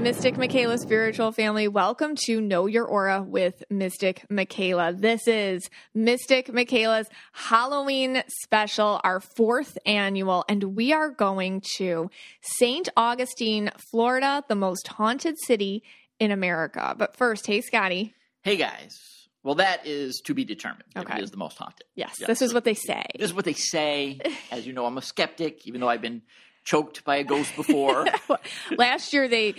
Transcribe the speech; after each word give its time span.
Mystic 0.00 0.38
Michaela 0.38 0.78
spiritual 0.78 1.30
family. 1.30 1.68
Welcome 1.68 2.16
to 2.24 2.40
Know 2.40 2.64
Your 2.66 2.86
Aura 2.86 3.22
with 3.22 3.62
Mystic 3.68 4.24
Michaela. 4.30 4.92
This 4.94 5.28
is 5.28 5.68
Mystic 5.94 6.52
Michaela's 6.52 7.06
Halloween 7.32 8.22
special, 8.42 9.00
our 9.04 9.20
fourth 9.20 9.76
annual, 9.84 10.44
and 10.48 10.74
we 10.74 10.92
are 10.94 11.10
going 11.10 11.62
to 11.76 12.10
St. 12.40 12.88
Augustine, 12.96 13.70
Florida, 13.90 14.42
the 14.48 14.54
most 14.54 14.88
haunted 14.88 15.36
city 15.46 15.82
in 16.18 16.30
America. 16.30 16.94
But 16.98 17.14
first, 17.16 17.46
hey, 17.46 17.60
Scotty. 17.60 18.14
Hey 18.42 18.56
guys. 18.56 18.98
Well, 19.42 19.56
that 19.56 19.86
is 19.86 20.20
to 20.26 20.34
be 20.34 20.44
determined. 20.44 20.84
Okay. 20.96 21.18
It 21.18 21.24
is 21.24 21.30
the 21.30 21.36
most 21.36 21.58
haunted. 21.58 21.86
Yes, 21.94 22.16
Yeah. 22.20 22.26
this 22.26 22.40
is 22.42 22.54
what 22.54 22.64
they 22.64 22.74
say. 22.74 23.04
This 23.18 23.30
is 23.30 23.34
what 23.34 23.44
they 23.44 23.52
say. 23.54 24.18
As 24.50 24.66
you 24.66 24.72
know, 24.72 24.86
I'm 24.86 24.98
a 24.98 25.02
skeptic, 25.02 25.66
even 25.66 25.80
though 25.82 25.88
I've 25.88 26.02
been 26.02 26.22
choked 26.62 27.04
by 27.04 27.16
a 27.16 27.24
ghost 27.24 27.54
before. 27.56 28.04
Last 28.76 29.14
year, 29.14 29.28
they 29.28 29.54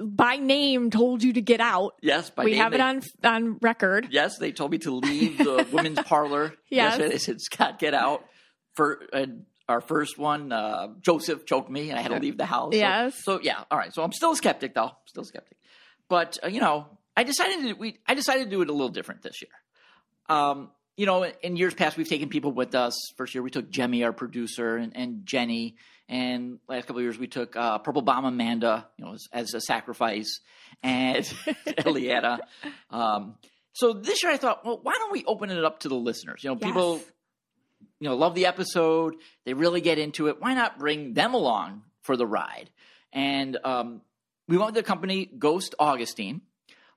by 0.00 0.36
name 0.36 0.90
told 0.90 1.22
you 1.22 1.32
to 1.34 1.40
get 1.40 1.60
out. 1.60 1.94
yes, 2.02 2.30
by 2.30 2.44
we 2.44 2.52
name 2.52 2.60
have 2.62 2.74
it 2.74 2.80
on 2.80 3.02
on 3.22 3.58
record. 3.62 4.08
Yes, 4.10 4.38
they 4.38 4.52
told 4.52 4.70
me 4.72 4.78
to 4.78 4.92
leave 4.96 5.38
the 5.38 5.66
women's 5.72 6.00
parlor. 6.02 6.54
Yes. 6.70 6.92
Yesterday. 6.92 7.08
They 7.10 7.18
said, 7.18 7.40
Scott, 7.40 7.78
get 7.78 7.94
out. 7.94 8.24
For 8.74 9.02
uh, 9.12 9.26
our 9.68 9.80
first 9.80 10.18
one, 10.18 10.50
uh, 10.52 10.88
Joseph 11.00 11.46
choked 11.46 11.70
me 11.70 11.90
and 11.90 11.98
I 11.98 12.02
had 12.02 12.10
to 12.10 12.18
leave 12.18 12.36
the 12.36 12.44
house. 12.46 12.72
So- 12.74 12.78
Yes. 12.78 13.14
So, 13.22 13.40
yeah, 13.40 13.62
all 13.70 13.78
right. 13.78 13.94
So 13.94 14.02
I'm 14.02 14.12
still 14.12 14.32
a 14.32 14.36
skeptic, 14.36 14.74
though. 14.74 14.90
Still 15.06 15.22
a 15.22 15.26
skeptic. 15.26 15.56
But, 16.08 16.38
uh, 16.42 16.48
you 16.48 16.60
know, 16.60 16.86
I 17.16 17.22
decided 17.22 17.60
to, 17.62 17.72
we, 17.74 17.98
I 18.06 18.14
decided 18.14 18.44
to 18.44 18.50
do 18.50 18.62
it 18.62 18.68
a 18.68 18.72
little 18.72 18.88
different 18.88 19.22
this 19.22 19.40
year. 19.42 19.50
Um, 20.28 20.70
you 20.96 21.06
know, 21.06 21.24
in 21.24 21.56
years 21.56 21.74
past, 21.74 21.96
we've 21.96 22.08
taken 22.08 22.28
people 22.28 22.52
with 22.52 22.74
us. 22.74 22.94
First 23.16 23.34
year, 23.34 23.42
we 23.42 23.50
took 23.50 23.68
Jemmy, 23.70 24.04
our 24.04 24.12
producer, 24.12 24.76
and, 24.76 24.96
and 24.96 25.26
Jenny. 25.26 25.76
And 26.08 26.58
last 26.68 26.86
couple 26.86 26.98
of 26.98 27.02
years, 27.02 27.18
we 27.18 27.26
took 27.26 27.56
uh, 27.56 27.78
Purple 27.78 28.02
Bomb 28.02 28.24
Amanda, 28.26 28.86
you 28.96 29.04
know, 29.04 29.12
as, 29.14 29.26
as 29.32 29.54
a 29.54 29.60
sacrifice, 29.60 30.40
and 30.82 31.24
Eliana. 31.66 32.38
Um, 32.90 33.36
so 33.72 33.92
this 33.94 34.22
year, 34.22 34.30
I 34.32 34.36
thought, 34.36 34.64
well, 34.64 34.78
why 34.82 34.92
don't 34.98 35.12
we 35.12 35.24
open 35.24 35.50
it 35.50 35.64
up 35.64 35.80
to 35.80 35.88
the 35.88 35.94
listeners? 35.96 36.44
You 36.44 36.50
know, 36.50 36.58
Yes. 36.60 36.70
people, 36.70 37.00
you 38.00 38.08
know, 38.08 38.14
love 38.16 38.34
the 38.34 38.46
episode. 38.46 39.14
They 39.44 39.54
really 39.54 39.80
get 39.80 39.98
into 39.98 40.28
it. 40.28 40.40
Why 40.40 40.54
not 40.54 40.78
bring 40.78 41.14
them 41.14 41.34
along 41.34 41.82
for 42.02 42.16
the 42.16 42.26
ride? 42.26 42.70
And 43.12 43.56
um, 43.64 44.02
we 44.46 44.56
went 44.58 44.74
with 44.74 44.84
the 44.84 44.86
company 44.86 45.24
Ghost 45.26 45.74
Augustine. 45.78 46.42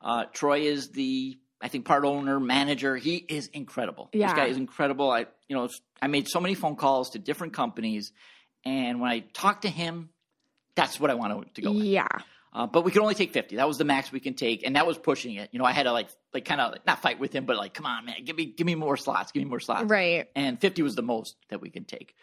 Uh, 0.01 0.25
Troy 0.33 0.59
is 0.61 0.89
the, 0.89 1.37
I 1.61 1.69
think, 1.69 1.85
part 1.85 2.05
owner, 2.05 2.39
manager. 2.39 2.95
He 2.95 3.15
is 3.15 3.47
incredible. 3.47 4.09
Yeah. 4.13 4.27
This 4.27 4.35
guy 4.35 4.45
is 4.45 4.57
incredible. 4.57 5.09
I, 5.09 5.25
you 5.47 5.55
know, 5.55 5.69
I 6.01 6.07
made 6.07 6.27
so 6.27 6.39
many 6.39 6.53
phone 6.53 6.75
calls 6.75 7.11
to 7.11 7.19
different 7.19 7.53
companies, 7.53 8.11
and 8.63 9.01
when 9.01 9.09
I 9.09 9.19
talked 9.19 9.63
to 9.63 9.69
him, 9.69 10.09
that's 10.75 10.99
what 10.99 11.09
I 11.09 11.15
wanted 11.15 11.55
to 11.55 11.61
go 11.61 11.71
with. 11.71 11.83
Yeah. 11.83 12.07
Uh, 12.53 12.65
but 12.65 12.83
we 12.83 12.91
could 12.91 13.01
only 13.01 13.13
take 13.13 13.33
50. 13.33 13.57
That 13.57 13.67
was 13.67 13.77
the 13.77 13.83
max 13.83 14.11
we 14.11 14.19
can 14.19 14.33
take, 14.33 14.65
and 14.65 14.75
that 14.75 14.87
was 14.87 14.97
pushing 14.97 15.35
it. 15.35 15.49
You 15.51 15.59
know, 15.59 15.65
I 15.65 15.73
had 15.73 15.83
to 15.83 15.91
like, 15.91 16.09
like 16.33 16.45
kind 16.45 16.61
of 16.61 16.75
not 16.87 17.01
fight 17.01 17.19
with 17.19 17.33
him, 17.33 17.45
but 17.45 17.57
like, 17.57 17.73
come 17.73 17.85
on, 17.85 18.05
man, 18.05 18.23
give 18.23 18.35
me, 18.35 18.45
give 18.45 18.65
me 18.65 18.75
more 18.75 18.97
slots, 18.97 19.31
give 19.31 19.43
me 19.43 19.49
more 19.49 19.59
slots. 19.59 19.85
Right. 19.85 20.27
And 20.35 20.59
50 20.59 20.81
was 20.81 20.95
the 20.95 21.03
most 21.03 21.35
that 21.49 21.61
we 21.61 21.69
can 21.69 21.83
take. 21.83 22.15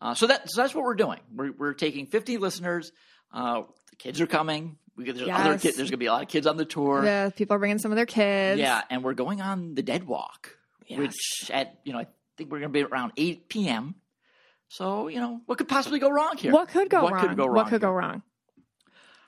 Uh, 0.00 0.14
so 0.14 0.28
that, 0.28 0.50
so 0.50 0.62
that's 0.62 0.74
what 0.74 0.84
we're 0.84 0.94
doing. 0.94 1.20
We're, 1.34 1.52
we're 1.52 1.74
taking 1.74 2.06
50 2.06 2.38
listeners. 2.38 2.92
Uh, 3.32 3.62
the 3.90 3.96
kids 3.96 4.20
are 4.20 4.26
coming. 4.26 4.78
We, 4.96 5.10
there's 5.10 5.28
other 5.28 5.58
kids. 5.58 5.76
There's 5.76 5.90
gonna 5.90 5.98
be 5.98 6.06
a 6.06 6.12
lot 6.12 6.22
of 6.22 6.28
kids 6.28 6.46
on 6.46 6.56
the 6.56 6.64
tour. 6.64 7.04
Yeah, 7.04 7.30
people 7.30 7.56
are 7.56 7.58
bringing 7.58 7.78
some 7.78 7.92
of 7.92 7.96
their 7.96 8.06
kids. 8.06 8.60
Yeah, 8.60 8.82
and 8.90 9.02
we're 9.02 9.14
going 9.14 9.40
on 9.40 9.74
the 9.74 9.82
Dead 9.82 10.04
Walk, 10.04 10.56
Yes. 10.86 10.98
which 10.98 11.50
at 11.50 11.80
you 11.84 11.92
know 11.92 11.98
I 12.00 12.06
think 12.36 12.50
we're 12.50 12.58
going 12.60 12.70
to 12.70 12.78
be 12.78 12.82
around 12.82 13.12
8 13.16 13.48
p.m. 13.48 13.94
So 14.68 15.08
you 15.08 15.20
know 15.20 15.40
what 15.46 15.58
could 15.58 15.68
possibly 15.68 15.98
go 15.98 16.10
wrong 16.10 16.36
here? 16.36 16.52
What 16.52 16.68
could 16.68 16.88
go 16.90 17.02
What 17.04 17.12
wrong? 17.14 17.28
could 17.28 17.36
go 17.36 17.46
What 17.46 17.68
could 17.68 17.80
go 17.80 17.90
wrong? 17.90 18.22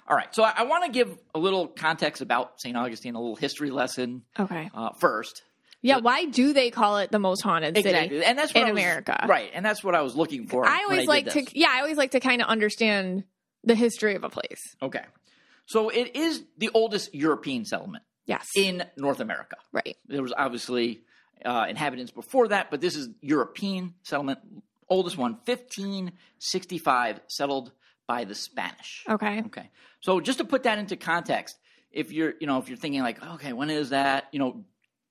All 0.07 0.15
right, 0.17 0.35
so 0.35 0.43
I, 0.43 0.53
I 0.59 0.63
want 0.65 0.85
to 0.85 0.91
give 0.91 1.17
a 1.35 1.39
little 1.39 1.67
context 1.67 2.21
about 2.21 2.61
St. 2.61 2.77
Augustine, 2.77 3.15
a 3.15 3.19
little 3.21 3.37
history 3.37 3.71
lesson 3.71 4.23
Okay. 4.39 4.71
uh, 4.75 4.91
first. 4.99 5.43
Yeah. 5.81 5.99
Why 5.99 6.27
do 6.27 6.53
they 6.53 6.71
call 6.71 6.99
it 6.99 7.11
the 7.11 7.19
most 7.19 7.41
haunted 7.43 7.75
city? 7.77 7.89
Exactly, 7.89 8.25
and 8.25 8.39
that's 8.39 8.53
in 8.53 8.63
was- 8.65 8.71
America. 8.73 9.25
right? 9.27 9.51
And 9.55 9.65
that's 9.65 9.83
what 9.83 9.95
I 9.95 10.03
was 10.03 10.15
looking 10.15 10.47
for. 10.47 10.67
I 10.67 10.83
always 10.85 11.01
did 11.01 11.09
like 11.09 11.31
to. 11.33 11.47
Yeah, 11.59 11.69
I 11.71 11.81
always 11.81 11.97
like 11.97 12.11
to 12.11 12.21
kind 12.21 12.43
of 12.43 12.49
understand 12.49 13.25
the 13.65 13.75
history 13.75 14.15
of 14.15 14.25
a 14.25 14.29
place. 14.31 14.61
Okay, 14.83 15.03
so 15.67 15.89
it 15.89 16.15
is 16.17 16.43
the 16.59 16.71
oldest 16.75 17.15
European 17.15 17.65
settlement 17.65 18.05
Yes. 18.27 18.49
in 18.57 18.85
North 18.97 19.21
America. 19.21 19.57
right. 19.73 19.97
There 20.07 20.23
was 20.23 20.33
obviously 20.37 21.03
uh, 21.45 21.67
inhabitants 21.69 22.11
before 22.13 22.49
that, 22.49 22.71
but 22.71 22.81
this 22.81 22.97
is 22.97 23.09
European 23.21 23.95
settlement, 24.03 24.39
oldest 24.89 25.19
one, 25.19 25.33
1565, 25.45 27.21
settled 27.29 27.73
by 28.07 28.25
the 28.25 28.35
Spanish. 28.35 29.05
Okay. 29.09 29.43
Okay, 29.47 29.71
so 30.01 30.21
just 30.21 30.39
to 30.39 30.45
put 30.45 30.65
that 30.65 30.79
into 30.79 30.97
context, 30.97 31.57
if 31.91 32.13
you're, 32.13 32.35
you 32.41 32.47
know, 32.47 32.59
if 32.59 32.69
you're 32.69 32.77
thinking 32.79 33.03
like, 33.03 33.23
okay, 33.35 33.53
when 33.53 33.71
is 33.71 33.91
that? 33.91 34.25
You 34.33 34.39
know, 34.39 34.65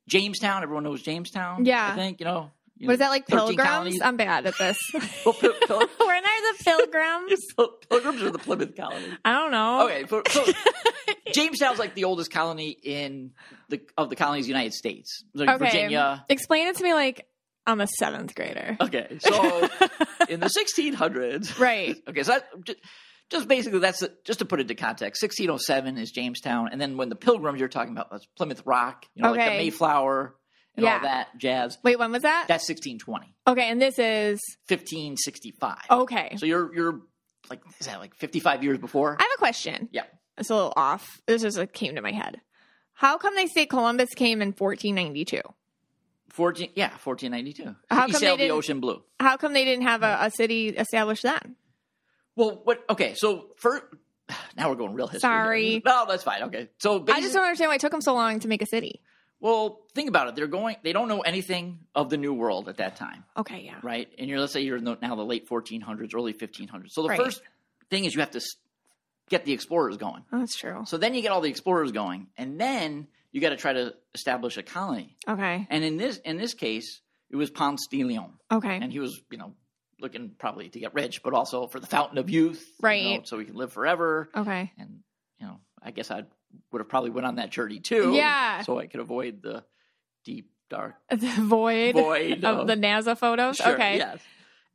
Jamestown. 0.08 0.64
Everyone 0.64 0.84
knows 0.84 1.02
Jamestown. 1.02 1.66
Yeah. 1.66 1.90
I 1.92 1.96
think 1.96 2.20
you 2.20 2.26
know. 2.26 2.52
you 2.78 2.88
What 2.88 2.94
is 2.96 3.00
know, 3.00 3.06
that 3.06 3.10
like 3.12 3.28
pilgrims? 3.28 4.02
I'm 4.02 4.18
bad 4.18 4.46
at 4.46 4.58
this. 4.58 4.78
Well, 5.26 5.34
When 5.40 6.26
are 6.26 6.33
the 6.58 6.64
pilgrims? 6.64 7.42
Pil- 7.56 7.78
pilgrims 7.90 8.22
are 8.24 8.32
the 8.32 8.40
Plymouth 8.40 8.76
colony. 8.76 9.06
I 9.26 9.34
don't 9.34 9.52
know. 9.52 9.86
Okay, 9.86 10.06
so, 10.08 10.22
so 10.30 10.52
Jamestown's 11.34 11.80
like 11.80 11.96
the 11.96 12.04
oldest 12.06 12.32
colony 12.32 12.70
in 12.70 13.32
the 13.70 13.82
of 13.98 14.10
the 14.10 14.16
colonies 14.16 14.44
of 14.46 14.48
the 14.48 14.54
United 14.54 14.74
States. 14.74 15.24
Like 15.34 15.50
Okay. 15.50 15.66
Virginia. 15.66 16.26
Explain 16.30 16.68
it 16.68 16.78
to 16.78 16.84
me 16.84 16.94
like 16.94 17.28
I'm 17.66 17.80
a 17.82 17.88
seventh 17.88 18.36
grader. 18.36 18.76
Okay, 18.82 19.18
so 19.20 19.62
in 20.30 20.40
the 20.42 20.48
1600s, 20.48 21.58
Right. 21.60 21.96
Okay, 22.08 22.24
so 22.24 22.34
that, 22.34 22.46
just, 22.66 22.80
just 23.30 23.48
basically 23.48 23.80
that's 23.80 24.04
just 24.26 24.40
to 24.40 24.46
put 24.46 24.60
it 24.60 24.64
into 24.64 24.76
context. 24.76 25.22
1607 25.24 25.98
is 25.98 26.12
Jamestown, 26.12 26.70
and 26.72 26.82
then 26.82 26.98
when 26.98 27.08
the 27.10 27.16
Pilgrims 27.16 27.60
you're 27.60 27.70
talking 27.70 27.94
about, 27.94 28.12
that's 28.12 28.26
Plymouth 28.38 28.64
Rock, 28.66 29.06
you 29.16 29.24
know, 29.24 29.32
like 29.32 29.52
the 29.52 29.58
Mayflower 29.58 30.36
and 30.76 30.84
Yeah. 30.84 30.96
all 30.96 31.00
that 31.02 31.38
jazz. 31.38 31.78
Wait, 31.84 32.00
when 32.00 32.12
was 32.12 32.24
that? 32.24 32.46
That's 32.48 32.68
1620, 32.68 33.34
okay, 33.48 33.70
and 33.70 33.82
this 33.82 34.00
is 34.00 34.40
1565. 34.68 35.78
okay. 35.90 36.36
So 36.38 36.46
you're 36.46 36.74
you're 36.74 37.02
like 37.50 37.62
is 37.80 37.86
that 37.88 38.00
like 38.00 38.16
55 38.16 38.64
years 38.64 38.78
before? 38.78 39.18
I 39.20 39.24
have 39.24 39.32
a 39.36 39.38
question. 39.38 39.90
yeah. 39.92 40.04
It's 40.38 40.50
a 40.50 40.56
little 40.56 40.74
off. 40.76 41.22
This 41.28 41.44
just 41.44 41.58
like, 41.60 41.74
came 41.74 41.94
to 41.96 42.02
my 42.02 42.12
head. 42.12 42.42
How 42.94 43.18
come 43.20 43.36
they 43.36 43.46
say 43.46 43.66
Columbus 43.68 44.10
came 44.16 44.42
in 44.42 44.48
1492? 44.50 45.42
14 46.30 46.70
yeah 46.76 46.90
1492 47.04 47.76
How 47.92 48.08
he 48.08 48.12
come 48.14 48.20
sailed 48.20 48.40
they 48.40 48.48
the 48.48 48.54
ocean 48.54 48.80
blue 48.80 49.04
How 49.20 49.38
come 49.38 49.54
they 49.54 49.66
didn't 49.66 49.84
have 49.84 50.02
a, 50.02 50.18
a 50.22 50.32
city 50.32 50.70
established 50.70 51.22
then? 51.22 51.56
well 52.36 52.62
what 52.64 52.84
okay 52.90 53.14
so 53.14 53.50
first 53.58 53.84
now 54.58 54.70
we're 54.70 54.76
going 54.76 54.94
real 54.96 55.06
history 55.06 55.30
here. 55.30 55.38
Sorry. 55.44 55.82
no 55.86 56.06
that's 56.08 56.24
fine 56.24 56.42
okay 56.44 56.70
so 56.80 57.06
I 57.08 57.22
just 57.22 57.36
don't 57.36 57.44
understand 57.44 57.70
why 57.70 57.76
it 57.76 57.82
took 57.82 57.92
them 57.92 58.02
so 58.02 58.16
long 58.16 58.40
to 58.40 58.48
make 58.48 58.64
a 58.64 58.66
city. 58.66 59.02
Well 59.44 59.82
think 59.94 60.10
about 60.10 60.28
it 60.30 60.36
they're 60.36 60.48
going 60.48 60.76
they 60.84 60.94
don't 60.94 61.08
know 61.08 61.22
anything 61.22 61.80
of 61.94 62.10
the 62.10 62.18
new 62.18 62.34
world 62.34 62.68
at 62.70 62.78
that 62.78 62.96
time 62.96 63.24
Okay, 63.38 63.62
yeah. 63.66 63.76
right? 63.84 64.08
And 64.18 64.28
you're 64.30 64.40
let's 64.40 64.54
say 64.54 64.62
you're 64.62 64.78
in 64.78 64.84
the, 64.86 64.98
now 65.02 65.16
the 65.16 65.24
late 65.26 65.48
1400s, 65.48 66.16
early 66.16 66.34
1500s. 66.34 66.90
So 66.92 67.04
the 67.04 67.10
Right. 67.10 67.20
first 67.24 67.42
thing 67.92 68.06
is 68.06 68.16
you 68.16 68.22
have 68.22 68.32
to 68.32 68.42
get 69.30 69.46
the 69.46 69.54
explorers 69.54 69.98
going. 69.98 70.24
Oh, 70.32 70.40
that's 70.40 70.56
true. 70.58 70.84
So 70.86 70.98
then 70.98 71.14
you 71.14 71.22
get 71.22 71.32
all 71.32 71.42
the 71.42 71.50
explorers 71.50 71.92
going, 71.92 72.28
and 72.38 72.60
then 72.60 73.08
you 73.32 73.42
got 73.42 73.50
to 73.50 73.58
try 73.58 73.74
to 73.74 73.94
establish 74.14 74.58
a 74.58 74.64
colony. 74.64 75.18
Okay. 75.28 75.68
And 75.70 75.84
in 75.84 75.98
this 75.98 76.18
in 76.20 76.38
this 76.38 76.54
case, 76.54 77.02
it 77.30 77.36
was 77.36 77.50
Ponce 77.50 77.88
de 77.88 78.04
Leon, 78.04 78.34
Okay. 78.52 78.78
and 78.82 78.92
he 78.92 79.00
was 79.00 79.20
you 79.32 79.38
know 79.38 79.54
looking 80.00 80.32
probably 80.38 80.70
to 80.70 80.80
get 80.80 80.94
rich, 80.94 81.24
but 81.24 81.34
also 81.34 81.66
for 81.68 81.80
the 81.80 81.88
fountain 81.88 82.18
of 82.18 82.30
youth, 82.30 82.62
you 82.80 82.88
Right. 82.88 83.18
know, 83.20 83.22
so 83.24 83.40
he 83.40 83.46
can 83.46 83.56
live 83.56 83.72
forever. 83.74 84.30
Okay. 84.36 84.72
And 84.78 85.00
you 85.40 85.48
know, 85.48 85.60
I 85.82 85.92
guess 85.92 86.12
I 86.12 86.24
would 86.72 86.80
have 86.80 86.90
probably 86.90 87.10
went 87.12 87.26
on 87.28 87.36
that 87.36 87.50
journey 87.52 87.80
too. 87.80 88.14
Yeah. 88.14 88.62
So 88.62 88.80
I 88.80 88.88
could 88.88 89.00
avoid 89.00 89.42
the 89.42 89.64
deep 90.26 90.50
dark 90.70 90.96
The 91.10 91.18
void, 91.40 91.94
void 91.96 92.44
of 92.44 92.68
the 92.68 92.76
NASA 92.76 93.18
photos. 93.18 93.58
Sure, 93.58 93.74
okay. 93.74 93.98
Yes. 93.98 94.20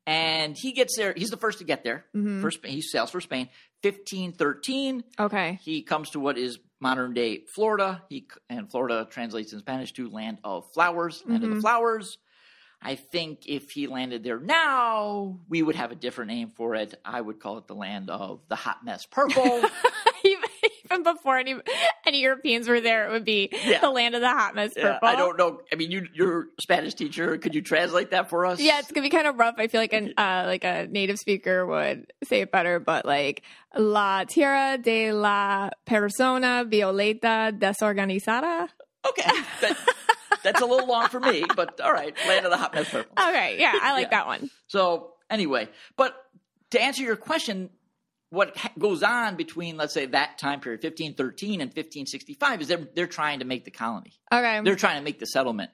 And 0.07 0.57
he 0.57 0.73
gets 0.73 0.97
there. 0.97 1.13
He's 1.17 1.29
the 1.31 1.37
first 1.37 1.59
to 1.59 1.65
get 1.65 1.85
there. 1.85 2.07
Mhm. 2.17 2.41
For 2.41 2.51
Spain, 2.51 2.73
he 2.73 2.81
sails 2.83 3.11
for 3.11 3.21
Spain. 3.21 3.49
1513, 3.83 5.05
Okay. 5.21 5.59
he 5.63 5.83
comes 5.83 6.11
to 6.11 6.21
what 6.21 6.39
is 6.39 6.59
modern 6.81 7.13
day 7.15 7.45
Florida. 7.55 8.03
He 8.09 8.27
and 8.49 8.71
Florida 8.71 9.07
translates 9.11 9.53
in 9.53 9.59
Spanish 9.61 9.93
to 9.95 10.09
land 10.09 10.39
of 10.45 10.73
flowers, 10.73 11.23
land 11.27 11.45
of 11.45 11.51
Mhm. 11.51 11.55
the 11.57 11.61
flowers. 11.61 12.19
I 12.81 12.95
think 12.95 13.41
if 13.47 13.71
he 13.73 13.89
landed 13.89 14.23
there 14.23 14.39
now, 14.39 15.41
we 15.49 15.63
would 15.63 15.75
have 15.75 15.91
a 15.91 15.97
different 15.97 16.31
name 16.31 16.51
for 16.51 16.77
it. 16.77 16.95
I 17.05 17.21
would 17.21 17.41
call 17.41 17.59
it 17.59 17.67
the 17.67 17.75
land 17.75 18.09
of 18.09 18.41
the 18.49 18.55
hot 18.57 18.85
mess 18.85 19.05
purple. 19.05 19.63
even, 21.01 21.03
before 21.15 21.39
any 21.39 21.57
any 22.07 22.21
Europeans 22.21 22.69
were 22.69 22.81
there, 22.81 23.07
it 23.09 23.11
would 23.13 23.25
be 23.25 23.51
Yeah. 23.65 23.81
the 23.81 23.91
land 23.91 24.15
of 24.15 24.21
the 24.21 24.29
hot 24.29 24.55
mess 24.55 24.73
Yeah, 24.77 24.93
purple. 24.95 25.09
I 25.09 25.17
don't 25.17 25.39
know. 25.39 25.61
I 25.73 25.77
mean, 25.77 25.91
you, 25.91 26.07
you're 26.15 26.41
a 26.59 26.63
Spanish 26.63 26.95
teacher. 26.95 27.37
Could 27.39 27.55
you 27.55 27.63
translate 27.63 28.11
that 28.11 28.29
for 28.31 28.47
us? 28.47 28.61
Yeah, 28.61 28.79
it's 28.81 28.91
gonna 28.93 29.05
be 29.07 29.11
kind 29.11 29.27
of 29.27 29.37
rough. 29.39 29.55
I 29.59 29.69
feel 29.69 29.81
like 29.81 29.93
an 29.93 30.15
uh, 30.17 30.45
like 30.47 30.65
a 30.65 30.87
native 30.89 31.19
speaker 31.19 31.67
would 31.67 32.13
say 32.25 32.41
it 32.43 32.51
better, 32.53 32.79
but 32.81 33.05
like 33.05 33.43
la 33.77 34.25
tierra 34.25 34.79
de 34.79 35.13
la 35.13 35.71
persona 35.87 36.65
violeta 36.69 37.53
desorganizada. 37.59 38.69
Okay. 39.09 39.31
That, 39.61 39.77
that's 40.43 40.61
a 40.61 40.67
little 40.67 40.87
long 40.87 41.09
for 41.09 41.21
me, 41.21 41.45
but 41.57 41.81
all 41.81 41.93
right. 41.93 42.15
Land 42.27 42.45
of 42.47 42.51
the 42.53 42.57
hot 42.57 42.75
mess 42.75 42.89
purple. 42.91 43.13
Okay, 43.29 43.57
yeah, 43.59 43.73
I 43.81 43.93
like 43.93 44.05
Yeah. 44.05 44.19
that 44.19 44.27
one. 44.27 44.51
So 44.69 45.13
anyway, 45.31 45.69
but 45.97 46.15
to 46.71 46.81
answer 46.81 47.03
your 47.03 47.17
question, 47.17 47.71
what 48.31 48.57
goes 48.79 49.03
on 49.03 49.37
between, 49.37 49.77
let's 49.77 49.95
say, 49.95 50.07
that 50.07 50.39
time 50.39 50.61
period, 50.61 50.83
1513 50.83 51.61
and 51.61 51.69
1565, 51.71 52.61
is 52.61 52.69
they're, 52.69 52.89
they're 52.95 53.07
trying 53.07 53.39
to 53.39 53.45
make 53.45 53.65
the 53.65 53.71
colony. 53.71 54.13
Okay. 54.33 54.61
They're 54.63 54.77
trying 54.77 54.99
to 54.99 55.03
make 55.05 55.19
the 55.19 55.27
settlement. 55.27 55.71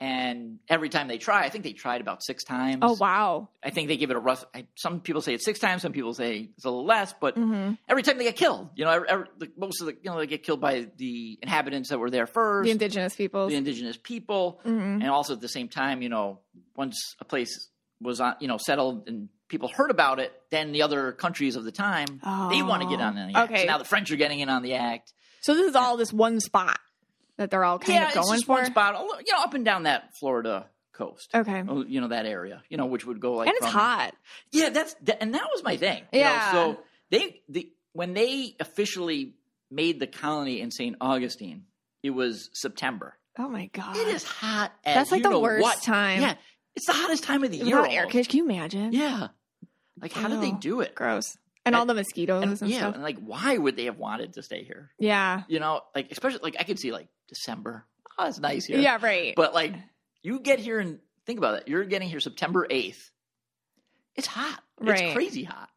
And 0.00 0.58
every 0.68 0.88
time 0.88 1.06
they 1.06 1.18
try, 1.18 1.44
I 1.44 1.50
think 1.50 1.62
they 1.62 1.72
tried 1.72 2.00
about 2.00 2.22
six 2.24 2.42
times. 2.42 2.80
oh 2.82 2.94
wow. 2.98 3.48
I 3.62 3.70
think 3.70 3.86
they 3.86 3.96
give 3.96 4.10
it 4.10 4.16
a 4.16 4.20
rough. 4.20 4.44
I, 4.52 4.66
some 4.74 5.00
people 5.00 5.22
say 5.22 5.34
it's 5.34 5.44
six 5.44 5.60
times. 5.60 5.82
Some 5.82 5.92
people 5.92 6.12
say 6.14 6.50
it's 6.56 6.64
a 6.64 6.68
little 6.68 6.84
less. 6.84 7.14
But 7.18 7.36
hmm 7.36 7.74
every 7.88 8.02
time 8.02 8.18
they 8.18 8.24
get 8.24 8.34
killed, 8.34 8.70
you 8.74 8.84
know, 8.84 8.90
every, 8.90 9.08
every, 9.08 9.26
the, 9.38 9.52
most 9.56 9.80
of 9.80 9.86
the 9.86 9.92
you 10.02 10.10
know 10.10 10.18
they 10.18 10.26
get 10.26 10.42
killed 10.42 10.60
by 10.60 10.88
the 10.96 11.38
inhabitants 11.40 11.90
that 11.90 11.98
were 12.00 12.10
there 12.10 12.26
first, 12.26 12.64
The 12.66 12.72
indigenous 12.72 13.14
people. 13.14 13.46
the 13.46 13.54
indigenous 13.54 13.96
people, 13.96 14.58
hmm 14.64 14.70
and 15.00 15.08
also 15.10 15.34
at 15.34 15.40
the 15.40 15.48
same 15.48 15.68
time, 15.68 16.02
you 16.02 16.08
know, 16.08 16.40
once 16.74 17.14
a 17.20 17.24
place 17.24 17.68
was 18.00 18.20
on, 18.20 18.34
you 18.40 18.48
know, 18.48 18.58
settled 18.58 19.06
and 19.06 19.28
people 19.48 19.68
heard 19.68 19.90
about 19.90 20.18
it, 20.20 20.32
then 20.50 20.72
the 20.72 20.82
other 20.82 21.12
countries 21.12 21.56
of 21.56 21.64
the 21.64 21.72
time 21.72 22.06
they 22.50 22.62
want 22.62 22.82
to 22.82 22.88
get 22.88 23.00
oh. 23.00 23.04
on 23.04 23.14
the 23.14 23.20
act. 23.22 23.32
Oh, 23.36 23.42
Okay. 23.44 23.60
So 23.62 23.66
now 23.66 23.78
the 23.78 23.84
French 23.84 24.10
are 24.10 24.16
getting 24.16 24.40
in 24.40 24.48
on 24.48 24.62
the 24.62 24.74
act. 24.74 25.12
So 25.42 25.54
this 25.54 25.66
is 25.68 25.76
all 25.76 25.96
this 25.96 26.12
one 26.12 26.40
spot 26.40 26.78
that 27.36 27.50
they're 27.50 27.64
all 27.64 27.78
kind 27.78 27.94
yeah, 27.94 28.02
of 28.04 28.08
it's 28.08 28.26
going 28.26 28.36
just 28.36 28.46
for. 28.46 28.52
one 28.52 28.64
spot, 28.66 28.94
you 29.26 29.32
know, 29.32 29.42
up 29.42 29.54
and 29.54 29.64
down 29.64 29.82
that 29.84 30.16
Florida 30.18 30.66
coast. 30.92 31.30
Okay. 31.34 31.62
Oh, 31.68 31.84
You 31.84 32.00
know 32.00 32.08
that 32.08 32.26
area, 32.26 32.62
you 32.68 32.76
know, 32.76 32.86
which 32.86 33.04
would 33.04 33.20
go 33.20 33.34
like 33.34 33.48
and 33.48 33.56
it's 33.56 33.66
from- 33.66 33.74
hot. 33.80 34.14
Yeah, 34.52 34.70
that's 34.70 34.94
that, 35.02 35.22
and 35.22 35.34
that 35.34 35.46
was 35.52 35.62
my 35.62 35.76
thing. 35.76 36.04
you 36.12 36.20
know, 36.20 36.26
Yeah. 36.26 36.52
so 36.52 36.78
they 37.10 37.42
the 37.48 37.70
when 37.92 38.14
they 38.14 38.56
officially 38.60 39.34
made 39.70 40.00
the 40.00 40.06
colony 40.06 40.60
in 40.60 40.70
St. 40.70 40.96
Augustine, 41.00 41.64
it 42.02 42.10
was 42.10 42.48
September. 42.52 43.16
Oh 43.38 43.48
my 43.48 43.66
god. 43.66 43.96
It 43.96 44.08
is 44.08 44.22
hot. 44.22 44.72
As 44.84 44.94
That's 44.94 45.12
like 45.12 45.24
the 45.24 45.38
worst 45.38 45.62
what. 45.62 45.82
time. 45.82 46.20
Yeah, 46.22 46.34
it's 46.76 46.86
the 46.86 46.92
hottest 46.92 47.24
time 47.24 47.44
of 47.44 47.50
the 47.50 47.58
year. 47.58 47.76
Without 47.76 47.90
air 47.92 48.00
almost. 48.00 48.10
conditioning. 48.12 48.44
Can 48.46 48.50
you 48.50 48.56
imagine? 48.58 48.92
Yeah, 48.92 49.28
like 50.00 50.12
how 50.12 50.28
did 50.28 50.40
they 50.40 50.48
Ew. 50.48 50.58
do 50.60 50.80
it? 50.80 50.94
Gross. 50.94 51.36
And 51.66 51.74
all 51.74 51.86
the 51.86 51.94
mosquitoes 51.94 52.42
And, 52.42 52.60
and, 52.60 52.70
yeah, 52.70 52.78
stuff. 52.80 52.94
and 52.94 53.02
like 53.02 53.18
why 53.20 53.56
would 53.56 53.74
they 53.76 53.86
have 53.86 53.96
wanted 53.98 54.34
to 54.34 54.42
stay 54.42 54.64
here? 54.64 54.90
Yeah. 54.98 55.44
You 55.48 55.60
know, 55.60 55.80
like 55.94 56.12
especially 56.12 56.40
like 56.42 56.56
I 56.60 56.64
could 56.64 56.78
see 56.78 56.92
like 56.92 57.08
December. 57.28 57.86
Oh, 58.18 58.26
it's 58.28 58.38
nice 58.38 58.66
here. 58.66 58.78
Yeah, 58.78 58.98
right. 59.00 59.32
But 59.34 59.54
like 59.54 59.74
you 60.22 60.40
get 60.40 60.58
here 60.58 60.78
and 60.78 60.98
think 61.24 61.38
about 61.38 61.56
it. 61.58 61.68
You're 61.68 61.84
getting 61.84 62.08
here 62.10 62.20
September 62.20 62.66
eighth. 62.68 63.10
It's 64.14 64.26
hot. 64.26 64.62
Right. 64.78 65.04
It's 65.04 65.14
crazy 65.14 65.44
hot. 65.44 65.70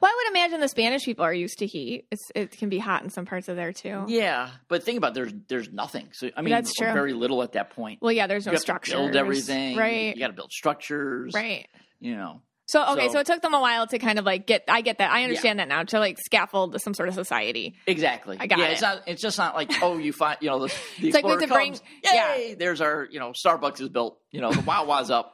Well, 0.00 0.10
I 0.10 0.14
would 0.24 0.36
imagine 0.36 0.60
the 0.60 0.68
Spanish 0.68 1.04
people 1.04 1.24
are 1.24 1.34
used 1.34 1.58
to 1.58 1.66
heat. 1.66 2.06
It's, 2.10 2.22
it 2.34 2.50
can 2.52 2.68
be 2.68 2.78
hot 2.78 3.02
in 3.02 3.10
some 3.10 3.26
parts 3.26 3.48
of 3.48 3.56
there 3.56 3.72
too. 3.72 4.04
Yeah, 4.08 4.50
but 4.68 4.82
think 4.82 4.98
about 4.98 5.12
it, 5.12 5.14
there's 5.14 5.32
there's 5.48 5.72
nothing. 5.72 6.08
So 6.12 6.30
I 6.36 6.42
mean, 6.42 6.50
That's 6.52 6.74
true. 6.74 6.92
very 6.92 7.12
little 7.12 7.42
at 7.42 7.52
that 7.52 7.70
point. 7.70 8.00
Well, 8.02 8.12
yeah, 8.12 8.26
there's 8.26 8.46
no 8.46 8.52
you 8.52 8.56
have 8.56 8.62
structure. 8.62 8.96
build 8.96 9.16
everything. 9.16 9.76
Right. 9.76 10.14
You 10.14 10.20
got 10.20 10.28
to 10.28 10.32
build 10.32 10.52
structures. 10.52 11.32
Right. 11.34 11.66
You 12.00 12.16
know. 12.16 12.42
So 12.66 12.82
okay, 12.92 13.08
so, 13.08 13.14
So- 13.14 13.18
it 13.20 13.26
took 13.26 13.42
them 13.42 13.52
a 13.52 13.60
while 13.60 13.86
to 13.86 13.98
kind 13.98 14.18
of 14.18 14.24
like 14.24 14.46
get. 14.46 14.64
I 14.68 14.80
get 14.80 14.98
that. 14.98 15.10
I 15.10 15.24
understand 15.24 15.58
that 15.58 15.68
now 15.68 15.82
to 15.82 15.98
like 15.98 16.18
scaffold 16.24 16.80
some 16.80 16.94
sort 16.94 17.10
of 17.10 17.14
society. 17.14 17.76
Exactly. 17.86 18.38
I 18.40 18.46
got 18.46 18.58
yeah, 18.58 18.66
it. 18.68 18.72
It's 18.72 18.80
not. 18.82 19.02
It's 19.06 19.20
just 19.20 19.36
not 19.36 19.54
like 19.54 19.70
oh, 19.82 19.98
you 19.98 20.12
find 20.14 20.38
you 20.40 20.48
know 20.48 20.60
the, 20.60 20.66
the 21.00 21.08
It's 21.08 21.14
like 21.14 21.24
we 21.24 21.32
have 21.32 21.40
explorer 21.40 21.40
to 21.40 21.46
bring- 21.48 21.72
comes. 21.72 21.82
yeah. 22.02 22.54
There's 22.58 22.80
our 22.80 23.06
you 23.10 23.18
know 23.20 23.32
Starbucks 23.32 23.80
is 23.82 23.90
built. 23.90 24.18
You 24.30 24.40
know 24.40 24.52
the 24.52 24.62
Wawa's 24.62 25.10
up. 25.10 25.32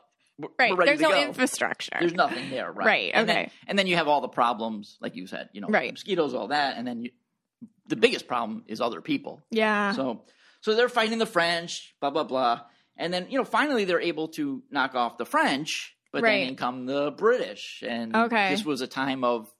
Right. 0.58 0.74
There's 0.84 0.98
to 0.98 1.02
no 1.04 1.10
go. 1.10 1.20
infrastructure. 1.22 1.96
There's 1.98 2.14
nothing 2.14 2.50
there. 2.50 2.70
Right. 2.72 2.86
Right, 2.86 3.10
And 3.14 3.28
then, 3.28 3.36
okay. 3.36 3.52
and 3.66 3.78
then 3.78 3.86
you 3.86 3.96
have 3.96 4.08
all 4.08 4.20
the 4.20 4.28
problems, 4.28 4.96
like 5.00 5.16
you 5.16 5.26
said. 5.26 5.48
You 5.52 5.60
know, 5.60 5.68
Right. 5.68 5.92
mosquitoes, 5.92 6.34
all 6.34 6.48
that, 6.48 6.76
and 6.76 6.86
then 6.86 7.02
you, 7.04 7.10
the 7.86 7.96
biggest 7.96 8.26
problem 8.28 8.64
is 8.66 8.80
other 8.80 9.00
people. 9.00 9.42
yeah. 9.50 9.92
So, 9.92 10.22
so 10.62 10.74
they're 10.74 10.88
fighting 10.88 11.18
the 11.18 11.26
French, 11.26 11.94
blah 12.00 12.10
blah 12.10 12.24
blah, 12.24 12.60
and 12.96 13.12
then 13.12 13.26
you 13.30 13.38
know 13.38 13.44
finally 13.44 13.84
they're 13.84 14.00
able 14.00 14.28
to 14.28 14.62
knock 14.70 14.94
off 14.94 15.16
the 15.18 15.24
French, 15.26 15.96
but 16.12 16.22
Right. 16.22 16.40
then 16.40 16.48
in 16.50 16.56
come 16.56 16.86
the 16.86 17.10
British, 17.12 17.82
and 17.86 18.14
Okay. 18.14 18.50
this 18.50 18.64
was 18.64 18.80
a 18.82 18.86
time 18.86 19.24
of 19.24 19.52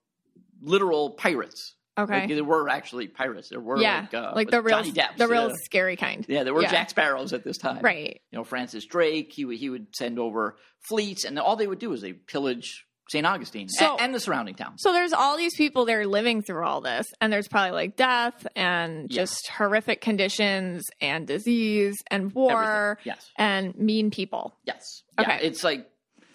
literal 0.63 1.11
pirates. 1.11 1.75
Okay. 2.03 2.21
Like, 2.21 2.29
there 2.29 2.45
were 2.45 2.69
actually 2.69 3.09
pirates. 3.09 3.49
There 3.49 3.61
were 3.61 3.79
yeah. 3.79 4.01
like, 4.01 4.15
uh, 4.15 4.33
like 4.35 4.51
the 4.51 4.63
real, 4.63 4.79
Johnny 4.79 4.93
Depps, 4.93 5.19
the 5.19 5.29
real 5.29 5.49
yeah. 5.49 5.55
scary 5.65 5.97
kind. 5.97 6.25
Yeah, 6.29 6.45
there 6.45 6.55
were 6.55 6.63
Yeah. 6.63 6.71
Jack 6.71 6.91
Sparrows 6.91 7.33
at 7.33 7.45
this 7.45 7.59
time. 7.59 7.81
Right. 7.83 8.21
You 8.31 8.39
know, 8.39 8.45
Francis 8.45 8.85
Drake. 8.87 9.33
He 9.33 9.45
would 9.45 9.57
he 9.59 9.71
would 9.71 9.95
send 9.95 10.19
over 10.19 10.57
fleets, 10.89 11.25
and 11.25 11.39
all 11.39 11.57
they 11.57 11.67
would 11.67 11.79
do 11.79 11.93
is 11.93 12.01
they 12.01 12.13
pillage 12.13 12.87
St. 13.11 13.27
Augustine 13.27 13.69
So- 13.69 13.95
and, 13.95 14.01
and 14.03 14.15
the 14.15 14.21
surrounding 14.21 14.55
towns. 14.55 14.83
So 14.83 14.93
there's 14.93 15.13
all 15.13 15.37
these 15.37 15.57
people 15.57 15.85
there 15.85 16.07
living 16.07 16.43
through 16.43 16.65
all 16.65 16.81
this, 16.81 17.07
and 17.21 17.33
there's 17.33 17.49
probably 17.49 17.73
like 17.73 17.97
death 17.97 18.47
and 18.55 19.11
just 19.11 19.49
horrific 19.49 20.01
conditions 20.01 20.85
and 21.01 21.27
disease 21.27 21.97
and 22.09 22.33
war 22.33 22.99
Everything. 23.01 23.13
Yes. 23.17 23.31
and 23.37 23.75
mean 23.77 24.11
people. 24.13 24.57
Yes. 24.65 25.03
Okay. 25.19 25.29
Yeah, 25.29 25.39
it's 25.43 25.65
like 25.65 25.89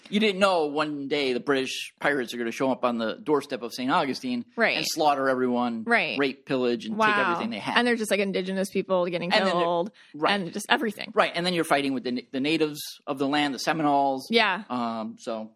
you 0.10 0.20
didn't 0.20 0.40
know 0.40 0.66
one 0.68 1.08
day 1.08 1.34
the 1.34 1.40
British 1.40 1.94
pirates 2.00 2.34
are 2.34 2.38
going 2.38 2.50
to 2.50 2.56
show 2.56 2.72
up 2.72 2.84
on 2.86 2.98
the 2.98 3.16
doorstep 3.16 3.62
of 3.62 3.74
St. 3.74 3.92
Augustine 3.92 4.46
Right. 4.56 4.78
and 4.78 4.86
slaughter 4.88 5.30
everyone, 5.30 5.84
Right. 5.86 6.18
rape, 6.20 6.46
pillage, 6.46 6.86
and 6.86 7.00
take 7.00 7.18
everything 7.18 7.50
they 7.50 7.60
have. 7.60 7.78
And 7.78 7.88
they're 7.88 7.96
just 7.96 8.12
like 8.12 8.20
indigenous 8.20 8.70
people 8.70 9.06
getting 9.08 9.34
And 9.34 9.50
killed 9.50 9.92
right. 10.14 10.34
and 10.40 10.54
just 10.54 10.66
everything. 10.70 11.12
right. 11.16 11.32
And 11.34 11.46
then 11.46 11.54
you're 11.54 11.64
fighting 11.64 11.94
with 11.94 12.04
the, 12.04 12.26
the 12.32 12.40
natives 12.40 12.80
of 13.08 13.18
the 13.18 13.28
land, 13.28 13.54
the 13.54 13.60
Seminoles. 13.60 14.28
Yeah. 14.30 14.64
Um, 14.70 15.16
so, 15.20 15.52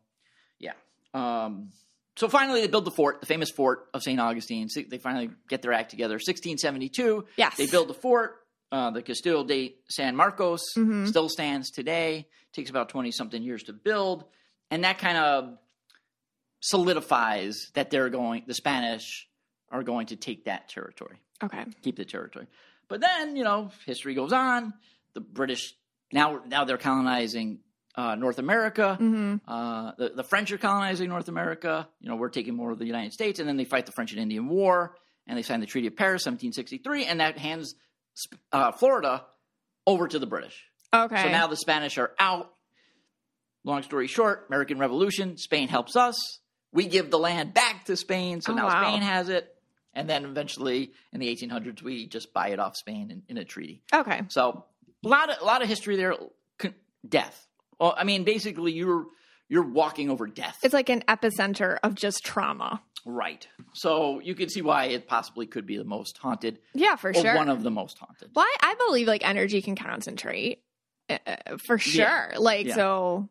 yeah. 0.60 0.74
Um, 1.14 1.70
so 2.18 2.28
finally, 2.28 2.62
they 2.62 2.68
build 2.68 2.86
the 2.86 2.92
fort, 2.92 3.22
the 3.22 3.28
famous 3.28 3.50
fort 3.50 3.88
of 3.94 4.04
St. 4.04 4.20
Augustine. 4.20 4.68
So 4.70 4.82
They 4.88 4.98
finally 4.98 5.30
get 5.48 5.62
their 5.62 5.74
act 5.74 5.90
together. 5.90 6.16
1672, 6.16 7.26
Yes. 7.38 7.56
they 7.58 7.68
build 7.68 7.88
the 7.88 7.94
fort. 7.94 8.36
Uh, 8.72 8.92
the 8.92 9.02
Castillo 9.02 9.44
de 9.44 9.76
San 9.90 10.16
Marcos 10.16 10.62
Mhm. 10.78 11.08
still 11.08 11.28
stands 11.30 11.72
today. 11.72 12.28
Takes 12.54 12.70
about 12.70 12.90
20 12.90 13.10
something 13.12 13.42
years 13.42 13.64
to 13.64 13.74
build. 13.74 14.26
And 14.72 14.84
that 14.84 15.00
kind 15.00 15.18
of 15.18 15.58
solidifies 16.62 17.72
that 17.74 17.90
they're 17.90 18.10
going, 18.10 18.44
the 18.48 18.54
Spanish 18.54 19.28
are 19.72 19.84
going 19.84 20.08
to 20.08 20.16
take 20.16 20.46
that 20.46 20.70
territory, 20.70 21.18
Okay. 21.44 21.66
keep 21.82 21.96
the 21.96 22.06
territory. 22.06 22.48
But 22.88 23.02
then, 23.02 23.36
you 23.36 23.44
know, 23.44 23.72
history 23.86 24.14
goes 24.16 24.34
on. 24.34 24.74
The 25.14 25.22
British, 25.22 25.74
now, 26.12 26.42
now 26.48 26.66
they're 26.66 26.78
colonizing 26.78 27.60
uh, 27.96 28.16
North 28.16 28.40
America. 28.40 28.96
hmm 28.96 29.36
Uh, 29.48 29.92
the, 29.98 30.10
the 30.10 30.24
French 30.24 30.52
are 30.52 30.58
colonizing 30.58 31.10
North 31.10 31.28
America. 31.28 31.88
You 32.02 32.10
know, 32.10 32.16
we're 32.16 32.30
taking 32.30 32.56
more 32.56 32.72
of 32.72 32.80
the 32.80 32.86
United 32.86 33.14
States, 33.14 33.40
and 33.40 33.48
then 33.48 33.58
they 33.58 33.66
fight 33.66 33.86
the 33.86 33.92
French 33.92 34.12
and 34.12 34.22
Indian 34.22 34.48
War, 34.48 34.96
and 35.28 35.38
they 35.38 35.44
sign 35.44 35.60
the 35.60 35.66
Treaty 35.66 35.88
of 35.88 35.96
Paris, 35.96 36.26
1763, 36.26 37.06
and 37.06 37.20
that 37.20 37.38
hands 37.38 37.76
uh, 38.52 38.72
Florida 38.72 39.26
over 39.86 40.08
to 40.08 40.20
the 40.20 40.28
British. 40.28 40.64
Okay. 40.94 41.24
So 41.24 41.30
now 41.30 41.48
the 41.48 41.56
Spanish 41.58 41.98
are 41.98 42.12
out. 42.20 42.52
Long 43.64 43.84
story 43.84 44.08
short, 44.08 44.46
American 44.50 44.80
Revolution, 44.80 45.38
Spain 45.38 45.68
helps 45.68 45.96
us. 45.96 46.40
We 46.72 46.86
give 46.86 47.10
the 47.12 47.20
land 47.20 47.54
back 47.54 47.86
to 47.86 47.96
Spain, 47.98 48.42
so 48.42 48.54
Oh, 48.54 48.56
now 48.56 48.68
wow. 48.68 48.84
Spain 48.84 49.02
has 49.02 49.30
it. 49.30 49.54
And 49.94 50.10
then 50.10 50.24
eventually, 50.24 50.94
in 51.12 51.20
the 51.20 51.36
1800s, 51.36 51.82
we 51.82 52.06
just 52.08 52.32
buy 52.34 52.50
it 52.50 52.60
off 52.60 52.76
Spain 52.78 53.10
in, 53.12 53.24
in 53.28 53.38
a 53.38 53.44
treaty. 53.44 53.82
okay. 53.94 54.22
So 54.30 54.66
a 55.04 55.08
lot 55.08 55.30
of 55.30 55.42
a 55.42 55.46
lot 55.46 55.62
of 55.62 55.68
history 55.68 55.96
there. 55.98 56.16
Death. 57.08 57.48
Well, 57.80 57.94
I 57.98 58.04
mean, 58.04 58.24
basically, 58.26 58.74
you're 58.74 59.06
you're 59.48 59.64
walking 59.64 60.10
over 60.12 60.28
death, 60.28 60.60
It's 60.64 60.74
like 60.76 60.90
an 60.90 61.02
epicenter 61.08 61.78
of 61.82 61.96
just 61.96 62.24
trauma. 62.24 62.84
right? 63.06 63.48
So 63.74 64.20
you 64.20 64.36
can 64.36 64.48
see 64.50 64.62
why 64.62 64.86
it 64.86 65.08
possibly 65.08 65.48
could 65.48 65.66
be 65.66 65.78
the 65.78 65.84
most 65.86 66.18
haunted, 66.20 66.60
Yeah, 66.74 66.98
for 66.98 67.10
or 67.10 67.14
sure. 67.16 67.36
one 67.36 67.50
of 67.50 67.64
the 67.64 67.72
most 67.72 67.98
haunted. 67.98 68.30
well, 68.36 68.46
I, 68.46 68.56
I 68.62 68.76
believe 68.88 69.08
like 69.08 69.28
energy 69.28 69.62
can 69.64 69.76
concentrate 69.76 70.62
uh, 71.10 71.18
for 71.58 71.80
sure. 71.80 72.04
Yeah. 72.34 72.38
Like, 72.38 72.68
Yeah. 72.68 72.76
so 72.76 73.30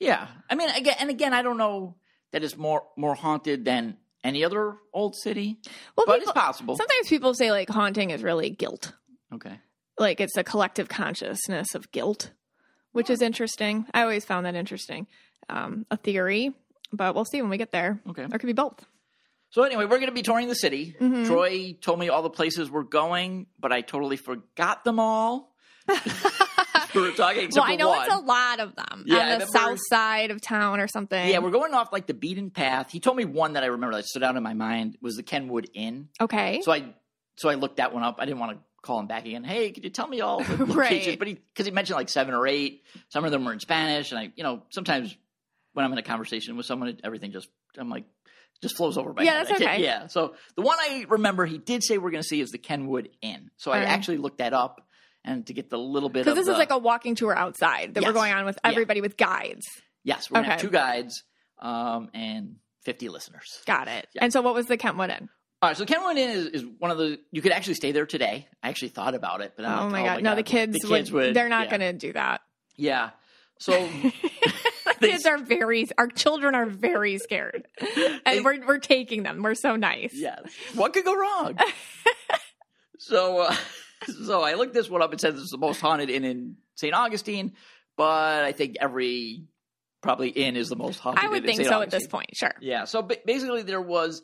Yeah, 0.00 0.26
I 0.48 0.54
mean, 0.56 0.70
again 0.70 0.96
and 0.98 1.10
again, 1.10 1.32
I 1.32 1.42
don't 1.42 1.58
know 1.58 1.96
that 2.32 2.42
it's 2.42 2.56
more 2.56 2.82
more 2.96 3.14
haunted 3.14 3.64
than 3.64 3.96
any 4.24 4.44
other 4.44 4.76
old 4.92 5.14
city, 5.16 5.58
well, 5.96 6.06
but 6.06 6.18
people, 6.18 6.30
it's 6.32 6.38
possible. 6.40 6.76
sometimes 6.76 7.08
people 7.08 7.34
say 7.34 7.50
like 7.52 7.68
haunting 7.70 8.10
is 8.10 8.22
really 8.22 8.50
guilt. 8.50 8.92
Okay, 9.32 9.58
Like 9.98 10.20
it's 10.20 10.36
a 10.36 10.42
collective 10.44 10.88
consciousness 10.88 11.74
of 11.74 11.90
guilt, 11.92 12.32
which 12.92 13.08
is 13.10 13.22
interesting. 13.22 13.86
I 13.94 14.02
always 14.02 14.24
found 14.24 14.46
that 14.46 14.54
interesting. 14.56 15.06
Um, 15.48 15.86
a 15.90 15.96
theory, 15.96 16.52
but 16.92 17.14
we'll 17.14 17.24
see 17.24 17.40
when 17.42 17.50
we 17.50 17.56
get 17.58 17.70
there. 17.72 18.00
okay. 18.10 18.26
There 18.26 18.38
could 18.38 18.46
be 18.46 18.52
both. 18.52 18.84
So 19.50 19.62
anyway, 19.64 19.84
we're 19.84 19.98
going 19.98 20.06
to 20.06 20.12
be 20.14 20.22
touring 20.22 20.46
the 20.48 20.54
city. 20.54 20.94
Mhm. 21.00 21.26
Troy 21.26 21.76
told 21.80 21.98
me 21.98 22.08
all 22.08 22.22
the 22.22 22.30
places 22.30 22.70
we're 22.70 22.84
going, 22.84 23.46
but 23.58 23.72
I 23.72 23.80
totally 23.80 24.16
forgot 24.16 24.84
them 24.84 25.00
all. 25.00 25.52
we 26.94 27.00
were 27.02 27.10
talking 27.12 27.48
well, 27.54 27.64
I 27.64 27.76
know 27.76 27.88
one. 27.88 28.04
it's 28.06 28.14
a 28.14 28.18
lot 28.18 28.60
of 28.60 28.74
them 28.76 29.04
Yeah, 29.06 29.32
on 29.34 29.38
the 29.40 29.46
south 29.46 29.78
side 29.88 30.30
of 30.30 30.40
town 30.40 30.80
or 30.80 30.88
something. 30.88 31.28
Yeah, 31.28 31.38
we're 31.38 31.50
going 31.50 31.74
off 31.74 31.92
like 31.92 32.06
the 32.06 32.14
beaten 32.14 32.50
path. 32.50 32.90
He 32.90 33.00
told 33.00 33.16
me 33.16 33.24
one 33.24 33.54
that 33.54 33.62
I 33.62 33.66
remember 33.66 33.96
that 33.96 34.06
stood 34.06 34.22
out 34.22 34.36
in 34.36 34.42
my 34.42 34.54
mind 34.54 34.96
was 35.00 35.16
the 35.16 35.22
Kenwood 35.22 35.68
Inn. 35.74 36.08
okay. 36.20 36.60
So 36.62 36.72
I 36.72 36.94
so 37.36 37.48
I 37.48 37.54
looked 37.54 37.76
that 37.78 37.94
one 37.94 38.02
up. 38.02 38.16
I 38.18 38.26
didn't 38.26 38.38
want 38.40 38.52
to 38.52 38.58
call 38.82 38.98
him 39.00 39.06
back 39.06 39.24
again. 39.26 39.44
Hey, 39.44 39.70
could 39.72 39.84
you 39.84 39.90
tell 39.90 40.06
me 40.08 40.20
all 40.20 40.42
the 40.42 40.56
locations? 40.66 40.76
Right. 41.06 41.18
But 41.18 41.28
he 41.28 41.34
because 41.34 41.66
he 41.66 41.72
mentioned 41.72 41.96
like 41.96 42.08
seven 42.08 42.34
or 42.34 42.46
eight. 42.46 42.82
Some 43.08 43.24
of 43.24 43.30
them 43.30 43.44
were 43.44 43.52
in 43.52 43.60
Spanish, 43.60 44.10
and 44.12 44.18
I 44.18 44.32
you 44.36 44.42
know 44.42 44.62
sometimes 44.70 45.16
when 45.72 45.84
I'm 45.84 45.92
in 45.92 45.98
a 45.98 46.02
conversation 46.02 46.56
with 46.56 46.66
someone, 46.66 46.98
everything 47.04 47.32
just 47.32 47.48
I'm 47.78 47.88
like 47.88 48.04
just 48.60 48.76
flows 48.76 48.98
over 48.98 49.14
my 49.14 49.22
Yeah, 49.22 49.38
head. 49.38 49.46
that's 49.46 49.60
okay. 49.62 49.82
Yeah. 49.82 50.06
So 50.08 50.34
the 50.56 50.60
one 50.62 50.76
I 50.78 51.06
remember 51.08 51.46
he 51.46 51.56
did 51.56 51.82
say 51.82 51.96
we're 51.96 52.10
going 52.10 52.22
to 52.22 52.28
see 52.28 52.40
is 52.42 52.50
the 52.50 52.58
Kenwood 52.58 53.08
Inn. 53.22 53.50
So 53.56 53.70
I 53.70 53.78
actually 53.84 54.18
looked 54.18 54.38
that 54.38 54.52
up 54.52 54.86
and 55.24 55.46
to 55.46 55.52
get 55.52 55.70
the 55.70 55.78
little 55.78 56.08
bit 56.08 56.24
Because 56.24 56.36
this 56.36 56.46
the, 56.46 56.52
is 56.52 56.58
like 56.58 56.70
a 56.70 56.78
walking 56.78 57.14
tour 57.14 57.36
outside 57.36 57.94
that 57.94 58.04
we're 58.04 58.12
going 58.12 58.32
on 58.32 58.44
with 58.44 58.58
Yeah. 58.64 58.70
everybody 58.70 59.00
with 59.00 59.16
guides. 59.16 59.66
yes, 60.04 60.30
we're 60.30 60.36
gonna 60.40 60.50
have 60.52 60.60
two 60.60 60.70
guides, 60.70 61.22
um, 61.58 62.08
and 62.14 62.56
50 62.84 63.08
listeners. 63.10 63.60
Got 63.66 63.88
it. 63.88 64.06
Yeah. 64.14 64.24
And 64.24 64.32
so, 64.32 64.40
what 64.40 64.54
was 64.54 64.66
the 64.66 64.76
Kenwood 64.78 65.10
Inn? 65.10 65.28
All 65.62 65.68
right, 65.68 65.76
so 65.76 65.84
Kenwood 65.84 66.16
Inn 66.16 66.30
is, 66.30 66.46
is 66.46 66.64
one 66.78 66.90
of 66.90 66.96
the 66.96 67.18
you 67.30 67.42
could 67.42 67.52
actually 67.52 67.74
stay 67.74 67.92
there 67.92 68.06
today. 68.06 68.48
I 68.62 68.70
actually 68.70 68.88
thought 68.88 69.14
about 69.14 69.42
it, 69.42 69.52
but 69.56 69.66
Oh, 69.66 69.68
like, 69.84 69.90
my 69.92 70.02
god! 70.04 70.22
no, 70.22 70.34
the 70.34 70.42
kids, 70.42 70.78
the 70.80 70.88
kids 70.88 71.12
would, 71.12 71.34
They're 71.34 71.50
not 71.50 71.66
yeah. 71.70 71.76
going 71.78 71.92
to 71.92 72.06
do 72.06 72.12
that. 72.14 72.40
Yeah. 72.76 73.10
So 73.58 73.86
kids 75.00 75.26
are 75.26 75.36
very. 75.36 75.86
Our 75.98 76.06
children 76.06 76.54
are 76.54 76.64
very 76.64 77.18
scared, 77.18 77.66
and 78.24 78.42
we're 78.42 78.66
we're 78.66 78.78
taking 78.78 79.22
them. 79.22 79.42
We're 79.42 79.54
so 79.54 79.76
nice. 79.76 80.12
yes, 80.14 80.40
what 80.74 80.94
could 80.94 81.04
go 81.04 81.14
wrong? 81.14 81.58
so, 82.98 83.40
uh, 83.40 83.56
so 84.26 84.42
I 84.42 84.54
looked 84.54 84.74
this 84.74 84.88
one 84.88 85.02
up. 85.02 85.10
And 85.10 85.18
it 85.18 85.20
says 85.20 85.40
it's 85.40 85.50
the 85.50 85.58
most 85.58 85.80
haunted 85.80 86.10
inn 86.10 86.24
in 86.24 86.56
St. 86.76 86.94
Augustine, 86.94 87.52
but 87.96 88.44
I 88.44 88.52
think 88.52 88.76
every 88.80 89.44
probably 90.02 90.30
inn 90.30 90.56
is 90.56 90.68
the 90.68 90.76
most 90.76 90.98
haunted. 90.98 91.22
I 91.22 91.26
inn 91.26 91.30
would 91.32 91.38
in 91.42 91.46
think 91.46 91.56
St. 91.58 91.68
so 91.68 91.82
at 91.82 91.90
this 91.90 92.06
point. 92.06 92.30
Sure. 92.34 92.54
Yeah. 92.60 92.84
So 92.84 93.02
ba- 93.02 93.18
basically, 93.24 93.62
there 93.62 93.80
was 93.80 94.22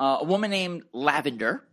uh, 0.00 0.18
a 0.20 0.24
woman 0.24 0.50
named 0.50 0.84
Lavender. 0.92 1.64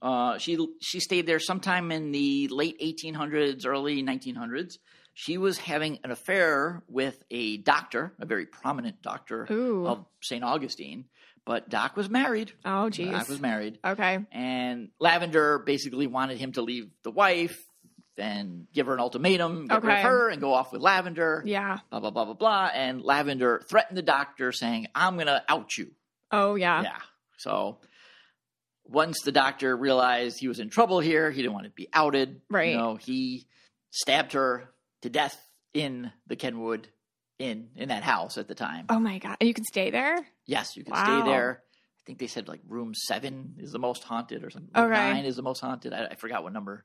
Uh, 0.00 0.36
she 0.38 0.58
she 0.80 0.98
stayed 1.00 1.26
there 1.26 1.38
sometime 1.38 1.92
in 1.92 2.10
the 2.10 2.48
late 2.48 2.80
1800s, 2.80 3.66
early 3.66 4.02
1900s. 4.02 4.78
She 5.14 5.36
was 5.38 5.58
having 5.58 5.98
an 6.04 6.10
affair 6.10 6.82
with 6.88 7.22
a 7.30 7.58
doctor, 7.58 8.14
a 8.18 8.24
very 8.26 8.46
prominent 8.46 9.02
doctor 9.02 9.46
Ooh. 9.50 9.86
of 9.86 10.06
St. 10.22 10.42
Augustine. 10.42 11.04
But 11.44 11.68
Doc 11.68 11.96
was 11.96 12.08
married. 12.08 12.52
Oh, 12.64 12.88
jeez. 12.90 13.10
Doc 13.10 13.28
was 13.28 13.40
married, 13.40 13.78
Okay. 13.84 14.20
and 14.30 14.90
Lavender 15.00 15.58
basically 15.58 16.06
wanted 16.06 16.38
him 16.38 16.52
to 16.52 16.62
leave 16.62 16.90
the 17.02 17.10
wife 17.10 17.58
and 18.16 18.66
give 18.72 18.86
her 18.86 18.94
an 18.94 19.00
ultimatum, 19.00 19.66
get 19.66 19.82
rid 19.82 19.90
Okay. 19.90 20.00
of 20.02 20.06
her, 20.06 20.28
and 20.30 20.40
go 20.40 20.52
off 20.54 20.70
with 20.72 20.82
Lavender. 20.82 21.42
Yeah. 21.44 21.78
Blah 21.90 21.98
blah 22.00 22.10
blah 22.10 22.26
blah 22.26 22.34
blah. 22.34 22.70
And 22.72 23.02
Lavender 23.02 23.62
threatened 23.68 23.96
the 23.98 24.02
doctor, 24.02 24.52
saying, 24.52 24.86
"I'm 24.94 25.14
going 25.14 25.26
to 25.26 25.42
out 25.48 25.76
you." 25.76 25.92
Oh, 26.30 26.54
yeah. 26.54 26.82
Yeah. 26.82 26.98
So 27.38 27.80
once 28.84 29.22
the 29.22 29.32
doctor 29.32 29.76
realized 29.76 30.38
he 30.38 30.48
was 30.48 30.60
in 30.60 30.70
trouble 30.70 31.00
here, 31.00 31.30
he 31.30 31.42
didn't 31.42 31.54
want 31.54 31.64
to 31.66 31.70
be 31.70 31.88
outed. 31.92 32.40
Right. 32.50 32.70
You 32.72 32.76
know, 32.76 32.96
he 32.96 33.46
stabbed 33.90 34.34
her 34.34 34.72
to 35.02 35.10
death 35.10 35.36
in 35.74 36.12
the 36.26 36.36
Kenwood 36.36 36.88
Inn 37.42 37.68
in 37.76 37.88
that 37.88 38.02
house 38.02 38.38
at 38.38 38.48
the 38.48 38.54
time. 38.54 38.86
Oh 38.88 38.98
my 38.98 39.18
god! 39.18 39.36
And 39.40 39.48
you 39.48 39.54
can 39.54 39.64
stay 39.64 39.90
there. 39.90 40.16
Yes, 40.46 40.76
you 40.76 40.84
can 40.84 40.92
Wow. 40.92 41.04
stay 41.04 41.30
there. 41.30 41.62
I 42.00 42.02
think 42.06 42.18
they 42.18 42.26
said 42.26 42.48
like 42.48 42.60
room 42.68 42.94
seven 42.94 43.54
is 43.58 43.72
the 43.72 43.78
most 43.78 44.02
haunted 44.04 44.42
or 44.44 44.50
something. 44.50 44.70
Room 44.74 44.92
Okay. 44.92 45.12
Nine 45.12 45.24
is 45.24 45.36
the 45.36 45.42
most 45.42 45.60
haunted. 45.60 45.92
I, 45.92 46.06
I 46.06 46.14
forgot 46.16 46.42
what 46.42 46.52
number. 46.52 46.84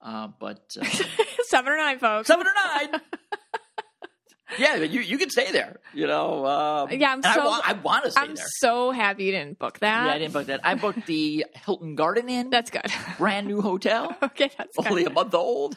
Uh, 0.00 0.28
but 0.38 0.76
uh, 0.80 0.84
Seven 1.48 1.72
or 1.72 1.76
nine, 1.76 1.98
folks. 1.98 2.26
seven 2.28 2.46
or 2.46 2.52
nine. 2.54 3.00
yeah, 4.58 4.78
but 4.78 4.90
you 4.90 5.00
you 5.00 5.18
can 5.18 5.30
stay 5.30 5.50
there. 5.52 5.80
You 5.94 6.06
know. 6.06 6.46
Um, 6.46 6.88
Yeah, 6.92 7.10
I'm 7.12 7.18
and 7.18 7.26
I, 7.26 7.34
so- 7.34 7.44
wa- 7.44 7.60
I 7.64 7.72
want 7.74 8.04
to 8.04 8.10
stay 8.12 8.20
I'm 8.22 8.34
there. 8.34 8.44
so 8.60 8.90
happy 8.90 9.24
you 9.24 9.32
didn't 9.32 9.58
book 9.58 9.78
that. 9.80 10.06
Yeah, 10.06 10.12
I 10.12 10.18
didn't 10.18 10.32
book 10.32 10.46
that. 10.46 10.60
I 10.64 10.74
booked 10.74 11.06
the 11.06 11.44
Hilton 11.64 11.94
Garden 11.96 12.28
Inn, 12.28 12.50
That's 12.50 12.70
good. 12.70 12.86
brand 13.18 13.46
new 13.46 13.60
hotel, 13.60 14.16
okay, 14.22 14.50
that's 14.56 14.76
good. 14.76 14.86
only 14.86 15.04
a 15.04 15.10
month 15.10 15.34
old, 15.34 15.76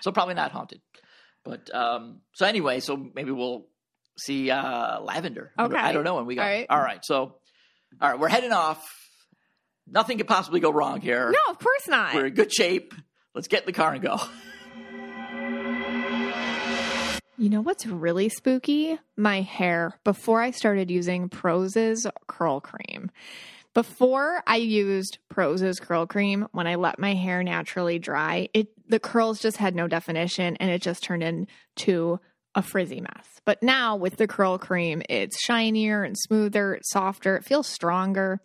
so 0.00 0.12
probably 0.12 0.34
not 0.34 0.52
haunted. 0.52 0.80
But 1.44 1.74
um, 1.74 2.20
so 2.34 2.46
anyway, 2.46 2.80
so 2.80 2.96
maybe 2.96 3.30
we'll 3.30 3.66
see 4.18 4.50
uh, 4.50 5.00
Lavender. 5.00 5.52
Okay. 5.58 5.76
I 5.76 5.92
don't 5.92 6.04
know 6.04 6.16
when 6.16 6.26
we 6.26 6.36
go. 6.36 6.42
All 6.42 6.48
right. 6.48 6.66
All 6.68 6.80
right. 6.80 7.04
So, 7.04 7.36
all 8.00 8.10
right, 8.10 8.18
we're 8.18 8.28
heading 8.28 8.52
off. 8.52 8.88
Nothing 9.86 10.18
could 10.18 10.28
possibly 10.28 10.60
go 10.60 10.70
wrong 10.70 11.00
here. 11.00 11.30
No, 11.30 11.52
of 11.52 11.58
course 11.58 11.88
not. 11.88 12.14
We're 12.14 12.26
in 12.26 12.34
good 12.34 12.52
shape. 12.52 12.94
Let's 13.34 13.48
get 13.48 13.62
in 13.62 13.66
the 13.66 13.72
car 13.72 13.92
and 13.92 14.02
go. 14.02 14.20
You 17.38 17.48
know 17.48 17.60
what's 17.60 17.86
really 17.86 18.28
spooky? 18.28 18.98
My 19.16 19.40
hair. 19.40 19.98
Before 20.04 20.40
I 20.40 20.52
started 20.52 20.90
using 20.90 21.28
Prose's 21.28 22.06
curl 22.28 22.60
cream. 22.60 23.10
Before 23.74 24.42
I 24.46 24.56
used 24.56 25.18
Prose's 25.30 25.80
curl 25.80 26.06
cream, 26.06 26.46
when 26.52 26.66
I 26.66 26.74
let 26.74 26.98
my 26.98 27.14
hair 27.14 27.42
naturally 27.42 27.98
dry, 27.98 28.48
it 28.52 28.68
the 28.88 29.00
curls 29.00 29.40
just 29.40 29.56
had 29.56 29.74
no 29.74 29.88
definition 29.88 30.56
and 30.56 30.70
it 30.70 30.82
just 30.82 31.02
turned 31.02 31.22
into 31.22 32.20
a 32.54 32.62
frizzy 32.62 33.00
mess. 33.00 33.40
But 33.46 33.62
now 33.62 33.96
with 33.96 34.16
the 34.16 34.26
curl 34.26 34.58
cream, 34.58 35.02
it's 35.08 35.42
shinier 35.42 36.04
and 36.04 36.16
smoother, 36.18 36.78
softer, 36.82 37.36
it 37.36 37.44
feels 37.44 37.66
stronger. 37.66 38.40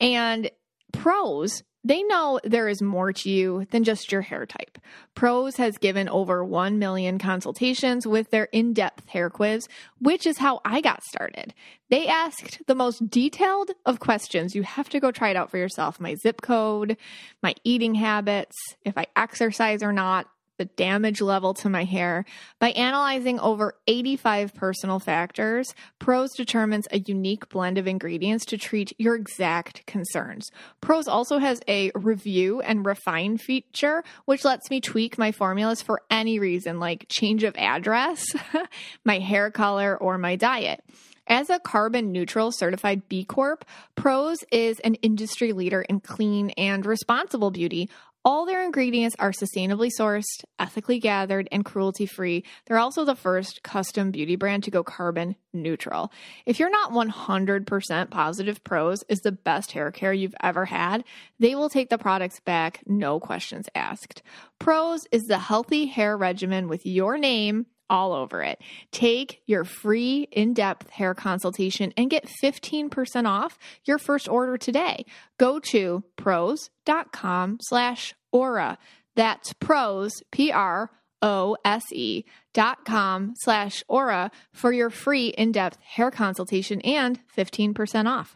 And 0.00 0.50
Prose, 0.92 1.62
they 1.86 2.02
know 2.02 2.40
there 2.42 2.68
is 2.68 2.82
more 2.82 3.12
to 3.12 3.30
you 3.30 3.66
than 3.70 3.84
just 3.84 4.10
your 4.10 4.22
hair 4.22 4.44
type. 4.44 4.78
Prose 5.14 5.56
has 5.56 5.78
given 5.78 6.08
over 6.08 6.44
1 6.44 6.80
million 6.80 7.18
consultations 7.18 8.06
with 8.06 8.30
their 8.30 8.48
in 8.52 8.72
depth 8.72 9.08
hair 9.08 9.30
quiz, 9.30 9.68
which 10.00 10.26
is 10.26 10.38
how 10.38 10.60
I 10.64 10.80
got 10.80 11.04
started. 11.04 11.54
They 11.88 12.08
asked 12.08 12.62
the 12.66 12.74
most 12.74 13.08
detailed 13.08 13.70
of 13.84 14.00
questions. 14.00 14.56
You 14.56 14.64
have 14.64 14.88
to 14.88 14.98
go 14.98 15.12
try 15.12 15.30
it 15.30 15.36
out 15.36 15.50
for 15.50 15.58
yourself 15.58 16.00
my 16.00 16.16
zip 16.16 16.42
code, 16.42 16.96
my 17.40 17.54
eating 17.62 17.94
habits, 17.94 18.56
if 18.84 18.98
I 18.98 19.06
exercise 19.14 19.82
or 19.82 19.92
not, 19.92 20.26
the 20.58 20.64
damage 20.64 21.20
level 21.20 21.54
to 21.54 21.68
my 21.68 21.84
hair. 21.84 22.24
By 22.58 22.70
analyzing 22.70 23.38
over 23.40 23.74
85 23.86 24.54
personal 24.54 24.98
factors, 24.98 25.74
Prose 25.98 26.32
determines 26.34 26.86
a 26.90 26.98
unique 27.00 27.48
blend 27.48 27.78
of 27.78 27.86
ingredients 27.86 28.44
to 28.46 28.58
treat 28.58 28.92
your 28.98 29.14
exact 29.14 29.86
concerns. 29.86 30.50
Prose 30.80 31.08
also 31.08 31.38
has 31.38 31.60
a 31.68 31.90
review 31.94 32.60
and 32.60 32.86
refine 32.86 33.38
feature, 33.38 34.04
which 34.24 34.44
lets 34.44 34.70
me 34.70 34.80
tweak 34.80 35.18
my 35.18 35.32
formulas 35.32 35.82
for 35.82 36.02
any 36.10 36.38
reason, 36.38 36.80
like 36.80 37.06
change 37.08 37.44
of 37.44 37.54
address, 37.56 38.24
my 39.04 39.18
hair 39.18 39.50
color, 39.50 39.96
or 39.96 40.18
my 40.18 40.36
diet. 40.36 40.82
As 41.28 41.50
a 41.50 41.58
carbon 41.58 42.12
neutral 42.12 42.52
certified 42.52 43.08
B 43.08 43.24
Corp, 43.24 43.64
Prose 43.96 44.44
is 44.52 44.78
an 44.80 44.94
industry 44.96 45.52
leader 45.52 45.82
in 45.82 45.98
clean 45.98 46.50
and 46.50 46.86
responsible 46.86 47.50
beauty. 47.50 47.90
All 48.26 48.44
their 48.44 48.64
ingredients 48.64 49.14
are 49.20 49.30
sustainably 49.30 49.88
sourced, 49.96 50.44
ethically 50.58 50.98
gathered, 50.98 51.48
and 51.52 51.64
cruelty 51.64 52.06
free. 52.06 52.42
They're 52.66 52.76
also 52.76 53.04
the 53.04 53.14
first 53.14 53.62
custom 53.62 54.10
beauty 54.10 54.34
brand 54.34 54.64
to 54.64 54.72
go 54.72 54.82
carbon 54.82 55.36
neutral. 55.52 56.10
If 56.44 56.58
you're 56.58 56.68
not 56.68 56.90
100% 56.90 58.10
positive 58.10 58.64
Prose 58.64 59.04
is 59.08 59.20
the 59.20 59.30
best 59.30 59.70
hair 59.70 59.92
care 59.92 60.12
you've 60.12 60.34
ever 60.42 60.64
had, 60.64 61.04
they 61.38 61.54
will 61.54 61.68
take 61.68 61.88
the 61.88 61.98
products 61.98 62.40
back, 62.40 62.82
no 62.84 63.20
questions 63.20 63.68
asked. 63.76 64.24
Prose 64.58 65.06
is 65.12 65.26
the 65.26 65.38
healthy 65.38 65.86
hair 65.86 66.16
regimen 66.16 66.66
with 66.66 66.84
your 66.84 67.18
name 67.18 67.66
all 67.88 68.12
over 68.12 68.42
it. 68.42 68.60
Take 68.92 69.42
your 69.46 69.64
free 69.64 70.28
in-depth 70.32 70.90
hair 70.90 71.14
consultation 71.14 71.92
and 71.96 72.10
get 72.10 72.28
15% 72.42 73.26
off 73.26 73.58
your 73.84 73.98
first 73.98 74.28
order 74.28 74.56
today. 74.56 75.04
Go 75.38 75.58
to 75.60 76.04
prose.com 76.16 77.58
slash 77.60 78.14
aura. 78.32 78.78
That's 79.14 79.52
prose, 79.54 80.12
P 80.30 80.52
R 80.52 80.90
O 81.22 81.56
S 81.64 81.84
E 81.92 82.24
dot 82.52 82.84
com 82.84 83.32
slash 83.36 83.82
aura 83.88 84.30
for 84.52 84.72
your 84.72 84.90
free 84.90 85.28
in-depth 85.28 85.78
hair 85.82 86.10
consultation 86.10 86.80
and 86.82 87.20
15% 87.36 88.06
off. 88.06 88.34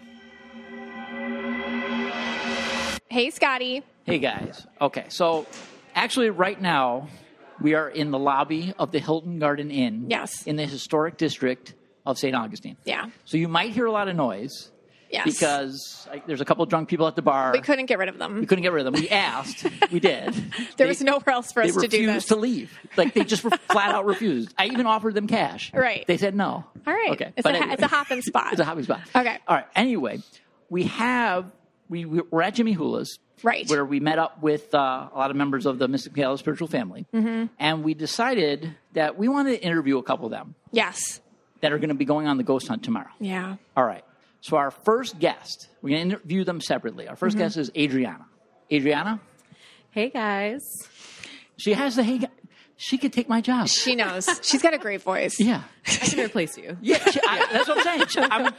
Hey, 3.09 3.31
Scotty. 3.31 3.83
Hey 4.05 4.19
guys. 4.19 4.67
Okay, 4.81 5.05
so 5.09 5.47
actually, 5.95 6.31
right 6.31 6.61
now 6.61 7.09
we 7.61 7.75
are 7.75 7.89
in 7.89 8.11
the 8.11 8.19
lobby 8.19 8.73
of 8.79 8.91
the 8.93 8.99
Hilton 8.99 9.39
Garden 9.39 9.71
Inn. 9.71 10.07
Yes. 10.09 10.47
In 10.47 10.57
the 10.57 10.67
historic 10.67 11.17
district 11.17 11.75
of 12.07 12.19
St. 12.19 12.35
Augustine. 12.35 12.77
Yeah. 12.85 13.11
So 13.25 13.37
you 13.37 13.49
might 13.49 13.71
hear 13.73 13.87
a 13.87 13.93
lot 13.93 14.09
of 14.09 14.17
noise 14.17 14.71
Yes. 15.11 15.25
because 15.27 16.07
like, 16.11 16.27
there's 16.27 16.41
a 16.41 16.45
couple 16.45 16.65
drunk 16.67 16.89
people 16.89 17.07
at 17.09 17.17
the 17.17 17.23
bar. 17.23 17.51
we 17.53 17.61
couldn't 17.61 17.87
get 17.87 17.99
rid 17.99 18.09
of 18.09 18.17
them. 18.19 18.37
We 18.41 18.47
couldn't 18.47 18.63
get 18.63 18.73
rid 18.73 18.87
of 18.87 18.93
them. 18.93 19.03
We 19.03 19.09
asked. 19.11 19.67
we 19.91 19.99
did. 20.01 20.33
There 20.35 20.53
They- 20.77 20.87
was 20.87 21.01
nowhere 21.03 21.31
else 21.35 21.53
for 21.53 21.63
us 21.63 21.75
to 21.75 21.81
do 21.81 21.89
this. 21.89 21.91
They 21.91 22.07
refused 22.07 22.29
to 22.29 22.37
leave. 22.37 22.79
Like 22.97 23.15
they 23.15 23.25
just 23.25 23.43
were 23.45 23.51
flat 23.71 23.93
out 23.95 24.07
refused. 24.07 24.55
I 24.57 24.67
even 24.67 24.87
offered 24.87 25.15
them 25.15 25.27
cash. 25.27 25.73
Right. 25.75 26.07
They 26.07 26.17
said 26.17 26.35
no. 26.37 26.65
All 26.87 26.95
right. 26.95 27.11
Okay. 27.11 27.33
It's, 27.37 27.43
But 27.43 27.55
a, 27.55 27.59
anyway. 27.59 27.73
it's 27.75 27.83
a 27.83 27.89
hopping 27.89 28.23
spot. 28.31 28.53
It's 28.53 28.61
a 28.61 28.65
hopping 28.65 28.85
spot. 28.85 29.01
Okay. 29.15 29.37
All 29.49 29.57
right. 29.57 29.67
Anyway, 29.75 30.21
we 30.69 30.85
have 30.85 31.51
we 31.89 32.05
we're 32.05 32.43
at 32.43 32.55
Jimmy 32.55 32.73
Hula's. 32.73 33.19
Right. 33.43 33.69
Where 33.69 33.85
we 33.85 34.01
met 34.01 34.19
up 34.19 34.43
with 34.43 34.75
uh, 34.75 35.09
a 35.13 35.19
lot 35.19 35.31
of 35.31 35.37
members 35.37 35.65
of 35.67 35.79
the 35.79 35.89
Mystic 35.89 36.13
Michaela 36.17 36.37
spiritual 36.39 36.69
family, 36.69 37.07
mm-hmm. 37.15 37.47
and 37.59 37.83
we 37.85 37.95
decided 37.95 38.75
that 38.93 39.17
we 39.17 39.29
wanted 39.29 39.53
to 39.53 39.63
interview 39.65 39.99
a 39.99 40.03
couple 40.03 40.27
of 40.27 40.31
them 40.33 40.55
yes. 40.73 41.21
that 41.61 41.73
are 41.73 41.79
going 41.79 41.89
to 41.89 41.95
be 41.95 42.05
going 42.05 42.27
on 42.27 42.37
the 42.37 42.43
ghost 42.43 42.69
hunt 42.69 42.83
tomorrow. 42.83 43.09
Yeah. 43.19 43.57
All 43.77 43.85
right. 43.85 44.05
So 44.43 44.57
our 44.57 44.71
first 44.71 45.19
guest, 45.19 45.69
we're 45.83 45.91
going 45.97 46.09
to 46.11 46.17
interview 46.17 46.45
them 46.45 46.61
separately. 46.61 47.09
Our 47.09 47.17
1st 47.17 47.29
Mm-hmm. 47.31 47.39
guest 47.39 47.57
is 47.57 47.71
Adriana. 47.77 48.27
Adriana, 48.73 49.21
Hey 49.91 50.09
guys. 50.11 50.63
she 51.57 51.73
has 51.73 51.97
the 51.97 52.03
hey. 52.05 52.19
gu- 52.19 52.27
She 52.77 52.97
could 52.97 53.13
take 53.13 53.29
my 53.29 53.41
job. 53.41 53.69
She 53.69 53.95
knows. 53.97 54.27
She's 54.43 54.63
got 54.63 54.73
a 54.75 54.79
great 54.79 55.03
voice. 55.03 55.39
Yeah. 55.41 55.63
I 55.87 55.91
can 56.07 56.21
replace 56.21 56.57
you. 56.57 56.77
Yeah, 56.81 56.99
she, 57.11 57.21
I, 57.27 57.47
that's 57.53 57.69
what 57.69 57.79
I'm 57.79 57.85
saying. 57.85 58.07
She- 58.09 58.21
I'm- 58.21 58.55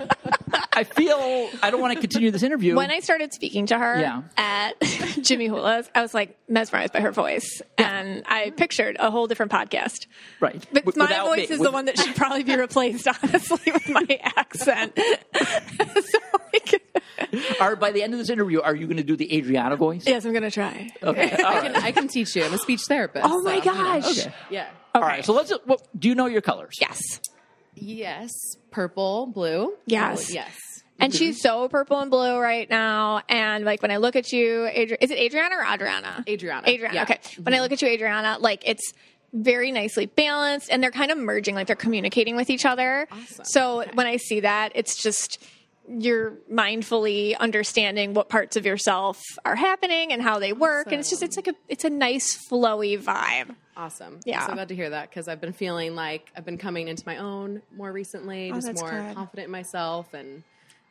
I 0.74 0.84
feel 0.84 1.50
I 1.62 1.70
don't 1.72 1.82
want 1.82 1.94
to 1.94 2.00
continue 2.00 2.32
this 2.32 2.44
interview. 2.44 2.76
when 2.76 2.92
I 2.92 3.00
started 3.00 3.34
speaking 3.34 3.68
to 3.68 3.78
her 3.78 4.00
Yeah. 4.00 4.22
at 4.38 4.74
Jimmy 5.22 5.48
Hula's, 5.48 5.90
I 5.94 6.02
was 6.02 6.14
like 6.14 6.38
mesmerized 6.48 6.94
by 6.94 7.02
her 7.02 7.12
voice, 7.12 7.62
and 7.78 8.24
I 8.28 8.52
pictured 8.52 8.98
a 9.00 9.12
whole 9.12 9.28
different 9.28 9.52
podcast. 9.52 10.08
right, 10.40 10.66
But 10.74 10.86
W- 10.86 10.98
my 11.08 11.20
voice 11.26 11.38
me- 11.38 11.44
is 11.56 11.60
with- 11.60 11.62
the 11.64 11.72
one 11.72 11.86
that 11.86 11.98
should 12.00 12.16
probably 12.16 12.44
be 12.44 12.56
replaced, 12.56 13.08
honestly, 13.24 13.72
with 13.72 13.90
my 13.90 14.20
accent. 14.24 14.98
so 14.98 16.20
could, 16.66 16.82
Are 17.60 17.76
by 17.76 17.92
the 17.92 18.04
end 18.04 18.14
of 18.14 18.20
this 18.20 18.30
interview, 18.30 18.62
are 18.62 18.76
you 18.76 18.86
going 18.88 18.98
to 18.98 19.04
do 19.04 19.16
the 19.16 19.36
Adriana 19.38 19.76
voice? 19.76 20.04
yes, 20.06 20.26
I'm 20.26 20.34
gonna 20.34 20.52
try. 20.52 20.90
Okay. 21.02 21.32
I 21.32 21.36
right. 21.54 21.74
can, 21.74 21.76
I 21.84 21.92
can 21.92 22.08
teach 22.08 22.36
you. 22.36 22.44
I'm 22.44 22.54
a 22.54 22.58
speech 22.58 22.82
therapist. 22.88 23.26
Oh 23.28 23.42
my 23.42 23.60
so, 23.60 23.64
you 23.72 23.78
know. 23.78 23.84
gosh! 23.84 24.20
Okay. 24.20 24.34
Yeah. 24.50 24.68
All 24.94 25.02
right. 25.02 25.24
So 25.24 25.34
let's. 25.34 25.52
What, 25.66 25.88
do 25.98 26.10
you 26.10 26.16
know 26.16 26.26
your 26.26 26.42
colors? 26.42 26.78
Yes, 26.82 27.00
Yes. 27.82 28.32
Purple, 28.72 29.28
blue. 29.28 29.74
Yes. 29.86 30.30
Oh, 30.30 30.34
yes. 30.34 30.58
and 31.00 31.14
she's 31.14 31.42
so 31.42 31.68
purple 31.68 32.00
and 32.00 32.12
blue 32.12 32.38
right 32.38 32.70
now. 32.70 33.22
And 33.28 33.66
like 33.66 33.82
when 33.82 33.92
I 33.92 33.98
look 33.98 34.16
at 34.16 34.32
you, 34.32 34.70
Adri- 34.74 34.98
is 35.02 35.10
it 35.12 35.18
Adriana 35.18 35.56
or 35.58 35.66
Adriana? 35.66 36.24
Adriana. 36.28 36.68
Adriana. 36.70 36.94
Yeah. 36.96 37.04
Okay. 37.04 37.20
When 37.42 37.54
I 37.54 37.60
look 37.60 37.72
at 37.72 37.82
you, 37.82 37.88
Adriana, 37.88 38.38
like 38.40 38.62
it's 38.66 38.94
very 39.34 39.72
nicely 39.72 40.06
balanced 40.06 40.70
and 40.70 40.84
they're 40.84 40.92
kind 40.92 41.10
of 41.10 41.18
merging, 41.18 41.56
like 41.56 41.66
they're 41.68 41.76
communicating 41.76 42.36
with 42.36 42.50
each 42.50 42.66
other. 42.66 43.08
Awesome. 43.12 43.46
So 43.46 43.84
when 43.94 44.06
I 44.06 44.18
see 44.18 44.42
that, 44.42 44.74
it's 44.76 45.02
just 45.02 45.44
you're 46.00 46.32
mindfully 46.52 47.38
understanding 47.38 48.14
what 48.14 48.30
parts 48.30 48.56
of 48.56 48.66
yourself 48.66 49.22
are 49.46 49.56
happening 49.56 50.14
and 50.14 50.22
how 50.22 50.40
they 50.40 50.54
work. 50.54 50.88
And 50.88 50.96
it's 51.00 51.10
just 51.10 51.22
it's 51.24 51.36
like 51.36 51.48
a 51.48 51.54
it's 51.68 51.84
a 51.84 51.90
nice 51.90 52.38
flowy 52.50 53.02
vibe. 53.02 53.56
Awesome. 53.76 54.20
Yeah. 54.26 54.42
I'm 54.42 54.48
so 54.48 54.54
glad 54.54 54.70
to 54.70 54.76
hear 54.76 54.90
that 54.92 55.10
because 55.10 55.28
I've 55.28 55.42
been 55.42 55.54
feeling 55.54 55.96
like 55.96 56.32
I've 56.36 56.46
been 56.46 56.58
coming 56.58 56.88
into 56.88 57.04
my 57.06 57.18
own 57.18 57.62
more 57.76 57.92
recently, 57.92 58.52
just 58.52 58.68
Oh, 58.68 58.68
that's 58.72 58.82
more 58.82 58.92
good. 58.92 59.16
confident 59.16 59.46
in 59.48 59.52
myself 59.52 60.14
and 60.14 60.44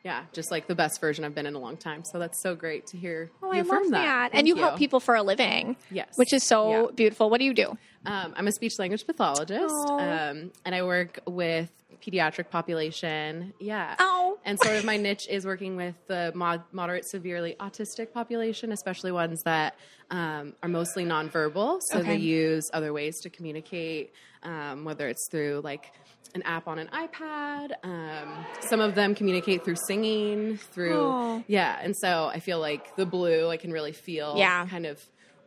yeah, 0.03 0.23
just 0.33 0.49
like 0.49 0.65
the 0.65 0.73
best 0.73 0.99
version 0.99 1.23
I've 1.23 1.35
been 1.35 1.45
in 1.45 1.53
a 1.53 1.59
long 1.59 1.77
time. 1.77 2.03
So 2.03 2.17
that's 2.17 2.41
so 2.41 2.55
great 2.55 2.87
to 2.87 2.97
hear 2.97 3.29
Oh, 3.43 3.51
you 3.53 3.59
I 3.59 3.61
love 3.61 3.83
that. 3.83 3.91
that. 3.91 4.23
And 4.33 4.33
Thank 4.33 4.47
you, 4.47 4.55
help 4.55 4.77
people 4.77 4.99
for 4.99 5.13
a 5.15 5.21
living. 5.21 5.75
Yes. 5.91 6.07
Which 6.15 6.33
is 6.33 6.43
so 6.43 6.69
Yeah. 6.69 6.85
beautiful. 6.95 7.29
What 7.29 7.37
do 7.39 7.45
you 7.45 7.53
do? 7.53 7.77
Um, 8.05 8.33
I'm 8.35 8.47
a 8.47 8.51
speech 8.51 8.79
language 8.79 9.05
pathologist, 9.05 9.75
um, 9.89 10.51
and 10.65 10.73
I 10.73 10.81
work 10.81 11.19
with 11.27 11.69
pediatric 12.01 12.49
population. 12.49 13.53
Yeah. 13.59 13.95
Oh. 13.99 14.39
And 14.43 14.59
sort 14.59 14.75
of 14.77 14.83
my 14.85 14.97
niche 14.97 15.27
is 15.29 15.45
working 15.45 15.75
with 15.75 15.95
the 16.07 16.31
mod- 16.33 16.63
moderate, 16.71 17.05
severely 17.05 17.55
autistic 17.59 18.11
population, 18.11 18.71
especially 18.71 19.11
ones 19.11 19.41
that 19.43 19.75
um, 20.09 20.53
are 20.63 20.69
mostly 20.69 21.05
nonverbal. 21.05 21.79
So 21.89 21.99
Okay. 21.99 22.09
they 22.09 22.15
use 22.17 22.69
other 22.73 22.91
ways 22.91 23.19
to 23.21 23.29
communicate, 23.29 24.13
um, 24.43 24.83
whether 24.83 25.07
it's 25.07 25.27
through 25.29 25.61
like 25.63 25.93
an 26.33 26.41
app 26.43 26.67
on 26.67 26.79
an 26.79 26.87
iPad. 26.87 27.71
Um, 27.83 28.45
some 28.61 28.79
of 28.79 28.95
them 28.95 29.13
communicate 29.13 29.63
through 29.63 29.75
singing, 29.75 30.57
through 30.57 30.97
Oh. 30.99 31.43
yeah. 31.47 31.77
And 31.81 31.95
so 31.95 32.25
I 32.33 32.39
feel 32.39 32.59
like 32.59 32.95
the 32.95 33.05
blue, 33.05 33.49
I 33.49 33.57
can 33.57 33.71
really 33.71 33.91
feel 33.91 34.35
Yeah. 34.37 34.65
kind 34.67 34.85
of 34.85 34.99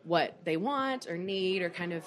what 0.05 0.39
they 0.45 0.57
want 0.59 1.09
or 1.09 1.17
need, 1.17 1.63
or 1.63 1.71
kind 1.71 1.93
of 1.93 2.05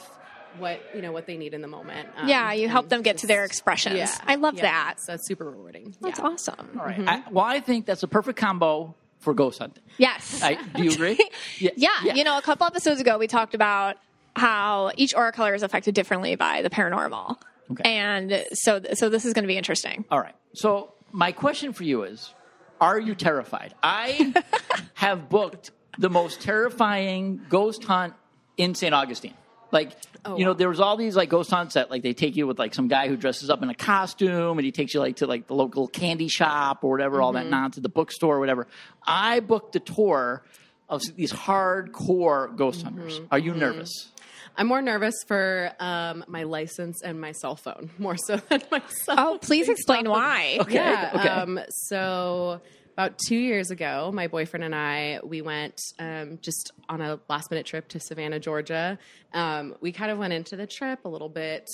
what 0.60 0.82
you 0.96 1.02
know 1.02 1.12
what 1.12 1.26
they 1.28 1.38
need 1.38 1.54
in 1.54 1.62
the 1.62 1.68
moment. 1.68 2.10
Um, 2.18 2.28
Yeah, 2.28 2.52
you 2.54 2.70
help 2.70 2.90
them 2.90 3.02
get 3.02 3.18
to 3.20 3.28
their 3.28 3.44
just- 3.44 3.54
expressions. 3.54 3.96
Yeah, 3.96 4.16
I 4.26 4.36
love 4.36 4.56
yeah. 4.56 4.62
that. 4.64 5.00
So 5.00 5.14
that's 5.14 5.28
super 5.28 5.50
rewarding. 5.50 5.96
That's 6.02 6.20
yeah. 6.20 6.26
awesome. 6.26 6.78
All 6.80 6.86
right. 6.86 7.08
I, 7.08 7.24
well, 7.32 7.46
I 7.46 7.60
think 7.60 7.86
that's 7.86 8.04
a 8.04 8.08
perfect 8.08 8.38
combo 8.40 8.96
for 9.20 9.34
ghost 9.34 9.60
hunting. 9.60 9.84
Yes. 9.98 10.42
I, 10.44 10.56
do 10.56 10.84
you 10.84 10.92
agree? 10.92 11.18
yeah, 11.60 12.04
you 12.04 12.24
know, 12.24 12.38
a 12.38 12.42
couple 12.42 12.68
episodes 12.68 13.02
ago, 13.02 13.18
we 13.18 13.28
talked 13.28 13.56
about 13.56 13.98
how 14.36 14.92
each 14.96 15.16
aura 15.16 15.32
color 15.32 15.56
is 15.56 15.64
affected 15.64 15.96
differently 15.96 16.36
by 16.36 16.62
the 16.62 16.70
paranormal. 16.70 17.36
Okay. 17.72 17.84
And 17.84 18.46
so, 18.54 18.80
so 18.94 19.10
this 19.10 19.26
is 19.26 19.34
going 19.34 19.44
to 19.44 19.48
be 19.48 19.58
interesting. 19.58 20.06
All 20.12 20.20
right. 20.20 20.36
So 20.54 20.94
my 21.12 21.32
question 21.32 21.74
for 21.74 21.84
you 21.84 22.04
is: 22.04 22.34
Are 22.80 23.00
you 23.00 23.16
terrified? 23.16 23.74
I 23.84 24.34
have 24.94 25.30
booked 25.30 25.72
the 25.98 26.10
most 26.10 26.40
terrifying 26.42 27.42
ghost 27.50 27.84
hunt 27.84 28.14
in 28.56 28.76
St. 28.76 28.94
Augustine. 28.94 29.34
Like, 29.72 29.92
Oh, 30.26 30.38
you 30.38 30.44
know, 30.44 30.52
wow. 30.52 30.58
there 30.58 30.68
was 30.70 30.80
all 30.82 30.98
these 30.98 31.16
like 31.16 31.30
ghost 31.30 31.50
hunts 31.50 31.76
that 31.76 31.90
like 31.90 32.04
they 32.04 32.14
take 32.14 32.36
you 32.36 32.48
with 32.48 32.60
like 32.60 32.74
some 32.74 32.88
guy 32.90 33.08
who 33.08 33.16
dresses 33.16 33.50
up 33.50 33.64
in 33.64 33.70
a 33.70 33.76
costume 33.76 34.58
and 34.58 34.66
he 34.66 34.72
takes 34.74 34.94
you 34.94 35.00
like 35.00 35.18
to 35.18 35.28
like 35.28 35.48
the 35.48 35.54
local 35.54 35.88
candy 35.88 36.28
shop 36.28 36.84
or 36.84 36.92
whatever, 36.92 37.22
all 37.22 37.32
Mm-hmm. 37.34 37.46
that 37.46 37.50
nonsense, 37.50 37.84
the 37.84 37.88
bookstore 37.90 38.36
or 38.36 38.40
whatever. 38.40 38.68
I 39.06 39.40
booked 39.40 39.76
a 39.78 39.80
tour 39.80 40.44
of 40.90 41.02
these 41.16 41.32
hardcore 41.32 42.56
ghost 42.56 42.82
hunters. 42.84 43.16
Mm-hmm. 43.20 43.26
Are 43.32 43.40
you 43.40 43.54
nervous? 43.54 44.12
I'm 44.60 44.68
more 44.68 44.82
nervous 44.82 45.16
for 45.28 45.72
um, 45.80 46.26
my 46.28 46.44
license 46.44 47.02
and 47.04 47.22
my 47.22 47.32
cell 47.32 47.56
phone 47.56 47.92
more 47.98 48.18
so 48.18 48.38
than 48.38 48.62
myself. 48.72 49.20
Oh, 49.20 49.40
please 49.42 49.70
explain 49.70 50.10
why. 50.10 50.58
Okay. 50.62 50.74
Yeah. 50.76 51.12
okay. 51.14 51.28
Um, 51.30 51.60
so 51.70 52.60
about 52.98 53.20
two 53.20 53.38
years 53.38 53.70
ago, 53.70 54.12
my 54.12 54.26
boyfriend 54.26 54.64
and 54.64 54.74
I 54.74 55.20
we 55.24 55.44
went 55.44 55.80
um, 56.00 56.40
just 56.42 56.72
on 56.90 57.00
a 57.00 57.20
last 57.30 57.52
minute 57.52 57.68
trip 57.68 57.88
to 57.90 58.00
Savannah, 58.00 58.40
Georgia. 58.40 58.98
Um, 59.34 59.76
we 59.82 59.92
kind 59.92 60.10
of 60.10 60.18
went 60.18 60.34
into 60.34 60.56
the 60.56 60.66
trip 60.66 61.06
a 61.06 61.08
little 61.08 61.30
bit 61.30 61.70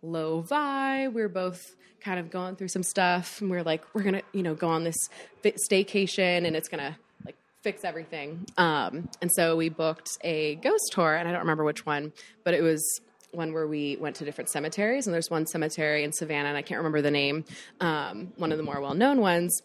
low 0.00 0.44
vibe. 0.44 1.12
We 1.12 1.22
were 1.22 1.28
both 1.28 1.74
kind 2.00 2.20
of 2.20 2.30
going 2.30 2.54
through 2.54 2.68
some 2.68 2.84
stuff, 2.84 3.40
and 3.40 3.50
we 3.50 3.56
are 3.56 3.64
like, 3.64 3.82
we're 3.94 4.04
gonna 4.04 4.22
you 4.32 4.44
know 4.44 4.54
go 4.54 4.68
on 4.68 4.84
this 4.84 4.96
staycation, 5.44 6.46
and 6.46 6.54
it's 6.54 6.68
gonna 6.68 6.96
like 7.26 7.34
fix 7.62 7.84
everything. 7.84 8.46
Um, 8.56 9.08
and 9.20 9.32
so 9.32 9.56
we 9.56 9.70
booked 9.70 10.18
a 10.22 10.54
ghost 10.54 10.92
tour, 10.92 11.16
and 11.16 11.28
I 11.28 11.32
don't 11.32 11.40
remember 11.40 11.64
which 11.64 11.84
one, 11.84 12.12
but 12.44 12.54
it 12.54 12.62
was 12.62 13.00
one 13.32 13.52
where 13.52 13.66
we 13.66 13.96
went 13.96 14.16
to 14.16 14.24
different 14.24 14.50
cemeteries. 14.50 15.06
And 15.06 15.14
there's 15.14 15.30
one 15.30 15.46
cemetery 15.46 16.04
in 16.04 16.12
Savannah, 16.12 16.48
and 16.48 16.56
I 16.56 16.62
can't 16.62 16.78
remember 16.78 17.02
the 17.02 17.10
name, 17.10 17.44
um, 17.80 18.32
one 18.36 18.52
of 18.52 18.58
the 18.58 18.64
more 18.64 18.80
well 18.80 18.94
known 18.94 19.20
ones. 19.20 19.62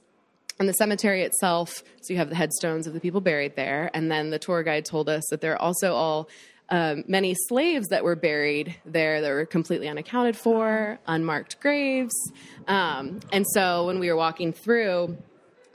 And 0.60 0.70
the 0.70 0.74
cemetery 0.74 1.24
itself, 1.24 1.84
so 2.02 2.14
you 2.14 2.18
have 2.18 2.30
the 2.30 2.36
headstones 2.36 2.88
of 2.88 2.94
the 2.94 3.00
people 3.02 3.20
buried 3.22 3.56
there. 3.56 3.92
And 3.94 4.10
then 4.10 4.30
the 4.30 4.40
tour 4.40 4.64
guide 4.64 4.86
told 4.86 5.10
us 5.10 5.24
that 5.30 5.42
there 5.42 5.54
are 5.54 5.62
also 5.62 5.94
all 5.94 6.30
um, 6.70 7.04
many 7.08 7.36
slaves 7.48 7.88
that 7.90 8.04
were 8.04 8.16
buried 8.16 8.76
there 8.86 9.22
that 9.22 9.30
were 9.30 9.46
completely 9.46 9.88
unaccounted 9.90 10.38
for, 10.38 10.98
unmarked 11.08 11.60
graves. 11.60 12.14
Um, 12.68 13.20
and 13.32 13.46
so 13.54 13.86
when 13.88 14.00
we 14.00 14.10
were 14.10 14.16
walking 14.16 14.54
through, 14.54 15.18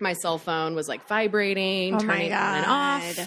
my 0.01 0.15
cell 0.15 0.39
phone 0.39 0.75
was 0.75 0.89
like 0.89 1.07
vibrating, 1.07 1.95
Oh 1.97 1.99
turning 1.99 2.33
on 2.33 2.55
and 2.55 2.67
off. 2.67 3.19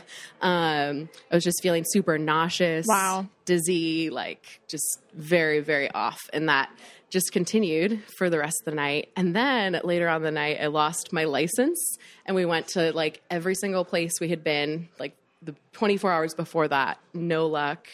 Um, 0.41 1.09
I 1.31 1.35
was 1.35 1.43
just 1.43 1.61
feeling 1.61 1.85
super 1.87 2.17
nauseous, 2.17 2.87
Wow. 2.87 3.27
dizzy, 3.45 4.09
like 4.09 4.59
just 4.67 4.99
very, 5.13 5.59
very 5.59 5.91
off. 5.91 6.19
And 6.33 6.49
that 6.49 6.69
just 7.13 7.31
continued 7.31 8.01
for 8.17 8.29
the 8.29 8.39
rest 8.39 8.55
of 8.65 8.71
the 8.71 8.75
night. 8.75 9.09
And 9.15 9.35
then 9.35 9.79
later 9.83 10.09
on 10.09 10.23
the 10.23 10.31
night, 10.31 10.57
I 10.59 10.67
lost 10.67 11.13
my 11.13 11.23
license, 11.25 11.97
and 12.25 12.35
we 12.35 12.43
went 12.45 12.67
to 12.69 12.91
like 12.91 13.21
every 13.29 13.55
single 13.55 13.85
place 13.85 14.19
we 14.19 14.27
had 14.29 14.43
been, 14.43 14.89
like 14.99 15.15
the 15.43 15.55
24 15.73 16.11
hours 16.11 16.33
before 16.33 16.67
that, 16.69 16.97
no 17.13 17.47
luck. 17.47 17.87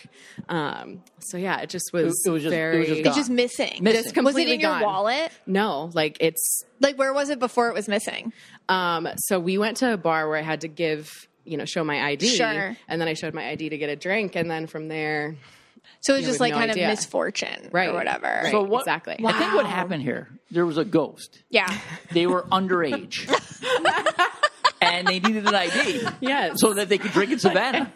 Um, 0.48 1.04
so 1.20 1.36
yeah, 1.38 1.60
it 1.62 1.70
just 1.70 1.92
was, 1.92 2.22
It- 2.26 2.30
it 2.30 2.32
was 2.32 2.44
just- 2.44 2.46
it 2.46 2.46
was 2.46 2.54
very. 2.54 2.86
just 2.86 3.00
It's 3.00 3.08
gone. 3.10 3.16
just 3.16 3.30
missing. 3.30 3.78
Missing. 3.84 3.98
was 3.98 4.06
it 4.08 4.14
Completely 4.14 4.54
in 4.54 4.60
your 4.60 4.72
gone. 4.72 4.82
wallet? 4.84 5.32
no, 5.46 5.90
like 5.94 6.18
it's 6.20 6.64
Like, 6.80 6.98
where 6.98 7.12
was 7.14 7.30
it 7.30 7.40
before 7.40 7.68
it 7.70 7.74
was 7.74 7.88
missing? 7.88 8.32
Um, 8.70 9.08
so 9.18 9.40
we 9.40 9.58
went 9.58 9.78
to 9.78 9.92
a 9.94 9.98
bar 9.98 10.28
where 10.30 10.38
I 10.38 10.44
had 10.44 10.62
to 10.62 10.68
give, 10.68 11.10
you 11.44 11.58
know, 11.58 11.66
show 11.66 11.84
my 11.84 12.00
ID. 12.10 12.28
Sure. 12.38 12.78
And 12.88 13.02
then 13.02 13.08
I 13.08 13.14
showed 13.16 13.34
my 13.34 13.50
ID 13.50 13.70
to 13.70 13.78
get 13.80 13.90
a 13.90 13.96
drink. 13.96 14.36
And 14.36 14.50
then 14.50 14.68
from 14.68 14.88
there, 14.88 15.36
So 16.02 16.14
it 16.14 16.18
was 16.18 16.24
Yeah, 16.26 16.30
just 16.30 16.40
like 16.40 16.52
no 16.52 16.60
kind 16.60 16.72
idea. 16.72 16.86
of 16.86 16.90
misfortune 16.92 17.70
Right. 17.72 17.90
or 17.90 17.94
whatever. 17.94 18.28
Right. 18.44 18.52
So 18.52 18.64
what? 18.64 18.82
exactly. 18.82 19.16
I 19.24 19.32
think 19.34 19.54
what 19.54 19.66
happened 19.66 20.02
here, 20.04 20.30
there 20.52 20.66
was 20.66 20.78
a 20.78 20.86
ghost. 20.86 21.42
Yeah. 21.50 21.68
They 22.12 22.26
were 22.28 22.44
underage. 22.44 23.28
and 24.82 25.08
they 25.08 25.20
needed 25.20 25.46
an 25.48 25.56
ID 25.56 26.08
yes. 26.22 26.62
so 26.62 26.74
that 26.74 26.88
they 26.90 26.98
could 26.98 27.12
drink 27.12 27.32
in 27.32 27.40
Savannah. 27.40 27.92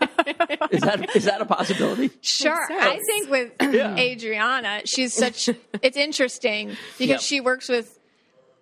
Is 0.72 0.82
that 0.82 1.16
is 1.16 1.26
that 1.26 1.42
a 1.42 1.46
possibility? 1.46 2.12
Sure. 2.22 2.68
sense. 2.68 2.82
I 2.84 3.00
think 3.06 3.30
with 3.30 3.52
Yeah. 3.74 3.96
Adriana, 3.98 4.82
she's 4.86 5.14
such, 5.14 5.50
it's 5.82 5.98
interesting 5.98 6.76
because 6.98 7.08
Yep. 7.08 7.22
she 7.22 7.42
works 7.42 7.70
with, 7.70 7.98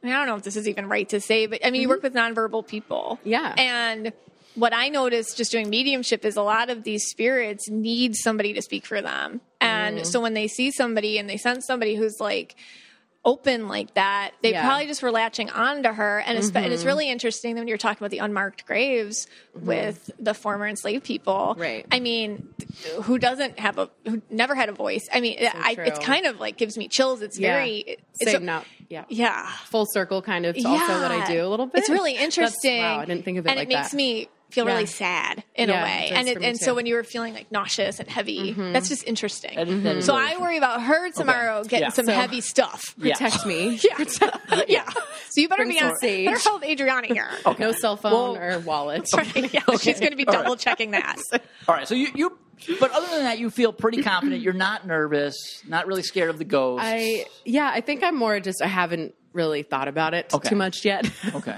I, 0.03 0.05
mean, 0.05 0.15
I 0.15 0.19
don't 0.19 0.27
know 0.27 0.35
if 0.35 0.43
this 0.43 0.55
is 0.55 0.67
even 0.67 0.87
right 0.87 1.07
to 1.09 1.19
say, 1.19 1.47
but 1.47 1.65
I 1.65 1.71
mean, 1.71 1.81
you 1.81 1.87
mm-hmm. 1.87 1.93
work 1.93 2.03
with 2.03 2.13
nonverbal 2.13 2.67
people. 2.67 3.19
Yeah. 3.23 3.53
And 3.57 4.13
what 4.55 4.73
I 4.73 4.89
noticed 4.89 5.37
just 5.37 5.51
doing 5.51 5.69
mediumship 5.69 6.25
is 6.25 6.35
a 6.35 6.43
lot 6.43 6.69
of 6.69 6.83
these 6.83 7.05
spirits 7.05 7.69
need 7.69 8.15
somebody 8.15 8.53
to 8.53 8.61
speak 8.61 8.85
for 8.85 9.01
them. 9.01 9.41
And 9.59 9.97
mm-hmm. 9.97 10.05
so 10.05 10.19
when 10.21 10.33
they 10.33 10.47
see 10.47 10.71
somebody 10.71 11.17
and 11.17 11.29
they 11.29 11.37
sense 11.37 11.65
somebody 11.65 11.95
who's 11.95 12.19
like, 12.19 12.55
open 13.23 13.67
like 13.67 13.93
that, 13.93 14.31
they 14.41 14.51
Yeah. 14.51 14.65
probably 14.65 14.87
just 14.87 15.03
were 15.03 15.11
latching 15.11 15.49
on 15.51 15.83
to 15.83 15.93
her. 15.93 16.23
And, 16.25 16.37
it's, 16.37 16.47
and 16.49 16.65
it's 16.65 16.81
mm-hmm. 16.81 16.87
really 16.87 17.09
interesting 17.09 17.55
when 17.55 17.67
you're 17.67 17.77
talking 17.77 17.99
about 17.99 18.09
the 18.09 18.17
unmarked 18.17 18.65
graves 18.65 19.27
mm-hmm. 19.55 19.67
with 19.67 20.09
the 20.17 20.33
former 20.33 20.67
enslaved 20.67 21.03
people. 21.03 21.55
Right. 21.57 21.85
I 21.91 21.99
mean, 21.99 22.47
who 23.03 23.19
doesn't 23.19 23.59
have 23.59 23.77
a, 23.77 23.89
who 24.07 24.23
never 24.31 24.55
had 24.55 24.69
a 24.69 24.73
voice? 24.73 25.07
I 25.13 25.19
mean, 25.19 25.37
I, 25.39 25.75
it's 25.77 25.99
kind 25.99 26.25
of 26.25 26.39
like 26.39 26.57
gives 26.57 26.77
me 26.77 26.87
chills. 26.87 27.21
It's 27.21 27.37
Yeah. 27.37 27.57
very, 27.57 27.99
it's 28.19 28.31
Same 28.31 28.45
now. 28.45 28.63
Yeah. 28.89 29.05
yeah. 29.07 29.47
Full 29.65 29.85
circle 29.85 30.23
kind 30.23 30.47
of 30.47 30.55
to 30.55 30.67
also 30.67 31.01
what 31.01 31.11
I 31.11 31.25
do 31.27 31.45
a 31.45 31.47
little 31.47 31.67
bit. 31.67 31.79
It's 31.79 31.89
really 31.89 32.13
That's- 32.13 32.25
interesting. 32.25 32.81
wow. 32.81 32.99
I 33.01 33.05
didn't 33.05 33.23
think 33.23 33.37
of 33.37 33.45
it 33.45 33.49
and 33.49 33.59
like 33.59 33.69
it 33.69 33.73
makes 33.73 33.91
that. 33.91 33.97
me 33.97 34.29
feel 34.51 34.65
really 34.65 34.85
sad 34.85 35.43
in 35.55 35.69
Yeah, 35.69 35.81
a 35.81 35.83
way. 35.83 36.09
And 36.13 36.27
it, 36.27 36.33
for 36.35 36.39
me 36.41 36.45
and 36.47 36.57
so 36.59 36.73
when 36.75 36.85
you 36.85 36.95
were 36.95 37.03
feeling 37.03 37.33
like 37.33 37.51
nauseous 37.51 37.99
and 37.99 38.09
heavy, 38.09 38.51
mm-hmm. 38.51 38.73
that's 38.73 38.89
just 38.89 39.05
interesting. 39.07 39.55
That 39.55 39.67
is- 39.67 39.83
that 39.83 39.95
is 39.97 40.05
so 40.05 40.15
really 40.17 40.33
I 40.33 40.37
worry 40.37 40.57
about 40.57 40.81
her 40.83 41.11
tomorrow 41.11 41.63
getting 41.63 41.87
Yeah. 41.87 41.89
some 41.89 42.05
So- 42.05 42.13
heavy 42.13 42.41
stuff. 42.41 42.93
Yeah. 42.97 43.13
Protect 43.15 43.45
me. 43.45 43.79
Yeah. 43.83 44.63
yeah. 44.67 44.89
So 45.29 45.41
you 45.41 45.49
better 45.49 45.63
Bring 45.63 45.69
be 45.75 45.79
some 45.79 45.89
on. 45.89 45.97
sage. 45.97 46.27
Better 46.27 46.39
help 46.39 46.65
Adriana 46.65 47.07
here. 47.07 47.29
No 47.59 47.71
cell 47.71 47.95
phone 47.97 48.11
Well- 48.11 48.37
or 48.37 48.59
wallet. 48.59 49.07
yeah, 49.35 49.61
she's 49.79 49.99
going 49.99 50.11
to 50.11 50.15
be 50.17 50.25
double 50.25 50.55
checking 50.55 50.91
that. 50.91 51.17
All 51.67 51.75
right, 51.75 51.87
so 51.87 51.95
you, 51.95 52.07
you, 52.15 52.37
but 52.79 52.91
other 52.91 53.07
than 53.07 53.23
that, 53.23 53.39
you 53.39 53.49
feel 53.49 53.71
pretty 53.73 54.01
confident. 54.03 54.41
You're 54.41 54.53
not 54.53 54.85
nervous, 54.87 55.35
not 55.67 55.87
really 55.87 56.03
scared 56.03 56.29
of 56.29 56.37
the 56.37 56.45
ghosts. 56.45 56.85
I 56.87 57.25
yeah, 57.45 57.69
I 57.73 57.81
think 57.81 58.03
I'm 58.03 58.15
more 58.17 58.39
just 58.39 58.61
I 58.61 58.67
haven't 58.67 59.13
really 59.33 59.63
thought 59.63 59.87
about 59.87 60.13
it 60.13 60.33
Okay. 60.33 60.49
too 60.49 60.55
much 60.55 60.83
yet. 60.83 61.09
okay. 61.35 61.57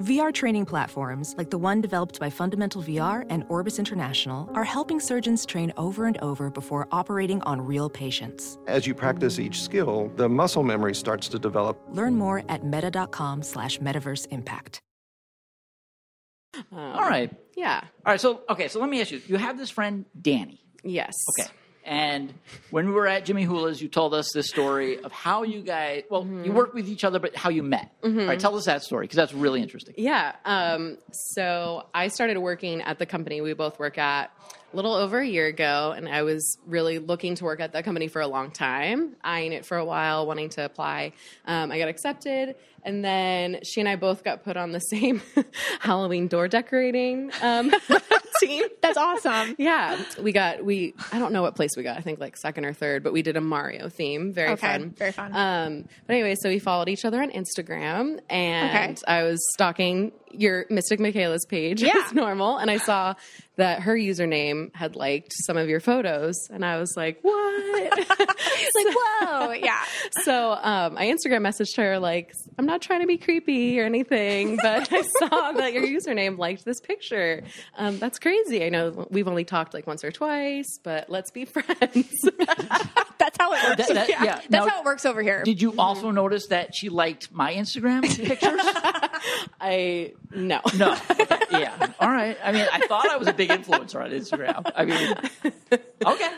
VR 0.00 0.34
training 0.34 0.66
platforms, 0.66 1.34
like 1.38 1.50
the 1.50 1.58
one 1.58 1.80
developed 1.80 2.18
by 2.18 2.28
Fundamental 2.28 2.82
VR 2.82 3.24
and 3.30 3.44
Orbis 3.48 3.78
International, 3.78 4.50
are 4.54 4.64
helping 4.64 4.98
surgeons 4.98 5.46
train 5.46 5.72
over 5.76 6.06
and 6.06 6.18
over 6.18 6.50
before 6.50 6.88
operating 6.90 7.40
on 7.42 7.60
real 7.60 7.88
patients. 7.88 8.58
As 8.66 8.86
you 8.86 8.94
practice 8.94 9.38
each 9.38 9.62
skill, 9.62 10.10
the 10.16 10.28
muscle 10.28 10.64
memory 10.64 10.94
starts 10.96 11.28
to 11.28 11.38
develop. 11.38 11.80
Learn 11.90 12.16
more 12.16 12.42
at 12.48 12.64
meta.com 12.64 13.42
slash 13.44 13.78
metaverse 13.78 14.26
impact. 14.30 14.80
Um, 16.54 16.78
All 16.78 17.08
right. 17.08 17.32
yeah. 17.56 17.82
All 18.04 18.12
right. 18.12 18.20
So, 18.20 18.42
okay. 18.48 18.68
So 18.68 18.80
let 18.80 18.88
me 18.88 19.00
ask 19.00 19.10
you. 19.10 19.20
You 19.26 19.36
have 19.36 19.58
this 19.58 19.70
friend, 19.70 20.04
Danny. 20.20 20.60
Yes. 20.82 21.16
Okay. 21.38 21.50
And 21.84 22.32
when 22.70 22.86
we 22.88 22.92
were 22.94 23.06
at 23.06 23.26
Jimmy 23.26 23.42
Hula's, 23.44 23.80
you 23.80 23.88
told 23.88 24.14
us 24.14 24.32
this 24.32 24.48
story 24.48 24.98
of 25.02 25.12
how 25.12 25.42
you 25.42 25.60
guys, 25.60 26.04
well, 26.10 26.26
you 26.26 26.50
worked 26.50 26.74
with 26.74 26.88
each 26.88 27.04
other, 27.04 27.18
but 27.18 27.36
how 27.36 27.50
you 27.50 27.62
met. 27.62 27.92
All 28.02 28.10
right. 28.10 28.40
Tell 28.40 28.56
us 28.56 28.64
that 28.64 28.82
story 28.82 29.04
because 29.04 29.16
that's 29.16 29.34
really 29.34 29.60
interesting. 29.60 29.94
Yeah. 29.98 30.34
Um, 30.46 30.96
so 31.12 31.86
I 31.92 32.08
started 32.08 32.38
working 32.38 32.80
at 32.80 32.98
the 32.98 33.06
company 33.06 33.42
we 33.42 33.52
both 33.52 33.78
work 33.78 33.98
at 33.98 34.30
a 34.72 34.76
little 34.76 34.94
over 34.94 35.20
a 35.20 35.26
year 35.26 35.46
ago, 35.46 35.92
and 35.96 36.08
I 36.08 36.22
was 36.22 36.58
really 36.66 36.98
looking 36.98 37.36
to 37.36 37.44
work 37.44 37.60
at 37.60 37.72
that 37.74 37.84
company 37.84 38.08
for 38.08 38.20
a 38.20 38.26
long 38.26 38.50
time, 38.50 39.14
eyeing 39.22 39.52
it 39.52 39.64
for 39.64 39.76
a 39.76 39.84
while, 39.84 40.26
wanting 40.26 40.48
to 40.50 40.64
apply. 40.64 41.12
Um, 41.46 41.70
I 41.70 41.78
got 41.78 41.88
accepted, 41.88 42.56
and 42.84 43.04
then 43.04 43.60
she 43.64 43.80
and 43.80 43.88
I 43.88 43.96
both 43.96 44.22
got 44.24 44.44
put 44.44 44.56
on 44.56 44.72
the 44.72 44.78
same 44.90 45.22
Halloween 45.80 46.28
door 46.28 46.48
decorating 46.48 47.30
um, 47.42 47.72
team. 48.40 48.64
That's 48.82 48.96
awesome. 48.98 49.54
Yeah, 49.58 50.02
we 50.20 50.32
got 50.32 50.64
we. 50.64 50.94
I 51.12 51.18
don't 51.18 51.32
know 51.32 51.42
what 51.42 51.56
place 51.56 51.70
we 51.76 51.82
got. 51.82 51.96
I 51.96 52.00
think 52.00 52.18
like 52.20 52.36
second 52.36 52.64
or 52.64 52.72
third, 52.72 53.02
but 53.02 53.12
we 53.12 53.22
did 53.22 53.36
a 53.36 53.40
Mario 53.40 53.88
theme. 53.88 54.32
Very 54.32 54.50
Okay, 54.50 54.66
fun. 54.78 54.90
very 54.90 55.12
fun. 55.12 55.34
Um, 55.34 55.84
but 56.06 56.14
anyway, 56.14 56.34
so 56.40 56.48
we 56.48 56.58
followed 56.58 56.88
each 56.88 57.04
other 57.04 57.20
on 57.22 57.30
Instagram, 57.30 58.20
and 58.28 58.96
Okay. 58.98 59.02
I 59.06 59.22
was 59.24 59.40
stalking 59.54 60.12
your 60.30 60.66
Mystic 60.68 60.98
Michaela's 60.98 61.46
page 61.46 61.80
Yeah. 61.80 61.92
as 62.04 62.12
normal, 62.12 62.56
and 62.58 62.68
I 62.70 62.78
saw 62.78 63.14
that 63.56 63.82
her 63.82 63.94
username 63.94 64.74
had 64.74 64.96
liked 64.96 65.32
some 65.46 65.56
of 65.56 65.68
your 65.68 65.78
photos, 65.78 66.34
and 66.50 66.64
I 66.64 66.78
was 66.80 66.92
like, 66.96 67.20
"What?" 67.22 67.92
It's 67.96 68.74
like, 68.74 68.94
whoa, 68.96 69.52
yeah. 69.52 69.82
so 70.24 70.52
um, 70.52 70.96
I 70.98 71.06
Instagram 71.06 71.42
messaged 71.42 71.76
her 71.76 71.98
like, 72.00 72.32
"I'm 72.58 72.66
not 72.66 72.82
trying 72.82 73.00
to 73.00 73.06
be 73.06 73.16
creepy 73.18 73.80
or 73.80 73.84
anything, 73.84 74.56
but 74.62 74.92
I 74.92 75.02
saw 75.18 75.52
that 75.52 75.72
your 75.72 75.82
username 75.84 76.38
liked 76.38 76.64
this 76.64 76.80
picture. 76.80 77.42
Um, 77.76 77.98
that's 77.98 78.18
crazy. 78.18 78.64
I 78.64 78.68
know 78.68 79.06
we've 79.10 79.28
only 79.28 79.44
talked 79.44 79.74
like 79.74 79.86
once 79.86 80.04
or 80.04 80.10
twice, 80.12 80.78
but 80.82 81.10
let's 81.10 81.30
be 81.30 81.44
friends." 81.44 82.10
That's 83.16 83.38
how 83.38 83.52
it 83.52 83.62
works. 83.64 83.86
That- 83.88 83.94
that- 83.94 84.08
yeah. 84.08 84.24
yeah. 84.24 84.34
That's 84.34 84.50
Now- 84.50 84.68
how 84.68 84.80
it 84.80 84.84
works 84.84 85.06
over 85.06 85.22
here. 85.22 85.42
Did 85.44 85.62
you 85.62 85.74
also 85.78 86.10
notice 86.10 86.48
that 86.48 86.74
she 86.74 86.88
liked 86.90 87.32
my 87.32 87.54
Instagram 87.54 88.02
pictures? 88.02 88.60
I 89.60 90.12
no. 90.32 90.60
No. 90.76 90.92
Okay. 91.10 91.38
Yeah. 91.52 91.92
All 92.00 92.10
right. 92.10 92.36
I 92.44 92.52
mean, 92.52 92.66
I 92.72 92.80
thought 92.86 93.08
I 93.08 93.16
was 93.16 93.28
a 93.28 93.32
big 93.32 93.50
influencer 93.50 94.02
on 94.04 94.10
Instagram. 94.10 94.70
I 94.74 94.84
mean, 94.84 95.14
okay. 96.04 96.30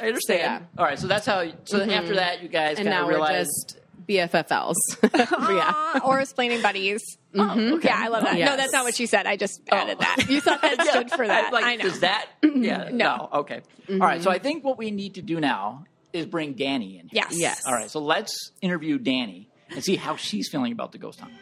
I 0.00 0.06
understand. 0.06 0.40
yeah. 0.40 0.60
All 0.78 0.84
right. 0.84 0.98
So 0.98 1.06
that's 1.08 1.26
how. 1.26 1.44
So 1.64 1.82
after 1.82 2.14
that, 2.14 2.42
you 2.42 2.48
guys 2.48 2.76
kind 2.76 2.88
of 2.88 3.04
we're 3.06 3.12
realized. 3.12 3.78
Just 4.06 4.32
BFFLs. 4.32 4.74
yeah. 5.02 5.72
Aw, 5.74 6.00
or 6.04 6.20
explaining 6.20 6.62
buddies. 6.62 7.02
Oh, 7.34 7.74
okay. 7.76 7.88
Yeah, 7.88 7.98
I 7.98 8.08
love 8.08 8.24
that. 8.24 8.38
No, 8.38 8.56
that's 8.56 8.72
not 8.72 8.84
what 8.84 8.94
she 8.94 9.06
said. 9.06 9.26
I 9.26 9.36
just 9.36 9.60
added 9.70 9.98
that. 9.98 10.26
You 10.28 10.40
thought 10.40 10.62
that 10.62 10.86
stood 10.90 11.10
for 11.10 11.26
that. 11.26 11.52
Like, 11.52 11.64
I 11.64 11.76
know. 11.76 11.84
Does 11.84 12.00
that? 12.00 12.28
Yeah. 12.54 12.88
no. 12.92 13.28
Okay. 13.32 13.62
All 13.90 13.98
right. 13.98 14.14
Mm-hmm. 14.14 14.22
So 14.22 14.30
I 14.30 14.38
think 14.38 14.64
what 14.64 14.78
we 14.78 14.90
need 14.90 15.14
to 15.16 15.22
do 15.22 15.40
now 15.40 15.84
is 16.12 16.24
bring 16.24 16.52
Danny 16.54 16.98
in. 16.98 17.08
Here. 17.08 17.22
Yes. 17.24 17.32
Yes. 17.32 17.62
All 17.66 17.74
right. 17.74 17.90
So 17.90 18.00
let's 18.00 18.52
interview 18.62 18.96
Danny 18.98 19.48
and 19.70 19.82
see 19.82 19.96
how 19.96 20.16
she's 20.16 20.48
feeling 20.48 20.72
about 20.72 20.92
the 20.92 20.98
ghost 20.98 21.20
hunt. 21.20 21.32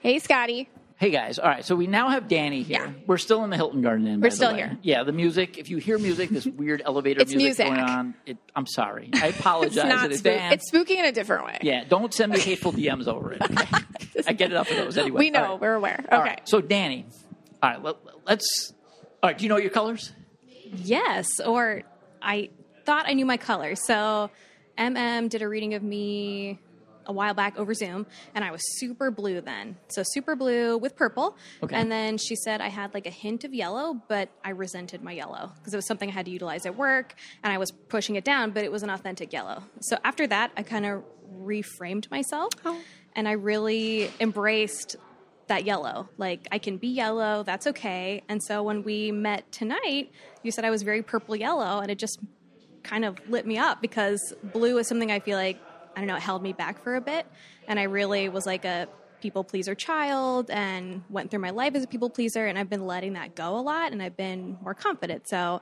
Hey, 0.00 0.18
Scotty. 0.18 0.68
Hey 0.98 1.10
guys, 1.10 1.38
all 1.38 1.48
right. 1.48 1.64
So 1.64 1.76
we 1.76 1.86
now 1.86 2.08
have 2.08 2.26
Danny 2.26 2.62
here. 2.64 2.86
Yeah. 2.86 2.92
We're 3.06 3.18
still 3.18 3.44
in 3.44 3.50
the 3.50 3.56
Hilton 3.56 3.82
Garden 3.82 4.04
Inn. 4.08 4.14
We're 4.16 4.22
by 4.22 4.28
the 4.30 4.34
still 4.36 4.50
way. 4.50 4.56
here. 4.58 4.78
Yeah, 4.82 5.04
the 5.04 5.12
music. 5.12 5.56
If 5.56 5.70
you 5.70 5.76
hear 5.76 5.96
music, 5.96 6.28
this 6.30 6.44
weird 6.44 6.82
elevator 6.84 7.20
It's 7.20 7.32
music, 7.32 7.66
music. 7.66 7.66
going 7.66 7.78
on. 7.78 8.14
It, 8.26 8.36
I'm 8.56 8.66
sorry. 8.66 9.10
I 9.14 9.26
apologize 9.38 9.76
It's 9.76 9.84
not 9.86 10.10
in 10.10 10.18
spook- 10.18 10.32
advance. 10.32 10.54
It's 10.54 10.68
spooky 10.68 10.98
in 10.98 11.04
a 11.04 11.12
different 11.12 11.44
way. 11.44 11.58
yeah, 11.62 11.84
don't 11.84 12.12
send 12.12 12.32
me 12.32 12.40
hateful 12.40 12.72
DMs 12.72 13.06
over 13.06 13.32
it. 13.32 13.42
Okay? 13.42 13.64
I 14.26 14.32
get 14.32 14.50
it 14.50 14.54
enough 14.54 14.70
of 14.72 14.76
those 14.76 14.98
anyway. 14.98 15.18
We 15.20 15.30
know. 15.30 15.44
All 15.44 15.50
right. 15.52 15.60
We're 15.60 15.74
aware. 15.74 16.04
Okay. 16.04 16.16
right. 16.18 16.40
So 16.48 16.60
Danny, 16.60 17.06
all 17.62 17.70
right. 17.70 17.82
Let, 17.82 17.96
let's. 18.26 18.72
All 19.22 19.30
right. 19.30 19.38
Do 19.38 19.44
you 19.44 19.48
know 19.50 19.58
your 19.58 19.70
colors? 19.70 20.10
Yes, 20.64 21.28
or 21.38 21.82
I 22.20 22.50
thought 22.84 23.04
I 23.06 23.12
knew 23.12 23.24
my 23.24 23.36
color. 23.36 23.76
So 23.76 24.30
MM 24.76 25.28
did 25.28 25.42
a 25.42 25.48
reading 25.48 25.74
of 25.74 25.82
me 25.84 26.58
a 27.08 27.12
while 27.12 27.34
back 27.34 27.58
over 27.58 27.74
Zoom, 27.74 28.06
and 28.34 28.44
I 28.44 28.50
was 28.50 28.60
super 28.78 29.10
blue 29.10 29.40
then. 29.40 29.76
So 29.88 30.02
super 30.04 30.36
blue 30.36 30.76
with 30.76 30.94
purple. 30.94 31.36
Okay. 31.62 31.74
And 31.74 31.90
then 31.90 32.18
she 32.18 32.36
said 32.36 32.60
I 32.60 32.68
had 32.68 32.94
like 32.94 33.06
a 33.06 33.10
hint 33.10 33.44
of 33.44 33.54
yellow, 33.54 34.00
but 34.08 34.28
I 34.44 34.50
resented 34.50 35.02
my 35.02 35.12
yellow 35.12 35.52
because 35.56 35.72
it 35.72 35.76
was 35.76 35.86
something 35.86 36.10
I 36.10 36.12
had 36.12 36.26
to 36.26 36.30
utilize 36.30 36.66
at 36.66 36.76
work, 36.76 37.14
and 37.42 37.52
I 37.52 37.58
was 37.58 37.70
pushing 37.70 38.16
it 38.16 38.24
down, 38.24 38.50
but 38.52 38.64
it 38.64 38.70
was 38.70 38.82
an 38.82 38.90
authentic 38.90 39.32
yellow. 39.32 39.62
So 39.80 39.96
after 40.04 40.26
that, 40.26 40.52
I 40.56 40.62
kind 40.62 40.86
of 40.86 41.02
reframed 41.42 42.10
myself, 42.10 42.52
oh. 42.64 42.80
and 43.16 43.26
I 43.26 43.32
really 43.32 44.10
embraced 44.20 44.96
that 45.48 45.64
yellow. 45.64 46.08
Like 46.18 46.46
I 46.52 46.58
can 46.58 46.76
be 46.76 46.88
yellow, 46.88 47.42
that's 47.42 47.66
okay. 47.68 48.22
And 48.28 48.42
so 48.42 48.62
when 48.62 48.82
we 48.82 49.10
met 49.10 49.50
tonight, 49.50 50.10
you 50.42 50.52
said 50.52 50.64
I 50.64 50.70
was 50.70 50.82
very 50.82 51.02
purple 51.02 51.34
yellow 51.34 51.80
and 51.80 51.90
it 51.90 51.98
just 51.98 52.20
kind 52.82 53.04
of 53.04 53.18
lit 53.28 53.46
me 53.46 53.58
up 53.58 53.82
because 53.82 54.34
blue 54.42 54.78
is 54.78 54.86
something 54.86 55.10
I 55.10 55.20
feel 55.20 55.36
like 55.36 55.58
I 55.98 56.00
don't 56.00 56.06
know, 56.06 56.14
it 56.16 56.22
held 56.22 56.42
me 56.44 56.52
back 56.52 56.80
for 56.84 56.94
a 56.94 57.00
bit 57.00 57.26
and 57.66 57.78
I 57.80 57.82
really 57.84 58.28
was 58.28 58.46
like 58.46 58.64
a 58.64 58.86
people 59.20 59.42
pleaser 59.42 59.74
child 59.74 60.48
and 60.48 61.02
went 61.10 61.28
through 61.32 61.40
my 61.40 61.50
life 61.50 61.74
as 61.74 61.82
a 61.82 61.88
people 61.88 62.08
pleaser 62.08 62.46
and 62.46 62.56
I've 62.56 62.70
been 62.70 62.86
letting 62.86 63.14
that 63.14 63.34
go 63.34 63.58
a 63.58 63.62
lot 63.62 63.90
and 63.90 64.00
I've 64.00 64.16
been 64.16 64.56
more 64.62 64.74
confident. 64.74 65.28
So 65.28 65.60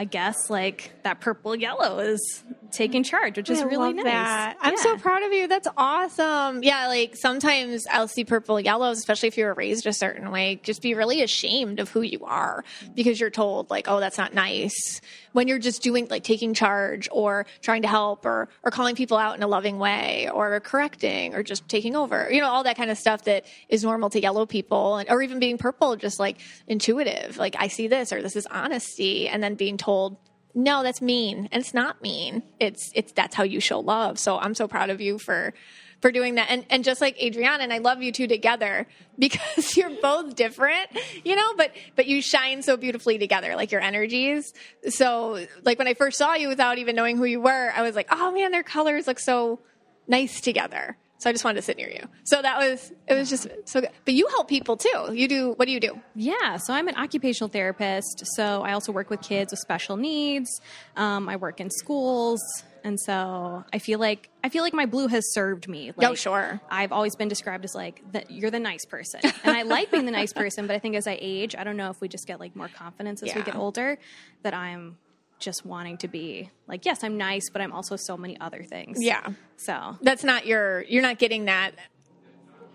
I 0.00 0.04
guess 0.04 0.48
like 0.48 0.92
that 1.02 1.20
purple 1.20 1.54
yellow 1.56 1.98
is 1.98 2.44
taking 2.70 3.02
charge, 3.02 3.36
which 3.36 3.50
is 3.50 3.60
I 3.60 3.64
really 3.64 3.76
love 3.92 3.96
nice. 3.96 4.04
that. 4.04 4.56
I'm 4.60 4.74
Yeah. 4.74 4.80
so 4.80 4.96
proud 4.96 5.24
of 5.24 5.32
you. 5.32 5.48
That's 5.48 5.66
awesome. 5.76 6.62
Yeah, 6.62 6.86
like 6.86 7.16
sometimes 7.16 7.84
I'll 7.90 8.06
see 8.08 8.24
purple 8.24 8.60
yellows, 8.60 8.98
especially 8.98 9.26
if 9.26 9.36
you 9.36 9.44
were 9.44 9.54
raised 9.54 9.86
a 9.86 9.92
certain 9.92 10.30
way, 10.30 10.60
just 10.62 10.82
be 10.82 10.94
really 10.94 11.20
ashamed 11.22 11.80
of 11.80 11.90
who 11.90 12.02
you 12.02 12.24
are 12.24 12.64
because 12.94 13.18
you're 13.20 13.28
told 13.30 13.70
like, 13.70 13.86
oh, 13.88 13.98
that's 14.00 14.16
not 14.18 14.32
nice. 14.32 15.00
When 15.32 15.48
you're 15.48 15.58
just 15.58 15.82
doing 15.82 16.06
like 16.08 16.24
taking 16.24 16.54
charge 16.54 17.08
or 17.12 17.46
trying 17.62 17.82
to 17.82 17.88
help 17.88 18.24
or 18.24 18.48
or 18.62 18.70
calling 18.70 18.94
people 18.94 19.16
out 19.16 19.36
in 19.36 19.42
a 19.42 19.46
loving 19.46 19.78
way 19.78 20.28
or 20.32 20.60
correcting 20.60 21.34
or 21.34 21.42
just 21.42 21.68
taking 21.68 21.96
over. 21.96 22.28
You 22.30 22.40
know, 22.40 22.48
all 22.48 22.64
that 22.64 22.76
kind 22.76 22.90
of 22.90 22.98
stuff 22.98 23.24
that 23.24 23.44
is 23.68 23.84
normal 23.84 24.10
to 24.10 24.20
yellow 24.20 24.46
people 24.46 24.96
and 24.96 25.08
or 25.10 25.22
even 25.22 25.38
being 25.38 25.58
purple, 25.58 25.96
just 25.96 26.18
like 26.18 26.38
intuitive. 26.66 27.36
Like 27.36 27.56
I 27.58 27.68
see 27.68 27.88
this 27.88 28.12
or 28.12 28.22
this 28.22 28.36
is 28.36 28.46
honesty 28.46 29.28
and 29.28 29.42
then 29.42 29.54
being 29.54 29.76
told 29.76 30.16
no 30.58 30.82
that's 30.82 31.00
mean. 31.00 31.48
And 31.52 31.60
it's 31.60 31.72
not 31.72 32.02
mean. 32.02 32.42
It's 32.58 32.90
it's 32.94 33.12
that's 33.12 33.34
how 33.34 33.44
you 33.44 33.60
show 33.60 33.78
love. 33.80 34.18
So 34.18 34.38
i'm 34.38 34.54
so 34.54 34.66
proud 34.68 34.90
of 34.90 35.00
you 35.00 35.18
for 35.18 35.54
for 36.00 36.12
doing 36.12 36.34
that. 36.34 36.50
And 36.50 36.66
and 36.68 36.84
just 36.84 37.00
like 37.00 37.20
adriana 37.22 37.62
and 37.62 37.72
i 37.72 37.78
love 37.78 38.02
you 38.02 38.12
two 38.12 38.26
together 38.26 38.86
because 39.18 39.76
you're 39.76 39.96
both 40.02 40.34
different 40.36 40.88
you 41.24 41.34
know 41.36 41.54
but 41.56 41.72
but 41.96 42.06
you 42.06 42.20
shine 42.20 42.62
so 42.62 42.76
beautifully 42.76 43.18
together 43.18 43.54
like 43.56 43.72
your 43.72 43.80
energies. 43.80 44.52
So 44.88 45.46
like 45.64 45.78
when 45.78 45.88
i 45.88 45.94
first 45.94 46.18
saw 46.18 46.34
you 46.34 46.48
without 46.48 46.78
even 46.78 46.96
knowing 46.96 47.16
who 47.16 47.24
you 47.24 47.40
were 47.40 47.72
i 47.74 47.82
was 47.82 47.94
like 47.94 48.08
oh 48.10 48.32
man 48.32 48.50
their 48.50 48.62
colors 48.64 49.06
look 49.06 49.20
so 49.20 49.60
nice 50.06 50.40
together 50.40 50.96
so 51.18 51.28
i 51.28 51.32
just 51.32 51.44
wanted 51.44 51.56
to 51.56 51.62
sit 51.62 51.76
near 51.76 51.90
you 51.90 52.06
so 52.24 52.40
that 52.40 52.58
was 52.58 52.92
it 53.06 53.14
was 53.14 53.28
just 53.28 53.46
so 53.64 53.80
good 53.80 53.90
but 54.04 54.14
you 54.14 54.26
help 54.28 54.48
people 54.48 54.76
too 54.76 55.10
you 55.12 55.28
do 55.28 55.52
what 55.56 55.66
do 55.66 55.72
you 55.72 55.80
do 55.80 56.00
Yeah, 56.14 56.56
so 56.56 56.72
I'm 56.74 56.88
an 56.88 56.96
occupational 56.96 57.48
therapist. 57.48 58.22
So 58.36 58.62
I 58.62 58.72
also 58.72 58.90
work 58.92 59.08
with 59.10 59.20
kids 59.20 59.52
with 59.52 59.60
special 59.60 59.96
needs. 59.96 60.48
Um, 60.96 61.28
I 61.28 61.36
work 61.36 61.60
in 61.60 61.70
schools, 61.70 62.40
And 62.84 62.98
so 63.00 63.64
I 63.72 63.78
feel 63.78 63.98
like 63.98 64.30
I 64.42 64.48
feel 64.48 64.62
like 64.62 64.72
my 64.74 64.86
blue 64.86 65.08
has 65.08 65.24
served 65.32 65.68
me. 65.68 65.92
Like, 65.96 66.08
Oh, 66.08 66.14
sure. 66.14 66.60
I've 66.70 66.92
always 66.92 67.14
been 67.16 67.28
described 67.28 67.64
as 67.64 67.74
like 67.74 68.02
that 68.12 68.30
you're 68.30 68.50
the 68.50 68.60
nice 68.60 68.84
person, 68.84 69.20
and 69.44 69.56
I 69.56 69.62
like 69.62 69.90
being 69.90 70.06
the 70.06 70.12
nice 70.22 70.32
person. 70.42 70.66
But 70.66 70.74
I 70.76 70.78
think 70.78 70.94
as 70.96 71.06
I 71.06 71.16
age, 71.20 71.54
I 71.56 71.62
don't 71.64 71.76
know 71.76 71.90
if 71.90 72.00
we 72.00 72.08
just 72.08 72.26
get 72.26 72.40
like 72.40 72.54
more 72.56 72.68
confidence 72.68 73.22
as 73.22 73.34
we 73.34 73.42
get 73.42 73.56
older, 73.56 73.98
that 74.42 74.54
I'm 74.54 74.96
just 75.38 75.64
wanting 75.64 75.96
to 75.98 76.08
be 76.08 76.50
like, 76.66 76.84
yes, 76.84 77.04
I'm 77.04 77.16
nice, 77.16 77.50
but 77.50 77.62
I'm 77.62 77.72
also 77.72 77.96
so 77.96 78.16
many 78.16 78.38
other 78.40 78.62
things. 78.62 78.98
Yeah. 79.00 79.26
So 79.56 79.96
That's 80.02 80.24
not 80.24 80.46
your, 80.46 80.82
you're 80.82 81.02
not 81.02 81.18
getting 81.18 81.46
that 81.46 81.72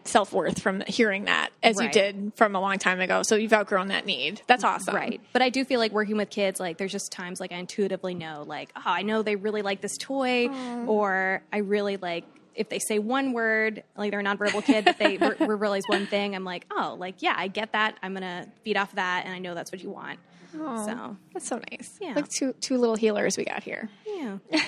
self 0.06 0.34
worth 0.34 0.62
from 0.62 0.82
hearing 0.88 1.26
that 1.26 1.52
as 1.62 1.80
you 1.80 1.90
did 1.90 2.34
from 2.36 2.56
a 2.56 2.60
long 2.60 2.78
time 2.78 3.00
ago. 3.00 3.24
So 3.24 3.36
you've 3.36 3.54
outgrown 3.54 3.88
that 3.88 4.06
need. 4.06 4.42
That's 4.48 4.64
awesome. 4.64 4.96
Right. 4.96 5.22
But 5.32 5.42
I 5.42 5.50
do 5.50 5.64
feel 5.66 5.80
like 5.80 5.92
working 5.92 6.18
with 6.18 6.30
kids, 6.30 6.60
like 6.60 6.78
there's 6.78 6.92
just 6.92 7.12
times 7.12 7.40
like 7.40 7.52
I 7.52 7.56
intuitively 7.56 8.14
know, 8.14 8.44
like, 8.46 8.72
oh, 8.76 8.82
I 8.86 9.04
know 9.04 9.22
they 9.22 9.36
really 9.36 9.62
like 9.62 9.82
this 9.82 9.98
toy, 9.98 10.48
or 10.88 11.42
I 11.52 11.58
really 11.60 11.98
like 11.98 12.26
if 12.56 12.70
they 12.70 12.80
say 12.80 13.00
one 13.00 13.34
word, 13.34 13.84
like 13.98 14.12
they're 14.12 14.20
a 14.20 14.24
nonverbal 14.24 14.64
kid, 14.64 14.86
but 14.86 15.00
they 15.00 15.18
re- 15.18 15.36
re- 15.40 15.56
realize 15.56 15.84
one 15.88 16.06
thing. 16.06 16.36
I'm 16.36 16.44
like, 16.44 16.66
oh, 16.72 16.96
like 17.00 17.22
yeah, 17.22 17.34
I 17.36 17.48
get 17.48 17.72
that. 17.72 17.98
I'm 18.04 18.14
gonna 18.14 18.48
feed 18.64 18.78
off 18.78 18.94
that, 18.96 19.24
and 19.26 19.34
I 19.34 19.40
know 19.40 19.56
that's 19.56 19.72
what 19.72 19.82
you 19.82 19.90
want. 19.90 20.20
Oh, 20.56 20.86
so 20.86 21.18
That's 21.34 21.48
so 21.48 21.60
nice. 21.72 21.98
Yeah. 22.02 22.14
Like 22.16 22.30
two, 22.30 22.54
two 22.60 22.78
little 22.78 22.96
healers 22.96 23.38
we 23.38 23.46
got 23.46 23.64
here. 23.64 23.90
yeah, 24.06 24.38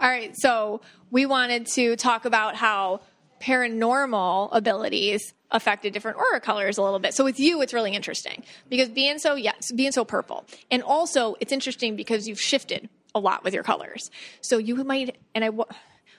All 0.00 0.08
right. 0.08 0.32
So 0.36 0.80
we 1.10 1.26
wanted 1.26 1.66
to 1.74 1.96
talk 1.96 2.24
about 2.24 2.54
how 2.56 3.00
paranormal 3.40 4.50
abilities 4.52 5.34
affected 5.50 5.92
different 5.92 6.18
aura 6.18 6.40
colors 6.40 6.78
a 6.78 6.82
little 6.82 6.98
bit. 6.98 7.14
So 7.14 7.24
with 7.24 7.40
you, 7.40 7.62
it's 7.62 7.72
really 7.72 7.94
interesting 7.94 8.44
because 8.68 8.88
being 8.88 9.18
so, 9.18 9.34
yes, 9.34 9.72
being 9.72 9.92
so 9.92 10.04
purple. 10.04 10.44
And 10.70 10.82
also 10.82 11.36
it's 11.40 11.52
interesting 11.52 11.96
because 11.96 12.28
you've 12.28 12.40
shifted 12.40 12.88
a 13.14 13.20
lot 13.20 13.44
with 13.44 13.54
your 13.54 13.62
colors. 13.62 14.10
So 14.40 14.58
you 14.58 14.76
might, 14.84 15.16
and 15.34 15.44
I, 15.44 15.50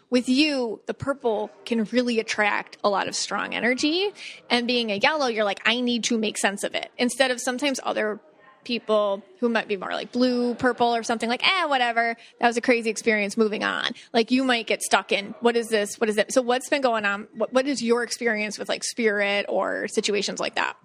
with 0.10 0.28
you, 0.28 0.82
the 0.88 0.94
purple 0.94 1.52
can 1.66 1.84
really 1.86 2.20
attract 2.20 2.78
a 2.84 2.90
lot 2.90 3.08
of 3.08 3.16
strong 3.16 3.54
energy. 3.54 4.10
And 4.50 4.66
being 4.66 4.92
a 4.92 4.96
yellow, 4.96 5.28
you're 5.28 5.44
like, 5.44 5.62
I 5.66 5.82
need 5.82 6.06
to 6.06 6.18
make 6.18 6.38
sense 6.38 6.64
of 6.64 6.74
it. 6.74 6.92
Instead 6.98 7.30
of 7.30 7.40
sometimes 7.40 7.80
other 7.84 8.20
people 8.64 9.24
who 9.40 9.50
might 9.50 9.68
be 9.68 9.78
more 9.78 9.92
like 9.92 10.12
blue, 10.12 10.56
purple, 10.56 10.96
or 10.96 11.04
something 11.04 11.30
like, 11.30 11.46
eh, 11.46 11.66
whatever. 11.66 12.16
That 12.40 12.48
was 12.48 12.58
a 12.58 12.62
crazy 12.62 12.90
experience. 12.90 13.38
Moving 13.38 13.64
on. 13.64 13.92
Like 14.14 14.32
you 14.32 14.44
might 14.44 14.68
get 14.68 14.82
stuck 14.82 15.12
in 15.12 15.34
what 15.40 15.56
is 15.56 15.70
this? 15.70 16.00
What 16.00 16.10
is 16.10 16.18
it? 16.18 16.34
So 16.34 16.42
what's 16.42 16.70
been 16.70 16.82
going 16.82 17.06
on? 17.06 17.28
What, 17.36 17.54
what 17.54 17.68
is 17.68 17.82
your 17.82 18.04
experience 18.04 18.60
with 18.60 18.70
like 18.70 18.84
spirit 18.84 19.46
or 19.50 19.88
situations 19.88 20.40
like 20.40 20.56
that? 20.56 20.76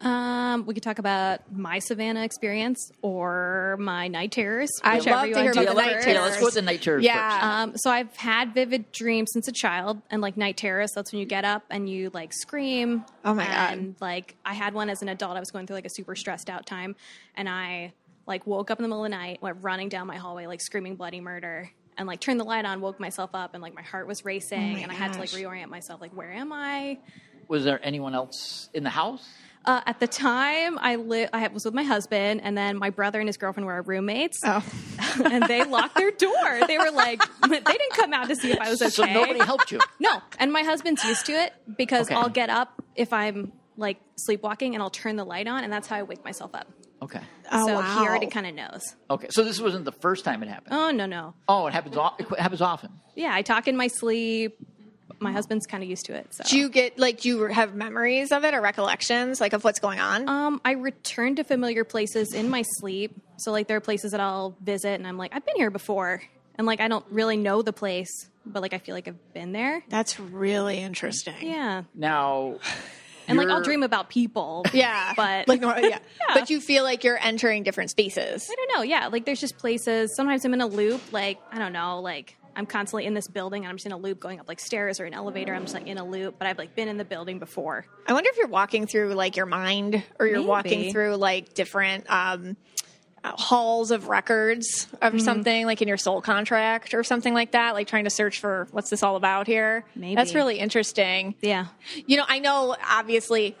Um, 0.00 0.66
we 0.66 0.74
could 0.74 0.82
talk 0.82 0.98
about 0.98 1.40
my 1.50 1.78
Savannah 1.78 2.22
experience 2.22 2.90
or 3.02 3.76
my 3.80 4.08
night 4.08 4.32
terrors. 4.32 4.70
I'd 4.82 4.98
whichever 4.98 5.16
love 5.16 5.28
you 5.28 5.34
to 5.34 5.40
hear 5.42 5.50
about 5.52 5.60
do 5.60 5.66
the 5.68 5.74
night 5.74 5.92
first. 5.94 6.08
Yeah, 6.08 6.20
let's 6.20 6.38
go 6.38 6.44
with 6.44 6.54
the 6.54 6.62
night 6.62 6.82
terrors 6.82 7.04
Yeah. 7.04 7.62
Um, 7.62 7.76
so 7.76 7.90
I've 7.90 8.14
had 8.16 8.52
vivid 8.52 8.92
dreams 8.92 9.30
since 9.32 9.48
a 9.48 9.52
child, 9.52 10.02
and 10.10 10.20
like 10.20 10.36
night 10.36 10.56
terrors. 10.56 10.92
That's 10.94 11.12
when 11.12 11.20
you 11.20 11.26
get 11.26 11.44
up 11.44 11.64
and 11.70 11.88
you 11.88 12.10
like 12.12 12.32
scream. 12.32 13.04
Oh 13.24 13.34
my 13.34 13.46
God. 13.46 13.94
Like 14.00 14.36
I 14.44 14.54
had 14.54 14.74
one 14.74 14.90
as 14.90 15.02
an 15.02 15.08
adult. 15.08 15.36
I 15.36 15.40
was 15.40 15.50
going 15.50 15.66
through 15.66 15.76
like 15.76 15.86
a 15.86 15.90
super 15.90 16.14
stressed 16.14 16.50
out 16.50 16.66
time, 16.66 16.94
and 17.34 17.48
I 17.48 17.92
like 18.26 18.46
woke 18.46 18.70
up 18.70 18.78
in 18.78 18.82
the 18.82 18.88
middle 18.88 19.04
of 19.04 19.10
the 19.10 19.16
night, 19.16 19.40
went 19.40 19.58
running 19.62 19.88
down 19.88 20.06
my 20.06 20.16
hallway, 20.16 20.46
like 20.46 20.60
screaming 20.60 20.96
bloody 20.96 21.20
murder, 21.20 21.70
and 21.96 22.06
like 22.06 22.20
turned 22.20 22.38
the 22.38 22.44
light 22.44 22.66
on, 22.66 22.80
woke 22.82 23.00
myself 23.00 23.30
up, 23.34 23.54
and 23.54 23.62
like 23.62 23.74
my 23.74 23.82
heart 23.82 24.06
was 24.06 24.24
racing, 24.24 24.82
and 24.82 24.92
I 24.92 24.94
had 24.94 25.14
to 25.14 25.18
like 25.18 25.30
reorient 25.30 25.68
myself. 25.68 26.00
Like 26.02 26.12
where 26.12 26.32
am 26.32 26.52
I? 26.52 26.98
Was 27.48 27.64
there 27.64 27.80
anyone 27.82 28.14
else 28.14 28.68
in 28.74 28.82
the 28.82 28.90
house? 28.90 29.26
Uh, 29.66 29.80
at 29.84 29.98
the 29.98 30.06
time, 30.06 30.78
I 30.78 30.94
li- 30.94 31.26
I 31.32 31.48
was 31.48 31.64
with 31.64 31.74
my 31.74 31.82
husband, 31.82 32.40
and 32.44 32.56
then 32.56 32.78
my 32.78 32.90
brother 32.90 33.18
and 33.18 33.28
his 33.28 33.36
girlfriend 33.36 33.66
were 33.66 33.72
our 33.72 33.82
roommates. 33.82 34.40
Oh. 34.44 34.64
and 35.24 35.42
they 35.44 35.64
locked 35.64 35.96
their 35.96 36.12
door. 36.12 36.66
They 36.68 36.78
were 36.78 36.92
like, 36.92 37.20
they 37.42 37.58
didn't 37.60 37.92
come 37.94 38.12
out 38.12 38.28
to 38.28 38.36
see 38.36 38.52
if 38.52 38.60
I 38.60 38.70
was 38.70 38.80
okay. 38.80 38.90
So 38.90 39.04
nobody 39.06 39.40
helped 39.40 39.72
you. 39.72 39.80
No, 39.98 40.22
and 40.38 40.52
my 40.52 40.62
husband's 40.62 41.02
used 41.04 41.26
to 41.26 41.32
it 41.32 41.52
because 41.76 42.06
Okay. 42.06 42.14
I'll 42.14 42.28
get 42.28 42.48
up 42.48 42.80
if 42.94 43.12
I'm 43.12 43.52
like 43.76 43.98
sleepwalking 44.16 44.74
and 44.74 44.82
I'll 44.82 44.88
turn 44.90 45.16
the 45.16 45.24
light 45.24 45.48
on, 45.48 45.64
and 45.64 45.72
that's 45.72 45.88
how 45.88 45.96
I 45.96 46.04
wake 46.04 46.24
myself 46.24 46.54
up. 46.54 46.68
Okay. 47.02 47.20
Oh, 47.52 47.66
so 47.66 47.74
wow. 47.74 47.98
he 48.00 48.06
already 48.08 48.26
kind 48.28 48.46
of 48.46 48.54
knows. 48.54 48.82
Okay. 49.10 49.26
So 49.30 49.42
this 49.44 49.60
wasn't 49.60 49.84
the 49.84 49.92
first 49.92 50.24
time 50.24 50.42
it 50.42 50.48
happened. 50.48 50.74
Oh 50.74 50.90
no, 50.92 51.06
no, 51.06 51.34
Oh, 51.48 51.66
it 51.66 51.72
happens. 51.74 51.96
o- 51.96 52.14
It 52.18 52.38
happens 52.38 52.62
often. 52.62 52.90
yeah, 53.16 53.34
I 53.34 53.42
talk 53.42 53.66
in 53.68 53.76
my 53.76 53.88
sleep. 53.88 54.56
My 55.18 55.32
husband's 55.32 55.66
kind 55.66 55.82
of 55.82 55.88
used 55.88 56.06
to 56.06 56.14
it. 56.14 56.26
So 56.34 56.44
Do 56.44 56.58
you 56.58 56.68
get 56.68 56.98
like, 56.98 57.20
do 57.20 57.28
you 57.28 57.42
have 57.46 57.74
memories 57.74 58.32
of 58.32 58.44
it 58.44 58.54
or 58.54 58.60
recollections 58.60 59.40
like 59.40 59.52
of 59.52 59.64
what's 59.64 59.80
going 59.80 59.98
on? 60.00 60.28
Um, 60.28 60.60
I 60.64 60.72
return 60.72 61.36
to 61.36 61.44
familiar 61.44 61.84
places 61.84 62.34
in 62.34 62.48
my 62.50 62.62
sleep. 62.78 63.14
So 63.38 63.52
like 63.52 63.66
there 63.68 63.76
are 63.76 63.80
places 63.80 64.12
that 64.12 64.20
I'll 64.20 64.56
visit 64.62 64.92
and 64.94 65.06
I'm 65.06 65.16
like, 65.18 65.34
I've 65.34 65.44
been 65.44 65.56
here 65.56 65.70
before. 65.70 66.22
And 66.56 66.66
like 66.66 66.80
I 66.80 66.88
don't 66.88 67.04
really 67.10 67.36
know 67.36 67.62
the 67.62 67.72
place, 67.72 68.28
but 68.44 68.62
like 68.62 68.72
I 68.74 68.78
feel 68.78 68.94
like 68.94 69.08
I've 69.08 69.34
been 69.34 69.52
there. 69.52 69.82
That's 69.88 70.18
really 70.20 70.78
interesting. 70.78 71.34
Yeah. 71.40 71.82
Now, 71.94 72.58
And 73.28 73.36
like 73.38 73.48
I'll 73.48 73.62
dream 73.62 73.82
about 73.82 74.08
people. 74.08 74.64
Yeah. 74.72 75.12
But 75.16 75.48
like, 75.48 75.60
nor- 75.60 75.78
yeah. 75.80 75.98
But 76.32 76.48
you 76.48 76.60
feel 76.60 76.82
like 76.84 77.04
you're 77.04 77.18
entering 77.18 77.62
different 77.62 77.90
spaces. 77.90 78.46
I 78.50 78.54
don't 78.54 78.76
know. 78.76 78.82
Yeah, 78.82 79.08
like 79.08 79.24
there's 79.24 79.40
just 79.40 79.58
places. 79.58 80.14
Sometimes 80.14 80.44
I'm 80.44 80.54
in 80.54 80.60
a 80.60 80.66
loop. 80.66 81.00
Like 81.12 81.38
I 81.50 81.58
don't 81.58 81.72
know. 81.72 82.00
Like 82.00 82.36
I'm 82.56 82.66
constantly 82.66 83.04
in 83.04 83.14
this 83.14 83.28
building, 83.28 83.62
and 83.64 83.70
I'm 83.70 83.76
just 83.76 83.86
in 83.86 83.92
a 83.92 83.96
loop 83.98 84.18
going 84.18 84.40
up 84.40 84.48
like 84.48 84.58
stairs 84.60 84.98
or 84.98 85.04
an 85.04 85.14
elevator. 85.14 85.54
I'm 85.54 85.62
just 85.62 85.74
like 85.74 85.86
in 85.86 85.98
a 85.98 86.04
loop, 86.04 86.36
but 86.38 86.48
I've 86.48 86.58
like 86.58 86.74
been 86.74 86.88
in 86.88 86.96
the 86.96 87.04
building 87.04 87.38
before. 87.38 87.84
I 88.06 88.12
wonder 88.12 88.30
if 88.30 88.38
you're 88.38 88.48
walking 88.48 88.86
through 88.86 89.14
like 89.14 89.36
your 89.36 89.46
mind 89.46 90.02
or 90.18 90.26
you're 90.26 90.42
walking 90.42 90.90
through 90.92 91.16
like 91.16 91.54
different 91.54 92.10
um, 92.10 92.56
uh, 93.22 93.32
halls 93.36 93.90
of 93.90 94.08
records 94.08 94.88
of 95.02 95.12
Mm-hmm. 95.12 95.18
something 95.18 95.66
like 95.66 95.82
in 95.82 95.88
your 95.88 95.96
soul 95.98 96.20
contract 96.22 96.94
or 96.94 97.04
something 97.04 97.34
like 97.34 97.52
that, 97.52 97.74
like 97.74 97.88
trying 97.88 98.04
to 98.04 98.10
search 98.10 98.40
for 98.40 98.66
what's 98.70 98.88
this 98.90 99.02
all 99.02 99.16
about 99.16 99.46
here. 99.46 99.84
Maybe. 99.94 100.14
That's 100.14 100.34
really 100.34 100.58
interesting. 100.58 101.34
Yeah. 101.42 101.66
You 102.06 102.16
know, 102.16 102.24
I 102.26 102.38
know 102.38 102.74
obviously 102.88 103.56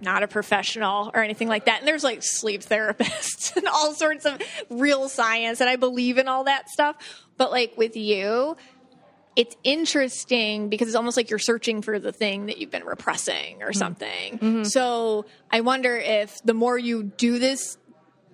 not 0.00 0.24
a 0.24 0.26
professional 0.28 1.12
or 1.14 1.22
anything 1.22 1.46
like 1.46 1.66
that. 1.66 1.78
And 1.78 1.86
there's 1.86 2.02
like 2.02 2.20
sleep 2.22 2.62
therapists 2.62 3.56
and 3.56 3.68
all 3.68 3.92
sorts 3.94 4.24
of 4.24 4.40
real 4.68 5.08
science, 5.08 5.60
and 5.60 5.70
I 5.70 5.76
believe 5.76 6.18
in 6.18 6.26
all 6.26 6.44
that 6.44 6.68
stuff. 6.70 6.96
But 7.36 7.50
like 7.50 7.76
with 7.76 7.96
you, 7.96 8.56
it's 9.34 9.56
interesting 9.64 10.68
because 10.68 10.88
it's 10.88 10.96
almost 10.96 11.16
like 11.16 11.30
you're 11.30 11.38
searching 11.38 11.82
for 11.82 11.98
the 11.98 12.12
thing 12.12 12.46
that 12.46 12.58
you've 12.58 12.70
been 12.70 12.84
repressing 12.84 13.62
or 13.62 13.68
mm-hmm. 13.68 13.78
something. 13.78 14.38
Mm-hmm. 14.38 14.64
So 14.64 15.26
I 15.50 15.62
wonder 15.62 15.96
if 15.96 16.42
the 16.42 16.54
more 16.54 16.78
you 16.78 17.04
do 17.04 17.38
this, 17.38 17.78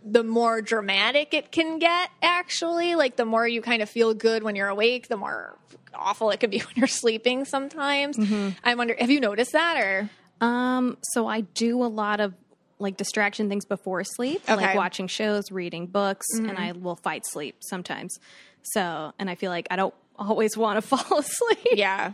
the 0.05 0.25
more 0.25 0.61
dramatic 0.63 1.35
it 1.35 1.53
can 1.53 1.79
get, 1.79 2.11
actually. 2.23 2.95
Like 2.95 3.17
the 3.17 3.25
more 3.25 3.47
you 3.47 3.63
kind 3.63 3.83
of 3.83 3.89
feel 3.89 4.15
good 4.15 4.43
when 4.43 4.57
you're 4.57 4.69
awake, 4.69 5.09
the 5.09 5.17
more 5.17 5.57
awful 5.95 6.31
it 6.31 6.41
can 6.41 6.51
be 6.51 6.59
when 6.59 6.75
you're 6.75 6.87
sleeping 6.87 7.45
sometimes. 7.45 8.17
Mm-hmm. 8.17 8.51
I 8.65 8.75
wonder, 8.75 8.97
have 8.99 9.11
you 9.11 9.21
noticed 9.21 9.53
that 9.53 9.77
or? 9.77 10.11
Um, 10.41 10.99
so 11.03 11.27
I 11.27 11.43
do 11.43 11.83
a 11.85 11.87
lot 11.87 12.21
of 12.21 12.35
like 12.81 12.97
distraction 12.97 13.49
things 13.49 13.65
before 13.65 14.05
sleep, 14.05 14.43
Okay. 14.49 14.55
like 14.55 14.77
watching 14.77 15.09
shows, 15.09 15.51
reading 15.51 15.87
books, 15.87 16.27
and 16.33 16.57
I 16.57 16.73
will 16.73 16.95
fight 16.95 17.27
sleep 17.27 17.57
sometimes. 17.61 18.21
So, 18.63 19.13
and 19.19 19.31
I 19.31 19.35
feel 19.35 19.51
like 19.51 19.67
I 19.71 19.77
don't 19.77 19.95
always 20.19 20.57
want 20.57 20.77
to 20.77 20.83
fall 20.97 21.19
asleep. 21.19 21.59
Yeah. 21.73 22.13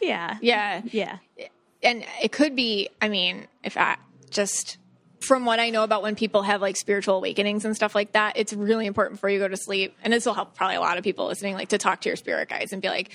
yeah, 0.00 0.36
Yeah. 0.40 0.82
yeah. 0.92 1.18
and 1.82 2.04
it 2.22 2.32
could 2.32 2.54
be 2.56 2.88
i 3.00 3.08
mean 3.08 3.46
if 3.62 3.76
i 3.76 3.96
just 4.30 4.76
from 5.20 5.44
what 5.44 5.58
i 5.60 5.70
know 5.70 5.82
about 5.84 6.02
when 6.02 6.14
people 6.14 6.42
have 6.42 6.60
like 6.60 6.76
spiritual 6.76 7.16
awakenings 7.16 7.64
and 7.64 7.74
stuff 7.74 7.94
like 7.94 8.12
that 8.12 8.36
it's 8.36 8.52
really 8.52 8.84
important 8.86 9.16
before 9.16 9.30
you 9.30 9.38
go 9.38 9.48
to 9.48 9.56
sleep 9.56 9.96
and 10.02 10.12
this 10.12 10.26
will 10.26 10.34
help 10.34 10.54
probably 10.54 10.76
a 10.76 10.80
lot 10.80 10.98
of 10.98 11.04
people 11.04 11.26
listening 11.26 11.54
like 11.54 11.68
to 11.68 11.78
talk 11.78 12.00
to 12.00 12.08
your 12.08 12.16
spirit 12.16 12.48
guides 12.48 12.72
and 12.72 12.82
be 12.82 12.88
like 12.88 13.10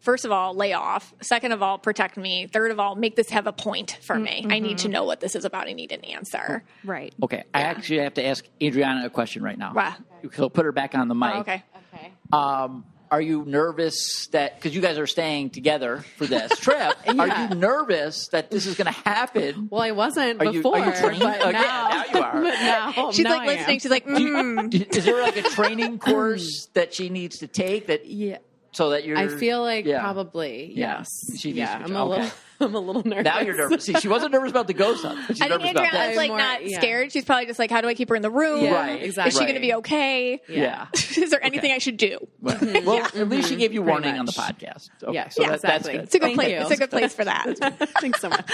first 0.00 0.24
of 0.24 0.32
all 0.32 0.54
lay 0.54 0.72
off 0.72 1.14
second 1.22 1.52
of 1.52 1.62
all 1.62 1.78
protect 1.78 2.16
me 2.16 2.46
third 2.48 2.70
of 2.72 2.80
all 2.80 2.96
make 2.96 3.14
this 3.16 3.30
have 3.30 3.46
a 3.46 3.52
point 3.52 3.98
for 4.02 4.18
me 4.18 4.44
i 4.50 4.58
need 4.58 4.78
to 4.78 4.84
mm-hmm. 4.84 4.94
know 4.94 5.04
what 5.04 5.20
this 5.20 5.34
is 5.36 5.44
about 5.44 5.68
i 5.68 5.72
need 5.72 5.92
an 5.92 6.04
answer 6.04 6.64
Right. 6.84 7.14
okay, 7.22 7.44
I 7.54 7.62
actually 7.62 8.00
have 8.00 8.14
to 8.14 8.26
ask 8.26 8.44
Adriana 8.60 9.06
a 9.06 9.10
question 9.10 9.42
right 9.42 9.56
now. 9.56 9.72
Wow. 9.72 9.94
So 10.32 10.48
put 10.48 10.64
her 10.64 10.72
back 10.72 10.94
on 10.94 11.08
the 11.08 11.14
mic. 11.14 11.34
Oh, 11.34 11.40
okay 11.40 11.62
Okay. 11.94 12.10
Um, 12.32 12.84
are 13.10 13.20
you 13.20 13.44
nervous 13.44 14.28
that 14.28 14.54
because 14.56 14.74
you 14.74 14.80
guys 14.80 14.96
are 14.96 15.06
staying 15.06 15.50
together 15.50 15.98
for 16.16 16.24
this 16.26 16.50
trip? 16.60 16.96
Are 17.06 17.28
you 17.50 17.54
nervous 17.54 18.28
that 18.28 18.50
this 18.50 18.64
is 18.64 18.74
going 18.74 18.86
to 18.86 18.98
happen? 19.00 19.68
Well, 19.70 19.82
I 19.82 19.90
wasn't 19.90 20.40
Are 20.40 20.46
you- 20.46 20.52
before, 20.62 20.78
are 20.78 20.86
you 20.86 20.98
trained? 20.98 21.20
but 21.20 21.52
yeah, 21.52 21.60
now, 21.60 21.88
now 21.90 22.04
you 22.06 22.20
are. 22.24 22.32
but 22.42 22.54
now, 22.54 23.10
she's 23.12 23.24
now 23.24 23.30
like 23.36 23.40
I 23.40 23.52
am. 23.52 23.58
listening 23.58 23.78
she's 23.80 23.90
like 23.90 24.06
mm. 24.06 24.96
Is 24.96 25.04
there 25.04 25.20
like 25.20 25.36
a 25.36 25.42
training 25.42 25.98
course 25.98 26.68
that 26.72 26.94
she 26.94 27.10
needs 27.10 27.38
to 27.40 27.46
take 27.46 27.88
that 27.88 28.06
Yeah, 28.06 28.38
so 28.72 28.90
that 28.90 29.04
you're? 29.04 29.16
I 29.16 29.28
feel 29.28 29.60
like 29.62 29.84
Yeah. 29.84 30.00
probably 30.00 30.72
Yeah. 30.74 30.98
yes. 30.98 31.38
She 31.38 31.48
needs 31.48 31.58
yeah, 31.58 31.78
to- 31.78 31.84
I'm 31.84 31.96
a 31.96 32.04
okay. 32.04 32.08
little. 32.22 32.30
I'm 32.62 32.76
a 32.76 32.78
little 32.78 33.02
nervous. 33.04 33.24
Now 33.24 33.40
you're 33.40 33.56
nervous. 33.56 33.84
See, 33.86 33.94
she 33.94 34.06
wasn't 34.06 34.30
nervous 34.30 34.52
about 34.52 34.68
the 34.68 34.72
ghost 34.74 35.00
stuff. 35.00 35.18
but 35.26 35.36
She's 35.36 35.42
I 35.42 35.48
think 35.48 35.62
nervous 35.62 35.70
about 35.72 35.84
Adriana's 35.86 36.08
that. 36.10 36.16
like 36.16 36.28
More- 36.28 36.38
not 36.38 36.64
yeah. 36.64 36.78
scared. 36.78 37.10
She's 37.10 37.24
probably 37.24 37.46
just 37.46 37.58
like, 37.58 37.72
how 37.72 37.80
do 37.80 37.88
I 37.88 37.94
keep 37.94 38.08
her 38.08 38.14
in 38.14 38.22
the 38.22 38.30
room? 38.30 38.62
Yeah, 38.64 38.74
Right, 38.74 39.02
exactly. 39.02 39.30
Is 39.30 39.34
she 39.34 39.40
going 39.40 39.54
to 39.56 39.60
be 39.60 39.74
okay? 39.74 40.40
yeah. 40.48 40.86
Is 40.94 41.30
there 41.30 41.44
anything 41.44 41.72
I 41.72 41.78
should 41.78 41.96
do? 41.96 42.18
Well, 42.40 43.04
at 43.04 43.28
least 43.28 43.48
she 43.48 43.56
gave 43.56 43.72
you 43.72 43.80
Pretty 43.82 43.90
warning 43.90 44.16
on 44.18 44.26
the 44.26 44.32
podcast. 44.32 44.90
Okay, 45.02 45.12
Yeah, 45.12 45.28
so 45.30 45.42
yeah, 45.42 45.48
that, 45.48 45.54
exactly. 45.56 45.96
that's 45.96 46.04
It's 46.04 46.14
a 46.14 46.18
good. 46.20 46.20
good 46.20 46.26
Thank 46.26 46.38
place. 46.38 46.50
you. 46.52 46.60
It's 46.60 46.70
a 46.70 46.76
good 46.76 46.90
place 46.90 47.14
for 47.14 47.24
that. 47.24 47.88
Thanks 48.00 48.20
so 48.20 48.28
much. 48.28 48.46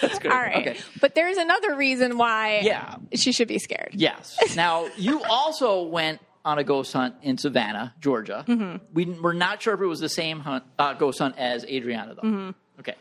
That's 0.00 0.18
good. 0.18 0.32
All 0.32 0.38
right. 0.38 0.66
Okay. 0.68 0.80
But 1.00 1.14
there's 1.14 1.36
another 1.36 1.76
reason 1.76 2.18
why 2.18 2.62
Yeah. 2.64 2.96
she 3.14 3.30
should 3.30 3.46
be 3.48 3.58
scared. 3.60 3.90
Yes. 3.92 4.36
Now 4.56 4.88
you 4.96 5.22
also 5.22 5.82
went 5.84 6.20
on 6.46 6.58
a 6.58 6.64
ghost 6.64 6.92
hunt 6.92 7.16
in 7.22 7.36
Savannah, 7.36 7.92
Georgia. 8.00 8.44
Mm-hmm. 8.46 8.76
We 8.94 9.04
we're 9.04 9.32
not 9.32 9.60
sure 9.60 9.74
if 9.74 9.80
it 9.80 9.86
was 9.86 9.98
the 9.98 10.08
same 10.08 10.38
hunt, 10.40 10.64
uh, 10.78 10.94
ghost 10.94 11.18
hunt 11.18 11.36
as 11.36 11.64
Adriana, 11.64 12.14
though. 12.14 12.22
Mm-hmm. 12.22 12.50
Okay, 12.78 12.94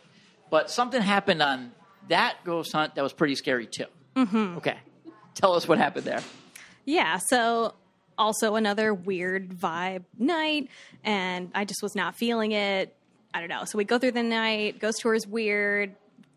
but 0.49 0.71
something 0.71 1.01
happened 1.01 1.41
on 1.41 1.71
that 2.09 2.37
ghost 2.43 2.73
hunt 2.73 2.95
that 2.95 3.03
was 3.03 3.13
pretty 3.13 3.35
scary 3.35 3.67
too. 3.67 3.85
Mm-hmm. 4.15 4.57
Okay, 4.57 4.77
tell 5.35 5.53
us 5.53 5.67
what 5.67 5.77
happened 5.77 6.05
there. 6.05 6.21
Yeah, 6.85 7.19
so 7.29 7.75
also 8.17 8.55
another 8.55 8.93
weird 8.93 9.49
vibe 9.49 10.05
night, 10.17 10.69
and 11.03 11.51
I 11.53 11.65
just 11.65 11.83
was 11.83 11.95
not 11.95 12.15
feeling 12.15 12.51
it. 12.51 12.95
I 13.31 13.41
don't 13.41 13.49
know. 13.49 13.63
So 13.65 13.77
we 13.77 13.83
go 13.83 13.99
through 13.99 14.13
the 14.13 14.23
night. 14.23 14.79
Ghost 14.79 15.01
tour 15.01 15.13
is 15.13 15.27
weird. 15.27 15.95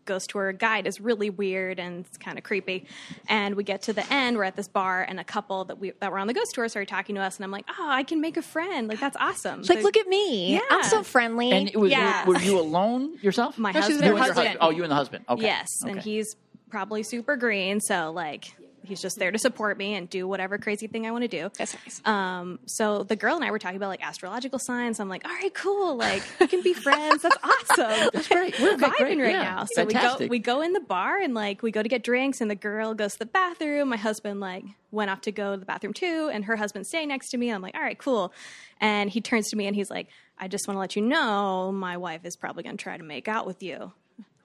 Ghost 0.09 0.29
tour 0.31 0.51
guide 0.51 0.87
is 0.87 0.99
really 0.99 1.29
weird 1.29 1.79
and 1.79 2.03
it's 2.05 2.17
kind 2.17 2.37
of 2.37 2.43
creepy. 2.43 2.85
And 3.27 3.55
we 3.55 3.63
get 3.63 3.83
to 3.83 3.93
the 3.93 4.05
end. 4.11 4.35
We're 4.37 4.43
at 4.43 4.55
this 4.55 4.67
bar, 4.67 5.03
and 5.07 5.19
a 5.19 5.23
couple 5.23 5.63
that 5.65 5.77
we 5.79 5.93
that 6.01 6.11
were 6.11 6.17
on 6.19 6.27
the 6.27 6.33
ghost 6.33 6.53
tour 6.55 6.67
started 6.67 6.89
talking 6.89 7.15
to 7.15 7.21
us, 7.21 7.37
and 7.37 7.45
I'm 7.45 7.51
like, 7.51 7.65
"Oh, 7.69 7.87
I 7.89 8.03
can 8.03 8.19
make 8.21 8.35
a 8.37 8.41
friend. 8.41 8.87
Like 8.89 8.99
that's 8.99 9.15
awesome." 9.17 9.61
Like, 9.61 9.77
So- 9.79 9.83
look 9.83 9.95
at 9.97 10.07
me. 10.07 10.53
Yeah. 10.55 10.59
I'm 10.71 10.83
so 10.83 11.03
friendly. 11.03 11.51
And 11.51 11.69
it 11.69 11.77
was 11.77 11.91
yeah. 11.91 12.25
were, 12.25 12.33
were 12.33 12.39
you 12.41 12.59
alone 12.59 13.17
yourself? 13.21 13.57
My 13.57 13.71
No, 13.71 13.79
husband. 13.81 14.01
her 14.01 14.07
You 14.07 14.15
and 14.17 14.25
your 14.25 14.33
husband. 14.35 14.57
Oh, 14.61 14.69
you 14.71 14.83
and 14.83 14.91
the 14.91 14.95
husband. 14.95 15.25
Okay. 15.29 15.43
Yes, 15.43 15.83
and 15.83 15.99
he's 15.99 16.35
probably 16.71 17.03
super 17.03 17.35
green, 17.35 17.79
so 17.79 18.11
like 18.11 18.53
he's 18.83 19.01
just 19.01 19.17
there 19.19 19.31
to 19.31 19.37
support 19.37 19.77
me 19.77 19.95
and 19.95 20.09
do 20.09 20.27
whatever 20.27 20.57
crazy 20.57 20.87
thing 20.87 21.05
I 21.07 21.11
want 21.11 21.23
to 21.23 21.27
do. 21.27 21.49
That's 21.57 21.75
nice. 21.85 22.01
Um, 22.05 22.59
so 22.65 23.03
the 23.03 23.15
girl 23.15 23.35
and 23.35 23.43
I 23.45 23.51
were 23.51 23.59
talking 23.59 23.77
about 23.77 23.89
like 23.89 24.03
astrological 24.05 24.59
signs. 24.59 24.99
I'm 24.99 25.09
like, 25.09 25.25
all 25.25 25.33
right, 25.33 25.53
cool. 25.53 25.95
Like 25.97 26.23
we 26.39 26.47
can 26.47 26.61
be 26.61 26.73
friends. 26.73 27.21
That's 27.23 27.37
awesome. 27.43 28.09
That's 28.13 28.27
great. 28.27 28.59
We're 28.59 28.71
We're 28.75 28.77
vibing 28.77 28.97
great. 28.97 29.19
right 29.21 29.31
Yeah. 29.31 29.43
now. 29.43 29.65
So 29.65 29.85
we 29.85 29.93
go 29.93 30.17
we 30.29 30.39
go 30.39 30.61
in 30.61 30.73
the 30.73 30.79
bar 30.79 31.17
and 31.17 31.33
like 31.33 31.61
we 31.61 31.71
go 31.71 31.83
to 31.83 31.89
get 31.89 32.03
drinks 32.03 32.41
and 32.41 32.49
the 32.49 32.55
girl 32.55 32.93
goes 32.93 33.13
to 33.13 33.19
the 33.19 33.25
bathroom. 33.25 33.89
My 33.89 33.97
husband 33.97 34.39
like 34.39 34.63
went 34.91 35.11
off 35.11 35.21
to 35.21 35.31
go 35.31 35.53
to 35.53 35.59
the 35.59 35.65
bathroom 35.65 35.93
too, 35.93 36.29
and 36.33 36.45
her 36.45 36.55
husband's 36.55 36.89
staying 36.89 37.09
next 37.09 37.29
to 37.29 37.37
me. 37.37 37.49
I'm 37.51 37.61
like, 37.61 37.75
all 37.75 37.81
right, 37.81 37.97
cool. 37.97 38.33
And 38.81 39.09
he 39.09 39.21
turns 39.21 39.49
to 39.49 39.55
me 39.55 39.67
and 39.67 39.75
he's 39.75 39.89
like, 39.89 40.07
I 40.37 40.47
just 40.47 40.67
want 40.67 40.75
to 40.75 40.79
let 40.79 40.95
you 40.95 41.01
know 41.01 41.71
my 41.71 41.97
wife 41.97 42.21
is 42.23 42.35
probably 42.35 42.63
gonna 42.63 42.77
try 42.77 42.97
to 42.97 43.03
make 43.03 43.27
out 43.27 43.45
with 43.45 43.61
you. 43.61 43.91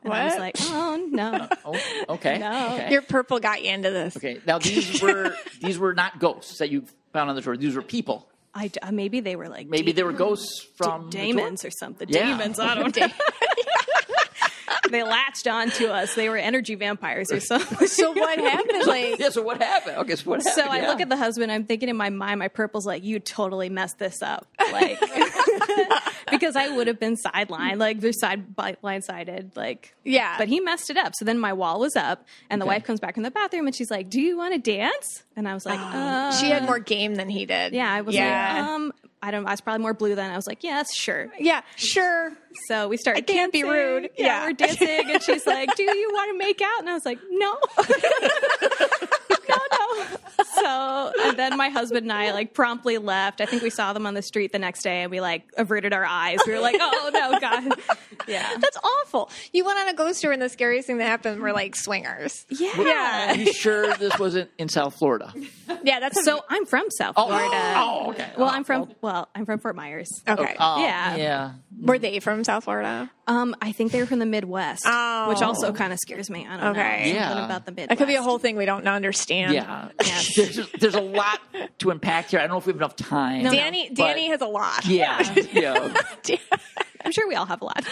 And 0.05 0.13
I 0.13 0.25
was 0.27 0.37
like, 0.39 0.55
oh 0.61 1.09
no. 1.11 1.49
Oh, 1.65 1.81
okay. 2.11 2.39
No. 2.39 2.75
okay. 2.75 2.91
Your 2.93 3.03
purple 3.03 3.41
got 3.41 3.63
you 3.65 3.71
into 3.71 3.91
this. 3.91 4.17
Okay. 4.17 4.41
Now 4.47 4.59
these 4.59 5.01
were 5.03 5.35
these 5.61 5.79
were 5.79 5.95
not 5.95 6.19
ghosts 6.19 6.59
that 6.59 6.71
you 6.71 6.85
found 7.13 7.31
on 7.31 7.37
the 7.37 7.43
shore. 7.43 7.57
These 7.57 7.75
were 7.75 7.83
people. 7.83 8.29
I 8.55 8.69
d- 8.69 8.79
uh, 8.83 8.93
maybe 8.93 9.21
they 9.21 9.35
were 9.35 9.49
like 9.49 9.67
Maybe 9.67 9.87
de- 9.87 9.97
they 9.97 10.03
were 10.05 10.13
ghosts 10.13 10.65
from 10.77 11.07
the 11.11 11.17
tour? 11.17 11.27
demons 11.27 11.65
or 11.65 11.71
something. 11.71 12.09
Yeah. 12.09 12.27
Demons, 12.37 12.61
I 12.61 12.75
don't 12.77 12.95
know. 12.97 13.09
they 14.91 15.03
latched 15.03 15.47
onto 15.49 15.87
us. 15.87 16.15
They 16.15 16.29
were 16.29 16.37
energy 16.37 16.75
vampires 16.77 17.33
or 17.33 17.41
something. 17.41 17.89
So 17.89 18.13
what 18.13 18.39
happened? 18.39 18.87
Like, 18.87 19.19
Yeah. 19.19 19.31
So 19.31 19.43
what 19.43 19.61
happened? 19.61 19.97
Okay. 19.99 20.15
So 20.17 20.31
what 20.31 20.43
So? 20.43 20.63
I 20.67 20.79
Yeah. 20.83 20.89
look 20.89 21.01
at 21.01 21.09
the 21.09 21.17
husband. 21.17 21.51
I'm 21.51 21.65
thinking 21.65 21.89
in 21.89 21.97
my 21.97 22.11
mind, 22.11 22.39
my 22.39 22.49
purple's 22.49 22.87
like, 22.87 23.03
you 23.03 23.19
totally 23.19 23.71
messed 23.71 23.99
this 23.99 24.23
up, 24.23 24.47
like 24.73 25.01
because 26.31 26.57
I 26.57 26.69
would 26.75 26.87
have 26.87 26.99
been 27.01 27.17
sidelined, 27.17 27.79
like 27.79 28.01
they're 28.01 28.13
side 28.13 28.55
blindsided, 28.57 29.57
like 29.57 29.95
Yeah. 30.05 30.37
But 30.39 30.49
he 30.49 30.61
messed 30.61 30.91
it 30.91 30.97
up. 30.97 31.15
So 31.17 31.25
then 31.25 31.39
my 31.39 31.53
wall 31.53 31.81
was 31.81 31.97
up, 31.97 32.27
and 32.51 32.61
the 32.61 32.67
Okay. 32.67 32.75
wife 32.77 32.85
comes 32.85 33.01
back 33.01 33.17
in 33.17 33.23
the 33.23 33.31
bathroom, 33.31 33.67
and 33.67 33.75
she's 33.75 33.91
like, 33.91 34.11
"Do 34.11 34.21
you 34.21 34.37
want 34.37 34.55
to 34.55 34.59
dance?" 34.61 35.23
And 35.37 35.49
I 35.49 35.55
was 35.55 35.65
like, 35.67 35.81
uh, 35.81 36.33
she 36.41 36.51
had 36.51 36.65
more 36.65 36.79
game 36.79 37.15
than 37.15 37.29
he 37.29 37.47
did. 37.47 37.73
"Yeah." 37.73 37.93
I 37.93 38.01
was 38.03 38.15
yeah. 38.15 38.55
like, 38.55 38.63
"Um." 38.65 38.93
I 39.23 39.31
don't. 39.31 39.47
I 39.47 39.53
was 39.53 39.63
probably 39.63 39.81
more 39.81 39.95
blue 39.95 40.15
than 40.15 40.31
I 40.31 40.37
was 40.37 40.47
like, 40.47 40.63
"Yes, 40.63 40.95
sure." 40.95 41.33
yeah, 41.39 41.63
sure. 41.77 42.33
So 42.69 42.89
we 42.89 42.99
started. 42.99 43.25
I 43.25 43.33
can't 43.33 43.51
be 43.55 43.63
rude. 43.63 44.11
Yeah, 44.19 44.27
Yeah. 44.27 44.45
we're 44.45 44.53
dancing, 44.53 45.11
and 45.11 45.23
she's 45.23 45.47
like, 45.47 45.75
"Do 45.77 45.83
you 45.83 46.11
want 46.13 46.31
to 46.33 46.37
make 46.39 46.61
out?" 46.61 46.81
And 46.81 46.91
I 46.91 46.93
was 46.93 47.07
like, 47.07 47.19
"No, 47.31 47.57
no, 47.79 47.85
no." 49.01 49.09
So 50.65 51.13
and 51.25 51.39
then 51.39 51.57
my 51.57 51.69
husband 51.69 52.05
and 52.05 52.13
I 52.13 52.33
like 52.33 52.55
promptly 52.55 52.99
left. 52.99 53.41
I 53.41 53.47
think 53.47 53.63
we 53.63 53.71
saw 53.71 53.93
them 53.93 54.07
on 54.07 54.15
the 54.15 54.23
street 54.23 54.53
the 54.53 54.59
next 54.59 54.83
day, 54.83 55.03
and 55.03 55.11
we 55.11 55.21
like 55.21 55.43
averted 55.57 55.93
our 55.93 56.05
eyes. 56.05 56.39
We 56.47 56.53
were 56.55 56.61
like, 56.61 56.77
"Oh 56.81 57.11
no, 57.13 57.39
God!" 57.39 57.79
Yeah, 58.27 58.49
That's 58.59 58.79
awful. 58.83 59.31
You 59.53 59.65
went 59.65 59.79
on 59.79 59.89
a 59.89 59.95
ghost 59.95 60.23
tour, 60.23 60.33
and 60.33 60.41
the 60.41 60.49
scariest 60.49 60.87
thing 60.87 60.99
that 60.99 61.07
happened 61.07 61.41
were 61.43 61.53
like 61.53 61.77
swingers. 61.77 62.47
yeah. 62.49 62.73
yeah. 62.81 63.33
Are 63.33 63.37
you 63.37 63.53
sure 63.53 63.95
this 63.97 64.19
wasn't 64.19 64.51
in 64.59 64.69
South 64.71 64.97
Florida? 64.97 65.33
Yeah, 65.83 66.01
that's 66.01 66.25
So 66.25 66.43
I'm 66.49 66.65
from 66.65 66.87
South 66.91 67.15
Oh, 67.19 67.27
Florida. 67.27 67.75
oh, 67.77 68.11
okay. 68.11 68.31
Well, 68.39 68.49
Oh, 68.49 68.53
I'm 68.53 68.65
from 68.65 68.89
well, 69.03 69.29
I'm 69.35 69.45
from 69.45 69.59
Fort 69.59 69.77
Myers. 69.77 70.09
okay. 70.27 70.57
Oh, 70.59 70.81
Yeah. 70.83 71.17
Yeah. 71.17 71.53
Were 71.81 71.99
they 71.99 72.21
from 72.21 72.45
South 72.45 72.65
Florida? 72.65 73.11
Um, 73.27 73.55
I 73.61 73.73
think 73.73 73.93
they 73.93 74.01
were 74.01 74.07
from 74.07 74.19
the 74.21 74.27
Midwest, 74.27 74.85
Oh. 74.87 75.29
which 75.29 75.43
also 75.43 75.73
kind 75.73 75.93
of 75.93 75.99
scares 75.99 76.31
me. 76.31 76.47
I 76.49 76.57
don't 76.57 76.67
Okay. 76.77 76.83
know 76.83 76.95
something 76.97 77.15
Yeah. 77.15 77.45
about 77.45 77.67
the 77.67 77.73
Midwest. 77.73 77.89
That 77.91 77.99
could 77.99 78.09
be 78.09 78.15
a 78.15 78.23
whole 78.23 78.39
thing 78.39 78.57
we 78.57 78.65
don't 78.65 78.87
understand. 78.87 79.53
Yeah. 79.55 79.89
there's, 80.37 80.71
there's 80.79 80.95
a 80.95 81.01
lot 81.01 81.41
to 81.79 81.91
unpack 81.91 82.29
here. 82.31 82.41
I 82.41 82.43
don't 82.43 82.51
know 82.53 82.59
if 82.59 82.67
we 82.67 82.73
have 82.73 82.81
enough 82.81 82.97
time. 82.97 83.45
Danny, 83.45 83.89
but- 83.89 83.97
Danny 83.97 84.29
has 84.31 84.41
a 84.41 84.47
lot. 84.47 84.87
Yeah. 84.87 85.21
yeah. 85.53 85.95
I'm 87.05 87.13
sure 87.13 87.29
we 87.29 87.35
all 87.35 87.47
have 87.47 87.61
a 87.61 87.65
lot. 87.67 87.85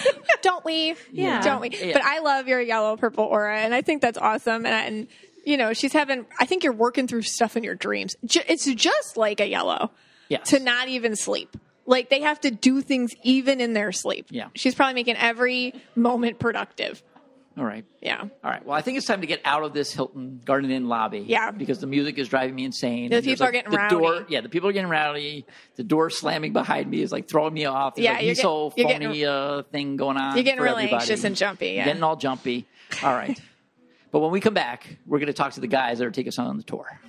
don't 0.43 0.65
we? 0.65 0.95
Yeah. 1.11 1.43
Don't 1.43 1.61
we? 1.61 1.71
Yeah. 1.71 1.93
But 1.93 2.03
I 2.03 2.21
love 2.21 2.49
your 2.49 2.61
yellow 2.63 2.97
purple 2.97 3.25
aura, 3.25 3.59
and 3.61 3.75
I 3.75 3.83
think 3.83 4.01
that's 4.01 4.17
awesome. 4.17 4.65
And, 4.65 4.75
and 4.97 5.07
you 5.45 5.57
know, 5.59 5.75
she's 5.75 5.93
having. 5.93 6.25
I 6.41 6.47
think 6.47 6.65
you're 6.65 6.73
working 6.73 7.07
through 7.07 7.23
stuff 7.23 7.57
in 7.57 7.63
your 7.63 7.75
dreams. 7.75 8.17
Ju- 8.25 8.41
It's 8.49 8.65
just 8.65 9.17
like 9.19 9.41
a 9.41 9.47
yellow 9.47 9.91
Yes. 10.29 10.49
to 10.51 10.61
not 10.61 10.89
even 10.89 11.15
sleep. 11.17 11.57
Like 11.87 12.11
they 12.11 12.21
have 12.21 12.41
to 12.43 12.51
do 12.51 12.81
things 12.81 13.13
even 13.23 13.61
in 13.61 13.73
their 13.73 13.93
sleep. 13.93 14.27
Yeah. 14.31 14.49
she's 14.55 14.75
probably 14.75 14.95
making 14.95 15.17
every 15.17 15.75
moment 15.97 16.39
productive. 16.39 17.03
All 17.59 17.65
right. 17.65 17.85
Yeah. 18.01 18.19
All 18.21 18.29
right. 18.45 18.65
Well, 18.65 18.75
I 18.75 18.81
think 18.81 18.97
it's 18.97 19.07
time 19.07 19.21
to 19.21 19.27
get 19.27 19.43
out 19.45 19.63
of 19.63 19.75
this 19.75 19.93
Hilton 19.93 20.41
Garden 20.43 20.71
Inn 20.71 20.89
lobby. 20.89 21.19
Yeah. 21.27 21.51
Because 21.51 21.81
the 21.81 21.87
music 21.87 22.17
is 22.19 22.29
driving 22.29 22.55
me 22.55 22.65
insane. 22.65 23.11
The 23.11 23.17
And 23.17 23.25
people 23.27 23.45
are 23.47 23.53
getting 23.53 23.71
the 23.71 23.77
rowdy. 23.77 23.95
Door, 23.95 24.27
yeah, 24.31 24.41
the 24.41 24.49
people 24.49 24.71
are 24.71 24.73
getting 24.73 24.89
rowdy. 24.89 25.45
The 25.77 25.85
door 25.85 26.09
slamming 26.09 26.55
behind 26.55 26.89
me 26.91 27.03
is 27.03 27.13
like 27.13 27.29
throwing 27.29 27.53
me 27.53 27.67
off. 27.67 27.97
There's 27.97 28.05
Yeah, 28.05 28.13
like 28.15 28.23
you're 28.23 28.31
this 28.31 28.39
get- 28.39 28.47
whole 28.47 28.71
phony 28.71 28.87
getting- 28.89 29.27
uh, 29.27 29.63
thing 29.71 29.97
going 29.97 30.17
on. 30.17 30.35
You're 30.35 30.45
getting 30.45 30.63
really 30.63 30.85
everybody. 30.85 31.03
anxious 31.03 31.25
and 31.25 31.37
jumpy, 31.37 31.73
yeah. 31.73 31.85
Getting 31.85 32.03
all 32.03 32.17
jumpy. 32.17 32.67
All 33.03 33.13
right. 33.13 33.39
but 34.13 34.21
when 34.21 34.31
we 34.31 34.41
come 34.41 34.55
back, 34.55 34.97
we're 35.07 35.19
going 35.19 35.27
to 35.27 35.33
talk 35.35 35.53
to 35.53 35.61
the 35.61 35.67
guys 35.67 35.99
that 35.99 36.07
are 36.07 36.11
taking 36.11 36.29
us 36.29 36.39
on 36.39 36.57
the 36.57 36.63
tour. 36.63 37.01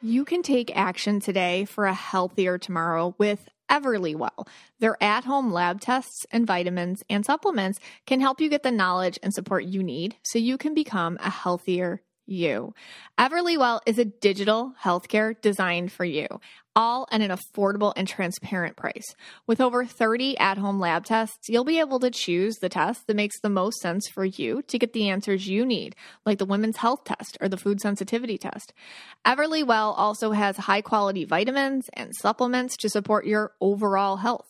You 0.00 0.24
can 0.24 0.42
take 0.42 0.76
action 0.76 1.18
today 1.18 1.64
for 1.64 1.86
a 1.86 1.92
healthier 1.92 2.56
tomorrow 2.56 3.16
with 3.18 3.48
Everlywell. 3.68 4.46
Their 4.78 4.96
at 5.02 5.24
home 5.24 5.52
lab 5.52 5.80
tests 5.80 6.24
and 6.30 6.46
vitamins 6.46 7.02
and 7.10 7.26
supplements 7.26 7.80
can 8.06 8.20
help 8.20 8.40
you 8.40 8.48
get 8.48 8.62
the 8.62 8.70
knowledge 8.70 9.18
and 9.24 9.34
support 9.34 9.64
you 9.64 9.82
need 9.82 10.14
so 10.22 10.38
you 10.38 10.56
can 10.56 10.72
become 10.72 11.18
a 11.20 11.30
healthier 11.30 12.00
you. 12.26 12.74
Everlywell 13.18 13.80
is 13.86 13.98
a 13.98 14.04
digital 14.04 14.72
healthcare 14.80 15.34
designed 15.40 15.90
for 15.90 16.04
you, 16.04 16.28
all 16.78 17.08
at 17.10 17.20
an 17.20 17.36
affordable 17.36 17.92
and 17.96 18.06
transparent 18.06 18.76
price. 18.76 19.16
With 19.48 19.60
over 19.60 19.84
30 19.84 20.38
at 20.38 20.58
home 20.58 20.78
lab 20.78 21.04
tests, 21.04 21.48
you'll 21.48 21.64
be 21.64 21.80
able 21.80 21.98
to 21.98 22.08
choose 22.08 22.58
the 22.58 22.68
test 22.68 23.08
that 23.08 23.16
makes 23.16 23.40
the 23.40 23.48
most 23.48 23.80
sense 23.80 24.06
for 24.06 24.24
you 24.24 24.62
to 24.68 24.78
get 24.78 24.92
the 24.92 25.10
answers 25.10 25.48
you 25.48 25.66
need, 25.66 25.96
like 26.24 26.38
the 26.38 26.44
women's 26.44 26.76
health 26.76 27.02
test 27.02 27.36
or 27.40 27.48
the 27.48 27.56
food 27.56 27.80
sensitivity 27.80 28.38
test. 28.38 28.72
Everlywell 29.26 29.92
also 29.96 30.30
has 30.30 30.56
high 30.56 30.80
quality 30.80 31.24
vitamins 31.24 31.90
and 31.94 32.14
supplements 32.14 32.76
to 32.76 32.88
support 32.88 33.26
your 33.26 33.54
overall 33.60 34.18
health. 34.18 34.46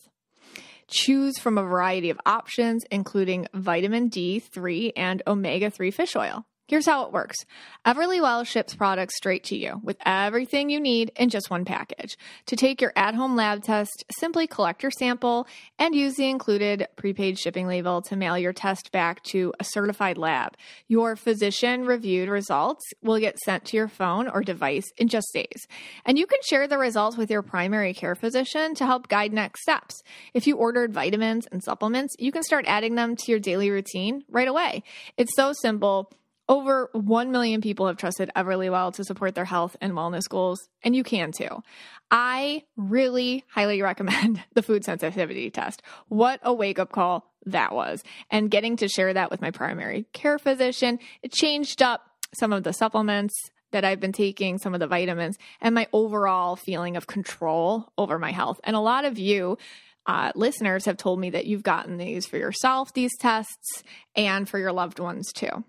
Choose 0.86 1.38
from 1.38 1.56
a 1.56 1.62
variety 1.62 2.10
of 2.10 2.20
options, 2.26 2.84
including 2.90 3.46
vitamin 3.54 4.10
D3 4.10 4.92
and 4.98 5.22
omega 5.26 5.70
3 5.70 5.90
fish 5.90 6.14
oil. 6.14 6.44
Here's 6.68 6.84
how 6.84 7.06
it 7.06 7.12
works 7.12 7.46
Everlywell 7.86 8.46
ships 8.46 8.74
products 8.74 9.16
straight 9.16 9.42
to 9.44 9.56
you 9.56 9.80
with 9.82 9.96
everything 10.04 10.68
you 10.68 10.78
need 10.78 11.10
in 11.16 11.30
just 11.30 11.48
one 11.48 11.64
package. 11.64 12.18
To 12.44 12.56
take 12.56 12.82
your 12.82 12.92
at 12.94 13.14
home 13.14 13.36
lab 13.36 13.62
test, 13.62 14.04
simply 14.10 14.46
collect 14.46 14.82
your 14.82 14.90
sample 14.90 15.46
and 15.78 15.94
use 15.94 16.16
the 16.16 16.28
included 16.28 16.86
prepaid 16.96 17.38
shipping 17.38 17.66
label 17.66 18.02
to 18.02 18.16
mail 18.16 18.36
your 18.36 18.52
test 18.52 18.92
back 18.92 19.22
to 19.24 19.54
a 19.58 19.64
certified 19.64 20.18
lab. 20.18 20.58
Your 20.88 21.16
physician 21.16 21.86
reviewed 21.86 22.28
results 22.28 22.84
will 23.02 23.18
get 23.18 23.38
sent 23.38 23.64
to 23.66 23.76
your 23.78 23.88
phone 23.88 24.28
or 24.28 24.42
device 24.42 24.92
in 24.98 25.08
just 25.08 25.28
days. 25.32 25.66
And 26.04 26.18
you 26.18 26.26
can 26.26 26.40
share 26.44 26.68
the 26.68 26.76
results 26.76 27.16
with 27.16 27.30
your 27.30 27.40
primary 27.40 27.94
care 27.94 28.14
physician 28.14 28.74
to 28.74 28.84
help 28.84 29.08
guide 29.08 29.32
next 29.32 29.62
steps. 29.62 30.02
If 30.34 30.46
you 30.46 30.56
ordered 30.56 30.92
vitamins 30.92 31.46
and 31.50 31.64
supplements, 31.64 32.14
you 32.18 32.30
can 32.30 32.42
start 32.42 32.66
adding 32.68 32.94
them 32.94 33.16
to 33.16 33.30
your 33.32 33.40
daily 33.40 33.70
routine 33.70 34.24
right 34.28 34.48
away. 34.48 34.82
It's 35.16 35.34
so 35.34 35.54
simple. 35.54 36.12
Over 36.48 36.88
1 36.92 37.30
million 37.30 37.60
people 37.60 37.86
have 37.86 37.98
trusted 37.98 38.30
Everlywell 38.34 38.94
to 38.94 39.04
support 39.04 39.34
their 39.34 39.44
health 39.44 39.76
and 39.80 39.92
wellness 39.92 40.28
goals, 40.28 40.68
and 40.82 40.96
you 40.96 41.04
can 41.04 41.30
too. 41.30 41.62
I 42.10 42.64
really 42.76 43.44
highly 43.48 43.82
recommend 43.90 44.42
the 44.54 44.62
food 44.62 44.84
sensitivity 44.84 45.50
test. 45.50 45.82
What 46.08 46.40
a 46.42 46.54
wake 46.54 46.78
up 46.78 46.90
call 46.90 47.30
that 47.46 47.74
was. 47.74 48.02
And 48.30 48.50
getting 48.50 48.76
to 48.78 48.88
share 48.88 49.12
that 49.12 49.30
with 49.30 49.42
my 49.42 49.50
primary 49.50 50.06
care 50.12 50.38
physician, 50.38 50.98
it 51.22 51.32
changed 51.32 51.82
up 51.82 52.02
some 52.34 52.52
of 52.52 52.64
the 52.64 52.72
supplements 52.72 53.34
that 53.70 53.84
I've 53.84 54.00
been 54.00 54.12
taking, 54.12 54.58
some 54.58 54.72
of 54.72 54.80
the 54.80 54.86
vitamins, 54.86 55.36
and 55.60 55.74
my 55.74 55.86
overall 55.92 56.56
feeling 56.56 56.96
of 56.96 57.06
control 57.06 57.92
over 57.98 58.18
my 58.18 58.32
health. 58.32 58.60
And 58.64 58.74
a 58.74 58.80
lot 58.80 59.04
of 59.04 59.18
you, 59.18 59.58
uh, 60.06 60.32
listeners 60.34 60.86
have 60.86 60.96
told 60.96 61.20
me 61.20 61.28
that 61.30 61.44
you've 61.44 61.62
gotten 61.62 61.98
these 61.98 62.26
for 62.26 62.38
yourself, 62.38 62.94
these 62.94 63.16
tests, 63.18 63.82
and 64.16 64.48
for 64.48 64.58
your 64.58 64.72
loved 64.72 64.98
ones 64.98 65.30
too. 65.34 65.64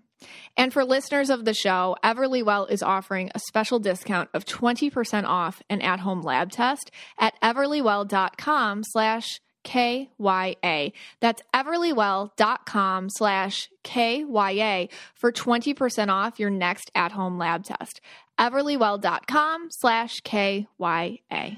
And 0.56 0.72
for 0.72 0.84
listeners 0.84 1.30
of 1.30 1.44
the 1.44 1.54
show, 1.54 1.96
Everlywell 2.04 2.70
is 2.70 2.82
offering 2.82 3.30
a 3.34 3.38
special 3.38 3.78
discount 3.78 4.28
of 4.34 4.44
20% 4.44 5.24
off 5.24 5.62
an 5.70 5.80
at-home 5.80 6.22
lab 6.22 6.50
test 6.50 6.90
at 7.18 7.34
everlywell.com 7.42 8.82
slash 8.84 9.40
KYA. 9.64 10.92
That's 11.20 11.42
everlywell.com 11.54 13.10
slash 13.10 13.68
KYA 13.84 14.88
for 15.14 15.32
20% 15.32 16.08
off 16.08 16.40
your 16.40 16.50
next 16.50 16.90
at-home 16.94 17.38
lab 17.38 17.64
test. 17.64 18.00
everlywell.com 18.38 19.68
slash 19.70 20.20
KYA. 20.20 21.56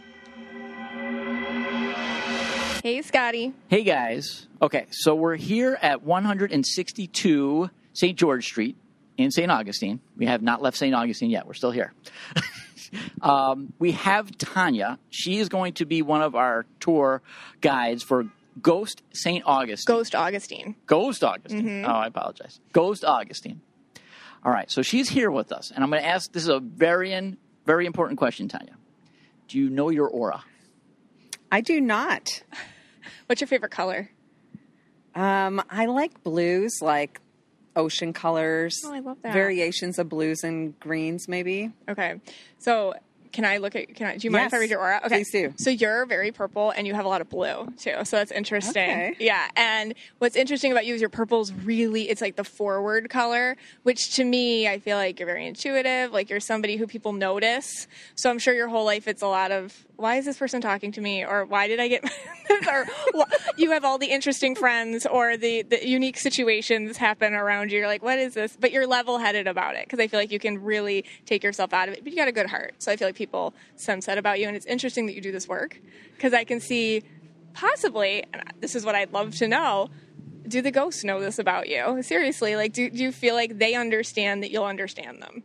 Hey, 2.83 3.01
Scotty. 3.03 3.53
Hey 3.69 3.85
guys. 3.85 4.49
Okay, 4.61 4.87
so 4.91 5.15
we're 5.15 5.37
here 5.37 5.79
at 5.81 6.03
162 6.03 7.71
St. 7.93 8.19
George 8.19 8.47
Street 8.47 8.77
in 9.17 9.31
St. 9.31 9.51
Augustine. 9.51 10.01
We 10.17 10.27
have 10.27 10.43
not 10.43 10.63
left 10.63 10.77
St. 10.77 10.95
Augustine 10.95 11.31
yet. 11.31 11.47
We're 11.47 11.55
still 11.55 11.71
here. 11.71 11.93
um, 13.23 13.73
we 13.79 13.93
have 13.93 14.37
Tanya. 14.39 14.99
She 15.11 15.39
is 15.39 15.49
going 15.49 15.75
to 15.75 15.85
be 15.85 16.03
one 16.03 16.23
of 16.23 16.35
our 16.35 16.67
tour 16.81 17.23
guides 17.61 18.03
for 18.03 18.27
Ghost 18.61 19.03
St. 19.13 19.45
Augustine. 19.47 19.95
Ghost 19.95 20.15
Augustine. 20.15 20.77
Ghost 20.87 21.25
Augustine. 21.25 21.85
Oh, 21.87 21.91
I 21.93 22.07
apologize. 22.07 22.61
Ghost 22.73 23.05
Augustine. 23.05 23.61
All 24.45 24.53
right, 24.53 24.71
so 24.71 24.83
she's 24.83 25.09
here 25.09 25.31
with 25.31 25.53
us, 25.53 25.71
and 25.71 25.85
I'm 25.85 25.91
going 25.91 26.03
to 26.03 26.09
ask 26.09 26.33
this 26.33 26.43
is 26.43 26.49
a 26.49 26.59
very, 26.59 27.37
very 27.65 27.87
important 27.87 28.19
question, 28.19 28.49
Tanya. 28.49 28.75
Do 29.47 29.59
you 29.59 29.71
know 29.71 29.89
your 29.91 30.09
aura? 30.09 30.43
I 31.51 31.61
do 31.61 31.81
not. 31.81 32.43
What's 33.27 33.41
your 33.41 33.49
favorite 33.49 33.71
color? 33.71 34.11
Um, 35.15 35.63
I 35.71 35.87
like 35.87 36.25
blues, 36.25 36.79
like 36.81 37.21
ocean 37.77 38.13
colors. 38.13 38.83
Oh, 38.85 38.93
I 38.93 39.01
love 39.01 39.19
that. 39.23 39.33
Variations 39.33 39.99
of 39.99 40.09
blues 40.09 40.45
and 40.45 40.79
greens, 40.81 41.29
maybe. 41.29 41.73
Okay. 41.89 42.21
So 42.59 42.95
can 43.33 43.45
I 43.45 43.57
look 43.57 43.75
at 43.75 43.95
can 43.95 44.07
I 44.07 44.17
do 44.17 44.27
you 44.27 44.31
mind 44.31 44.47
if 44.47 44.55
I 44.55 44.59
read 44.59 44.71
your 44.71 44.81
aura? 44.81 45.01
Okay. 45.05 45.17
Please 45.17 45.31
do. 45.31 45.55
So 45.57 45.71
you're 45.71 46.05
very 46.07 46.33
purple 46.33 46.71
and 46.71 46.87
you 46.87 46.95
have 46.95 47.05
a 47.05 47.09
lot 47.09 47.21
of 47.21 47.29
blue 47.31 47.73
too. 47.79 48.05
So 48.05 48.17
that's 48.19 48.31
interesting. 48.31 48.91
Okay. 48.91 49.17
Yeah. 49.19 49.49
And 49.57 49.95
what's 50.19 50.37
interesting 50.37 50.71
about 50.71 50.87
you 50.87 50.95
is 50.95 51.01
your 51.01 51.11
purple's 51.11 51.53
really 51.53 52.09
it's 52.09 52.21
like 52.21 52.37
the 52.37 52.45
forward 52.45 53.09
color, 53.09 53.57
which 53.83 54.15
to 54.17 54.25
me 54.25 54.69
I 54.69 54.79
feel 54.79 54.97
like 54.97 55.19
you're 55.19 55.27
very 55.27 55.47
intuitive, 55.47 56.13
like 56.13 56.31
you're 56.31 56.41
somebody 56.41 56.77
who 56.77 56.87
people 56.87 57.13
notice. 57.13 57.89
So 58.15 58.31
I'm 58.31 58.39
sure 58.39 58.55
your 58.55 58.69
whole 58.69 58.85
life 58.85 59.09
it's 59.09 59.23
a 59.23 59.29
lot 59.29 59.51
of 59.51 59.87
why 60.03 60.17
is 60.17 60.25
this 60.25 60.37
person 60.37 60.61
talking 60.61 60.91
to 60.93 61.01
me 61.01 61.25
or 61.25 61.45
why 61.45 61.69
did 61.69 61.79
I 61.79 61.87
get 61.87 62.03
this 62.49 62.69
or 62.69 62.87
you 63.57 63.71
have 63.71 63.85
all 63.85 63.99
the 63.99 64.09
interesting 64.09 64.57
friends 64.57 65.07
or 65.07 65.37
the 65.37 65.63
the 65.63 65.89
unique 65.89 66.19
situations 66.19 66.97
happen 66.97 67.33
around 67.33 67.71
you. 67.71 67.79
You're 67.79 67.87
like, 67.87 68.03
what 68.03 68.19
is 68.19 68.35
this? 68.35 68.57
But 68.59 68.73
you're 68.73 68.87
level 68.87 69.19
headed 69.19 69.47
about 69.47 69.77
it 69.77 69.87
because 69.87 70.01
I 70.01 70.09
feel 70.09 70.19
like 70.19 70.33
you 70.33 70.41
can 70.41 70.63
really 70.63 71.05
take 71.25 71.45
yourself 71.45 71.73
out 71.73 71.89
of 71.89 71.95
it. 71.95 72.03
But 72.03 72.13
you 72.13 72.19
got 72.19 72.29
a 72.29 72.33
good 72.33 72.51
heart, 72.51 72.75
so 72.79 72.91
I 72.91 72.97
feel 72.97 73.07
like 73.09 73.15
people 73.15 73.55
sense 73.77 74.07
that 74.07 74.19
about 74.19 74.41
you. 74.41 74.49
And 74.49 74.57
it's 74.57 74.67
interesting 74.67 75.07
that 75.07 75.15
you 75.15 75.21
do 75.21 75.31
this 75.31 75.47
work 75.47 75.81
because 76.17 76.35
I 76.35 76.43
can 76.43 76.59
see 76.59 77.05
possibly, 77.55 78.25
and 78.33 78.43
this 78.61 78.75
is 78.75 78.85
what 78.85 78.97
I'd 78.97 79.13
love 79.13 79.37
to 79.37 79.47
know. 79.47 79.89
Do 80.49 80.61
the 80.61 80.73
ghosts 80.73 81.05
know 81.05 81.21
this 81.21 81.39
about 81.39 81.69
you? 81.69 82.03
Seriously, 82.03 82.57
like, 82.57 82.73
do, 82.73 82.91
do 82.91 82.99
you 82.99 83.13
feel 83.13 83.37
like 83.37 83.59
they 83.59 83.77
understand 83.77 84.43
that 84.43 84.51
you'll 84.51 84.65
understand 84.65 85.23
them? 85.23 85.45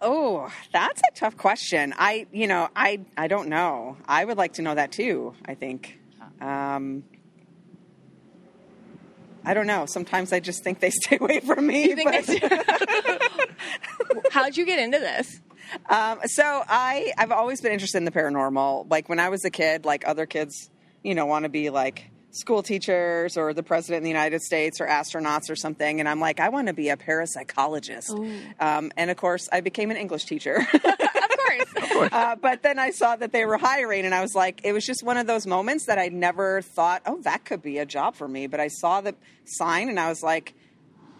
Oh, 0.00 0.48
that's 0.72 1.00
a 1.00 1.14
tough 1.14 1.36
question. 1.36 1.92
I, 1.98 2.26
you 2.32 2.46
know, 2.46 2.68
I, 2.76 3.00
I 3.16 3.26
don't 3.28 3.48
know. 3.48 3.96
I 4.06 4.24
would 4.24 4.36
like 4.38 4.54
to 4.54 4.62
know 4.62 4.74
that 4.74 4.92
too. 4.92 5.34
I 5.44 5.54
think. 5.54 5.98
Um, 6.40 7.02
I 9.44 9.54
don't 9.54 9.66
know. 9.66 9.86
Sometimes 9.86 10.32
I 10.32 10.40
just 10.40 10.62
think 10.62 10.80
they 10.80 10.90
stay 11.02 11.18
away 11.20 11.40
from 11.40 11.66
me. 11.66 11.88
You 11.88 11.96
think 11.96 12.10
but- 12.12 12.26
they 12.26 12.38
do? 12.38 14.18
How'd 14.30 14.56
you 14.56 14.64
get 14.66 14.78
into 14.78 14.98
this? 14.98 15.40
Um, 15.90 16.20
so 16.24 16.62
I 16.68 17.12
I've 17.18 17.32
always 17.32 17.60
been 17.60 17.72
interested 17.72 17.98
in 17.98 18.04
the 18.04 18.10
paranormal. 18.10 18.88
Like 18.90 19.08
when 19.08 19.20
I 19.20 19.28
was 19.28 19.44
a 19.44 19.50
kid, 19.50 19.84
like 19.84 20.06
other 20.06 20.26
kids, 20.26 20.70
you 21.02 21.14
know, 21.14 21.26
want 21.26 21.42
to 21.44 21.48
be 21.48 21.70
like 21.70 22.10
school 22.30 22.62
teachers 22.62 23.36
or 23.36 23.54
the 23.54 23.62
president 23.62 23.98
of 23.98 24.02
the 24.04 24.10
United 24.10 24.42
States 24.42 24.80
or 24.80 24.86
astronauts 24.86 25.50
or 25.50 25.56
something, 25.56 26.00
and 26.00 26.08
I'm 26.08 26.20
like, 26.20 26.40
I 26.40 26.48
want 26.50 26.68
to 26.68 26.74
be 26.74 26.90
a 26.90 26.96
parapsychologist. 26.96 28.10
Um, 28.60 28.92
and 28.96 29.10
of 29.10 29.16
course, 29.16 29.48
I 29.52 29.60
became 29.60 29.90
an 29.90 29.96
English 29.96 30.24
teacher. 30.24 30.66
Of 31.76 31.90
course. 31.90 32.12
uh, 32.12 32.36
but 32.36 32.62
then 32.62 32.78
I 32.78 32.90
saw 32.90 33.16
that 33.16 33.32
they 33.32 33.44
were 33.44 33.56
hiring, 33.56 34.04
and 34.04 34.14
I 34.14 34.20
was 34.20 34.34
like, 34.34 34.60
it 34.64 34.72
was 34.72 34.84
just 34.84 35.02
one 35.02 35.16
of 35.16 35.26
those 35.26 35.46
moments 35.46 35.86
that 35.86 35.98
I 35.98 36.08
never 36.08 36.62
thought, 36.62 37.02
oh, 37.06 37.20
that 37.22 37.44
could 37.44 37.62
be 37.62 37.78
a 37.78 37.86
job 37.86 38.14
for 38.14 38.28
me. 38.28 38.46
But 38.46 38.60
I 38.60 38.68
saw 38.68 39.00
the 39.00 39.14
sign, 39.44 39.88
and 39.88 39.98
I 39.98 40.08
was 40.08 40.22
like, 40.22 40.54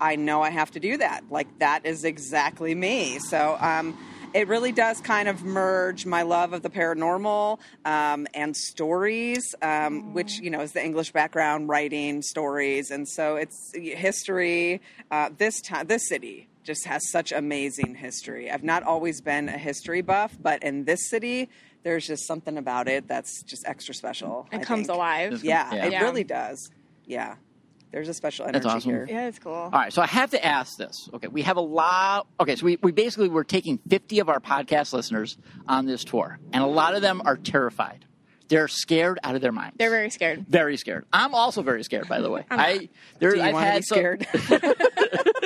I 0.01 0.17
know 0.17 0.43
I 0.43 0.51
have 0.51 0.71
to 0.73 0.81
do 0.81 0.97
that. 0.99 1.25
Like 1.31 1.59
that 1.59 1.87
is 1.87 2.05
exactly 2.05 2.75
me. 2.75 3.19
So 3.19 3.57
um, 3.61 3.97
it 4.35 4.49
really 4.49 4.73
does 4.73 5.01
kind 5.01 5.29
of 5.29 5.45
merge 5.45 6.07
my 6.07 6.23
love 6.23 6.53
of 6.53 6.63
the 6.63 6.71
paranormal 6.71 7.59
um, 7.85 8.27
and 8.35 8.57
stories, 8.57 9.55
um, 9.63 10.13
which 10.15 10.39
you 10.41 10.51
know 10.51 10.61
is 10.61 10.73
the 10.73 10.85
English 10.85 11.13
background, 11.13 11.69
writing 11.69 12.23
stories, 12.23 12.91
and 12.91 13.09
so 13.09 13.37
it's 13.37 13.73
history. 13.75 14.81
Uh, 15.11 15.31
this 15.39 15.61
time, 15.61 15.87
this 15.87 16.09
city 16.09 16.49
just 16.65 16.85
has 16.87 17.11
such 17.11 17.33
amazing 17.33 17.95
history. 17.95 18.51
I've 18.51 18.65
not 18.65 18.83
always 18.83 19.21
been 19.21 19.49
a 19.49 19.59
history 19.59 20.03
buff, 20.03 20.37
but 20.41 20.63
in 20.63 20.85
this 20.85 21.09
city. 21.09 21.49
There's 21.85 22.09
just 22.09 22.27
something 22.27 22.59
about 22.59 22.89
it 22.89 23.07
that's 23.07 23.43
just 23.45 23.65
extra 23.67 23.95
special. 23.95 24.49
It 24.51 24.59
I 24.59 24.65
comes 24.65 24.89
think. 24.89 24.97
alive. 24.97 25.45
Yeah, 25.45 25.73
Yeah. 25.73 25.87
it 25.87 26.03
really 26.03 26.25
does. 26.25 26.71
Yeah, 27.07 27.37
there's 27.91 28.09
a 28.09 28.15
special 28.15 28.45
energy 28.47 28.63
That's 28.65 28.75
awesome. 28.75 28.91
here. 28.91 29.07
Yeah, 29.09 29.29
it's 29.29 29.39
cool. 29.39 29.53
All 29.55 29.71
right, 29.71 29.93
so 29.93 30.03
I 30.03 30.07
have 30.07 30.31
to 30.33 30.45
ask 30.45 30.77
this. 30.77 31.09
Okay, 31.15 31.29
we 31.29 31.43
have 31.43 31.57
a 31.57 31.61
lot. 31.63 32.27
Okay, 32.41 32.57
so 32.57 32.67
we, 32.67 32.79
we 32.83 32.93
basically 32.93 33.29
we're 33.29 33.45
taking 33.45 33.79
50 33.89 34.19
of 34.21 34.29
our 34.29 34.41
podcast 34.41 34.93
listeners 34.93 35.39
on 35.67 35.87
this 35.87 36.05
tour, 36.05 36.39
and 36.53 36.63
a 36.63 36.67
lot 36.67 36.95
of 36.95 37.03
them 37.03 37.23
are 37.25 37.37
terrified. 37.37 38.05
They're 38.49 38.69
scared 38.69 39.19
out 39.23 39.35
of 39.35 39.43
their 39.43 39.53
minds. 39.53 39.77
They're 39.79 39.91
very 39.91 40.09
scared. 40.09 40.47
very 40.49 40.79
scared. 40.79 41.05
I'm 41.13 41.35
also 41.35 41.61
very 41.61 41.83
scared, 41.85 42.09
by 42.09 42.23
the 42.23 42.31
way. 42.31 42.47
I 42.51 42.89
there, 43.19 43.33
Do 43.33 43.37
you 43.37 43.43
I've 43.43 43.53
to 43.55 43.61
had 43.61 43.77
be 43.81 43.83
some- 43.83 43.97
scared? 43.99 44.27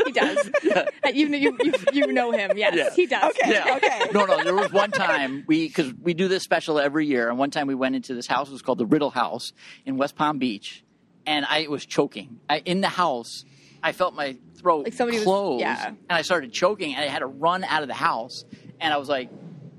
He 0.07 0.12
does. 0.12 0.51
Uh, 0.74 0.84
you, 1.14 1.26
you, 1.28 1.57
you, 1.62 1.72
you 1.93 2.07
know 2.12 2.32
him. 2.32 2.53
Yes, 2.57 2.74
Yeah. 2.76 2.90
he 2.95 3.07
does. 3.07 3.30
Okay. 3.30 3.53
Yeah. 3.53 3.76
Okay. 3.76 4.11
No, 4.12 4.24
no. 4.26 4.43
There 4.43 4.55
was 4.55 4.72
one 4.72 4.90
time 4.90 5.45
we 5.47 5.68
because 5.68 5.93
we 5.95 6.12
do 6.14 6.28
this 6.28 6.43
special 6.43 6.78
every 6.80 7.07
year, 7.07 7.28
and 7.28 7.38
one 7.38 7.51
time 7.51 7.66
we 7.66 7.74
went 7.74 7.95
into 7.95 8.14
this 8.14 8.26
house. 8.26 8.49
It 8.49 8.53
was 8.53 8.62
called 8.62 8.78
the 8.78 8.86
Riddle 8.86 9.11
House 9.11 9.53
in 9.86 9.97
West 9.97 10.16
Palm 10.16 10.38
Beach, 10.38 10.84
and 11.27 11.45
I 11.49 11.66
was 11.68 11.85
choking 11.87 12.41
I, 12.49 12.59
in 12.59 12.81
the 12.81 12.89
house. 12.89 13.45
I 13.83 13.93
felt 13.93 14.14
my 14.14 14.37
throat 14.59 14.85
Like 14.85 14.93
somebody 14.93 15.18
was- 15.18 15.25
close, 15.25 15.61
yeah. 15.61 15.89
and 15.89 15.97
I 16.09 16.23
started 16.23 16.53
choking, 16.53 16.95
and 16.95 17.03
I 17.05 17.09
had 17.09 17.18
to 17.20 17.27
run 17.27 17.64
out 17.64 17.83
of 17.83 17.89
the 17.89 17.95
house, 17.95 18.45
and 18.81 18.93
I 18.95 18.97
was 18.97 19.09
like, 19.09 19.29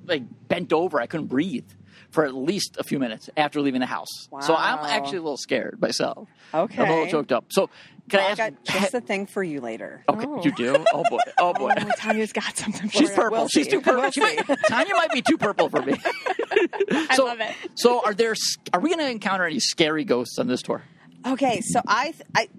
like 0.06 0.24
bent 0.50 0.74
over. 0.74 1.00
I 1.00 1.06
couldn't 1.08 1.28
breathe 1.28 1.70
for 2.12 2.26
at 2.26 2.36
least 2.36 2.76
a 2.78 2.84
few 2.84 3.00
minutes 3.00 3.30
after 3.38 3.62
leaving 3.62 3.80
the 3.80 3.86
house. 3.88 4.28
So 4.42 4.56
I'm 4.56 4.80
actually 4.80 5.18
a 5.20 5.22
little 5.22 5.38
scared 5.38 5.80
myself. 5.82 6.28
Okay. 6.54 6.82
I'm 6.84 6.90
a 6.90 6.94
little 6.94 7.08
choked 7.08 7.32
up. 7.32 7.46
So 7.50 7.70
can 8.10 8.20
Well, 8.20 8.26
I 8.26 8.28
I 8.28 8.32
ask? 8.32 8.38
got 8.38 8.64
just 8.66 8.92
the 8.92 9.02
thing 9.02 9.26
for 9.26 9.42
you 9.42 9.62
later. 9.62 10.04
okay, 10.10 10.28
you 10.44 10.52
do. 10.52 10.76
Oh 10.94 11.04
boy. 11.10 11.18
Oh 11.40 11.54
boy. 11.54 11.72
Oh, 11.76 11.92
Tanya's 11.98 12.34
got 12.34 12.56
something 12.58 12.90
for 12.90 12.98
She's 12.98 13.10
purple. 13.10 13.38
We'll 13.40 13.48
She's 13.48 13.66
see. 13.66 13.72
too 13.72 13.82
purple. 13.82 14.02
We'll 14.02 14.12
She 14.12 14.20
might, 14.20 14.46
Tanya 14.68 14.94
might 14.96 15.12
be 15.12 15.22
too 15.24 15.38
purple 15.38 15.70
for 15.70 15.82
me. 15.82 15.94
I 16.92 17.16
so, 17.16 17.26
love 17.26 17.40
it. 17.40 17.56
So, 17.76 18.02
are 18.04 18.14
there? 18.14 18.36
Are 18.74 18.80
we 18.80 18.90
going 18.90 19.00
to 19.00 19.10
encounter 19.10 19.46
any 19.46 19.60
scary 19.60 20.04
ghosts 20.04 20.38
on 20.38 20.48
this 20.48 20.62
tour? 20.62 20.84
Okay, 21.26 21.62
so 21.62 21.80
I, 21.88 22.12
th- 22.12 22.22
I, 22.36 22.50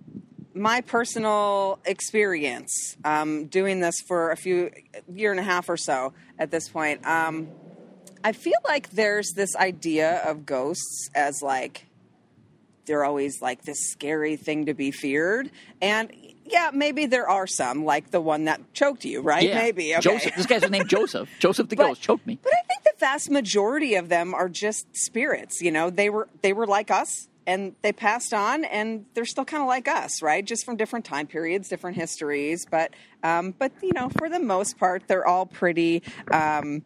my 0.54 0.80
personal 0.80 1.78
experience 1.84 2.96
um, 3.04 3.46
doing 3.46 3.80
this 3.80 4.00
for 4.00 4.30
a 4.30 4.36
few 4.36 4.70
year 5.12 5.30
and 5.30 5.40
a 5.40 5.42
half 5.42 5.68
or 5.68 5.76
so 5.76 6.12
at 6.38 6.50
this 6.50 6.68
point, 6.68 7.04
um, 7.06 7.48
I 8.22 8.32
feel 8.32 8.54
like 8.66 8.90
there's 8.90 9.32
this 9.36 9.54
idea 9.56 10.18
of 10.24 10.46
ghosts 10.46 11.10
as 11.14 11.42
like 11.42 11.86
they're 12.86 13.04
always 13.04 13.40
like 13.42 13.62
this 13.64 13.90
scary 13.90 14.36
thing 14.36 14.66
to 14.66 14.74
be 14.74 14.90
feared, 14.90 15.50
and 15.82 16.10
yeah, 16.46 16.70
maybe 16.72 17.06
there 17.06 17.28
are 17.28 17.46
some 17.46 17.84
like 17.84 18.10
the 18.10 18.20
one 18.20 18.44
that 18.44 18.60
choked 18.74 19.04
you, 19.06 19.20
right? 19.22 19.48
Yeah. 19.48 19.54
Maybe 19.56 19.92
okay. 19.94 20.00
Joseph. 20.02 20.34
This 20.36 20.46
guy's 20.46 20.68
named 20.70 20.88
Joseph. 20.90 21.28
Joseph 21.38 21.68
the 21.68 21.76
But- 21.76 21.86
ghost 21.88 22.02
choked 22.02 22.26
me. 22.26 22.38
But 22.42 22.52
I 22.52 22.62
think 22.66 22.82
the 22.84 22.92
vast 22.98 23.30
majority 23.30 23.94
of 23.94 24.08
them 24.10 24.34
are 24.34 24.48
just 24.50 24.86
spirits. 24.94 25.60
You 25.62 25.70
know, 25.70 25.88
they 25.90 26.08
were 26.10 26.28
they 26.42 26.52
were 26.52 26.66
like 26.66 26.90
us, 26.90 27.28
and 27.46 27.74
they 27.82 27.92
passed 27.92 28.32
on, 28.32 28.64
and 28.64 29.06
they're 29.14 29.24
still 29.24 29.44
kind 29.44 29.62
of 29.62 29.68
like 29.68 29.88
us, 29.88 30.22
right? 30.22 30.44
Just 30.44 30.64
from 30.64 30.76
different 30.76 31.04
time 31.04 31.26
periods, 31.26 31.68
different 31.68 31.96
histories. 31.96 32.66
But 32.70 32.92
um, 33.22 33.54
but 33.58 33.72
you 33.82 33.92
know, 33.92 34.08
for 34.18 34.28
the 34.28 34.40
most 34.40 34.78
part, 34.78 35.04
they're 35.06 35.26
all 35.26 35.46
pretty. 35.46 36.02
Um, 36.30 36.84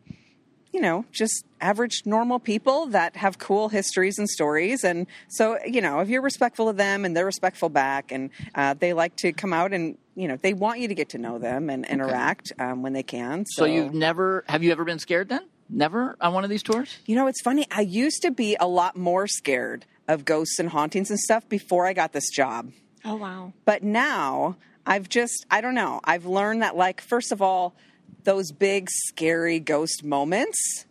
you 0.72 0.80
know, 0.80 1.04
just 1.10 1.44
average, 1.60 2.02
normal 2.04 2.38
people 2.38 2.86
that 2.88 3.16
have 3.16 3.38
cool 3.38 3.68
histories 3.68 4.18
and 4.18 4.28
stories. 4.28 4.84
And 4.84 5.06
so, 5.28 5.58
you 5.66 5.80
know, 5.80 6.00
if 6.00 6.08
you're 6.08 6.22
respectful 6.22 6.68
of 6.68 6.76
them 6.76 7.04
and 7.04 7.16
they're 7.16 7.24
respectful 7.24 7.68
back, 7.68 8.12
and 8.12 8.30
uh, 8.54 8.74
they 8.74 8.92
like 8.92 9.16
to 9.16 9.32
come 9.32 9.52
out 9.52 9.72
and, 9.72 9.96
you 10.14 10.28
know, 10.28 10.36
they 10.36 10.52
want 10.52 10.80
you 10.80 10.88
to 10.88 10.94
get 10.94 11.08
to 11.10 11.18
know 11.18 11.38
them 11.38 11.70
and 11.70 11.86
interact 11.86 12.52
um, 12.58 12.82
when 12.82 12.92
they 12.92 13.02
can. 13.02 13.46
So 13.46 13.64
you've 13.64 13.94
never? 13.94 14.44
Have 14.48 14.62
you 14.62 14.70
ever 14.70 14.84
been 14.84 14.98
scared 14.98 15.28
then? 15.30 15.46
Never 15.70 16.16
on 16.20 16.32
one 16.32 16.44
of 16.44 16.50
these 16.50 16.62
tours? 16.62 16.98
You 17.06 17.14
know, 17.16 17.26
it's 17.26 17.42
funny. 17.42 17.66
I 17.70 17.82
used 17.82 18.22
to 18.22 18.30
be 18.30 18.56
a 18.58 18.66
lot 18.66 18.96
more 18.96 19.26
scared 19.26 19.84
of 20.08 20.24
ghosts 20.24 20.58
and 20.58 20.70
hauntings 20.70 21.10
and 21.10 21.20
stuff 21.20 21.48
before 21.48 21.86
I 21.86 21.92
got 21.92 22.12
this 22.12 22.30
job. 22.30 22.72
Oh 23.04 23.16
wow. 23.16 23.52
But 23.64 23.82
now 23.82 24.56
I've 24.88 25.08
just, 25.08 25.46
I 25.50 25.60
don't 25.60 25.74
know. 25.74 26.00
I've 26.02 26.24
learned 26.24 26.62
that, 26.62 26.74
like, 26.74 27.02
first 27.02 27.30
of 27.30 27.42
all, 27.42 27.76
those 28.24 28.50
big, 28.50 28.88
scary 28.90 29.60
ghost 29.60 30.02
moments, 30.02 30.86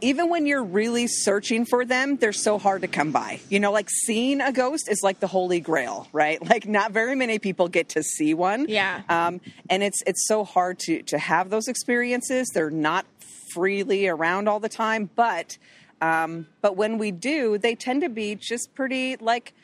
even 0.00 0.28
when 0.28 0.44
you're 0.44 0.64
really 0.64 1.06
searching 1.06 1.64
for 1.64 1.84
them, 1.84 2.16
they're 2.16 2.32
so 2.32 2.58
hard 2.58 2.82
to 2.82 2.88
come 2.88 3.12
by. 3.12 3.40
You 3.48 3.60
know, 3.60 3.70
like 3.70 3.88
seeing 3.90 4.40
a 4.40 4.50
ghost 4.50 4.88
is 4.90 5.02
like 5.04 5.20
the 5.20 5.28
holy 5.28 5.60
grail, 5.60 6.08
right? 6.12 6.40
Like, 6.52 6.66
not 6.66 6.90
very 6.90 7.14
many 7.14 7.38
people 7.38 7.68
get 7.68 7.90
to 7.90 8.02
see 8.02 8.34
one. 8.34 8.66
Yeah. 8.68 9.02
Um, 9.08 9.40
and 9.70 9.82
it's 9.84 10.02
it's 10.04 10.26
so 10.26 10.44
hard 10.44 10.80
to 10.80 11.02
to 11.04 11.18
have 11.18 11.48
those 11.48 11.68
experiences. 11.68 12.50
They're 12.52 12.70
not 12.70 13.06
freely 13.54 14.08
around 14.08 14.48
all 14.48 14.58
the 14.60 14.68
time, 14.68 15.08
but 15.14 15.56
um, 16.02 16.48
but 16.60 16.76
when 16.76 16.98
we 16.98 17.12
do, 17.12 17.58
they 17.58 17.76
tend 17.76 18.02
to 18.02 18.08
be 18.08 18.34
just 18.34 18.74
pretty 18.74 19.16
like 19.16 19.54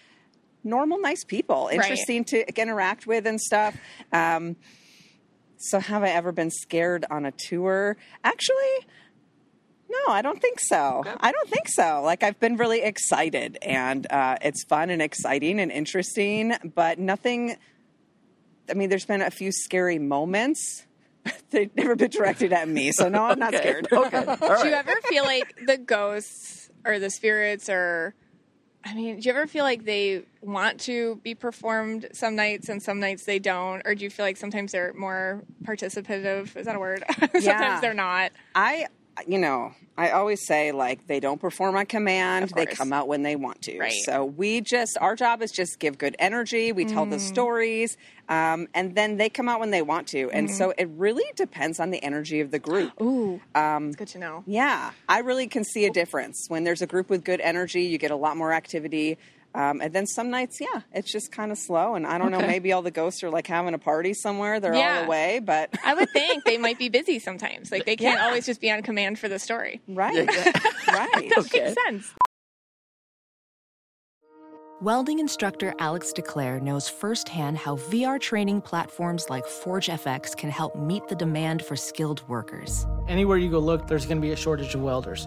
normal, 0.62 1.00
nice 1.00 1.24
people, 1.24 1.68
interesting 1.72 2.24
to 2.26 2.60
interact 2.60 3.08
with 3.08 3.26
and 3.26 3.40
stuff. 3.40 3.76
Um, 4.12 4.54
so, 5.56 5.80
have 5.80 6.04
I 6.04 6.10
ever 6.10 6.30
been 6.30 6.52
scared 6.52 7.04
on 7.10 7.26
a 7.26 7.32
tour? 7.32 7.96
Actually, 8.22 8.86
no, 9.90 10.12
I 10.12 10.22
don't 10.22 10.40
think 10.40 10.60
so. 10.60 11.02
I 11.18 11.32
don't 11.32 11.48
think 11.48 11.66
so. 11.68 12.02
Like, 12.04 12.22
I've 12.22 12.38
been 12.38 12.56
really 12.56 12.82
excited, 12.82 13.58
and 13.60 14.06
uh, 14.08 14.36
it's 14.40 14.62
fun 14.62 14.90
and 14.90 15.02
exciting 15.02 15.58
and 15.58 15.72
interesting, 15.72 16.54
but 16.76 17.00
nothing. 17.00 17.56
I 18.70 18.74
mean, 18.74 18.90
there's 18.90 19.06
been 19.06 19.22
a 19.22 19.30
few 19.30 19.50
scary 19.50 19.98
moments. 19.98 20.86
They've 21.50 21.74
never 21.76 21.96
been 21.96 22.10
directed 22.10 22.52
at 22.52 22.68
me, 22.68 22.92
so 22.92 23.08
no, 23.08 23.24
I'm 23.24 23.38
not 23.38 23.54
scared. 23.54 23.88
Okay. 23.92 24.24
All 24.24 24.62
Do 24.62 24.68
you 24.68 24.74
ever 24.74 24.94
feel 25.08 25.24
like 25.24 25.54
the 25.66 25.76
ghosts 25.78 26.70
or 26.84 26.98
the 26.98 27.10
spirits 27.10 27.68
or 27.68 28.14
I 28.84 28.94
mean, 28.94 29.18
do 29.20 29.28
you 29.28 29.34
ever 29.34 29.46
feel 29.46 29.64
like 29.64 29.84
they 29.84 30.22
want 30.40 30.80
to 30.82 31.16
be 31.16 31.34
performed 31.34 32.06
some 32.12 32.36
nights 32.36 32.68
and 32.68 32.82
some 32.82 33.00
nights 33.00 33.24
they 33.24 33.38
don't? 33.40 33.82
Or 33.84 33.94
do 33.94 34.04
you 34.04 34.08
feel 34.08 34.24
like 34.24 34.36
sometimes 34.36 34.72
they're 34.72 34.94
more 34.94 35.42
participative? 35.64 36.56
Is 36.56 36.64
that 36.66 36.76
a 36.76 36.78
word? 36.78 37.04
sometimes 37.18 37.44
Yeah. 37.44 37.80
they're 37.80 37.92
not. 37.92 38.32
I, 38.54 38.86
you 39.26 39.38
know, 39.38 39.72
I 39.96 40.10
always 40.10 40.46
say 40.46 40.70
like 40.72 41.06
they 41.08 41.18
don't 41.20 41.40
perform 41.40 41.76
on 41.76 41.86
command; 41.86 42.52
they 42.54 42.66
come 42.66 42.92
out 42.92 43.08
when 43.08 43.22
they 43.22 43.34
want 43.36 43.62
to. 43.62 43.78
Right. 43.78 43.92
So 44.04 44.24
we 44.24 44.60
just 44.60 44.96
our 45.00 45.16
job 45.16 45.42
is 45.42 45.50
just 45.50 45.78
give 45.80 45.98
good 45.98 46.14
energy. 46.18 46.70
We 46.72 46.84
tell 46.84 47.06
Mm. 47.06 47.10
the 47.10 47.18
stories, 47.18 47.96
um, 48.28 48.68
and 48.74 48.94
then 48.94 49.16
they 49.16 49.28
come 49.28 49.48
out 49.48 49.58
when 49.60 49.70
they 49.70 49.82
want 49.82 50.06
to. 50.08 50.30
And 50.30 50.50
so 50.50 50.72
it 50.78 50.88
really 50.96 51.24
depends 51.36 51.80
on 51.80 51.90
the 51.90 52.02
energy 52.02 52.40
of 52.40 52.50
the 52.50 52.58
group. 52.58 52.94
Mm-hmm. 52.96 53.04
Ooh, 53.04 53.40
Um, 53.54 53.88
it's 53.88 53.96
good 53.96 54.08
to 54.08 54.18
know. 54.18 54.44
yeah, 54.46 54.92
I 55.08 55.20
really 55.20 55.48
can 55.48 55.64
see 55.64 55.84
a 55.86 55.90
difference 55.90 56.44
when 56.48 56.64
there's 56.64 56.82
a 56.82 56.86
group 56.86 57.10
with 57.10 57.24
good 57.24 57.40
energy. 57.40 57.82
You 57.82 57.98
get 57.98 58.10
a 58.10 58.16
lot 58.16 58.36
more 58.36 58.52
activity. 58.52 59.18
Um, 59.58 59.80
and 59.80 59.92
then 59.92 60.06
some 60.06 60.30
nights, 60.30 60.60
yeah, 60.60 60.82
it's 60.94 61.10
just 61.10 61.32
kind 61.32 61.50
of 61.50 61.58
slow. 61.58 61.96
And 61.96 62.06
I 62.06 62.16
don't 62.16 62.30
know, 62.30 62.38
maybe 62.38 62.72
all 62.72 62.80
the 62.82 62.92
ghosts 62.92 63.24
are 63.24 63.30
like 63.30 63.48
having 63.48 63.74
a 63.74 63.78
party 63.78 64.14
somewhere. 64.14 64.60
They're 64.60 64.74
Yeah. 64.76 65.00
all 65.00 65.04
away, 65.06 65.40
but 65.44 65.70
I 65.84 65.94
would 65.94 66.08
think 66.10 66.44
they 66.44 66.58
might 66.66 66.78
be 66.78 66.88
busy 66.88 67.18
sometimes. 67.18 67.72
Like 67.72 67.84
they 67.84 67.96
can't 67.96 68.20
Yeah. 68.20 68.26
always 68.26 68.46
just 68.46 68.60
be 68.60 68.70
on 68.70 68.82
command 68.82 69.18
for 69.18 69.28
the 69.28 69.40
story. 69.40 69.80
right, 69.88 70.14
right. 70.88 71.32
Okay. 71.38 71.64
Makes 71.64 71.74
sense. 71.86 72.14
Welding 74.80 75.18
instructor 75.18 75.74
Alex 75.80 76.12
DeClaire 76.14 76.62
knows 76.62 76.88
firsthand 76.88 77.58
how 77.58 77.74
VR 77.76 78.20
training 78.20 78.60
platforms 78.60 79.28
like 79.28 79.44
ForgeFX 79.44 80.36
can 80.36 80.50
help 80.50 80.76
meet 80.76 81.08
the 81.08 81.16
demand 81.16 81.64
for 81.64 81.74
skilled 81.74 82.22
workers. 82.28 82.86
Anywhere 83.08 83.38
you 83.38 83.50
go 83.50 83.58
look, 83.58 83.88
there's 83.88 84.06
going 84.06 84.18
to 84.18 84.22
be 84.22 84.30
a 84.30 84.36
shortage 84.36 84.76
of 84.76 84.82
welders. 84.82 85.26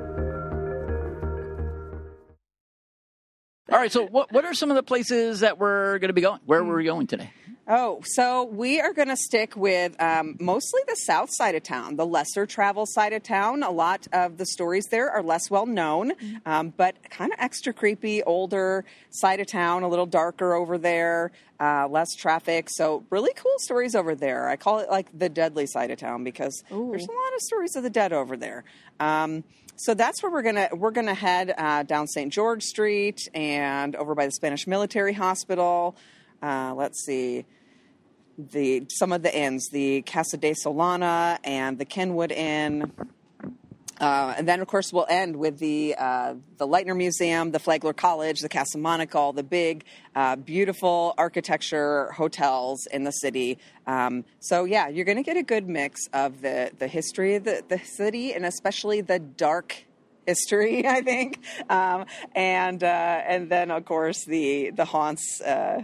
All 3.71 3.77
right. 3.77 3.91
So, 3.91 4.05
what 4.05 4.33
what 4.33 4.43
are 4.43 4.53
some 4.53 4.69
of 4.69 4.75
the 4.75 4.83
places 4.83 5.39
that 5.39 5.57
we're 5.57 5.97
going 5.99 6.09
to 6.09 6.13
be 6.13 6.19
going? 6.19 6.41
Where 6.45 6.61
were 6.61 6.75
we 6.75 6.83
going 6.83 7.07
today? 7.07 7.31
Oh, 7.69 8.01
so 8.03 8.43
we 8.43 8.81
are 8.81 8.91
going 8.91 9.07
to 9.07 9.15
stick 9.15 9.55
with 9.55 9.95
um, 10.01 10.35
mostly 10.41 10.81
the 10.89 10.95
south 10.95 11.29
side 11.31 11.55
of 11.55 11.63
town, 11.63 11.95
the 11.95 12.05
lesser 12.05 12.45
travel 12.45 12.85
side 12.85 13.13
of 13.13 13.23
town. 13.23 13.63
A 13.63 13.71
lot 13.71 14.07
of 14.11 14.37
the 14.37 14.45
stories 14.45 14.87
there 14.91 15.09
are 15.09 15.23
less 15.23 15.49
well 15.49 15.65
known, 15.65 16.11
um, 16.45 16.73
but 16.75 17.09
kind 17.09 17.31
of 17.31 17.39
extra 17.39 17.71
creepy, 17.71 18.21
older 18.23 18.83
side 19.09 19.39
of 19.39 19.47
town, 19.47 19.83
a 19.83 19.87
little 19.87 20.05
darker 20.05 20.53
over 20.53 20.77
there, 20.77 21.31
uh, 21.61 21.87
less 21.87 22.13
traffic. 22.13 22.67
So, 22.69 23.05
really 23.09 23.31
cool 23.35 23.55
stories 23.59 23.95
over 23.95 24.15
there. 24.15 24.49
I 24.49 24.57
call 24.57 24.79
it 24.79 24.89
like 24.89 25.07
the 25.17 25.29
deadly 25.29 25.65
side 25.65 25.91
of 25.91 25.97
town 25.97 26.25
because 26.25 26.61
there's 26.69 27.07
a 27.07 27.11
lot 27.11 27.33
of 27.35 27.41
stories 27.41 27.77
of 27.77 27.83
the 27.83 27.89
dead 27.89 28.11
over 28.11 28.35
there. 28.35 28.65
Um, 28.99 29.45
so 29.81 29.95
that's 29.95 30.21
where 30.21 30.31
we're 30.31 30.43
gonna 30.43 30.69
we're 30.73 30.91
gonna 30.91 31.15
head 31.15 31.55
uh, 31.57 31.81
down 31.81 32.05
St. 32.05 32.31
George 32.31 32.61
Street 32.61 33.27
and 33.33 33.95
over 33.95 34.13
by 34.13 34.27
the 34.27 34.31
Spanish 34.31 34.67
Military 34.67 35.13
Hospital. 35.13 35.95
Uh, 36.39 36.75
let's 36.75 37.03
see 37.03 37.45
the 38.37 38.85
some 38.89 39.11
of 39.11 39.23
the 39.23 39.35
inns, 39.35 39.69
the 39.71 40.03
Casa 40.03 40.37
de 40.37 40.51
Solana 40.51 41.39
and 41.43 41.79
the 41.79 41.85
Kenwood 41.85 42.31
Inn. 42.31 42.91
Uh, 44.01 44.33
and 44.35 44.47
then, 44.47 44.59
of 44.61 44.67
course, 44.67 44.91
we'll 44.91 45.05
end 45.07 45.35
with 45.35 45.59
the 45.59 45.95
uh, 45.97 46.33
the 46.57 46.67
Lightner 46.67 46.97
Museum, 46.97 47.51
the 47.51 47.59
Flagler 47.59 47.93
College, 47.93 48.39
the 48.39 48.49
Casa 48.49 48.79
Monica, 48.79 49.17
all 49.17 49.31
the 49.31 49.43
big, 49.43 49.83
uh, 50.15 50.35
beautiful 50.35 51.13
architecture 51.19 52.11
hotels 52.13 52.87
in 52.87 53.03
the 53.03 53.11
city. 53.11 53.59
Um, 53.85 54.25
so, 54.39 54.63
yeah, 54.63 54.87
you're 54.87 55.05
going 55.05 55.17
to 55.17 55.23
get 55.23 55.37
a 55.37 55.43
good 55.43 55.67
mix 55.69 56.07
of 56.13 56.41
the 56.41 56.71
the 56.79 56.87
history 56.87 57.35
of 57.35 57.43
the, 57.43 57.63
the 57.67 57.77
city, 57.77 58.33
and 58.33 58.43
especially 58.45 59.01
the 59.01 59.19
dark 59.19 59.85
history, 60.25 60.87
I 60.97 61.01
think. 61.01 61.39
Um, 61.69 62.05
and 62.33 62.83
uh, 62.83 62.87
and 63.27 63.49
then, 63.51 63.69
of 63.69 63.85
course, 63.85 64.25
the 64.25 64.71
the 64.71 64.85
haunts 64.85 65.41
uh, 65.41 65.83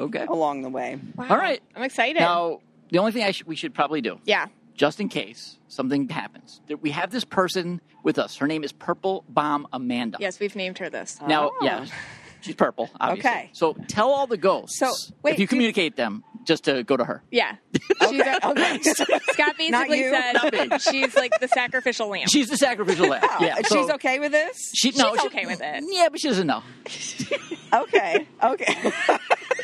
Okay. 0.00 0.24
along 0.26 0.62
the 0.62 0.70
way. 0.70 0.98
Wow. 1.16 1.26
All 1.28 1.36
right. 1.36 1.60
I'm 1.76 1.82
excited. 1.82 2.20
Now, 2.20 2.60
the 2.90 2.98
only 2.98 3.12
thing 3.12 3.24
I 3.24 3.32
sh- 3.32 3.44
we 3.44 3.56
should 3.56 3.74
probably 3.74 4.00
do, 4.00 4.20
yeah. 4.24 4.46
just 4.74 5.00
in 5.00 5.08
case 5.10 5.57
something 5.68 6.08
happens, 6.08 6.60
we 6.80 6.90
have 6.90 7.10
this 7.10 7.24
person 7.24 7.80
with 8.02 8.18
us. 8.18 8.36
Her 8.36 8.46
name 8.46 8.64
is 8.64 8.72
Purple 8.72 9.24
Bomb 9.28 9.66
Amanda. 9.72 10.18
Yes, 10.20 10.40
we've 10.40 10.56
named 10.56 10.78
her 10.78 10.90
this. 10.90 11.18
Now, 11.26 11.52
yeah, 11.62 11.86
ah. 11.88 11.94
She's 12.40 12.54
purple. 12.54 12.90
Obviously. 13.00 13.30
Okay. 13.30 13.50
So 13.52 13.74
tell 13.88 14.10
all 14.10 14.26
the 14.26 14.36
ghosts. 14.36 14.78
So, 14.78 14.92
wait, 15.22 15.32
if 15.34 15.38
you 15.40 15.46
do- 15.46 15.50
communicate 15.50 15.96
them, 15.96 16.24
just 16.44 16.64
to 16.64 16.82
go 16.82 16.96
to 16.96 17.04
her. 17.04 17.22
Yeah. 17.30 17.56
She's 18.08 18.20
a- 18.22 18.48
Okay. 18.48 18.78
Scott 18.82 19.56
basically 19.58 19.98
you. 20.00 20.10
said 20.10 20.78
she's 20.80 21.14
like 21.14 21.38
the 21.40 21.48
sacrificial 21.48 22.08
lamb. 22.08 22.26
She's 22.28 22.48
the 22.48 22.56
sacrificial 22.56 23.08
lamb. 23.08 23.22
Yeah. 23.38 23.56
So 23.66 23.76
she's 23.82 23.90
okay 23.96 24.18
with 24.18 24.32
this? 24.32 24.56
She, 24.74 24.92
no, 24.96 25.12
She's 25.12 25.20
she- 25.20 25.26
okay 25.26 25.44
with 25.46 25.60
it. 25.62 25.84
Yeah, 25.86 26.08
but 26.10 26.20
she 26.20 26.28
doesn't 26.28 26.46
know. 26.46 26.62
Okay. 27.70 28.26
Okay. 28.42 28.92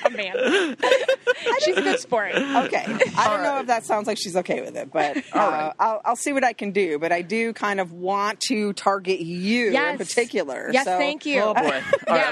Oh, 0.07 0.11
man. 0.11 0.77
she's 1.61 1.79
a 1.79 1.81
good 1.81 1.99
sport. 1.99 2.35
Okay. 2.35 2.85
I 3.17 3.27
don't 3.31 3.43
know 3.43 3.61
if 3.61 3.69
that 3.69 3.87
sounds 3.87 4.07
like 4.07 4.19
she's 4.19 4.37
okay 4.37 4.61
with 4.61 4.77
it, 4.77 4.93
but 4.93 5.17
uh, 5.35 5.73
I'll, 5.81 6.03
I'll 6.05 6.17
see 6.17 6.35
what 6.35 6.45
I 6.45 6.53
can 6.53 6.73
do. 6.73 6.99
But 6.99 7.11
I 7.11 7.23
do 7.23 7.55
kind 7.55 7.81
of 7.81 7.91
want 7.91 8.41
to 8.49 8.75
target 8.75 9.21
you 9.21 9.69
in 9.75 9.97
particular. 9.97 10.69
Yes, 10.71 10.85
so- 10.85 10.99
thank 10.99 11.25
you. 11.25 11.41
Oh 11.41 11.55
boy. 11.55 11.63
All 11.63 11.71
right, 11.71 11.83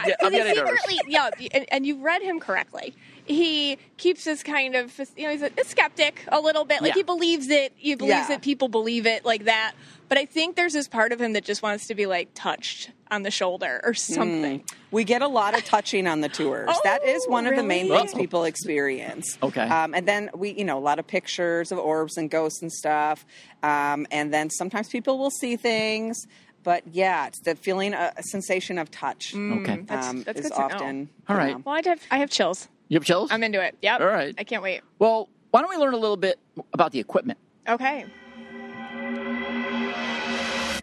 yeah, 0.07 0.15
I'm, 0.21 0.32
get- 0.33 0.59
I'm 0.59 0.67
'cause 0.67 0.79
he 0.89 0.97
secretly, 0.97 1.13
yeah, 1.13 1.31
and, 1.55 1.67
and 1.71 1.87
you 1.87 1.97
read 2.03 2.23
him 2.23 2.41
correctly. 2.41 2.95
He 3.25 3.79
keeps 3.99 4.25
this 4.25 4.43
kind 4.43 4.75
of, 4.75 4.99
you 5.17 5.25
know, 5.25 5.31
he's 5.31 5.43
a, 5.43 5.51
a 5.61 5.65
skeptic 5.65 6.25
a 6.29 6.41
little 6.41 6.65
bit. 6.65 6.83
Like 6.83 6.89
Yeah. 6.91 6.95
he 6.95 7.03
believes 7.05 7.49
it, 7.51 7.73
he 7.77 7.95
believes 7.95 8.15
Yeah. 8.15 8.27
that 8.29 8.43
people 8.43 8.69
believe 8.69 9.07
it, 9.07 9.25
like 9.25 9.45
that. 9.45 9.75
But 10.09 10.19
I 10.19 10.25
think 10.27 10.57
there's 10.57 10.73
this 10.75 10.89
part 10.89 11.13
of 11.13 11.21
him 11.21 11.33
that 11.35 11.45
just 11.45 11.63
wants 11.63 11.87
to 11.87 11.95
be 11.95 12.07
like 12.07 12.31
touched 12.35 12.91
on 13.11 13.23
the 13.23 13.31
shoulder 13.31 13.81
or 13.85 13.95
something. 13.95 14.65
We 14.91 15.05
get 15.05 15.23
a 15.23 15.29
lot 15.29 15.57
of 15.57 15.65
touching 15.65 16.07
on 16.07 16.21
the 16.21 16.29
tours. 16.29 16.69
Oh, 16.71 16.81
that 16.85 17.05
is 17.07 17.25
one 17.29 17.47
of 17.47 17.57
the 17.57 17.63
main 17.63 17.89
really? 17.89 17.99
things 18.09 18.15
people 18.15 18.45
experience. 18.45 19.39
Okay. 19.43 19.63
Um, 19.63 19.95
and 19.95 20.07
then 20.07 20.29
we, 20.35 20.51
you 20.53 20.65
know, 20.65 20.77
a 20.79 20.81
lot 20.81 20.99
of 20.99 21.07
pictures 21.07 21.73
of 21.73 21.79
orbs 21.79 22.17
and 22.19 22.29
ghosts 22.31 22.61
and 22.61 22.73
stuff. 22.73 23.25
Um, 23.63 24.07
and 24.11 24.35
then 24.35 24.51
sometimes 24.51 24.89
people 24.89 25.19
will 25.19 25.31
see 25.31 25.57
things. 25.57 26.27
But 26.65 26.85
yeah, 26.93 27.27
it's 27.27 27.41
the 27.41 27.55
feeling, 27.57 27.93
a, 27.95 28.13
a 28.17 28.23
sensation 28.23 28.79
of 28.79 28.91
touch. 28.91 29.35
Okay. 29.35 29.83
That's- 29.87 30.07
um, 30.09 30.23
that's 30.23 30.41
is 30.41 30.49
good 30.49 30.55
to 30.55 30.59
know. 30.69 30.75
often. 30.75 31.09
All 31.29 31.37
you 31.39 31.55
know. 31.55 31.63
Well, 31.65 31.75
I 31.77 31.89
have, 31.89 32.01
I 32.11 32.19
have 32.19 32.31
chills. 32.31 32.69
You 32.89 32.97
have 32.97 33.05
chills? 33.05 33.31
I'm 33.33 33.43
into 33.43 33.63
it. 33.63 33.77
Yep. 33.83 34.01
All 34.01 34.07
right. 34.07 34.35
I 34.39 34.45
can't 34.45 34.63
wait. 34.63 34.83
well, 34.99 35.29
why 35.51 35.61
don't 35.61 35.71
we 35.71 35.77
learn 35.77 35.93
a 35.95 35.99
little 35.99 36.17
bit 36.17 36.39
about 36.73 36.93
the 36.93 36.99
equipment? 37.01 37.39
Okay. 37.69 38.07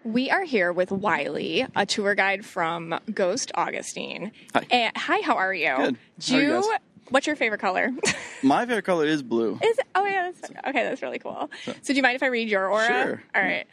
We 0.04 0.32
are 0.32 0.44
here 0.44 0.72
with 0.72 0.92
Wiley, 0.92 1.66
a 1.76 1.86
tour 1.86 2.16
guide 2.16 2.46
from 2.46 3.00
Ghost 3.14 3.52
Augustine. 3.54 4.32
Hi. 4.56 4.66
And, 4.72 4.98
hi, 4.98 5.22
how 5.22 5.36
are 5.36 5.54
you? 5.54 5.76
Good. 5.78 5.98
Do 6.20 6.34
How 6.34 6.38
are 6.40 6.42
you 6.42 6.48
you, 6.56 6.62
guys? 6.72 6.80
what's 7.10 7.28
your 7.28 7.36
favorite 7.36 7.62
color? 7.62 7.92
My 8.44 8.66
favorite 8.66 8.86
color 8.86 9.06
is 9.06 9.22
blue. 9.22 9.60
Is 9.64 9.78
oh 9.96 10.06
yeah, 10.06 10.32
that's, 10.32 10.52
okay, 10.68 10.84
that's 10.84 11.02
really 11.02 11.20
cool. 11.20 11.50
So 11.66 11.74
do 11.86 11.94
you 11.94 12.02
mind 12.02 12.16
if 12.16 12.24
I 12.24 12.28
read 12.28 12.50
your 12.50 12.70
aura? 12.72 12.88
Sure. 12.88 13.24
All 13.36 13.42
right. 13.42 13.68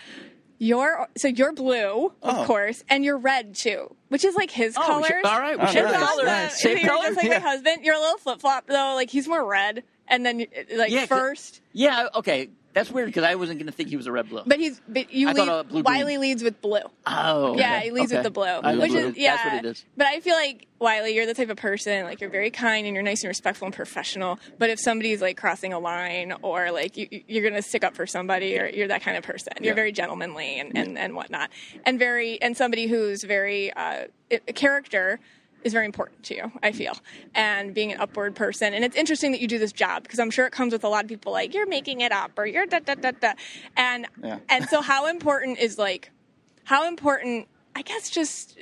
You're 0.58 1.08
so 1.16 1.28
you're 1.28 1.52
blue, 1.52 2.06
of 2.22 2.38
Oh. 2.38 2.44
course, 2.46 2.82
and 2.88 3.04
you're 3.04 3.18
red 3.18 3.54
too, 3.54 3.94
which 4.08 4.24
is 4.24 4.34
like 4.34 4.50
his 4.50 4.76
Oh, 4.76 4.80
colors. 4.82 5.06
should- 5.06 5.24
all 5.26 5.38
right, 5.38 5.58
we 5.58 5.64
Oh, 5.66 5.70
share 5.70 5.84
nice, 5.84 5.92
the 6.00 6.06
color. 6.06 6.24
nice. 6.24 6.60
Same 6.60 6.78
You're 6.78 6.88
color. 6.88 7.04
just 7.04 7.16
like 7.16 7.26
Yeah. 7.26 7.38
my 7.40 7.48
husband. 7.50 7.84
You're 7.84 7.94
a 7.94 8.00
little 8.00 8.18
flip 8.18 8.40
flop 8.40 8.66
though. 8.66 8.94
Like 8.94 9.10
he's 9.10 9.28
more 9.28 9.44
red, 9.44 9.82
and 10.08 10.24
then 10.24 10.46
like 10.74 10.90
Yeah, 10.90 11.00
'cause- 11.00 11.08
first, 11.08 11.60
Yeah, 11.72 12.08
okay. 12.14 12.48
That's 12.76 12.90
weird 12.90 13.06
because 13.06 13.24
I 13.24 13.36
wasn't 13.36 13.58
going 13.58 13.68
to 13.68 13.72
think 13.72 13.88
he 13.88 13.96
was 13.96 14.06
a 14.06 14.12
red 14.12 14.28
blue. 14.28 14.42
but 14.46 14.58
he's 14.60 14.82
but 14.86 15.10
you 15.10 15.30
I 15.30 15.32
thought, 15.32 15.48
lead. 15.48 15.52
uh, 15.52 15.62
blue-green. 15.62 15.84
Wiley 15.96 16.18
leads 16.18 16.42
with 16.42 16.60
blue. 16.60 16.80
oh, 17.06 17.56
Yeah, 17.56 17.76
okay. 17.78 17.84
he 17.86 17.90
leads 17.90 18.12
Okay. 18.12 18.18
with 18.18 18.24
the 18.24 18.30
blue, 18.30 18.44
I 18.44 18.76
which 18.76 18.90
blue. 18.90 18.98
is 19.08 19.16
yeah. 19.16 19.36
That's 19.36 19.44
what 19.46 19.64
it 19.64 19.68
is. 19.70 19.84
But 19.96 20.08
I 20.08 20.20
feel 20.20 20.34
like 20.34 20.66
Wiley, 20.78 21.14
you're 21.14 21.24
the 21.24 21.32
type 21.32 21.48
of 21.48 21.56
person 21.56 22.04
like 22.04 22.20
you're 22.20 22.28
very 22.28 22.50
kind 22.50 22.86
and 22.86 22.92
you're 22.94 23.02
nice 23.02 23.22
and 23.22 23.28
respectful 23.28 23.64
and 23.64 23.74
professional. 23.74 24.38
But 24.58 24.68
if 24.68 24.78
somebody's 24.78 25.22
like 25.22 25.38
crossing 25.38 25.72
a 25.72 25.78
line 25.78 26.34
or 26.42 26.70
like 26.70 26.98
you, 26.98 27.08
you're 27.26 27.48
gonna 27.48 27.62
stick 27.62 27.82
up 27.82 27.94
for 27.96 28.06
somebody, 28.06 28.58
or 28.58 28.66
you're 28.68 28.88
that 28.88 29.00
kind 29.02 29.16
of 29.16 29.24
person. 29.24 29.54
You're 29.60 29.68
Yeah. 29.70 29.74
very 29.74 29.92
gentlemanly 29.92 30.60
and, 30.60 30.76
and 30.76 30.98
and 30.98 31.16
whatnot, 31.16 31.48
and 31.86 31.98
very 31.98 32.40
and 32.42 32.54
somebody 32.54 32.88
who's 32.88 33.24
very 33.24 33.72
uh, 33.72 34.04
a 34.30 34.52
character 34.52 35.18
is 35.66 35.72
very 35.72 35.84
important 35.84 36.22
to 36.22 36.34
you, 36.34 36.52
I 36.62 36.72
feel, 36.72 36.96
and 37.34 37.74
being 37.74 37.92
an 37.92 38.00
upward 38.00 38.34
person. 38.36 38.72
And 38.72 38.84
it's 38.84 38.96
interesting 38.96 39.32
that 39.32 39.40
you 39.40 39.48
do 39.48 39.58
this 39.58 39.72
job 39.72 40.04
because 40.04 40.18
I'm 40.18 40.30
sure 40.30 40.46
it 40.46 40.52
comes 40.52 40.72
with 40.72 40.84
a 40.84 40.88
lot 40.88 41.04
of 41.04 41.08
people 41.08 41.32
like 41.32 41.52
you're 41.54 41.66
making 41.66 42.00
it 42.00 42.12
up 42.12 42.32
or 42.38 42.46
you're 42.46 42.66
da 42.66 42.78
da 42.78 42.94
da 42.94 43.10
da, 43.10 43.32
and 43.76 44.06
Yeah. 44.22 44.38
and 44.48 44.68
so 44.68 44.80
how 44.80 45.06
important 45.08 45.58
is 45.58 45.76
like 45.76 46.10
how 46.64 46.86
important 46.88 47.48
i 47.74 47.82
guess 47.82 48.08
just 48.10 48.58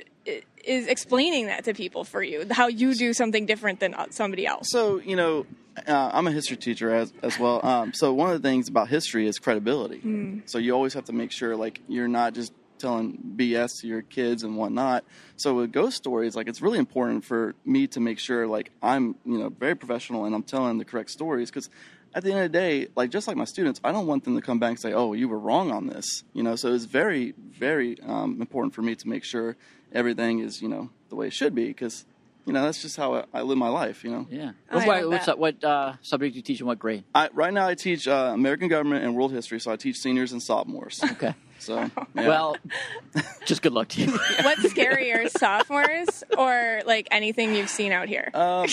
is 0.63 0.87
explaining 0.87 1.45
that 1.47 1.63
to 1.65 1.73
people 1.73 2.03
for 2.03 2.21
you 2.23 2.45
how 2.51 2.67
you 2.67 2.95
do 2.95 3.13
something 3.13 3.45
different 3.45 3.79
than 3.79 3.93
uh, 3.93 4.07
somebody 4.09 4.45
else 4.45 4.67
So 4.69 4.99
you 4.99 5.15
know, 5.15 5.45
uh, 5.87 6.09
I'm 6.13 6.27
a 6.27 6.31
history 6.31 6.57
teacher 6.57 6.93
as 6.93 7.13
as 7.21 7.37
well. 7.37 7.65
Um, 7.65 7.93
so 7.93 8.13
one 8.13 8.29
of 8.31 8.41
the 8.41 8.47
things 8.49 8.67
about 8.69 8.87
history 8.89 9.27
is 9.27 9.37
credibility. 9.39 9.99
Hmm. 9.99 10.39
So 10.45 10.57
you 10.57 10.73
always 10.73 10.93
have 10.93 11.05
to 11.05 11.13
make 11.13 11.31
sure 11.31 11.55
like 11.55 11.81
you're 11.87 12.07
not 12.07 12.33
just 12.33 12.51
telling 12.85 13.33
BS 13.35 13.71
to 13.81 13.87
your 13.87 14.03
kids 14.03 14.43
and 14.43 14.55
whatnot. 14.59 15.03
So 15.37 15.47
with 15.55 15.71
ghost 15.71 15.97
stories, 15.97 16.35
like 16.35 16.47
it's 16.47 16.61
really 16.61 16.77
important 16.77 17.25
for 17.25 17.55
me 17.65 17.87
to 17.87 17.99
make 17.99 18.19
sure 18.19 18.41
like 18.57 18.67
I'm 18.81 19.03
you 19.25 19.37
know 19.39 19.49
very 19.49 19.75
professional 19.75 20.25
and 20.25 20.33
I'm 20.35 20.43
telling 20.43 20.77
the 20.77 20.85
correct 20.85 21.09
stories 21.11 21.49
because. 21.51 21.69
At 22.17 22.23
the 22.23 22.31
end 22.31 22.39
of 22.45 22.49
the 22.49 22.57
day, 22.57 22.87
like 22.95 23.09
just 23.09 23.27
like 23.27 23.35
my 23.35 23.43
students, 23.43 23.81
I 23.83 23.91
don't 23.91 24.07
want 24.07 24.23
them 24.23 24.35
to 24.37 24.41
come 24.41 24.57
back 24.57 24.69
and 24.69 24.79
say, 24.79 24.93
"Oh, 24.93 25.11
you 25.11 25.27
were 25.27 25.37
wrong 25.47 25.69
on 25.69 25.87
this." 25.87 26.23
You 26.31 26.43
know, 26.43 26.55
so 26.55 26.73
it's 26.73 26.85
very, 26.85 27.33
very 27.37 27.97
um, 28.13 28.37
important 28.39 28.73
for 28.73 28.81
me 28.81 28.95
to 28.95 29.05
make 29.09 29.25
sure 29.25 29.57
everything 29.91 30.39
is, 30.39 30.61
you 30.61 30.69
know, 30.69 30.83
the 31.09 31.15
way 31.17 31.27
it 31.27 31.33
should 31.33 31.53
be 31.53 31.65
because 31.67 32.05
you 32.45 32.53
know 32.53 32.61
that's 32.63 32.81
just 32.81 32.95
how 32.95 33.15
I, 33.15 33.23
I 33.33 33.41
live 33.41 33.57
my 33.57 33.67
life. 33.67 34.05
You 34.05 34.11
know. 34.11 34.27
Yeah. 34.29 34.51
I 34.71 34.75
What, 34.87 35.01
love 35.03 35.11
what's 35.11 35.27
up? 35.27 35.37
What 35.39 35.61
uh, 35.61 35.93
subject 36.01 36.31
do 36.35 36.37
you 36.37 36.43
teach 36.49 36.61
in 36.61 36.67
what 36.67 36.79
grade? 36.79 37.03
I, 37.13 37.27
right 37.33 37.53
now, 37.53 37.67
I 37.67 37.75
teach 37.75 38.07
uh, 38.07 38.31
American 38.33 38.69
government 38.69 39.03
and 39.03 39.13
world 39.13 39.33
history, 39.33 39.59
so 39.59 39.73
I 39.73 39.75
teach 39.75 39.97
seniors 39.97 40.31
and 40.31 40.41
sophomores. 40.41 41.03
Okay. 41.03 41.35
So, 41.59 41.77
yeah. 42.15 42.27
Well, 42.27 42.57
just 43.45 43.61
good 43.61 43.73
luck 43.73 43.87
to 43.89 44.01
you. 44.01 44.11
what's 44.43 44.61
scarier 44.63 45.29
sophomores 45.37 46.23
or 46.37 46.81
like 46.85 47.07
anything 47.11 47.55
you've 47.55 47.69
seen 47.69 47.91
out 47.91 48.07
here 48.07 48.29
Um, 48.33 48.67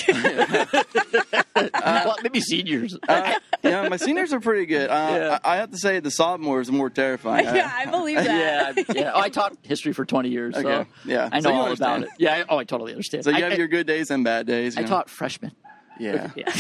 well, 1.55 2.17
maybe 2.23 2.41
seniors. 2.41 2.97
uh, 3.09 3.35
yeah, 3.63 3.89
my 3.89 3.97
seniors 3.97 4.33
are 4.33 4.41
pretty 4.41 4.67
good. 4.67 4.91
Uh, 4.91 5.09
Yeah. 5.13 5.39
I, 5.45 5.53
I 5.55 5.57
have 5.57 5.71
to 5.71 5.79
say, 5.79 6.01
the 6.01 6.11
sophomores 6.11 6.69
are 6.69 6.73
more 6.73 6.91
terrifying. 6.91 7.45
yeah 7.45 7.71
i 7.75 7.87
believe 7.87 8.17
that 8.17 8.27
yeah, 8.27 8.73
I- 8.89 8.93
yeah. 8.99 9.13
Oh, 9.15 9.21
I 9.21 9.29
taught 9.29 9.57
history 9.63 9.93
for 9.93 10.05
20 10.05 10.29
years, 10.29 10.55
so 10.55 10.61
Okay, 10.61 10.91
yeah. 11.05 11.29
I 11.33 11.41
know 11.41 11.51
you 11.51 11.57
all 11.57 11.63
understand. 11.65 12.05
about 12.05 12.15
it. 12.15 12.21
Yeah, 12.21 12.35
I, 12.35 12.45
oh, 12.49 12.59
I 12.59 12.65
totally 12.65 12.93
understand. 12.93 13.25
So 13.25 13.31
you 13.31 13.37
I, 13.37 13.41
have 13.41 13.53
I- 13.53 13.57
your 13.57 13.69
good 13.69 13.87
days 13.87 14.11
and 14.11 14.25
bad 14.25 14.47
days. 14.47 14.77
I 14.77 14.81
you 14.81 14.87
know? 14.87 14.91
taught 14.95 15.11
freshmen. 15.11 15.53
Yeah. 16.01 16.31
Yeah. 16.35 16.51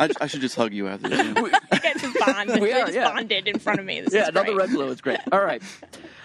I, 0.00 0.08
I 0.20 0.26
should 0.26 0.40
just 0.40 0.56
hug 0.56 0.72
you 0.72 0.88
after 0.88 1.08
this. 1.08 1.18
you 1.26 1.32
know? 1.34 1.46
you 1.46 1.52
guys 1.80 2.00
just 2.00 2.18
bond 2.18 2.50
We 2.54 2.60
we 2.60 2.72
are, 2.72 2.80
just 2.86 2.94
yeah. 2.94 3.12
bonded 3.12 3.46
in 3.46 3.58
front 3.58 3.78
of 3.78 3.86
me 3.86 4.00
this 4.00 4.12
yeah, 4.14 4.22
is 4.22 4.28
another 4.30 4.56
red 4.56 4.70
glow 4.70 4.88
is 4.88 5.00
great. 5.00 5.20
All 5.30 5.44
right, 5.44 5.62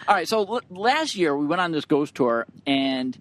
all 0.08 0.16
right. 0.16 0.28
So 0.28 0.46
l- 0.46 0.62
last 0.70 1.16
year 1.16 1.36
we 1.36 1.46
went 1.46 1.62
on 1.62 1.72
this 1.72 1.86
ghost 1.86 2.16
tour, 2.16 2.46
and 2.66 3.16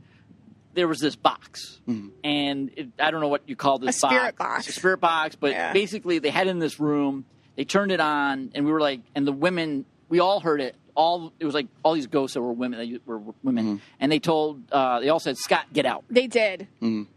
there 0.74 0.88
was 0.88 1.00
this 1.00 1.16
box, 1.16 1.80
Mm-hmm. 1.88 2.08
and 2.24 2.70
it, 2.76 2.88
I 2.98 3.10
don't 3.10 3.20
know 3.20 3.28
what 3.28 3.42
you 3.46 3.56
call 3.56 3.78
this 3.78 4.00
box. 4.00 4.14
A 4.14 4.16
spirit 4.16 4.36
box. 4.38 4.68
A 4.68 4.72
spirit 4.72 4.98
box, 5.00 5.36
but 5.36 5.50
Yeah. 5.50 5.72
basically 5.74 6.18
they 6.20 6.30
had 6.30 6.46
it 6.46 6.50
in 6.50 6.58
this 6.60 6.80
room. 6.80 7.24
They 7.56 7.64
turned 7.64 7.92
it 7.92 8.00
on, 8.00 8.52
and 8.54 8.64
we 8.64 8.72
were 8.72 8.80
like, 8.80 9.00
and 9.14 9.26
the 9.26 9.32
women, 9.32 9.84
we 10.08 10.20
all 10.20 10.40
heard 10.40 10.60
it. 10.60 10.76
All 10.96 11.32
it 11.40 11.44
was 11.44 11.54
like 11.54 11.66
all 11.82 11.94
these 11.94 12.06
ghosts 12.06 12.34
that 12.34 12.40
were 12.42 12.52
women 12.52 12.78
that 12.78 13.06
were 13.06 13.18
women, 13.42 13.64
Mm-hmm. 13.64 13.76
and 13.98 14.12
they 14.12 14.20
told, 14.20 14.62
uh, 14.70 15.00
they 15.00 15.08
all 15.08 15.18
said, 15.18 15.36
"Scott, 15.36 15.66
get 15.72 15.86
out 15.86 16.04
they 16.08 16.28
did 16.28 16.68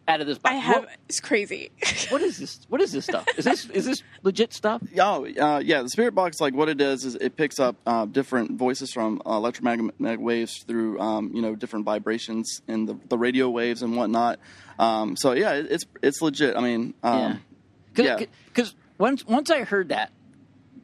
out 0.07 0.19
of 0.19 0.25
this 0.25 0.39
box." 0.39 0.55
i 0.55 0.57
have 0.57 0.83
What- 0.85 0.89
it's 1.07 1.19
crazy 1.19 1.69
what 2.09 2.21
is 2.21 2.39
this? 2.39 2.59
What 2.69 2.81
is 2.81 2.91
this 2.91 3.05
stuff? 3.05 3.25
Is 3.37 3.45
this 3.45 3.69
is 3.69 3.85
this 3.85 4.01
legit 4.23 4.51
stuff? 4.53 4.81
Oh, 4.99 5.25
uh, 5.27 5.59
yeah. 5.63 5.83
The 5.83 5.89
spirit 5.89 6.15
box, 6.15 6.41
like 6.41 6.55
what 6.55 6.69
it 6.69 6.77
does 6.79 7.05
is 7.05 7.13
it 7.15 7.35
picks 7.35 7.59
up 7.59 7.75
uh, 7.85 8.05
different 8.05 8.53
voices 8.57 8.91
from 8.91 9.21
uh, 9.25 9.33
electromagnetic 9.35 10.19
waves 10.19 10.63
through, 10.63 10.99
um, 10.99 11.31
you 11.35 11.41
know, 11.43 11.55
different 11.55 11.85
vibrations 11.85 12.61
and 12.67 12.89
the, 12.89 12.97
the 13.09 13.17
radio 13.17 13.47
waves 13.49 13.83
and 13.83 13.95
whatnot. 13.95 14.39
Um, 14.79 15.15
so 15.15 15.33
yeah, 15.33 15.53
it, 15.53 15.67
it's 15.69 15.85
it's 16.01 16.21
legit. 16.21 16.55
I 16.57 16.61
mean, 16.61 16.93
um, 17.03 17.43
Cause, 17.93 18.05
yeah. 18.05 18.25
Because 18.47 18.73
once 18.97 19.23
once 19.25 19.51
I 19.51 19.63
heard 19.63 19.89
that, 19.89 20.11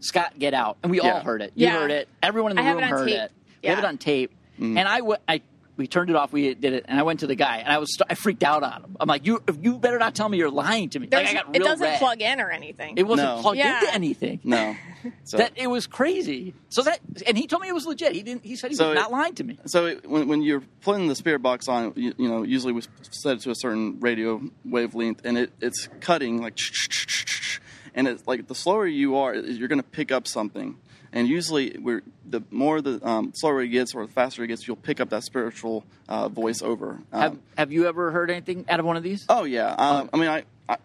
Scott, 0.04 0.34
get 0.38 0.54
out, 0.54 0.78
and 0.84 0.92
we 0.92 1.00
all 1.00 1.22
heard 1.22 1.42
it. 1.42 1.54
You 1.56 1.68
Yeah. 1.68 1.74
heard 1.80 1.92
it. 1.92 2.08
Everyone 2.22 2.52
in 2.52 2.58
the 2.58 2.64
I 2.64 2.72
room 2.72 2.80
it 2.84 2.90
heard 2.90 3.08
tape. 3.08 3.18
it. 3.18 3.32
We 3.64 3.70
have 3.70 3.80
it 3.80 3.86
on 3.86 3.98
tape. 3.98 4.32
Mm-hmm. 4.56 4.78
And 4.78 4.88
I, 4.88 4.98
w- 5.00 5.18
I 5.28 5.42
we 5.76 5.88
turned 5.88 6.12
it 6.12 6.16
off. 6.16 6.32
We 6.32 6.54
did 6.54 6.74
it, 6.74 6.86
and 6.88 7.00
I 7.00 7.04
went 7.04 7.22
to 7.22 7.28
the 7.28 7.34
guy, 7.34 7.58
and 7.58 7.70
I 7.70 7.80
was 7.80 7.98
I 8.08 8.14
freaked 8.14 8.44
out 8.44 8.62
on 8.62 8.84
him. 8.84 8.98
I'm 9.00 9.08
like, 9.08 9.26
you 9.26 9.42
you 9.60 9.80
better 9.80 9.98
not 9.98 10.14
tell 10.14 10.30
me 10.30 10.38
you're 10.38 10.52
lying 10.52 10.90
to 10.90 11.00
me. 11.00 11.08
Like, 11.12 11.28
I 11.30 11.34
got 11.34 11.46
it 11.56 11.60
real 11.60 11.68
doesn't 11.68 11.84
red. 11.84 11.98
plug 12.00 12.22
in 12.22 12.40
or 12.40 12.52
anything 12.52 12.96
It 12.98 13.08
wasn't 13.08 13.30
No. 13.38 13.42
plugged 13.42 13.58
Yeah. 13.58 13.80
into 13.80 13.94
anything. 13.94 14.40
no. 14.44 14.76
So, 15.26 15.36
That 15.38 15.52
it 15.58 15.68
was 15.68 15.86
crazy. 15.86 16.54
So 16.70 16.82
that 16.84 17.00
and 17.28 17.38
he 17.38 17.46
told 17.48 17.62
me 17.62 17.68
it 17.68 17.74
was 17.74 17.86
legit. 17.86 18.14
He 18.14 18.22
didn't. 18.24 18.46
He 18.46 18.56
said 18.56 18.70
he 18.72 18.76
So 18.78 18.90
was 18.90 18.98
it- 18.98 19.02
not 19.02 19.12
lying 19.12 19.34
to 19.36 19.44
me. 19.44 19.58
So 19.66 19.88
it, 19.88 20.08
when, 20.10 20.28
when 20.30 20.42
you're 20.44 20.64
putting 20.82 21.08
the 21.10 21.16
spirit 21.16 21.40
box 21.40 21.68
on, 21.68 21.92
you, 21.98 22.14
you 22.18 22.30
know, 22.30 22.44
usually 22.44 22.72
we 22.72 22.84
set 23.12 23.38
it 23.38 23.40
to 23.42 23.52
a 23.52 23.56
certain 23.56 24.00
radio 24.00 24.42
wavelength, 24.64 25.26
and 25.26 25.38
it, 25.38 25.52
it's 25.60 25.90
cutting 26.00 26.42
like, 26.42 26.58
and 27.96 28.08
it's 28.08 28.26
like 28.28 28.48
the 28.48 28.56
slower 28.56 28.86
you 28.88 29.18
are, 29.18 29.36
you're 29.36 29.68
going 29.68 29.82
to 29.82 29.88
pick 29.88 30.12
up 30.12 30.28
something. 30.28 30.78
And 31.16 31.28
usually, 31.28 31.78
we're 31.80 32.02
the 32.28 32.42
more 32.50 32.82
the 32.82 33.00
um, 33.08 33.34
slower 33.36 33.62
it 33.62 33.68
gets 33.68 33.94
or 33.94 34.06
the 34.08 34.12
faster 34.12 34.44
it 34.44 34.48
gets, 34.48 34.68
you'll 34.68 34.76
pick 34.76 35.00
up 35.00 35.10
that 35.10 35.24
spiritual 35.24 35.86
uh, 36.10 36.28
voice 36.28 36.64
over. 36.64 37.00
Um, 37.12 37.22
Have 37.22 37.38
Have 37.58 37.72
you 37.72 37.86
ever 37.88 38.10
heard 38.12 38.32
anything 38.32 38.66
out 38.68 38.80
of 38.80 38.86
one 38.88 38.98
of 38.98 39.04
these? 39.04 39.24
Oh 39.30 39.44
yeah. 39.44 39.74
Um, 39.74 40.10
I 40.12 40.18
mean, 40.18 40.30
I, 40.30 40.44
I, 40.68 40.78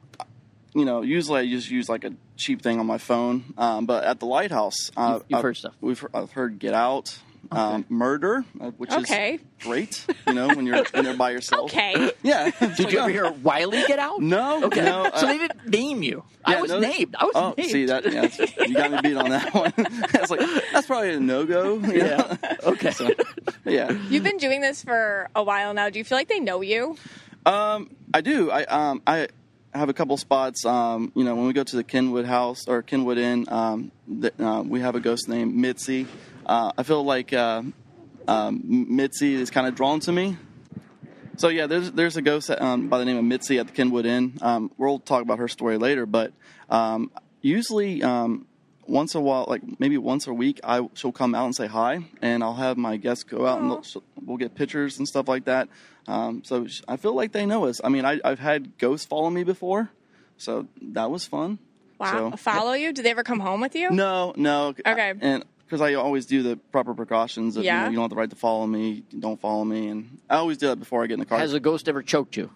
you 0.74 0.84
know, 0.84 1.00
usually 1.00 1.40
I 1.40 1.46
just 1.48 1.70
use 1.70 1.88
like 1.88 2.04
a 2.04 2.12
cheap 2.36 2.60
thing 2.60 2.78
on 2.78 2.84
my 2.86 2.98
phone. 2.98 3.54
Um, 3.56 3.86
but 3.86 4.04
at 4.04 4.20
the 4.20 4.26
lighthouse, 4.26 4.90
uh, 4.98 5.14
You've- 5.14 5.24
you've 5.28 5.36
I've- 5.38 5.42
heard 5.44 5.56
stuff. 5.56 5.74
We've 5.80 6.06
I've 6.12 6.32
heard 6.32 6.58
Get 6.58 6.74
Out, 6.74 7.18
um, 7.50 7.86
Murder, 7.88 8.44
uh, 8.60 8.70
which 8.72 8.90
Okay. 8.92 9.34
is 9.34 9.40
great. 9.64 10.06
You 10.26 10.34
know, 10.34 10.48
when 10.48 10.66
you're 10.66 10.84
in 10.94 11.04
there 11.04 11.16
by 11.16 11.30
yourself. 11.30 11.70
okay 11.72 12.12
Yeah. 12.22 12.50
Did 12.76 12.78
you 12.92 12.98
ever 12.98 13.08
hear 13.08 13.30
Wiley 13.30 13.82
get 13.86 13.98
out? 13.98 14.20
No. 14.20 14.64
Okay. 14.64 14.84
No. 14.84 15.04
so 15.04 15.10
uh, 15.10 15.26
they 15.26 15.38
didn't 15.38 15.68
name 15.68 16.02
you. 16.02 16.24
I 16.44 16.60
was 16.60 16.70
no, 16.70 16.78
named. 16.80 17.14
I 17.18 17.24
was 17.24 17.32
oh, 17.34 17.54
named. 17.56 17.70
see 17.70 17.84
that? 17.86 18.10
Yeah, 18.10 18.28
you 18.66 18.74
got 18.74 18.90
me 18.90 18.98
beat 19.02 19.16
on 19.16 19.30
that 19.30 19.52
one. 19.62 19.72
it's 19.76 20.30
like 20.30 20.40
that's 20.72 20.86
probably 20.86 21.14
a 21.14 21.20
no 21.20 21.44
go. 21.44 21.78
Yeah. 21.78 22.36
Okay. 22.62 22.90
So, 22.90 23.10
yeah. 23.64 23.90
you've 24.08 24.24
been 24.24 24.38
doing 24.38 24.60
this 24.60 24.82
for 24.82 25.28
a 25.34 25.42
while 25.42 25.74
now 25.74 25.90
do 25.90 25.98
you 25.98 26.04
feel 26.04 26.16
like 26.18 26.28
they 26.28 26.40
know 26.40 26.60
you 26.60 26.96
Um, 27.46 27.90
I 28.12 28.20
do. 28.20 28.50
I 28.50 28.64
um, 28.64 29.02
I 29.06 29.28
have 29.74 29.88
a 29.88 29.92
couple 29.92 30.16
spots. 30.16 30.64
Um, 30.64 31.12
you 31.14 31.24
know, 31.24 31.34
when 31.36 31.46
we 31.46 31.52
go 31.52 31.64
to 31.64 31.76
the 31.76 31.84
Kenwood 31.84 32.24
House 32.26 32.66
or 32.68 32.82
Kenwood 32.82 33.18
Inn, 33.18 33.46
um, 33.48 33.92
the, 34.06 34.32
uh, 34.42 34.62
we 34.62 34.80
have 34.80 34.94
a 34.96 35.00
ghost 35.00 35.28
named 35.28 35.54
Mitzi. 35.54 36.06
Uh, 36.48 36.72
I 36.78 36.82
feel 36.82 37.04
like 37.04 37.32
uh, 37.32 37.62
um, 38.26 38.62
Mitzi 38.64 39.34
is 39.34 39.50
kind 39.50 39.66
of 39.66 39.74
drawn 39.74 40.00
to 40.00 40.12
me. 40.12 40.36
So 41.36 41.48
yeah, 41.48 41.66
there's 41.66 41.92
there's 41.92 42.16
a 42.16 42.22
ghost 42.22 42.50
um, 42.50 42.88
by 42.88 42.98
the 42.98 43.04
name 43.04 43.16
of 43.18 43.24
Mitzi 43.24 43.58
at 43.58 43.66
the 43.68 43.72
Kenwood 43.72 44.06
Inn. 44.06 44.38
Um, 44.40 44.70
we'll 44.78 44.98
talk 44.98 45.22
about 45.22 45.38
her 45.38 45.46
story 45.48 45.78
later, 45.78 46.04
but 46.06 46.32
um, 46.68 47.10
usually 47.42 48.02
um, 48.02 48.46
once 48.86 49.14
a 49.14 49.20
while, 49.20 49.44
like 49.46 49.62
maybe 49.78 49.98
once 49.98 50.26
a 50.26 50.32
week, 50.32 50.58
I 50.64 50.88
she'll 50.94 51.12
come 51.12 51.34
out 51.36 51.44
and 51.44 51.54
say 51.54 51.66
hi, 51.68 52.04
and 52.22 52.42
I'll 52.42 52.54
have 52.54 52.76
my 52.76 52.96
guests 52.96 53.22
go 53.24 53.46
out 53.46 53.60
and 53.60 53.70
they'll- 53.70 54.02
we'll 54.24 54.36
get 54.36 54.54
pictures 54.54 54.98
and 54.98 55.06
stuff 55.06 55.28
like 55.28 55.44
that. 55.44 55.68
Um, 56.08 56.42
so 56.44 56.66
I 56.88 56.96
feel 56.96 57.14
like 57.14 57.32
they 57.32 57.46
know 57.46 57.66
us. 57.66 57.80
I 57.84 57.88
mean, 57.88 58.04
I, 58.04 58.20
I've 58.24 58.38
had 58.40 58.76
ghosts 58.78 59.06
follow 59.06 59.30
me 59.30 59.42
before, 59.44 59.90
so 60.38 60.66
that 60.82 61.10
was 61.10 61.24
fun. 61.26 61.58
wow 61.98 62.30
So- 62.32 62.36
follow 62.36 62.72
you 62.72 62.92
do 62.92 63.02
they 63.02 63.10
ever 63.10 63.22
come 63.22 63.40
home 63.40 63.60
with 63.60 63.74
you 63.76 63.90
no, 63.90 64.32
no. 64.36 64.74
Okay. 64.86 65.14
And 65.20 65.44
because 65.68 65.82
I 65.82 65.94
always 65.94 66.24
do 66.24 66.42
the 66.42 66.56
proper 66.56 66.94
precautions 66.94 67.56
of, 67.58 67.62
you, 67.62 67.66
Yeah. 67.66 67.84
know, 67.84 67.90
you 67.90 67.96
don't 67.96 68.04
have 68.04 68.10
the 68.10 68.16
right 68.16 68.30
to 68.30 68.36
follow 68.36 68.66
me, 68.66 69.02
don't 69.18 69.38
follow 69.38 69.64
me. 69.64 69.88
And 69.88 70.18
I 70.30 70.36
always 70.36 70.56
do 70.56 70.68
that 70.68 70.76
before 70.76 71.04
I 71.04 71.06
get 71.06 71.14
in 71.14 71.20
the 71.20 71.26
car. 71.26 71.38
Has 71.38 71.52
a 71.52 71.60
ghost 71.60 71.88
ever 71.88 72.02
choked 72.02 72.36
you? 72.36 72.50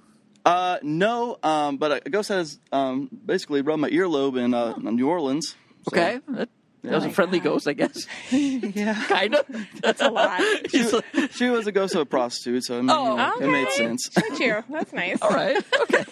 uh, 0.47 0.79
no, 0.83 1.39
um, 1.43 1.77
but 1.77 2.05
a 2.07 2.11
ghost 2.11 2.29
has 2.31 2.59
um, 2.73 3.09
basically 3.27 3.61
rubbed 3.63 3.81
my 3.83 3.91
earlobe 3.91 4.37
in 4.43 4.55
uh, 4.55 4.75
New 4.79 5.09
Orleans. 5.09 5.49
So- 5.51 5.57
Okay. 5.93 6.21
That, 6.29 6.49
that 6.85 6.95
was 6.95 7.05
a 7.05 7.11
friendly 7.11 7.39
ghost, 7.39 7.69
I 7.69 7.75
guess. 7.75 8.07
yeah. 8.33 8.95
Kind 9.09 9.37
of. 9.37 9.47
That's 9.83 10.01
a 10.01 10.11
lot 10.11 10.41
He's 10.73 10.93
like, 10.93 11.05
She 11.31 11.49
was 11.49 11.69
a 11.69 11.73
ghost 11.73 11.95
of 11.95 12.01
a 12.01 12.05
prostitute, 12.07 12.65
so 12.65 12.79
I 12.79 12.81
mean, 12.81 12.91
Oh, 12.91 13.11
you 13.11 13.17
know, 13.19 13.37
it 13.41 13.47
made 13.53 13.71
sense. 13.71 14.11
Look 14.17 14.33
at 14.33 14.41
you 14.41 14.65
that's 14.69 14.93
nice 14.93 15.19
all 15.23 15.31
right. 15.31 15.63
Okay. 15.83 16.05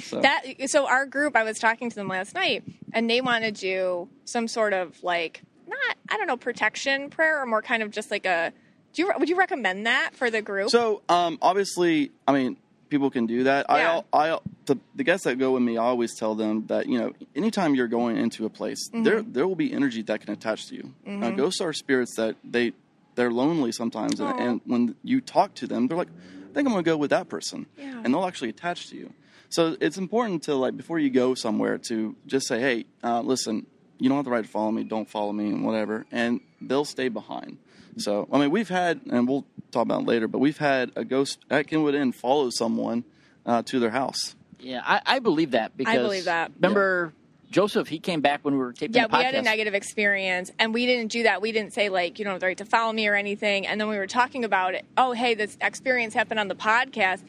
So- 0.00 0.20
that 0.22 0.42
so 0.66 0.86
our 0.86 1.04
group 1.04 1.34
i 1.36 1.42
was 1.42 1.58
talking 1.58 1.90
to 1.90 1.96
them 1.96 2.08
last 2.08 2.34
night 2.34 2.62
and 2.94 3.10
they 3.10 3.20
want 3.20 3.44
to 3.44 3.50
do 3.52 4.08
some 4.24 4.48
sort 4.48 4.72
of 4.72 5.02
like 5.02 5.42
not 5.66 5.96
I 6.08 6.16
don't 6.16 6.26
know, 6.26 6.36
protection 6.36 7.10
prayer 7.10 7.40
or 7.42 7.46
more 7.46 7.62
kind 7.62 7.82
of 7.82 7.90
just 7.90 8.10
like 8.10 8.26
a. 8.26 8.52
Do 8.92 9.02
you 9.02 9.12
would 9.18 9.28
you 9.28 9.36
recommend 9.36 9.86
that 9.86 10.10
for 10.14 10.30
the 10.30 10.40
group? 10.42 10.70
So, 10.70 11.02
um, 11.08 11.38
obviously, 11.42 12.12
I 12.26 12.32
mean, 12.32 12.56
people 12.88 13.10
can 13.10 13.26
do 13.26 13.44
that. 13.44 13.66
Yeah. 13.68 13.76
al- 13.96 14.06
I, 14.12 14.38
the, 14.64 14.78
the 14.94 15.04
guests 15.04 15.24
that 15.24 15.36
go 15.38 15.52
with 15.52 15.62
me, 15.62 15.76
I 15.76 15.82
always 15.84 16.14
tell 16.16 16.34
them 16.34 16.66
that 16.68 16.86
you 16.86 16.98
know, 16.98 17.12
anytime 17.34 17.74
you're 17.74 17.88
going 17.88 18.16
into 18.16 18.46
a 18.46 18.50
place, 18.50 18.88
Mm-hmm. 18.88 19.02
there 19.02 19.22
there 19.22 19.46
will 19.46 19.56
be 19.56 19.72
energy 19.72 20.02
that 20.02 20.20
can 20.22 20.32
attach 20.32 20.68
to 20.68 20.76
you. 20.76 20.94
Uh, 21.06 21.30
ghosts 21.30 21.60
are 21.60 21.72
spirits 21.72 22.16
that 22.16 22.36
they 22.44 22.72
they're 23.16 23.30
lonely 23.30 23.72
sometimes, 23.72 24.20
and, 24.20 24.40
and 24.40 24.60
when 24.66 24.94
you 25.02 25.20
talk 25.20 25.54
to 25.56 25.66
them, 25.66 25.88
they're 25.88 25.96
like, 25.98 26.08
I 26.08 26.54
think 26.54 26.66
I'm 26.68 26.72
going 26.72 26.84
to 26.84 26.90
go 26.90 26.96
with 26.96 27.10
that 27.10 27.28
person, 27.28 27.66
Yeah. 27.76 28.00
and 28.04 28.14
they'll 28.14 28.24
actually 28.26 28.50
attach 28.50 28.88
to 28.90 28.96
you. 28.96 29.12
So 29.50 29.76
it's 29.80 29.96
important 29.98 30.42
to 30.44 30.54
like 30.54 30.76
before 30.76 30.98
you 30.98 31.10
go 31.10 31.34
somewhere 31.34 31.78
to 31.88 32.14
just 32.26 32.46
say, 32.48 32.60
hey, 32.60 32.86
uh, 33.04 33.20
listen, 33.20 33.66
you 33.98 34.08
don't 34.08 34.16
have 34.16 34.24
the 34.24 34.30
right 34.30 34.44
to 34.44 34.50
follow 34.50 34.70
me. 34.70 34.84
Don't 34.84 35.08
follow 35.08 35.32
me, 35.32 35.48
and 35.48 35.64
whatever, 35.64 36.06
and 36.10 36.40
they'll 36.60 36.84
stay 36.84 37.08
behind. 37.08 37.58
So 37.98 38.28
I 38.32 38.38
mean, 38.38 38.50
we've 38.50 38.68
had, 38.68 39.00
and 39.10 39.26
we'll 39.26 39.46
talk 39.70 39.82
about 39.82 40.02
it 40.02 40.06
later, 40.06 40.28
but 40.28 40.38
we've 40.38 40.58
had 40.58 40.92
a 40.96 41.04
ghost 41.04 41.38
at 41.50 41.66
Kenwood 41.66 41.94
Inn 41.94 42.12
follow 42.12 42.50
someone 42.50 43.04
uh, 43.44 43.62
to 43.62 43.78
their 43.78 43.90
house. 43.90 44.34
Yeah, 44.60 44.82
I, 44.84 45.00
I 45.06 45.18
believe 45.18 45.52
that 45.52 45.76
because 45.76 45.94
I 45.94 45.98
believe 45.98 46.24
that. 46.24 46.52
Remember 46.56 47.12
Joseph? 47.50 47.88
He 47.88 47.98
came 47.98 48.20
back 48.20 48.44
when 48.44 48.54
we 48.54 48.60
were 48.60 48.72
taping 48.72 48.96
yeah, 48.96 49.06
the 49.06 49.08
podcast. 49.08 49.12
Yeah, 49.12 49.18
we 49.18 49.24
had 49.24 49.34
a 49.34 49.42
negative 49.42 49.74
experience, 49.74 50.50
and 50.58 50.74
we 50.74 50.86
didn't 50.86 51.12
do 51.12 51.22
that. 51.24 51.40
We 51.40 51.52
didn't 51.52 51.72
say 51.72 51.88
like 51.88 52.18
you 52.18 52.24
don't 52.24 52.32
have 52.32 52.40
the 52.40 52.46
right 52.46 52.58
to 52.58 52.64
follow 52.64 52.92
me 52.92 53.08
or 53.08 53.14
anything. 53.14 53.66
And 53.66 53.80
then 53.80 53.88
we 53.88 53.96
were 53.96 54.06
talking 54.06 54.44
about 54.44 54.74
it. 54.74 54.84
Oh, 54.96 55.12
hey, 55.12 55.34
this 55.34 55.56
experience 55.60 56.14
happened 56.14 56.40
on 56.40 56.48
the 56.48 56.54
podcast. 56.54 57.22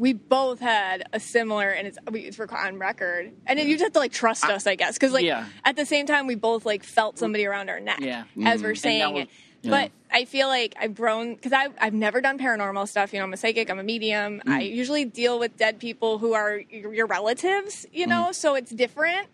We 0.00 0.14
both 0.14 0.60
had 0.60 1.04
a 1.12 1.20
similar, 1.20 1.68
and 1.68 1.86
it's 1.86 1.98
we- 2.10 2.20
it's 2.20 2.40
on 2.40 2.78
record. 2.78 3.32
And 3.46 3.58
then 3.58 3.66
you 3.68 3.74
just 3.74 3.84
have 3.84 3.92
to 3.92 3.98
like 3.98 4.12
trust 4.12 4.44
us, 4.46 4.66
I 4.66 4.74
guess, 4.74 4.94
because 4.94 5.12
like 5.12 5.26
Yeah. 5.26 5.44
at 5.62 5.76
the 5.76 5.84
same 5.84 6.06
time, 6.06 6.26
we 6.26 6.36
both 6.36 6.64
like 6.64 6.82
felt 6.84 7.18
somebody 7.18 7.44
around 7.44 7.68
our 7.68 7.80
neck 7.80 7.98
Yeah. 8.00 8.24
as 8.46 8.62
we're 8.62 8.74
saying 8.74 9.12
was- 9.12 9.22
it. 9.24 9.28
yeah. 9.60 9.70
But 9.70 9.90
I 10.10 10.24
feel 10.24 10.48
like 10.48 10.74
I've 10.80 10.94
grown 10.94 11.34
because 11.34 11.52
I've, 11.52 11.74
I've 11.78 11.92
never 11.92 12.22
done 12.22 12.38
paranormal 12.38 12.88
stuff. 12.88 13.12
You 13.12 13.18
know, 13.18 13.26
I'm 13.26 13.34
a 13.34 13.36
psychic, 13.36 13.68
I'm 13.70 13.78
a 13.78 13.82
medium. 13.82 14.40
I 14.46 14.62
Mm. 14.62 14.74
usually 14.74 15.04
deal 15.04 15.38
with 15.38 15.58
dead 15.58 15.78
people 15.78 16.16
who 16.16 16.32
are 16.32 16.56
your, 16.70 17.06
relatives, 17.06 17.84
you 17.92 18.06
Mm. 18.06 18.08
know, 18.08 18.32
so 18.32 18.54
it's 18.54 18.70
different. 18.70 19.26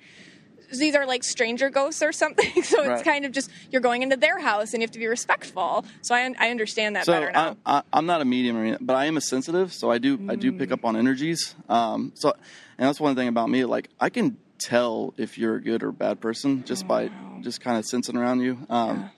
These 0.71 0.95
are 0.95 1.07
like 1.07 1.23
stranger 1.25 1.71
ghosts 1.71 2.03
or 2.03 2.12
something. 2.12 2.51
So 2.64 2.79
it's 2.81 2.89
Right. 2.89 3.05
kind 3.05 3.25
of 3.25 3.33
just 3.33 3.51
you're 3.71 3.81
going 3.83 4.03
into 4.03 4.17
their 4.17 4.39
house 4.41 4.73
and 4.75 4.81
you 4.83 4.87
have 4.87 4.93
to 4.93 4.99
be 4.99 5.07
respectful. 5.07 5.85
So 6.03 6.14
I, 6.14 6.33
I 6.39 6.51
understand 6.51 6.97
that 6.97 7.05
So 7.05 7.12
better 7.12 7.31
now. 7.33 7.57
I, 7.64 7.79
I, 7.79 7.83
I'm 7.93 8.07
not 8.07 8.21
a 8.21 8.25
medium, 8.25 8.57
or 8.57 8.62
anything, 8.62 8.85
but 8.87 8.97
I 8.97 9.07
am 9.07 9.17
a 9.17 9.21
sensitive. 9.21 9.73
So 9.73 9.91
I 9.91 9.99
do 9.99 10.19
I 10.29 10.35
do 10.37 10.53
pick 10.53 10.73
up 10.73 10.85
on 10.85 10.97
energies. 10.97 11.55
Um, 11.69 12.12
so 12.14 12.33
and 12.79 12.89
that's 12.89 13.01
one 13.01 13.14
thing 13.14 13.29
about 13.29 13.49
me. 13.51 13.64
Like 13.64 13.89
I 14.01 14.11
can 14.11 14.37
tell 14.59 15.14
if 15.17 15.37
you're 15.39 15.57
a 15.57 15.61
good 15.61 15.83
or 15.83 15.93
bad 15.93 16.21
person 16.21 16.64
just 16.64 16.87
by 16.89 17.11
just 17.43 17.61
kind 17.61 17.77
of 17.79 17.85
sensing 17.85 18.17
around 18.17 18.41
you. 18.41 18.59
Um, 18.71 19.11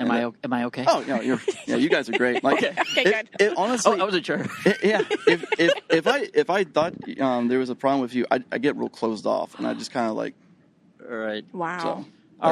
Am 0.00 0.10
I 0.10 0.24
o- 0.24 0.34
am 0.42 0.52
I 0.52 0.64
okay? 0.64 0.84
Oh 0.88 1.04
no, 1.06 1.20
you're 1.20 1.40
yeah. 1.66 1.76
You 1.76 1.88
guys 1.88 2.08
are 2.08 2.16
great. 2.18 2.42
Like 2.48 2.56
Okay, 2.64 2.74
it, 2.96 3.04
good. 3.04 3.28
it 3.38 3.54
honestly, 3.56 3.92
Oh, 3.92 4.02
I 4.02 4.04
wasn't 4.04 4.26
sure. 4.26 4.44
yeah. 4.82 5.02
If, 5.28 5.44
if 5.58 5.74
if 5.88 6.06
I 6.08 6.28
if 6.34 6.50
I 6.50 6.64
thought 6.64 6.94
um, 7.20 7.46
there 7.48 7.60
was 7.60 7.70
a 7.70 7.76
problem 7.76 8.00
with 8.02 8.12
you, 8.14 8.26
I 8.30 8.42
I 8.50 8.58
get 8.58 8.74
real 8.76 8.88
closed 8.88 9.24
off, 9.26 9.56
and 9.56 9.66
I 9.68 9.74
just 9.74 9.92
kind 9.92 10.08
of 10.10 10.16
like 10.16 10.34
All 10.34 10.47
right. 11.16 11.44
wow. 11.52 11.78
so. 11.82 11.88
All 11.88 12.04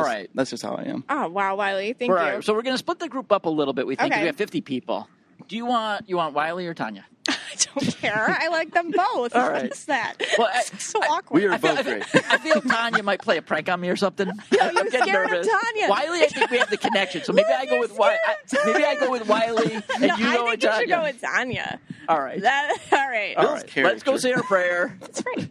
that's- 0.02 0.06
right. 0.06 0.30
That's 0.34 0.50
just 0.50 0.62
how 0.62 0.74
I 0.74 0.82
am. 0.84 1.04
Oh 1.08 1.28
wow, 1.28 1.54
Wiley, 1.56 1.92
thank 1.92 2.10
We're- 2.10 2.20
you. 2.22 2.26
all 2.28 2.34
right, 2.36 2.44
So 2.44 2.54
we're 2.54 2.62
going 2.62 2.74
to 2.74 2.78
split 2.78 2.98
the 2.98 3.08
group 3.08 3.30
up 3.32 3.46
a 3.46 3.50
little 3.50 3.72
bit. 3.74 3.86
We 3.86 3.94
think 3.96 4.12
Okay. 4.12 4.22
we 4.22 4.26
have 4.26 4.36
50 4.36 4.60
people. 4.62 5.08
Do 5.48 5.54
you 5.56 5.66
want 5.66 6.08
you 6.08 6.16
want 6.16 6.34
Wiley 6.34 6.66
or 6.66 6.74
Tanya? 6.74 7.04
I 7.28 7.34
don't 7.74 7.96
care. 7.98 8.36
I 8.40 8.48
like 8.48 8.72
them 8.72 8.90
both. 8.90 9.34
All 9.36 9.48
right. 9.50 9.64
What's 9.64 9.84
that? 9.84 10.14
Well, 10.38 10.48
I- 10.52 10.62
It's 10.72 10.84
so 10.86 10.98
awkward. 11.00 11.40
We 11.40 11.46
are 11.46 11.52
I 11.52 11.58
feel, 11.58 11.70
both 11.76 11.78
I, 11.80 11.82
feel, 11.84 11.92
great. 12.12 12.24
I 12.32 12.38
feel 12.38 12.60
Tanya 12.62 13.02
might 13.04 13.20
play 13.22 13.36
a 13.36 13.42
prank 13.42 13.68
on 13.68 13.80
me 13.80 13.88
or 13.88 13.94
something. 13.96 14.28
I'm 14.28 14.36
you're 14.74 14.84
getting 14.86 15.02
scared 15.02 15.26
of 15.26 15.30
nervous. 15.32 15.46
Tanya. 15.46 15.88
Wiley, 15.88 16.22
I 16.22 16.26
think 16.26 16.50
we 16.50 16.58
have 16.58 16.70
the 16.70 16.76
connection. 16.78 17.22
So 17.22 17.32
maybe 17.32 17.48
I 17.50 17.66
go 17.66 17.78
with 17.78 17.96
Wiley. 17.96 18.16
scared 18.46 18.66
Maybe 18.66 18.84
I 18.84 18.96
go 18.96 19.10
with 19.12 19.28
Wiley 19.28 19.72
and 19.74 19.84
no, 20.00 20.06
you 20.16 20.26
I 20.26 20.36
go 20.36 20.46
think 20.46 20.50
with 20.50 20.62
you 20.64 20.68
Tanya. 20.68 20.80
should 20.80 20.88
go 20.88 21.02
with 21.02 21.20
Tanya. 21.20 21.80
all 22.08 22.20
right. 22.20 22.40
That 22.40 22.76
all 22.92 22.98
right. 23.08 23.36
all 23.36 23.44
Bill's. 23.44 23.62
Let's 23.76 24.02
go 24.02 24.12
character. 24.12 24.18
say 24.18 24.32
our 24.32 24.42
prayer. 24.42 24.96
That's 25.00 25.22
right. 25.24 25.48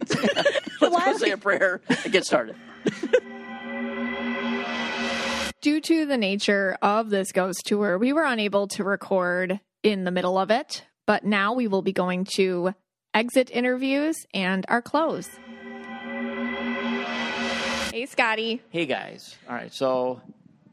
Let's 0.82 1.04
go 1.04 1.16
say 1.18 1.30
a 1.30 1.38
prayer 1.38 1.80
and 2.04 2.12
get 2.12 2.26
started. 2.26 2.56
Due 5.60 5.80
to 5.80 6.06
the 6.06 6.16
nature 6.16 6.76
of 6.80 7.10
this 7.10 7.32
ghost 7.32 7.62
tour, 7.64 7.98
we 7.98 8.12
were 8.12 8.24
unable 8.24 8.68
to 8.68 8.84
record 8.84 9.58
in 9.82 10.04
the 10.04 10.10
middle 10.10 10.38
of 10.38 10.50
it, 10.50 10.84
but 11.06 11.24
now 11.24 11.54
we 11.54 11.66
will 11.66 11.82
be 11.82 11.92
going 11.92 12.24
to 12.36 12.72
exit 13.12 13.50
interviews 13.50 14.14
and 14.32 14.64
our 14.68 14.80
close. 14.80 15.28
Hey, 17.90 18.06
Scotty. 18.06 18.62
Hey 18.70 18.86
guys. 18.86 19.34
All 19.48 19.54
right. 19.54 19.72
So 19.72 20.20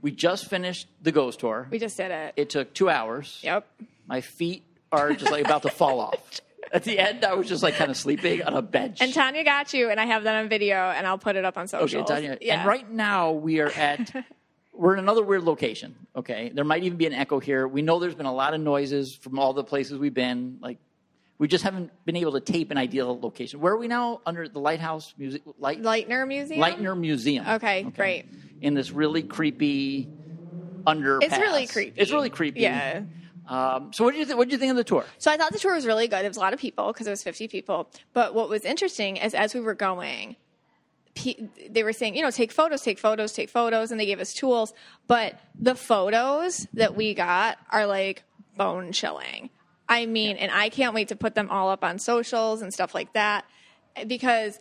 we 0.02 0.12
just 0.12 0.50
finished 0.50 0.88
the 1.02 1.12
ghost 1.12 1.40
tour. 1.40 1.68
We 1.72 1.80
just 1.80 1.98
did 1.98 2.12
it. 2.12 2.34
It 2.36 2.50
took 2.50 2.74
two 2.74 2.90
hours. 2.90 3.40
Yep. 3.42 3.66
My 4.08 4.22
feet 4.22 4.64
are 4.92 5.14
just 5.14 5.32
like 5.32 5.46
about 5.46 5.64
to 5.64 5.70
fall 5.70 6.00
off. 6.02 6.42
At 6.72 6.84
the 6.84 6.98
end, 6.98 7.24
I 7.24 7.34
was 7.34 7.48
just 7.48 7.64
like 7.64 7.76
kind 7.76 7.92
of 7.92 7.98
sleeping 7.98 8.44
on 8.44 8.54
a 8.54 8.62
bench. 8.62 9.02
And 9.02 9.14
Tanya 9.14 9.44
got 9.44 9.74
you, 9.74 9.90
and 9.90 10.00
I 10.00 10.06
have 10.06 10.24
that 10.24 10.36
on 10.36 10.50
video, 10.50 10.76
and 10.76 11.06
I'll 11.06 11.18
put 11.18 11.36
it 11.36 11.46
up 11.46 11.58
on 11.58 11.68
social. 11.68 12.02
Okay, 12.02 12.14
Tanya. 12.14 12.38
Yeah. 12.42 12.60
And 12.60 12.68
right 12.68 12.90
now 12.90 13.32
we 13.32 13.60
are 13.60 13.70
at 13.70 14.12
we're 14.74 14.94
in 14.94 15.00
another 15.00 15.24
weird 15.24 15.44
location. 15.44 15.96
Okay, 16.16 16.52
there 16.54 16.64
might 16.64 16.84
even 16.84 16.98
be 16.98 17.06
an 17.06 17.14
echo 17.14 17.40
here. 17.40 17.68
We 17.68 17.82
know 17.82 18.00
there's 18.00 18.16
been 18.16 18.26
a 18.26 18.34
lot 18.34 18.54
of 18.54 18.62
noises 18.62 19.16
from 19.16 19.40
all 19.40 19.54
the 19.54 19.64
places 19.64 19.98
we've 20.00 20.14
been. 20.14 20.58
Like 20.62 20.80
we 21.38 21.48
just 21.48 21.64
haven't 21.64 21.92
been 22.06 22.16
able 22.16 22.34
to 22.34 22.40
tape 22.40 22.72
an 22.72 22.78
ideal 22.78 23.20
location. 23.20 23.60
Where 23.60 23.74
are 23.74 23.78
we 23.78 23.88
now? 23.88 24.22
Under 24.26 24.48
the 24.48 24.60
Lighthouse 24.60 25.14
Music 25.18 25.42
Light 25.60 25.82
Lightner 25.82 26.28
Museum. 26.28 26.60
Lightner 26.60 26.98
Museum. 27.00 27.48
Okay, 27.48 27.84
great. 27.84 28.26
In 28.62 28.74
this 28.74 28.92
really 28.92 29.24
creepy 29.24 30.10
underpass. 30.86 31.24
It's 31.24 31.38
really 31.38 31.68
creepy. 31.68 32.02
It's 32.02 32.12
really 32.12 32.30
creepy. 32.30 32.62
Yeah. 32.62 33.04
Um, 33.48 33.92
so 33.94 34.04
what 34.04 34.12
did 34.12 34.20
you 34.20 34.26
th- 34.26 34.38
what 34.38 34.46
did 34.46 34.54
you 34.54 34.58
think 34.58 34.72
of 34.72 34.78
the 34.78 34.84
tour? 34.84 35.06
So 35.18 35.32
I 35.32 35.38
thought 35.38 35.52
the 35.52 35.60
tour 35.60 35.76
was 35.76 35.86
really 35.86 36.08
good. 36.08 36.22
There 36.22 36.30
was 36.30 36.38
a 36.38 36.42
lot 36.42 36.54
of 36.54 36.60
people 36.60 36.88
because 36.88 37.08
it 37.08 37.10
was 37.10 37.24
50 37.24 37.48
people. 37.48 37.90
But 38.14 38.34
what 38.34 38.50
was 38.50 38.64
interesting 38.64 39.18
is 39.18 39.34
as 39.34 39.54
we 39.54 39.60
were 39.60 39.74
going, 39.74 40.38
pe- 41.16 41.48
they 41.70 41.84
were 41.84 41.94
saying, 41.94 42.16
you 42.16 42.22
know, 42.22 42.32
take 42.32 42.52
photos, 42.52 42.82
take 42.82 43.00
photos, 43.00 43.34
take 43.34 43.50
photos, 43.50 43.92
and 43.92 44.00
they 44.00 44.06
gave 44.06 44.20
us 44.20 44.34
tools. 44.34 44.74
But 45.08 45.40
the 45.60 45.76
photos 45.76 46.68
that 46.74 46.96
we 46.96 47.14
got 47.14 47.58
are 47.70 47.86
like 47.86 48.24
bone 48.56 48.92
chilling. 48.92 49.50
I 49.90 50.06
mean, 50.06 50.38
and 50.38 50.52
I 50.52 50.70
can't 50.70 50.94
wait 50.94 51.10
to 51.10 51.16
put 51.16 51.36
them 51.36 51.50
all 51.50 51.70
up 51.70 51.84
on 51.84 52.00
socials 52.00 52.62
and 52.62 52.74
stuff 52.74 52.96
like 52.96 53.14
that 53.14 53.46
because 54.08 54.60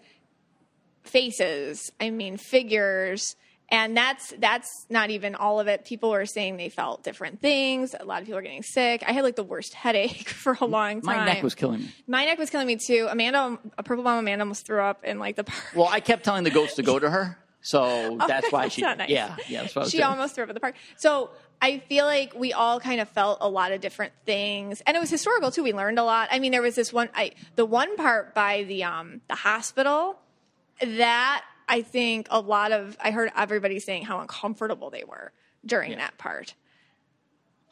faces, 1.05 1.93
I 2.01 2.11
mean, 2.11 2.37
figures. 2.37 3.37
And 3.72 3.96
that's 3.96 4.34
that's 4.38 4.86
not 4.90 5.08
even 5.08 5.34
all 5.34 5.58
of 5.58 5.66
it. 5.66 5.86
People 5.86 6.10
were 6.10 6.26
saying 6.26 6.58
they 6.58 6.68
felt 6.68 7.02
different 7.02 7.40
things. 7.40 7.94
A 7.98 8.04
lot 8.04 8.20
of 8.20 8.26
people 8.26 8.38
are 8.38 8.42
getting 8.42 8.62
sick. 8.62 9.02
I 9.06 9.12
had 9.12 9.24
like 9.24 9.34
the 9.34 9.42
worst 9.42 9.72
headache 9.72 10.28
for 10.28 10.58
a 10.60 10.66
long 10.66 11.00
time. 11.00 11.16
My 11.16 11.24
neck 11.24 11.42
was 11.42 11.54
killing 11.54 11.80
me. 11.80 11.94
My 12.06 12.26
neck 12.26 12.38
was 12.38 12.50
killing 12.50 12.66
me 12.66 12.76
too. 12.76 13.08
Amanda, 13.10 13.58
a 13.78 13.82
purple 13.82 14.04
bomb 14.04 14.18
Amanda 14.18 14.42
almost 14.42 14.66
threw 14.66 14.82
up 14.82 15.04
in 15.04 15.18
like 15.18 15.36
the 15.36 15.44
park. 15.44 15.64
Well, 15.74 15.88
I 15.88 16.00
kept 16.00 16.22
telling 16.22 16.44
the 16.44 16.50
ghost 16.50 16.76
to 16.76 16.82
go 16.82 16.98
to 16.98 17.08
her, 17.08 17.38
so 17.62 18.18
that's 18.28 18.52
why 18.52 18.64
that's 18.64 18.74
she. 18.74 18.82
nice. 18.82 19.08
Yeah, 19.08 19.36
yeah, 19.48 19.62
that's 19.62 19.74
what 19.74 19.82
I 19.82 19.84
was 19.84 19.90
she 19.90 19.98
doing. 19.98 20.10
almost 20.10 20.34
threw 20.34 20.44
up 20.44 20.50
at 20.50 20.54
the 20.54 20.60
park. 20.60 20.74
So 20.98 21.30
I 21.62 21.78
feel 21.78 22.04
like 22.04 22.34
we 22.34 22.52
all 22.52 22.78
kind 22.78 23.00
of 23.00 23.08
felt 23.08 23.38
a 23.40 23.48
lot 23.48 23.72
of 23.72 23.80
different 23.80 24.12
things, 24.26 24.82
and 24.86 24.98
it 24.98 25.00
was 25.00 25.08
historical 25.08 25.50
too. 25.50 25.62
We 25.62 25.72
learned 25.72 25.98
a 25.98 26.04
lot. 26.04 26.28
I 26.30 26.40
mean, 26.40 26.52
there 26.52 26.60
was 26.60 26.74
this 26.74 26.92
one, 26.92 27.08
I 27.14 27.32
the 27.56 27.64
one 27.64 27.96
part 27.96 28.34
by 28.34 28.64
the 28.64 28.84
um 28.84 29.22
the 29.28 29.34
hospital 29.36 30.18
that 30.78 31.42
I 31.72 31.80
think 31.80 32.26
a 32.30 32.38
lot 32.40 32.70
of 32.72 32.98
I 33.02 33.10
heard 33.12 33.30
everybody 33.34 33.80
saying 33.80 34.04
how 34.04 34.20
uncomfortable 34.20 34.90
they 34.90 35.04
were 35.04 35.32
during 35.64 35.96
that 35.96 36.18
part. 36.18 36.54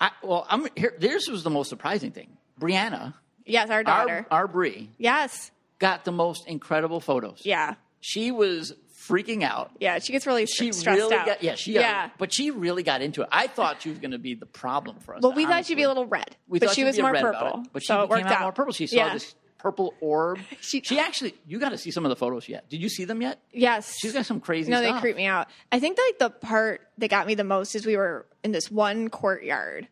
I, 0.01 0.11
well, 0.22 0.46
I'm 0.48 0.66
here. 0.74 0.94
This 0.98 1.28
was 1.28 1.42
the 1.42 1.51
most 1.51 1.68
surprising 1.68 2.11
thing. 2.11 2.36
Brianna, 2.59 3.12
Yes, 3.44 3.68
our 3.68 3.84
daughter. 3.84 4.26
our, 4.30 4.40
our 4.40 4.48
Brie, 4.48 4.88
yes. 4.96 5.51
got 5.78 6.05
the 6.07 6.12
most 6.12 6.46
incredible 6.48 7.01
photos. 7.01 7.42
Yeah. 7.44 7.74
She 8.01 8.30
was 8.30 8.72
freaking 9.07 9.42
out. 9.42 9.70
Yeah. 9.78 9.98
She 9.98 10.12
gets 10.12 10.26
really 10.26 10.46
She 10.46 10.72
stressed 10.72 10.98
really 10.98 11.14
out. 11.14 11.26
got 11.26 11.42
yeah 11.42 11.55
she 11.55 11.74
yeah. 11.74 12.09
but 12.16 12.32
she 12.32 12.51
really 12.51 12.82
got 12.82 13.03
into 13.03 13.20
it. 13.22 13.28
I 13.30 13.48
thought 13.48 13.82
she 13.82 13.90
was 13.90 13.98
going 13.98 14.12
to 14.12 14.18
be 14.18 14.34
the 14.34 14.46
problem 14.46 14.98
for 15.01 15.14
us. 15.14 15.22
Well, 15.22 15.32
we 15.32 15.44
thought 15.44 15.66
she'd 15.66 15.74
be 15.74 15.82
a 15.82 15.88
little 15.88 16.07
red, 16.07 16.36
We 16.48 16.59
but 16.59 16.68
thought 16.68 16.74
she 16.76 16.84
was 16.84 16.98
more 16.98 17.12
purple. 17.12 17.61
it, 17.64 17.68
but 17.74 17.82
she 17.82 17.88
so 17.88 18.03
it 18.05 18.09
worked 18.09 18.24
out 18.24 18.32
out 18.32 18.40
more 18.42 18.53
purple. 18.53 18.72
She 18.72 18.86
saw 18.86 18.96
yeah. 18.96 19.12
this 19.12 19.34
purple 19.61 19.95
orb. 20.01 20.39
She- 20.61 20.81
She, 20.83 20.99
actually, 20.99 21.35
you 21.47 21.59
got 21.59 21.71
to 21.71 21.79
see 21.79 21.91
some 21.91 22.05
of 22.05 22.11
the 22.11 22.17
photos 22.17 22.49
yet. 22.49 22.69
Did 22.69 22.81
you 22.83 22.89
see 22.89 23.05
them 23.05 23.21
yet? 23.23 23.41
Yes. 23.53 23.97
She's 24.01 24.13
got 24.13 24.27
some 24.27 24.41
crazy 24.41 24.71
No, 24.71 24.81
stuff. 24.81 24.97
they 24.97 25.01
creep 25.01 25.17
me 25.17 25.27
out. 25.27 25.49
I 25.73 25.79
think 25.81 25.99
like 26.07 26.19
the 26.19 26.31
part 26.31 26.81
that 26.99 27.09
got 27.11 27.27
me 27.27 27.35
the 27.35 27.45
most 27.45 27.75
is 27.75 27.85
we 27.87 27.97
were 27.97 28.27
in 28.45 28.53
this 28.53 28.71
one 28.71 29.09
courtyard 29.11 29.89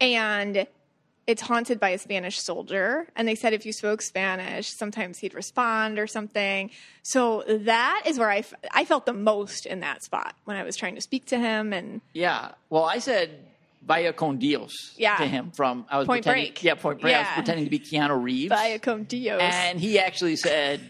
and 0.00 0.66
it's 1.26 1.40
haunted 1.40 1.80
by 1.80 1.90
a 1.90 1.98
Spanish 1.98 2.38
soldier. 2.38 3.08
And 3.16 3.26
they 3.26 3.34
said 3.34 3.54
if 3.54 3.64
you 3.64 3.72
spoke 3.72 4.02
Spanish, 4.02 4.68
sometimes 4.70 5.18
he'd 5.18 5.32
respond 5.34 5.98
or 5.98 6.06
something. 6.06 6.70
So 7.02 7.44
that 7.48 8.02
is 8.06 8.18
where 8.18 8.30
I, 8.30 8.38
f- 8.38 8.52
I 8.72 8.84
felt 8.84 9.06
the 9.06 9.14
most 9.14 9.64
in 9.64 9.80
that 9.80 10.02
spot 10.02 10.34
when 10.44 10.56
I 10.58 10.64
was 10.64 10.76
trying 10.76 10.96
to 10.96 11.00
speak 11.00 11.24
to 11.26 11.38
him. 11.38 11.72
And 11.72 12.02
Yeah. 12.12 12.50
Well, 12.68 12.84
I 12.84 12.98
said 12.98 13.30
Vaya 13.86 14.12
con 14.12 14.38
Dios 14.38 14.94
Yeah. 14.96 15.16
to 15.16 15.26
him 15.26 15.50
from 15.50 15.84
I 15.90 15.98
was 15.98 16.06
Point 16.06 16.24
pretending, 16.24 16.52
Break. 16.52 16.64
Yeah, 16.64 16.74
Point 16.74 17.00
Break. 17.00 17.14
I 17.14 17.20
was 17.20 17.28
pretending 17.34 17.64
to 17.66 17.70
be 17.70 17.78
Keanu 17.78 18.22
Reeves. 18.22 18.48
via 18.48 18.78
con 18.78 19.04
Dios. 19.04 19.40
and 19.42 19.78
he 19.78 19.98
actually 19.98 20.36
said, 20.36 20.80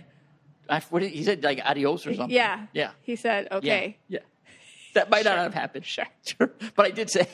I, 0.68 0.80
what 0.90 1.00
did, 1.00 1.10
he 1.10 1.24
said 1.24 1.42
like 1.42 1.60
adios 1.64 2.06
or 2.06 2.14
something. 2.14 2.34
yeah. 2.34 2.66
Yeah. 2.72 2.90
He 3.02 3.16
said, 3.16 3.48
okay. 3.50 3.98
Yeah. 4.08 4.20
That 4.94 5.10
might 5.10 5.24
not 5.24 5.38
have 5.38 5.54
happened. 5.54 5.84
Sure. 5.84 6.06
sure. 6.24 6.52
But 6.76 6.86
I 6.86 6.90
did 6.90 7.10
say. 7.10 7.26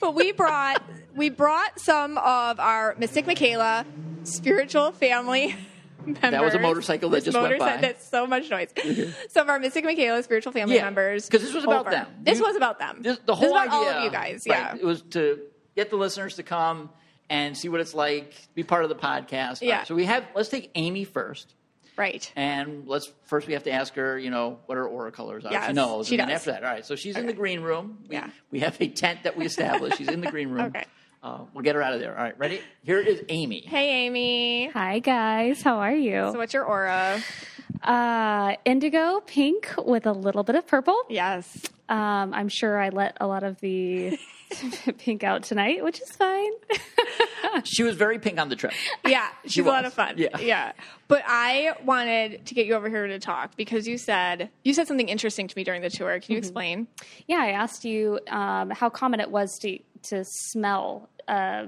But 0.00 0.14
we 0.14 0.32
brought 0.32 0.82
we 1.16 1.30
brought 1.30 1.78
some 1.80 2.16
of 2.18 2.58
our 2.60 2.94
Mystic 2.98 3.26
Michaela 3.26 3.84
spiritual 4.24 4.92
family 4.92 5.54
members. 6.06 6.20
That 6.30 6.42
was 6.42 6.54
a 6.54 6.58
motorcycle 6.58 7.10
that 7.10 7.16
This 7.24 7.24
just 7.32 7.38
went 7.40 7.54
motorcy- 7.54 7.58
by. 7.58 7.76
That's 7.78 8.06
so 8.06 8.26
much 8.26 8.50
noise. 8.50 8.72
Mm-hmm. 8.74 9.10
some 9.30 9.46
of 9.46 9.50
our 9.50 9.58
Mystic 9.58 9.84
Michaela 9.84 10.22
spiritual 10.22 10.52
family 10.52 10.76
Yeah, 10.76 10.84
members. 10.84 11.28
'cause 11.28 11.42
this 11.42 11.52
was 11.54 11.64
about 11.64 11.80
over. 11.82 11.90
them. 11.90 12.06
This 12.22 12.38
You- 12.38 12.44
was 12.44 12.56
about 12.56 12.78
them. 12.78 12.98
This, 13.02 13.18
the 13.18 13.32
This 13.34 13.38
whole 13.38 13.56
is 13.56 13.64
about 13.66 13.66
idea, 13.68 13.92
all 13.92 13.98
of 13.98 14.04
you 14.04 14.10
guys. 14.10 14.44
right, 14.48 14.58
Yeah. 14.58 14.74
it 14.76 14.84
was 14.84 15.02
to 15.10 15.40
get 15.76 15.90
the 15.90 15.96
listeners 15.96 16.36
to 16.36 16.42
come 16.42 16.90
and 17.30 17.56
see 17.56 17.68
what 17.68 17.80
it's 17.80 17.94
like, 17.94 18.34
be 18.54 18.62
part 18.62 18.82
of 18.84 18.88
the 18.90 18.96
podcast. 18.96 19.58
Yeah. 19.62 19.78
right, 19.78 19.86
so 19.86 19.94
we 19.94 20.04
have. 20.04 20.24
Let's 20.34 20.48
take 20.50 20.70
Amy 20.74 21.04
first, 21.04 21.54
Right. 21.96 22.30
and 22.36 22.86
let's 22.86 23.10
first 23.24 23.46
we 23.46 23.54
have 23.54 23.64
to 23.64 23.70
ask 23.70 23.94
her, 23.94 24.18
you 24.18 24.28
know, 24.30 24.58
what 24.66 24.76
her 24.76 24.86
aura 24.86 25.12
colors 25.12 25.44
are. 25.46 25.48
she 25.48 25.54
Yes, 25.54 25.74
knows. 25.74 26.08
she 26.08 26.14
and 26.16 26.20
then 26.20 26.28
does. 26.28 26.40
after 26.40 26.52
that, 26.52 26.64
all 26.64 26.70
right. 26.74 26.84
So 26.84 26.94
she's 26.96 27.16
in 27.16 27.24
uh, 27.24 27.28
the 27.28 27.32
green 27.32 27.60
room. 27.62 27.98
We, 28.08 28.16
Yeah. 28.16 28.28
We 28.50 28.60
have 28.60 28.78
a 28.80 28.88
tent 28.88 29.20
that 29.22 29.36
we 29.36 29.46
established. 29.46 29.96
she's 29.98 30.08
in 30.08 30.20
the 30.20 30.30
green 30.30 30.50
room. 30.50 30.66
Okay. 30.66 30.84
Uh, 31.22 31.44
we'll 31.54 31.62
get 31.62 31.74
her 31.76 31.82
out 31.82 31.92
of 31.94 32.00
there. 32.00 32.16
All 32.16 32.24
right. 32.24 32.36
Ready? 32.38 32.60
Here 32.82 32.98
is 32.98 33.22
Amy. 33.28 33.60
Hey, 33.60 34.06
Amy. 34.06 34.68
Hi 34.74 34.98
guys, 34.98 35.62
how 35.62 35.76
are 35.78 35.94
you? 35.94 36.30
So, 36.32 36.38
what's 36.38 36.52
your 36.52 36.64
aura? 36.64 37.20
Uh, 37.82 38.54
indigo, 38.64 39.20
pink 39.20 39.72
with 39.78 40.06
a 40.06 40.12
little 40.12 40.42
bit 40.42 40.56
of 40.56 40.66
purple. 40.66 40.96
Yes. 41.08 41.58
Um, 41.88 42.32
I'm 42.34 42.48
sure 42.48 42.78
I 42.78 42.88
let 42.88 43.16
a 43.20 43.26
lot 43.26 43.44
of 43.44 43.60
the 43.60 44.18
pink 44.98 45.22
out 45.22 45.44
tonight, 45.44 45.84
which 45.84 46.00
is 46.00 46.10
fine. 46.10 46.50
She 47.64 47.82
was 47.82 47.96
very 47.96 48.18
pink 48.18 48.40
on 48.40 48.48
the 48.48 48.56
trip. 48.56 48.72
Yeah, 49.06 49.28
she's 49.46 49.62
a 49.64 49.68
lot 49.68 49.84
of 49.84 49.92
fun. 49.92 50.14
Yeah. 50.16 50.38
yeah. 50.38 50.72
But 51.06 51.22
I 51.26 51.74
wanted 51.84 52.46
to 52.46 52.54
get 52.54 52.64
you 52.66 52.72
over 52.74 52.88
here 52.88 53.06
to 53.06 53.18
talk 53.18 53.56
because 53.56 53.86
you 53.86 53.98
said 53.98 54.48
you 54.64 54.72
said 54.72 54.88
something 54.88 55.10
interesting 55.10 55.48
to 55.48 55.54
me 55.56 55.62
during 55.62 55.82
the 55.82 55.90
tour. 55.90 56.18
Can 56.18 56.32
you 56.32 56.38
Mm-hmm. 56.38 56.46
explain? 56.46 56.86
yeah, 57.26 57.36
I 57.42 57.48
asked 57.50 57.84
you 57.84 58.20
um, 58.30 58.70
how 58.70 58.88
common 58.88 59.20
it 59.20 59.30
was 59.30 59.58
to 59.58 59.78
to 60.04 60.24
smell. 60.24 61.10
Uh, 61.28 61.66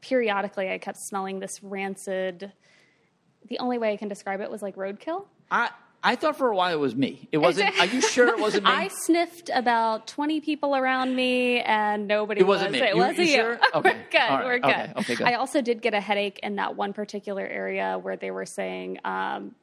periodically, 0.00 0.70
I 0.70 0.78
kept 0.78 0.98
smelling 0.98 1.40
this 1.40 1.62
rancid. 1.62 2.52
The 3.48 3.58
only 3.58 3.78
way 3.78 3.92
I 3.92 3.96
can 3.96 4.08
describe 4.08 4.40
it 4.40 4.50
was 4.50 4.62
like 4.62 4.76
roadkill. 4.76 5.24
I 5.50 5.70
I 6.02 6.14
thought 6.14 6.36
for 6.36 6.48
a 6.50 6.54
while 6.56 6.72
it 6.72 6.78
was 6.78 6.94
me. 6.94 7.28
It 7.32 7.38
wasn't. 7.38 7.76
Are 7.80 7.86
you 7.86 8.00
sure 8.00 8.28
it 8.28 8.38
wasn't 8.38 8.64
me? 8.66 8.70
I 8.70 8.88
sniffed 8.88 9.50
about 9.52 10.06
20 10.06 10.40
people 10.40 10.76
around 10.76 11.16
me 11.16 11.60
and 11.60 12.06
nobody 12.06 12.40
It 12.42 12.46
wasn't 12.46 12.72
was. 12.72 12.80
me. 12.80 12.86
It 12.86 12.94
You- 12.94 13.00
wasn't 13.00 13.18
you 13.18 13.24
you. 13.24 13.32
sure? 13.34 13.58
Okay. 13.74 13.90
we're 13.90 14.06
good. 14.10 14.20
All 14.20 14.36
right. 14.38 14.44
We're 14.44 14.58
good. 14.60 14.70
Okay. 14.70 14.92
Okay, 14.98 15.14
good. 15.16 15.26
I 15.26 15.34
also 15.34 15.60
did 15.62 15.82
get 15.82 15.94
a 15.94 16.00
headache 16.00 16.38
in 16.42 16.56
that 16.56 16.76
one 16.76 16.92
particular 16.92 17.44
area 17.44 17.98
where 18.00 18.16
they 18.16 18.30
were 18.30 18.46
saying 18.46 18.98
um, 19.04 19.54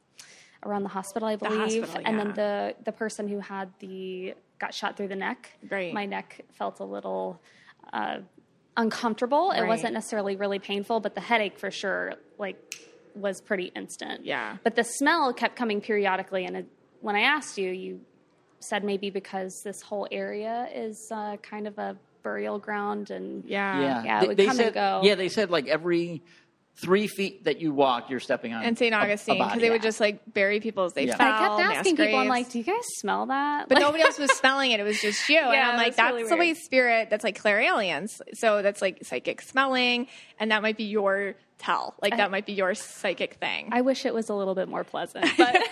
around 0.65 0.83
the 0.83 0.89
hospital, 0.89 1.27
I 1.29 1.35
believe. 1.37 1.83
hospital, 1.83 2.01
And 2.05 2.19
then 2.19 2.33
the, 2.33 2.75
the 2.83 2.91
person 2.91 3.27
who 3.29 3.39
had 3.39 3.69
the 3.79 4.33
got 4.59 4.73
shot 4.73 4.97
through 4.97 5.09
the 5.09 5.15
neck. 5.15 5.49
Right. 5.69 5.93
My 5.93 6.05
neck 6.05 6.41
felt 6.51 6.79
a 6.79 6.85
little 6.85 7.41
uh, 7.93 8.17
uncomfortable. 8.77 9.51
It 9.51 9.65
wasn't 9.65 9.93
necessarily 9.93 10.35
really 10.35 10.59
painful, 10.59 10.99
but 10.99 11.15
the 11.15 11.21
headache 11.21 11.59
for 11.59 11.71
sure, 11.71 12.13
like, 12.37 12.57
was 13.15 13.41
pretty 13.41 13.71
instant. 13.75 14.25
Yeah. 14.25 14.57
But 14.63 14.75
the 14.75 14.83
smell 14.83 15.33
kept 15.33 15.55
coming 15.55 15.81
periodically, 15.81 16.45
and 16.45 16.57
it, 16.57 16.65
when 17.01 17.15
I 17.15 17.21
asked 17.21 17.57
you, 17.57 17.69
you 17.69 18.01
said 18.59 18.83
maybe 18.83 19.09
because 19.09 19.61
this 19.63 19.81
whole 19.81 20.07
area 20.11 20.67
is 20.73 21.09
uh, 21.11 21.37
kind 21.37 21.67
of 21.67 21.77
a 21.77 21.97
burial 22.23 22.57
ground, 22.57 23.11
and 23.11 23.43
Yeah. 23.45 23.79
Yeah, 23.81 24.03
yeah, 24.03 24.17
it 24.17 24.21
they, 24.21 24.27
would 24.27 24.37
they 24.37 24.45
come 24.45 24.55
said, 24.57 24.65
and 24.67 24.73
go. 24.73 25.01
Yeah, 25.03 25.15
they 25.15 25.29
said 25.29 25.51
like 25.51 25.67
every 25.67 26.23
three 26.75 27.07
feet 27.07 27.43
that 27.43 27.61
you 27.61 27.71
walk, 27.71 28.09
you're 28.09 28.19
stepping 28.19 28.53
on. 28.53 28.63
And 28.63 28.77
St. 28.77 28.93
a- 28.93 28.97
a 28.97 29.01
Augustine, 29.01 29.35
because 29.35 29.49
body. 29.51 29.61
they 29.61 29.69
would 29.69 29.81
just 29.83 29.99
like 29.99 30.21
bury 30.33 30.59
people 30.59 30.85
as 30.85 30.93
they 30.93 31.05
Yeah. 31.05 31.15
fell. 31.17 31.27
But 31.57 31.61
I 31.61 31.63
kept 31.65 31.77
asking 31.79 31.97
people, 31.97 32.19
I'm 32.19 32.27
like, 32.27 32.49
"Do 32.49 32.57
you 32.57 32.63
guys 32.63 32.81
smell 32.97 33.27
that?" 33.27 33.69
But 33.69 33.75
Like- 33.75 33.83
nobody 33.83 34.03
else 34.05 34.17
was 34.17 34.31
smelling 34.31 34.71
it. 34.71 34.79
It 34.79 34.83
was 34.83 34.99
just 34.99 35.29
you. 35.29 35.37
and 35.39 35.53
Yeah, 35.53 35.69
I'm 35.69 35.77
like, 35.77 35.95
that's 35.95 36.09
really 36.11 36.23
that's 36.23 36.31
the 36.31 36.37
way 36.37 36.53
spirit, 36.55 37.09
that's 37.11 37.23
like 37.23 37.39
clairalience. 37.39 38.19
So 38.33 38.61
that's 38.61 38.81
like 38.81 38.99
psychic 39.03 39.41
smelling. 39.41 40.07
And 40.39 40.51
that 40.51 40.61
might 40.63 40.75
be 40.77 40.85
your 40.85 41.35
tell. 41.59 41.93
Like 42.01 42.17
that 42.17 42.31
might 42.31 42.45
be 42.47 42.53
your 42.53 42.73
psychic 42.73 43.35
thing. 43.35 43.69
I 43.71 43.81
wish 43.81 44.05
it 44.05 44.13
was 44.13 44.29
a 44.29 44.33
little 44.33 44.55
bit 44.55 44.67
more 44.67 44.83
pleasant, 44.83 45.25
but 45.37 45.55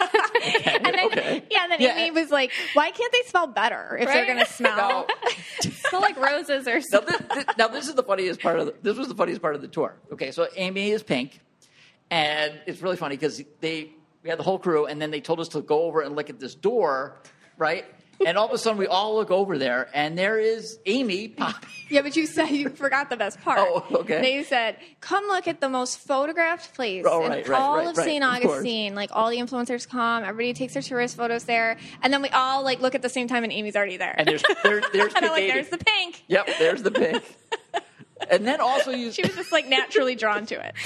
and 0.65 0.85
then, 0.85 1.05
okay. 1.07 1.43
yeah, 1.49 1.63
and 1.63 1.71
then 1.71 1.81
Yeah. 1.81 1.97
Amy 1.97 2.11
was 2.11 2.29
like, 2.31 2.51
why 2.75 2.91
can't 2.91 3.11
they 3.11 3.23
smell 3.23 3.47
better 3.47 3.97
if 3.99 4.07
they're 4.07 4.25
going 4.27 4.37
to 4.39 4.45
smell? 4.45 4.77
Now, 4.77 5.70
smell 5.91 6.01
like 6.01 6.17
roses 6.17 6.67
or 6.67 6.75
now, 6.75 6.79
something. 6.81 7.15
this, 7.29 7.45
this- 7.45 7.57
now 7.57 7.67
this 7.67 7.87
is 7.87 7.95
the 7.95 8.03
funniest 8.03 8.41
part 8.41 8.59
of 8.59 8.65
the, 8.67 8.75
this 8.81 8.97
was 8.97 9.07
the 9.07 9.15
funniest 9.15 9.41
part 9.41 9.55
of 9.55 9.61
the 9.61 9.67
tour. 9.67 9.95
Okay, 10.11 10.31
so 10.31 10.47
Amy 10.55 10.91
is 10.91 11.03
pink, 11.03 11.39
and 12.09 12.59
it's 12.65 12.81
really 12.81 12.97
funny 12.97 13.15
because 13.15 13.41
they 13.59 13.91
we 14.23 14.29
had 14.29 14.37
the 14.39 14.43
whole 14.43 14.59
crew, 14.59 14.85
and 14.85 15.01
then 15.01 15.11
they 15.11 15.21
told 15.21 15.39
us 15.39 15.47
to 15.49 15.61
go 15.61 15.83
over 15.83 16.01
and 16.01 16.15
look 16.15 16.29
at 16.29 16.39
this 16.39 16.53
door, 16.55 17.21
right? 17.57 17.85
And 18.25 18.37
all 18.37 18.45
of 18.47 18.51
a 18.53 18.57
sudden, 18.57 18.77
we 18.77 18.87
all 18.87 19.15
look 19.15 19.31
over 19.31 19.57
there, 19.57 19.89
and 19.93 20.17
there 20.17 20.39
is 20.39 20.79
Amy 20.85 21.27
popping. 21.29 21.69
Yeah, 21.91 22.03
but 22.03 22.15
you 22.15 22.25
said 22.25 22.47
you 22.51 22.69
forgot 22.69 23.09
the 23.09 23.17
best 23.17 23.41
part. 23.41 23.59
Oh, 23.59 23.85
okay. 23.91 24.21
They 24.21 24.43
said, 24.43 24.77
"Come 25.01 25.25
look 25.27 25.45
at 25.49 25.59
the 25.59 25.67
most 25.67 25.99
photographed 25.99 26.73
place 26.73 27.03
Oh, 27.05 27.25
in 27.25 27.29
right, 27.29 27.45
right, 27.45 27.61
all 27.61 27.75
right, 27.79 27.87
of 27.89 27.97
right, 27.97 28.05
St. 28.05 28.23
of. 28.23 28.29
Augustine. 28.45 28.95
Like 28.95 29.09
all 29.11 29.29
the 29.29 29.35
influencers 29.35 29.89
come, 29.89 30.23
everybody 30.23 30.53
takes 30.53 30.71
their 30.73 30.81
tourist 30.81 31.17
photos 31.17 31.43
there, 31.43 31.75
and 32.01 32.13
then 32.13 32.21
we 32.21 32.29
all 32.29 32.63
like 32.63 32.79
look 32.79 32.95
at 32.95 33.01
the 33.01 33.09
same 33.09 33.27
time, 33.27 33.43
and 33.43 33.51
Amy's 33.51 33.75
already 33.75 33.97
there. 33.97 34.15
And 34.17 34.25
there's 34.25 34.41
there, 34.63 34.81
there's 34.93 35.13
and 35.15 35.23
pink 35.23 35.31
like, 35.33 35.47
"There's 35.53 35.67
the 35.67 35.79
pink." 35.79 36.23
Yep, 36.29 36.47
there's 36.59 36.81
the 36.81 36.91
pink. 36.91 37.23
And 38.29 38.45
then 38.47 38.61
also 38.61 38.91
you, 38.91 39.11
She 39.11 39.21
was 39.23 39.35
just 39.35 39.51
like 39.51 39.67
naturally 39.67 40.15
drawn 40.15 40.45
to 40.47 40.55
it. 40.55 40.75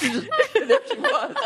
there 0.68 0.80
she 0.88 0.98
was. 0.98 1.36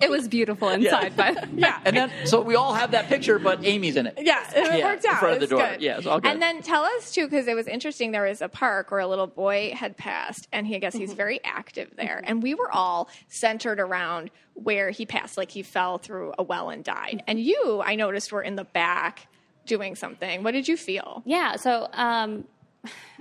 It 0.00 0.10
was 0.10 0.28
beautiful 0.28 0.68
inside, 0.70 1.14
but 1.16 1.52
Yeah. 1.52 1.80
And 1.84 1.96
then 1.96 2.10
so 2.24 2.40
we 2.40 2.54
all 2.54 2.74
have 2.74 2.92
that 2.92 3.06
picture, 3.08 3.38
but 3.38 3.64
Amy's 3.64 3.96
in 3.96 4.06
it. 4.06 4.14
Yeah, 4.18 4.44
it 4.54 4.78
Yeah, 4.78 4.84
worked 4.86 5.04
in 5.04 5.10
out. 5.10 5.18
front 5.20 5.34
of 5.34 5.40
the 5.40 5.44
It's 5.44 5.50
door. 5.50 5.60
good. 5.68 5.80
Yeah, 5.82 5.98
it's 5.98 6.06
all 6.06 6.20
good. 6.20 6.30
And 6.30 6.40
then 6.40 6.62
tell 6.62 6.82
us 6.82 7.12
too, 7.12 7.24
because 7.26 7.46
it 7.48 7.54
was 7.54 7.66
interesting. 7.66 8.12
There 8.12 8.24
was 8.24 8.40
a 8.40 8.48
park 8.48 8.90
where 8.90 9.00
a 9.00 9.06
little 9.06 9.26
boy 9.26 9.72
had 9.74 9.96
passed, 9.96 10.48
and 10.52 10.66
he, 10.66 10.76
I 10.76 10.78
guess 10.78 10.94
Mm-hmm. 10.94 11.00
he's 11.00 11.12
very 11.14 11.40
active 11.44 11.90
there. 11.96 12.22
And 12.24 12.42
we 12.42 12.54
were 12.54 12.70
all 12.72 13.08
centered 13.28 13.78
around 13.80 14.30
where 14.54 14.90
he 14.90 15.04
passed, 15.06 15.36
like 15.36 15.50
he 15.50 15.62
fell 15.62 15.98
through 15.98 16.32
a 16.38 16.42
well 16.42 16.70
and 16.70 16.82
died. 16.82 17.22
And 17.26 17.38
you, 17.38 17.82
I 17.84 17.94
noticed, 17.94 18.32
were 18.32 18.42
in 18.42 18.56
the 18.56 18.64
back 18.64 19.26
doing 19.66 19.94
something. 19.94 20.42
What 20.42 20.52
did 20.52 20.66
you 20.66 20.76
feel? 20.76 21.22
Yeah, 21.26 21.56
so 21.56 21.88
um, 21.92 22.44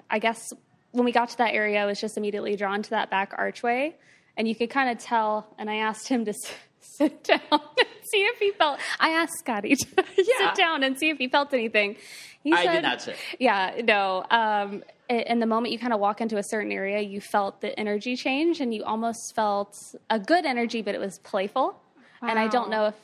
I 0.10 0.20
guess 0.20 0.54
when 0.98 1.06
we 1.06 1.12
got 1.12 1.30
to 1.30 1.38
that 1.38 1.54
area, 1.54 1.82
I 1.82 1.86
was 1.86 2.00
just 2.02 2.18
immediately 2.18 2.56
drawn 2.56 2.82
to 2.82 2.90
that 2.92 3.10
back 3.10 3.34
archway, 3.38 3.96
and 4.36 4.48
you 4.48 4.56
could 4.56 4.70
kind 4.70 4.90
of 4.90 4.98
tell. 5.04 5.48
And 5.58 5.70
I 5.70 5.76
asked 5.78 6.08
him 6.08 6.26
to 6.26 6.32
s- 6.32 6.54
sit 6.80 7.24
down 7.24 7.40
and 7.52 7.88
see 8.12 8.24
if 8.24 8.40
he 8.40 8.52
felt. 8.52 8.80
I 9.00 9.10
asked 9.12 9.34
Scotty 9.40 9.76
to 9.76 9.88
Yeah. 10.18 10.24
sit 10.54 10.56
down 10.56 10.84
and 10.84 10.98
see 10.98 11.10
if 11.10 11.18
he 11.18 11.28
felt 11.28 11.54
anything. 11.54 11.98
He 12.44 12.52
I 12.54 12.72
did 12.74 12.82
not 12.84 13.02
sit. 13.02 13.18
Yeah, 13.40 13.82
no. 13.84 14.24
Um, 14.30 14.84
and 15.10 15.42
the 15.42 15.46
moment 15.46 15.72
you 15.72 15.80
kind 15.80 15.94
of 15.94 16.00
walk 16.00 16.20
into 16.22 16.38
a 16.38 16.44
certain 16.44 16.72
area, 16.72 17.00
you 17.02 17.22
felt 17.22 17.62
the 17.62 17.78
energy 17.80 18.16
change, 18.16 18.60
and 18.60 18.74
you 18.74 18.84
almost 18.84 19.34
felt 19.36 19.78
a 20.10 20.20
good 20.20 20.46
energy, 20.46 20.82
but 20.82 20.96
it 20.96 21.00
was 21.00 21.20
playful. 21.20 21.80
Wow. 22.22 22.30
And 22.30 22.40
I 22.40 22.48
don't 22.48 22.70
know 22.70 22.88
if 22.88 22.96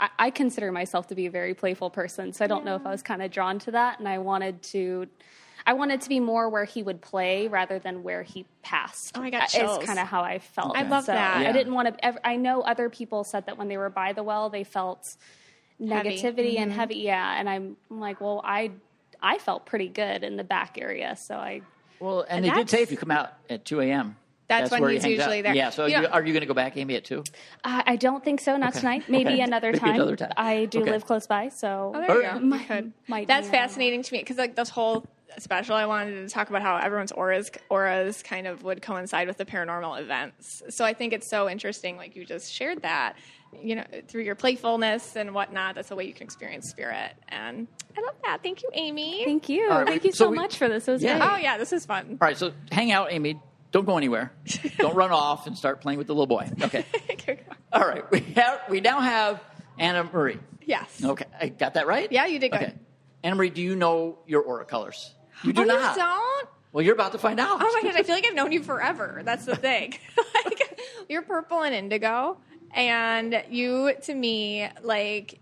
I, 0.00 0.08
I 0.18 0.30
consider 0.30 0.70
myself 0.72 1.08
to 1.08 1.14
be 1.14 1.26
a 1.26 1.30
very 1.30 1.54
playful 1.54 1.90
person, 1.90 2.32
so 2.32 2.44
I 2.44 2.48
don't 2.48 2.64
know 2.64 2.76
if 2.76 2.86
I 2.86 2.90
was 2.90 3.02
kind 3.02 3.22
of 3.22 3.30
drawn 3.30 3.58
to 3.60 3.70
that, 3.72 3.98
and 3.98 4.08
I 4.08 4.18
wanted 4.18 4.62
to. 4.74 5.06
I 5.66 5.74
wanted 5.74 6.00
to 6.02 6.08
be 6.08 6.20
more 6.20 6.48
where 6.48 6.64
he 6.64 6.82
would 6.82 7.00
play 7.00 7.48
rather 7.48 7.78
than 7.78 8.02
where 8.02 8.22
he 8.22 8.46
passed. 8.62 9.12
Oh, 9.16 9.20
my 9.20 9.30
got 9.30 9.54
Is 9.54 9.86
kind 9.86 9.98
of 9.98 10.06
how 10.08 10.22
I 10.22 10.38
felt. 10.38 10.76
I 10.76 10.82
love 10.82 11.04
So 11.04 11.12
that. 11.12 11.36
I 11.46 11.52
didn't 11.52 11.72
want 11.74 11.98
to. 11.98 12.26
I 12.26 12.36
know 12.36 12.62
other 12.62 12.88
people 12.90 13.24
said 13.24 13.46
that 13.46 13.58
when 13.58 13.68
they 13.68 13.76
were 13.76 13.90
by 13.90 14.12
the 14.12 14.22
well, 14.22 14.50
they 14.50 14.64
felt 14.64 15.16
Heavy. 15.78 16.10
negativity 16.10 16.58
and 16.58 16.70
Mhm. 16.72 16.74
heavy. 16.74 16.94
Yeah, 16.96 17.38
and 17.38 17.48
I'm, 17.48 17.76
I'm 17.90 18.00
like, 18.00 18.20
well, 18.20 18.40
I 18.44 18.70
I 19.20 19.38
felt 19.38 19.66
pretty 19.66 19.88
good 19.88 20.24
in 20.24 20.36
the 20.36 20.44
back 20.44 20.78
area, 20.80 21.14
so 21.16 21.36
I 21.36 21.62
Well, 22.00 22.22
and, 22.28 22.44
And 22.44 22.54
they 22.54 22.58
did 22.58 22.68
say 22.70 22.82
if 22.82 22.90
you 22.90 22.96
come 22.96 23.12
out 23.12 23.32
at 23.48 23.64
2 23.64 23.80
a.m. 23.82 24.16
That's 24.48 24.70
when 24.72 24.82
where 24.82 24.90
he 24.90 24.96
he's 24.96 25.04
hangs 25.04 25.14
out. 25.14 25.22
usually 25.22 25.42
there. 25.42 25.54
Yeah. 25.54 25.70
So 25.70 25.86
You 25.86 25.96
you 25.96 26.02
know- 26.02 26.08
are 26.08 26.20
you 26.26 26.32
going 26.32 26.40
to 26.42 26.46
go 26.46 26.52
back, 26.52 26.76
Amy, 26.76 26.96
at 26.96 27.04
two? 27.04 27.22
I 27.64 27.82
I 27.86 27.96
don't 27.96 28.22
think 28.22 28.40
so. 28.40 28.56
Not 28.56 28.70
Okay. 28.72 28.80
tonight. 28.80 29.04
Maybe 29.08 29.30
Okay. 29.34 29.40
another 29.40 29.68
Maybe 29.68 29.78
time. 29.78 29.94
another 29.94 30.16
time. 30.16 30.32
I 30.36 30.64
do 30.66 30.80
Okay. 30.82 30.90
live 30.90 31.06
close 31.06 31.26
by, 31.26 31.48
so 31.48 31.92
Oh, 31.94 32.00
there 32.00 32.16
you 32.16 32.22
go. 32.22 32.28
yeah. 32.28 32.38
You 32.38 32.64
could. 32.66 32.92
might 33.08 33.28
That's 33.28 33.48
uh, 33.48 33.52
fascinating 33.52 34.02
to 34.02 34.12
me 34.12 34.18
because 34.18 34.36
like 34.36 34.56
this 34.56 34.68
whole 34.68 35.04
special, 35.38 35.74
I 35.74 35.86
wanted 35.86 36.26
to 36.26 36.28
talk 36.32 36.50
about 36.50 36.62
how 36.62 36.76
everyone's 36.76 37.12
auras 37.12 37.50
auras 37.70 38.22
kind 38.22 38.46
of 38.46 38.62
would 38.64 38.82
coincide 38.82 39.28
with 39.28 39.36
the 39.38 39.44
paranormal 39.44 40.00
events. 40.00 40.62
So 40.70 40.84
I 40.84 40.92
think 40.94 41.12
it's 41.12 41.26
so 41.26 41.48
interesting. 41.48 41.96
Like 41.96 42.16
you 42.16 42.24
just 42.24 42.52
shared 42.52 42.82
that, 42.82 43.16
you 43.62 43.76
know, 43.76 43.84
through 44.08 44.22
your 44.22 44.34
playfulness 44.34 45.16
and 45.16 45.34
whatnot. 45.34 45.74
That's 45.74 45.90
a 45.90 45.96
way 45.96 46.04
you 46.04 46.14
can 46.14 46.24
experience 46.24 46.68
spirit, 46.68 47.12
and 47.28 47.66
I 47.96 48.00
love 48.00 48.14
that. 48.24 48.42
Thank 48.42 48.62
you, 48.62 48.70
Amy. 48.74 49.24
Thank 49.24 49.48
you. 49.48 49.70
All 49.70 49.78
right, 49.78 49.86
Thank 49.88 50.02
we- 50.02 50.08
you 50.08 50.12
so 50.12 50.24
so 50.24 50.30
we- 50.30 50.36
much 50.36 50.56
for 50.56 50.68
this. 50.68 50.88
It 50.88 50.92
was 50.92 51.02
Yeah. 51.02 51.18
great. 51.18 51.30
Oh 51.30 51.36
yeah, 51.36 51.58
this 51.58 51.72
is 51.72 51.84
fun. 51.86 52.18
All 52.20 52.26
right. 52.28 52.36
So 52.36 52.52
hang 52.70 52.92
out, 52.92 53.12
Amy. 53.12 53.40
Don't 53.70 53.86
go 53.86 53.96
anywhere. 53.96 54.32
Don't 54.78 54.94
run 54.94 55.10
off 55.12 55.46
and 55.46 55.56
start 55.56 55.80
playing 55.80 55.98
with 55.98 56.06
the 56.06 56.12
little 56.14 56.26
boy. 56.26 56.48
Okay. 56.62 56.84
All 57.72 57.86
right. 57.86 58.08
We 58.10 58.20
have 58.36 58.60
we 58.68 58.80
now 58.80 59.00
have 59.00 59.42
Anna 59.78 60.04
Marie. 60.04 60.38
yes. 60.66 61.02
Okay, 61.02 61.24
I 61.40 61.48
got 61.48 61.74
that 61.74 61.86
right. 61.86 62.10
Yeah, 62.12 62.26
you 62.26 62.38
did 62.38 62.50
good. 62.52 62.62
Okay. 62.62 62.74
Anna 63.24 63.36
Marie, 63.36 63.50
do 63.50 63.62
you 63.62 63.76
know 63.76 64.18
your 64.26 64.42
aura 64.42 64.64
colors? 64.66 65.14
You 65.44 65.52
do 65.52 65.62
oh, 65.62 65.64
not. 65.64 65.96
you 65.96 66.02
don't? 66.02 66.48
Well, 66.72 66.84
you're 66.84 66.94
about 66.94 67.12
to 67.12 67.18
find 67.18 67.38
out. 67.38 67.58
Oh 67.60 67.80
my 67.82 67.88
gosh, 67.88 67.98
I 67.98 68.02
feel 68.02 68.14
like 68.14 68.26
I've 68.26 68.34
known 68.34 68.52
you 68.52 68.62
forever. 68.62 69.22
That's 69.24 69.44
the 69.44 69.56
thing. 69.56 69.98
like, 70.44 70.80
you're 71.08 71.22
purple 71.22 71.62
and 71.62 71.74
indigo, 71.74 72.38
and 72.72 73.42
you 73.50 73.92
to 74.02 74.14
me 74.14 74.68
like 74.82 75.38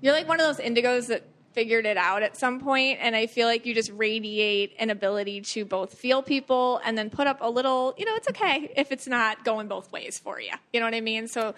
you're 0.00 0.12
like 0.12 0.28
one 0.28 0.40
of 0.40 0.46
those 0.46 0.64
indigos 0.64 1.06
that 1.08 1.24
figured 1.56 1.86
it 1.86 1.96
out 1.96 2.22
at 2.22 2.36
some 2.36 2.60
point 2.60 2.98
and 3.00 3.16
I 3.16 3.26
feel 3.26 3.46
like 3.46 3.64
you 3.64 3.74
just 3.74 3.90
radiate 3.90 4.74
an 4.78 4.90
ability 4.90 5.40
to 5.40 5.64
both 5.64 5.94
feel 5.94 6.22
people 6.22 6.82
and 6.84 6.98
then 6.98 7.08
put 7.08 7.26
up 7.26 7.38
a 7.40 7.48
little, 7.48 7.94
you 7.96 8.04
know, 8.04 8.14
it's 8.14 8.28
okay 8.28 8.70
if 8.76 8.92
it's 8.92 9.06
not 9.06 9.42
going 9.42 9.66
both 9.66 9.90
ways 9.90 10.18
for 10.18 10.38
you. 10.38 10.50
You 10.74 10.80
know 10.80 10.86
what 10.86 10.94
I 10.94 11.00
mean? 11.00 11.28
So 11.28 11.54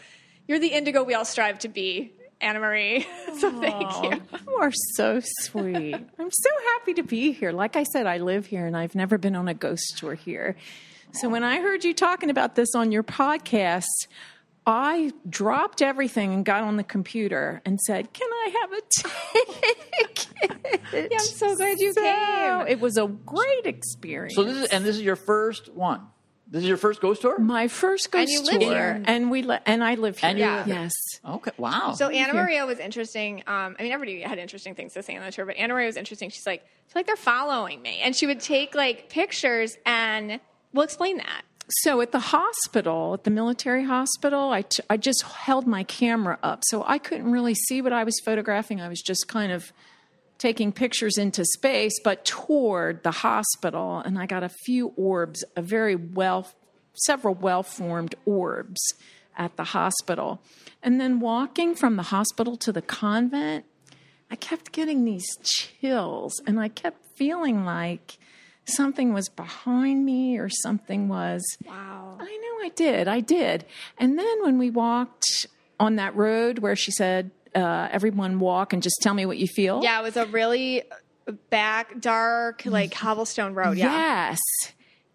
you're 0.46 0.60
the 0.60 0.68
indigo 0.68 1.02
we 1.02 1.14
all 1.14 1.24
strive 1.24 1.58
to 1.60 1.68
be, 1.68 2.12
Anna 2.40 2.60
Marie. 2.60 3.06
so 3.38 3.50
thank 3.60 4.04
you. 4.04 4.22
You 4.46 4.54
are 4.56 4.72
so 4.94 5.20
sweet. 5.42 5.94
I'm 5.94 6.30
so 6.30 6.50
happy 6.74 6.94
to 6.94 7.02
be 7.02 7.32
here. 7.32 7.52
Like 7.52 7.76
I 7.76 7.82
said, 7.84 8.06
I 8.06 8.18
live 8.18 8.46
here 8.46 8.66
and 8.66 8.76
I've 8.76 8.94
never 8.94 9.18
been 9.18 9.34
on 9.36 9.48
a 9.48 9.54
ghost 9.54 9.98
tour 9.98 10.14
here. 10.14 10.56
So 11.12 11.28
when 11.28 11.42
I 11.42 11.58
heard 11.58 11.84
you 11.84 11.94
talking 11.94 12.30
about 12.30 12.54
this 12.54 12.74
on 12.74 12.92
your 12.92 13.02
podcast, 13.02 13.86
I 14.66 15.12
dropped 15.28 15.80
everything 15.80 16.34
and 16.34 16.44
got 16.44 16.62
on 16.62 16.76
the 16.76 16.84
computer 16.84 17.62
and 17.64 17.80
said, 17.80 18.12
"Can 18.12 18.28
I 18.30 18.54
have 18.60 18.72
a 18.72 18.82
ticket?" 18.90 20.26
Yeah, 20.92 21.08
I'm 21.12 21.18
so 21.20 21.56
glad 21.56 21.80
you 21.80 21.92
So 21.92 22.02
came. 22.02 22.66
It 22.68 22.80
was 22.80 22.96
a 22.98 23.06
great 23.06 23.64
experience. 23.66 24.34
So 24.34 24.44
this 24.44 24.56
is 24.64 24.68
and 24.70 24.84
this 24.84 24.96
is 24.96 25.02
your 25.02 25.16
first 25.16 25.72
one. 25.72 26.02
This 26.50 26.62
is 26.62 26.68
your 26.68 26.78
first 26.78 27.00
ghost 27.00 27.20
tour. 27.22 27.38
my 27.38 27.68
first 27.68 28.10
ghost 28.10 28.20
And 28.22 28.30
you 28.30 28.42
live 28.42 28.60
tour, 28.60 28.70
here. 28.70 29.02
and 29.06 29.30
we 29.30 29.42
li- 29.42 29.58
and 29.66 29.84
I 29.84 29.94
live 29.96 30.18
here. 30.18 30.30
And 30.30 30.38
Yeah. 30.38 30.64
Yes. 30.66 30.92
Okay. 31.24 31.50
Wow. 31.58 31.92
So 31.92 32.08
Anna 32.08 32.32
Maria 32.32 32.64
was 32.64 32.78
interesting. 32.78 33.42
Um, 33.46 33.76
I 33.78 33.82
mean, 33.82 33.92
everybody 33.92 34.22
had 34.22 34.38
interesting 34.38 34.74
things 34.74 34.94
to 34.94 35.02
say 35.02 35.14
on 35.16 35.24
the 35.24 35.30
tour, 35.30 35.44
but 35.44 35.56
Anna 35.56 35.74
Maria 35.74 35.86
was 35.86 35.96
interesting. 35.98 36.30
She's 36.30 36.46
like, 36.46 36.62
I 36.62 36.92
feel 36.92 37.00
like 37.00 37.06
they're 37.06 37.16
following 37.16 37.82
me, 37.82 38.00
and 38.02 38.16
she 38.16 38.26
would 38.26 38.40
take 38.40 38.74
like 38.74 39.10
pictures, 39.10 39.76
and 39.84 40.40
we'll 40.72 40.84
explain 40.84 41.18
that. 41.18 41.42
So 41.82 42.00
at 42.00 42.12
the 42.12 42.18
hospital, 42.20 43.12
at 43.12 43.24
the 43.24 43.30
military 43.30 43.84
hospital, 43.84 44.50
I, 44.50 44.62
t- 44.62 44.82
I 44.88 44.96
just 44.96 45.22
held 45.22 45.66
my 45.66 45.82
camera 45.84 46.38
up. 46.42 46.62
So 46.64 46.82
I 46.86 46.96
couldn't 46.96 47.30
really 47.30 47.54
see 47.54 47.82
what 47.82 47.92
I 47.92 48.04
was 48.04 48.18
photographing. 48.24 48.80
I 48.80 48.88
was 48.88 49.02
just 49.02 49.28
kind 49.28 49.52
of 49.52 49.70
taking 50.38 50.72
pictures 50.72 51.18
into 51.18 51.44
space, 51.44 51.98
but 52.02 52.24
toward 52.24 53.02
the 53.02 53.10
hospital. 53.10 53.98
And 53.98 54.18
I 54.18 54.26
got 54.26 54.42
a 54.42 54.48
few 54.48 54.88
orbs, 54.96 55.44
a 55.56 55.62
very 55.62 55.96
well, 55.96 56.48
several 56.94 57.34
well 57.34 57.62
formed 57.62 58.14
orbs 58.24 58.80
at 59.36 59.56
the 59.56 59.64
hospital. 59.64 60.40
And 60.82 61.00
then 61.00 61.20
walking 61.20 61.74
from 61.74 61.96
the 61.96 62.04
hospital 62.04 62.56
to 62.58 62.72
the 62.72 62.82
convent, 62.82 63.64
I 64.30 64.36
kept 64.36 64.72
getting 64.72 65.04
these 65.04 65.26
chills 65.42 66.40
and 66.46 66.60
I 66.60 66.68
kept 66.68 67.04
feeling 67.16 67.64
like 67.64 68.18
something 68.64 69.14
was 69.14 69.28
behind 69.28 70.04
me 70.04 70.38
or 70.38 70.48
something 70.48 71.08
was. 71.08 71.42
Wow. 71.66 72.18
I 72.20 72.24
know 72.24 72.66
I 72.66 72.70
did. 72.74 73.08
I 73.08 73.20
did. 73.20 73.64
And 73.96 74.18
then 74.18 74.42
when 74.42 74.58
we 74.58 74.70
walked 74.70 75.46
on 75.80 75.96
that 75.96 76.14
road 76.14 76.58
where 76.58 76.76
she 76.76 76.90
said, 76.90 77.30
uh, 77.54 77.88
everyone 77.90 78.38
walk 78.38 78.72
and 78.72 78.82
just 78.82 78.98
tell 79.02 79.14
me 79.14 79.26
what 79.26 79.38
you 79.38 79.46
feel. 79.46 79.80
Yeah, 79.82 80.00
it 80.00 80.02
was 80.02 80.16
a 80.16 80.26
really 80.26 80.82
back, 81.50 82.00
dark, 82.00 82.62
like 82.64 82.92
cobblestone 82.92 83.54
road. 83.54 83.76
Yeah. 83.76 84.30
Yes. 84.30 84.38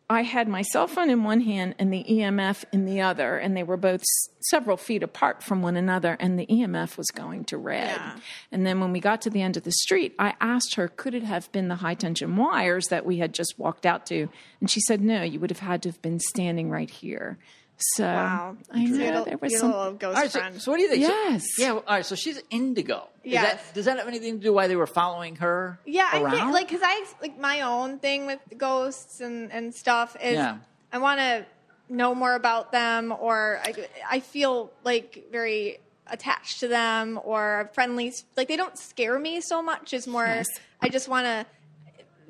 I 0.10 0.22
had 0.22 0.48
my 0.48 0.62
cell 0.64 0.86
phone 0.88 1.10
in 1.10 1.24
one 1.24 1.40
hand 1.42 1.76
and 1.80 1.92
the 1.92 2.04
EMF 2.04 2.66
in 2.74 2.86
the 2.86 3.02
other, 3.02 3.38
and 3.38 3.56
they 3.58 3.64
were 3.64 3.78
both 3.78 4.02
s- 4.02 4.30
several 4.42 4.76
feet 4.78 5.02
apart 5.02 5.42
from 5.42 5.62
one 5.62 5.76
another, 5.78 6.18
and 6.20 6.38
the 6.38 6.46
EMF 6.46 6.98
was 6.98 7.08
going 7.08 7.46
to 7.46 7.58
red. 7.58 7.96
Yeah. 7.96 8.16
And 8.52 8.66
then 8.68 8.80
when 8.82 8.92
we 8.92 9.00
got 9.00 9.22
to 9.22 9.30
the 9.30 9.42
end 9.42 9.56
of 9.58 9.64
the 9.64 9.72
street, 9.72 10.14
I 10.20 10.36
asked 10.42 10.76
her, 10.76 10.90
could 10.90 11.16
it 11.16 11.24
have 11.24 11.52
been 11.54 11.68
the 11.70 11.76
high 11.76 11.96
tension 11.96 12.36
wires 12.36 12.88
that 12.90 13.06
we 13.06 13.18
had 13.20 13.34
just 13.34 13.56
walked 13.58 13.86
out 13.86 14.06
to? 14.08 14.28
And 14.60 14.70
she 14.70 14.82
said, 14.82 15.02
no, 15.02 15.24
you 15.24 15.40
would 15.40 15.50
have 15.50 15.60
had 15.60 15.82
to 15.84 15.90
have 15.90 16.02
been 16.02 16.20
standing 16.20 16.70
right 16.70 16.90
here. 16.90 17.40
So 17.78 18.04
Wow. 18.06 18.56
I 18.72 18.86
know 18.86 18.98
Your 18.98 19.26
there 19.26 19.38
was 19.38 19.52
your 19.52 19.60
some. 19.62 19.72
little 19.72 19.94
ghost 19.94 20.16
all 20.16 20.22
right. 20.22 20.32
So, 20.32 20.40
friend. 20.40 20.62
so 20.62 20.72
what 20.72 20.78
do 20.78 20.84
you 20.84 20.90
think? 20.90 21.04
So- 21.04 21.10
Yes. 21.10 21.46
yeah. 21.58 21.72
All 21.74 21.84
right. 21.88 22.06
So 22.06 22.16
she's 22.16 22.42
indigo. 22.50 23.10
Is 23.24 23.34
Yes. 23.34 23.62
That, 23.64 23.74
does 23.74 23.86
that 23.86 23.98
have 23.98 24.08
anything 24.08 24.38
to 24.40 24.44
do 24.44 24.54
why 24.54 24.68
they 24.68 24.76
were 24.76 24.88
following 24.88 25.36
her? 25.38 25.80
Yeah, 25.86 26.10
I 26.12 26.22
around? 26.22 26.32
think 26.32 26.52
like 26.54 26.68
because 26.68 26.82
I 26.84 27.06
like 27.22 27.38
my 27.40 27.62
own 27.62 28.00
thing 28.00 28.26
with 28.26 28.40
ghosts 28.58 29.20
and 29.22 29.52
and 29.52 29.74
stuff 29.74 30.16
is 30.22 30.34
Yeah. 30.36 30.58
I 30.92 31.00
want 31.00 31.20
to 31.20 31.46
know 31.90 32.16
more 32.16 32.36
about 32.36 32.72
them, 32.72 33.14
or 33.18 33.60
I 33.64 33.74
I 34.10 34.20
feel 34.22 34.72
like 34.84 35.26
very 35.32 35.80
attached 36.08 36.60
to 36.62 36.68
them 36.68 37.20
or 37.24 37.70
friendly. 37.74 38.14
Like 38.38 38.48
they 38.48 38.56
don't 38.58 38.78
scare 38.78 39.18
me 39.20 39.42
so 39.42 39.62
much. 39.62 39.94
It's 39.94 40.08
more 40.08 40.26
Yes. 40.26 40.48
I 40.82 40.90
just 40.90 41.08
want 41.10 41.26
to 41.26 41.46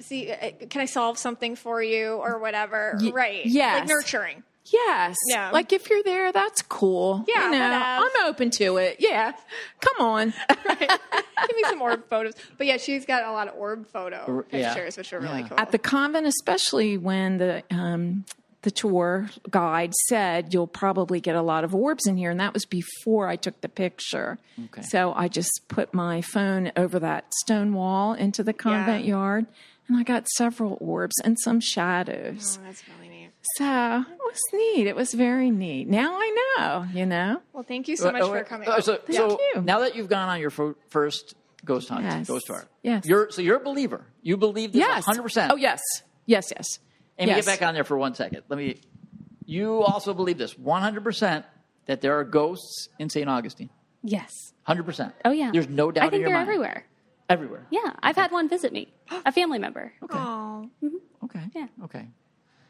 see 0.04 0.32
uh, 0.32 0.52
can 0.70 0.82
I 0.82 0.86
solve 0.86 1.18
something 1.18 1.56
for 1.56 1.82
you 1.84 2.14
or 2.14 2.40
whatever. 2.40 2.98
Y- 3.00 3.12
right? 3.14 3.46
Yeah. 3.46 3.76
like 3.76 3.88
nurturing. 3.88 4.44
Yes. 4.72 5.18
Yeah. 5.30 5.52
Like 5.52 5.74
if 5.74 5.90
you're 5.90 6.04
there, 6.04 6.32
that's 6.32 6.62
cool. 6.62 7.26
Yeah, 7.28 7.46
You 7.52 7.60
know. 7.60 8.10
I'm 8.22 8.30
open 8.30 8.50
to 8.52 8.78
it. 8.78 8.98
Yeah. 9.00 9.34
Come 9.82 10.06
on. 10.08 10.34
right. 10.66 10.80
Give 10.80 11.56
me 11.56 11.64
some 11.66 11.82
orb 11.82 12.08
photos. 12.10 12.34
But 12.58 12.68
yeah, 12.68 12.78
she's 12.78 13.06
got 13.06 13.24
a 13.26 13.32
lot 13.32 13.48
of 13.48 13.56
orb 13.56 13.88
photo 13.88 14.46
yeah. 14.52 14.74
pictures, 14.74 14.98
which 14.98 15.12
are 15.14 15.20
really 15.20 15.42
Yeah. 15.42 15.48
cool. 15.50 15.60
At 15.60 15.72
the 15.72 15.80
convent, 15.80 16.28
especially 16.28 16.98
when 16.98 17.38
the 17.38 17.64
um, 17.72 18.26
the 18.62 18.72
tour 18.72 19.30
guide 19.52 19.94
said 20.08 20.54
you'll 20.54 20.68
probably 20.68 21.20
get 21.20 21.36
a 21.36 21.42
lot 21.42 21.66
of 21.66 21.76
orbs 21.76 22.08
in 22.08 22.16
here, 22.16 22.32
and 22.32 22.40
that 22.40 22.54
was 22.54 22.66
before 22.66 23.28
I 23.28 23.36
took 23.36 23.60
the 23.60 23.68
picture. 23.68 24.38
Okay. 24.66 24.82
So 24.84 25.14
I 25.14 25.28
just 25.28 25.52
put 25.68 25.94
my 25.94 26.22
phone 26.22 26.72
over 26.78 26.98
that 27.00 27.34
stone 27.42 27.74
wall 27.74 28.14
into 28.14 28.42
the 28.42 28.54
convent 28.54 29.04
yard, 29.04 29.48
and 29.90 29.98
I 29.98 30.04
got 30.04 30.30
several 30.30 30.78
orbs 30.80 31.16
and 31.26 31.38
some 31.38 31.60
shadows. 31.60 32.58
oh, 32.62 32.66
that's 32.66 32.84
really 32.88 33.02
neat. 33.02 33.03
So 33.58 33.66
it 33.66 34.20
was 34.20 34.40
neat. 34.54 34.88
It 34.88 34.96
was 34.96 35.14
very 35.14 35.52
neat. 35.52 35.88
Now 35.88 36.16
I 36.16 36.36
know. 36.58 36.86
You 36.94 37.06
know. 37.06 37.42
Well, 37.52 37.64
thank 37.64 37.88
you 37.88 37.96
so 37.98 38.12
much 38.12 38.24
for 38.24 38.44
coming. 38.44 38.68
Oh, 38.72 38.80
so, 38.80 38.96
Thank 38.98 39.18
so 39.18 39.38
you. 39.56 39.62
now 39.62 39.80
that 39.80 39.96
you've 39.96 40.08
gone 40.10 40.30
on 40.30 40.40
your 40.40 40.50
fir- 40.50 40.76
first 40.90 41.36
ghost 41.66 41.90
hunt, 41.90 42.04
Yes. 42.06 42.28
ghost 42.28 42.48
tour, 42.48 42.66
Yes. 42.82 43.06
you're 43.06 43.30
so 43.32 43.42
you're 43.42 43.58
a 43.58 43.64
believer. 43.64 44.06
You 44.22 44.38
believe 44.38 44.72
this 44.72 44.80
Yes. 44.80 45.06
100. 45.06 45.24
percent 45.24 45.52
Oh 45.52 45.56
yes. 45.56 45.82
Yes. 46.26 46.52
Yes. 46.56 46.80
And 47.18 47.28
yes. 47.28 47.46
get 47.46 47.60
back 47.60 47.68
on 47.68 47.74
there 47.74 47.84
for 47.84 47.98
one 47.98 48.16
second. 48.16 48.44
Let 48.50 48.58
me. 48.58 48.80
You 49.46 49.82
also 49.84 50.14
believe 50.14 50.38
this 50.38 50.58
100 50.58 51.04
percent 51.04 51.46
that 51.86 52.00
there 52.02 52.18
are 52.18 52.24
ghosts 52.24 52.88
in 52.98 53.10
St. 53.10 53.28
Augustine. 53.30 53.70
Yes. 54.04 54.32
100 54.66 54.84
percent. 54.84 55.14
Oh 55.26 55.32
yeah. 55.32 55.52
There's 55.52 55.68
no 55.68 55.92
doubt 55.92 56.06
I 56.06 56.10
think 56.10 56.14
in 56.16 56.20
your 56.22 56.30
they're 56.30 56.38
mind. 56.38 56.48
everywhere. 56.50 56.86
Everywhere. 57.30 57.68
Yeah, 57.72 57.92
I've 58.02 58.16
had 58.18 58.32
one 58.32 58.48
visit 58.50 58.72
me, 58.74 58.94
a 59.26 59.32
family 59.32 59.58
member. 59.60 59.94
Oh, 60.12 60.70
Okay. 61.24 61.40
Yeah. 61.56 61.68
Okay. 61.86 62.08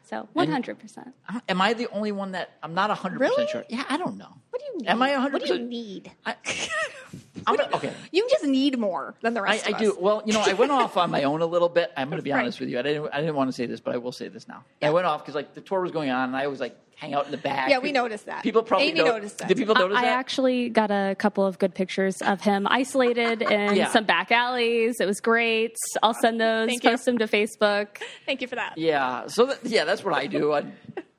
So 0.04 0.28
one 0.34 0.48
hundred 0.50 0.78
percent. 0.78 1.14
I- 1.28 1.40
Am 1.48 1.60
I 1.60 1.72
the 1.72 1.88
only 1.90 2.12
one 2.12 2.32
that 2.32 2.50
I'm 2.62 2.74
not 2.74 2.90
100 2.90 3.18
Really? 3.20 3.34
percent 3.46 3.50
sure? 3.50 3.64
Yeah, 3.68 3.84
I 3.88 3.96
don't 3.96 4.16
know. 4.18 4.28
what 4.50 4.60
do 4.60 4.66
you 4.72 4.78
need? 4.80 4.88
Am 4.88 5.00
I 5.02 5.12
100? 5.12 5.32
What 5.32 5.42
do 5.46 5.54
you 5.54 5.60
need? 5.60 6.10
I, 6.26 6.34
I'm 7.46 7.56
not, 7.56 7.72
okay. 7.74 7.92
You 8.12 8.26
just 8.30 8.44
need 8.44 8.78
more 8.78 9.14
than 9.22 9.34
the 9.34 9.40
I, 9.40 9.44
rest 9.44 9.66
I 9.68 9.70
of 9.72 9.78
do. 9.78 9.96
Well, 9.98 10.22
you 10.26 10.32
know, 10.32 10.42
I 10.44 10.52
went 10.54 10.72
off 10.72 10.96
on 10.96 11.10
my 11.10 11.24
own 11.24 11.40
a 11.42 11.46
little 11.46 11.68
bit. 11.68 11.90
I'm 11.96 12.08
going 12.08 12.18
to 12.18 12.22
be 12.22 12.30
Right. 12.34 12.40
honest 12.42 12.60
with 12.60 12.68
you. 12.68 12.78
I 12.78 12.82
didn't. 12.82 13.08
I 13.12 13.20
didn't 13.20 13.34
want 13.34 13.48
to 13.48 13.52
say 13.52 13.66
this, 13.66 13.80
but 13.80 13.94
I 13.94 13.98
will 13.98 14.12
say 14.12 14.28
this 14.28 14.46
now. 14.46 14.64
I 14.82 14.90
went 14.90 15.06
off 15.06 15.22
because 15.22 15.34
like 15.34 15.54
the 15.54 15.60
tour 15.60 15.80
was 15.80 15.90
going 15.90 16.10
on, 16.10 16.28
and 16.28 16.36
I 16.36 16.46
was 16.48 16.60
like 16.60 16.76
hang 16.96 17.14
out 17.14 17.24
in 17.26 17.30
the 17.30 17.36
back. 17.36 17.68
Yeah, 17.70 17.78
we 17.78 17.92
noticed 17.92 18.26
that. 18.26 18.42
People 18.42 18.62
probably 18.62 18.88
Amy 18.88 18.98
know- 19.00 19.06
noticed 19.06 19.38
that. 19.38 19.48
Did 19.48 19.56
people 19.56 19.74
notice 19.74 19.98
I 19.98 20.02
that? 20.02 20.12
I 20.12 20.18
actually 20.18 20.68
got 20.70 20.90
a 20.90 21.14
couple 21.18 21.44
of 21.46 21.58
good 21.58 21.74
pictures 21.74 22.20
of 22.22 22.40
him 22.40 22.66
isolated 22.68 23.42
in 23.50 23.76
Yeah. 23.76 23.88
some 23.90 24.04
back 24.04 24.30
alleys. 24.32 25.00
It 25.00 25.06
was 25.06 25.20
great. 25.20 25.76
I'll 26.02 26.14
send 26.14 26.40
those, 26.40 26.68
Thank 26.68 26.84
you. 26.84 26.90
post 26.90 27.04
them 27.04 27.18
to 27.18 27.26
Facebook. 27.26 27.98
Thank 28.26 28.40
you 28.42 28.48
for 28.48 28.54
that. 28.56 28.78
Yeah. 28.78 29.26
So 29.26 29.46
that, 29.46 29.64
yeah, 29.64 29.84
that's 29.84 30.04
what 30.04 30.14
I 30.14 30.26
do. 30.26 30.52
I, 30.52 30.64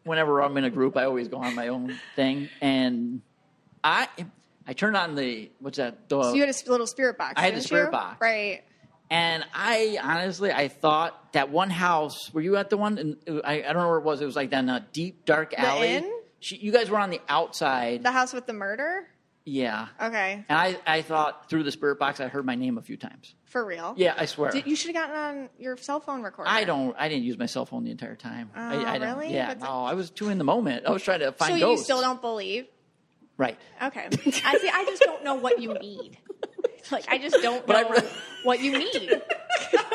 whenever 0.04 0.42
I'm 0.42 0.56
in 0.58 0.64
a 0.64 0.70
group, 0.70 0.98
I 0.98 1.04
always 1.06 1.28
go 1.28 1.38
on 1.38 1.56
my 1.56 1.68
own 1.70 1.98
thing, 2.16 2.50
and 2.62 3.22
I 3.84 4.08
I 4.68 4.74
turned 4.74 4.98
on 4.98 5.16
the 5.16 5.50
what's 5.60 5.78
that? 5.78 6.10
The, 6.10 6.24
So 6.24 6.34
you 6.34 6.46
had 6.46 6.56
a 6.56 6.72
little 6.72 6.88
spirit 6.88 7.18
box. 7.18 7.34
I 7.38 7.42
had 7.46 7.56
the 7.56 7.62
spirit 7.62 7.86
you? 7.86 7.92
box. 7.92 8.22
right? 8.22 8.64
And 9.10 9.46
I 9.54 9.98
honestly 10.02 10.52
I 10.52 10.68
thought 10.68 11.34
that 11.34 11.50
one 11.50 11.70
house. 11.70 12.34
Were 12.34 12.42
you 12.42 12.56
at 12.58 12.70
the 12.70 12.78
one? 12.78 12.98
In, 12.98 13.42
I, 13.44 13.60
I 13.64 13.74
don't 13.74 13.82
know 13.84 13.88
where 13.90 13.98
it 13.98 14.04
was. 14.04 14.22
It 14.22 14.26
was 14.26 14.36
like 14.36 14.50
down 14.50 14.70
a 14.70 14.86
deep 14.94 15.26
dark 15.26 15.54
alley. 15.58 15.90
inn? 15.90 16.12
She, 16.40 16.58
you 16.58 16.72
guys 16.72 16.90
were 16.90 17.00
on 17.00 17.10
the 17.10 17.22
outside. 17.30 18.04
The 18.04 18.12
house 18.12 18.32
with 18.34 18.46
the 18.46 18.54
murder. 18.54 19.08
yeah. 19.46 19.88
Okay, 20.02 20.44
And 20.50 20.58
I, 20.60 20.78
I 20.86 21.02
thought 21.02 21.50
through 21.50 21.64
the 21.64 21.72
spirit 21.72 21.98
box 22.00 22.20
I 22.20 22.28
heard 22.28 22.46
my 22.46 22.56
name 22.56 22.78
a 22.78 22.82
few 22.82 22.98
times. 22.98 23.34
for 23.46 23.66
real. 23.66 23.94
Yeah, 23.98 24.14
I 24.18 24.26
swear. 24.26 24.52
Did, 24.52 24.68
you 24.68 24.76
should 24.76 24.96
have 24.96 25.08
gotten 25.10 25.16
on 25.44 25.50
your 25.58 25.78
cell 25.78 26.00
phone 26.00 26.22
recorder. 26.24 26.50
I 26.50 26.64
don't. 26.66 26.96
I 27.00 27.10
didn't 27.10 27.24
use 27.24 27.38
my 27.38 27.46
cell 27.48 27.66
phone 27.66 27.84
the 27.84 27.92
entire 27.92 28.16
time. 28.16 28.50
I, 28.56 28.76
Oh, 28.76 28.86
I 28.86 28.98
don't, 29.00 29.08
really? 29.18 29.34
Yeah. 29.34 29.48
But- 29.50 29.60
No, 29.62 29.68
oh, 29.70 29.84
I 29.86 29.94
was 29.94 30.10
too 30.12 30.30
in 30.30 30.38
the 30.38 30.44
moment. 30.44 30.86
I 30.86 30.92
was 30.92 31.02
trying 31.04 31.20
to 31.22 31.32
find 31.32 31.50
So 31.52 31.56
you 31.56 31.62
ghosts. 31.62 31.86
still 31.86 32.02
don't 32.02 32.22
believe? 32.22 32.66
Right. 33.38 33.58
Okay. 33.84 34.08
I 34.46 34.58
see. 34.60 34.70
I 34.70 34.86
just 34.88 35.02
don't 35.02 35.24
know 35.24 35.36
what 35.36 35.60
you 35.62 35.74
need. 35.74 36.18
Like 36.92 37.06
I 37.10 37.18
just 37.18 37.38
don't 37.42 37.66
But 37.68 37.90
know 37.90 37.96
re- 37.96 38.10
what 38.44 38.60
you 38.60 38.78
need. 38.78 39.22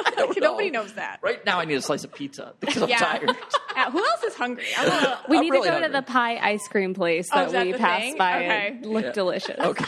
Nobody 0.39 0.71
knows 0.71 0.93
that. 0.95 1.21
Right 1.23 1.45
now, 1.47 1.61
I 1.61 1.65
need 1.65 1.75
a 1.75 1.83
slice 1.83 2.05
of 2.05 2.13
pizza 2.15 2.55
because 2.61 2.83
I'm 2.83 2.89
Yeah. 2.89 2.99
tired. 2.99 3.31
Uh, 3.77 3.91
who 3.91 3.99
else 4.05 4.23
is 4.25 4.35
hungry? 4.35 4.65
I 4.77 4.89
wanna, 4.89 5.19
We 5.29 5.37
I'm 5.39 5.43
need 5.45 5.51
really 5.51 5.69
to 5.69 5.69
go 5.69 5.73
hungry. 5.81 5.89
to 5.89 5.93
the 5.93 6.03
pie 6.03 6.37
ice 6.39 6.67
cream 6.69 6.95
place 6.95 7.29
Oh, 7.33 7.37
that, 7.37 7.47
is 7.47 7.53
that 7.53 7.67
we 7.67 7.73
passed 7.75 8.03
thing? 8.03 8.17
by. 8.19 8.37
Okay. 8.45 8.79
It 8.83 8.87
looked 8.87 9.07
Yeah. 9.07 9.13
delicious. 9.13 9.59
Okay. 9.59 9.85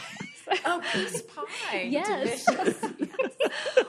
Oh, 0.66 0.82
peace 0.92 1.22
pie. 1.22 1.82
Yes. 1.88 2.46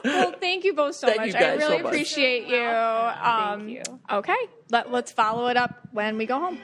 well, 0.04 0.32
thank 0.40 0.64
you 0.64 0.74
both 0.74 0.96
so 0.96 1.08
Thank 1.08 1.20
much. 1.20 1.30
you 1.30 1.36
I 1.36 1.50
really 1.56 1.60
so 1.62 1.70
much. 1.84 1.86
appreciate 1.86 2.48
you. 2.48 2.62
Um, 2.64 3.60
Thank 3.68 3.70
you. 3.88 4.00
Okay, 4.10 4.36
Let, 4.70 4.90
let's 4.92 5.12
follow 5.12 5.48
it 5.48 5.58
up 5.58 5.76
when 5.92 6.18
we 6.18 6.26
go 6.26 6.40
home. 6.40 6.58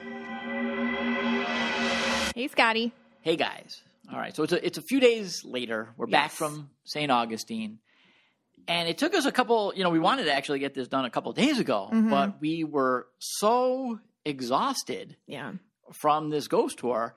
Hey, 2.34 2.48
Scotty. 2.48 2.92
Hey 3.20 3.36
guys. 3.36 3.82
All 4.12 4.18
right. 4.18 4.34
So 4.34 4.42
it's 4.42 4.52
a, 4.52 4.64
it's 4.66 4.78
a 4.78 4.82
few 4.82 5.00
days 5.00 5.44
later. 5.44 5.90
We're 5.96 6.06
back 6.06 6.30
from 6.32 6.70
St. 6.84 7.10
Augustine, 7.10 7.78
And 8.68 8.88
it 8.88 8.98
took 8.98 9.14
us 9.14 9.24
a 9.24 9.32
couple, 9.32 9.72
you 9.74 9.82
know, 9.84 9.90
we 9.90 9.98
wanted 9.98 10.24
to 10.24 10.32
actually 10.32 10.58
get 10.58 10.74
this 10.74 10.86
done 10.88 11.04
a 11.04 11.10
couple 11.10 11.32
days 11.32 11.58
ago, 11.58 11.88
Mhm. 11.92 12.10
but 12.10 12.40
we 12.40 12.62
were 12.64 13.06
so 13.18 13.98
exhausted 14.24 15.16
Yeah. 15.26 15.52
from 15.92 16.28
this 16.30 16.46
ghost 16.48 16.78
tour. 16.78 17.16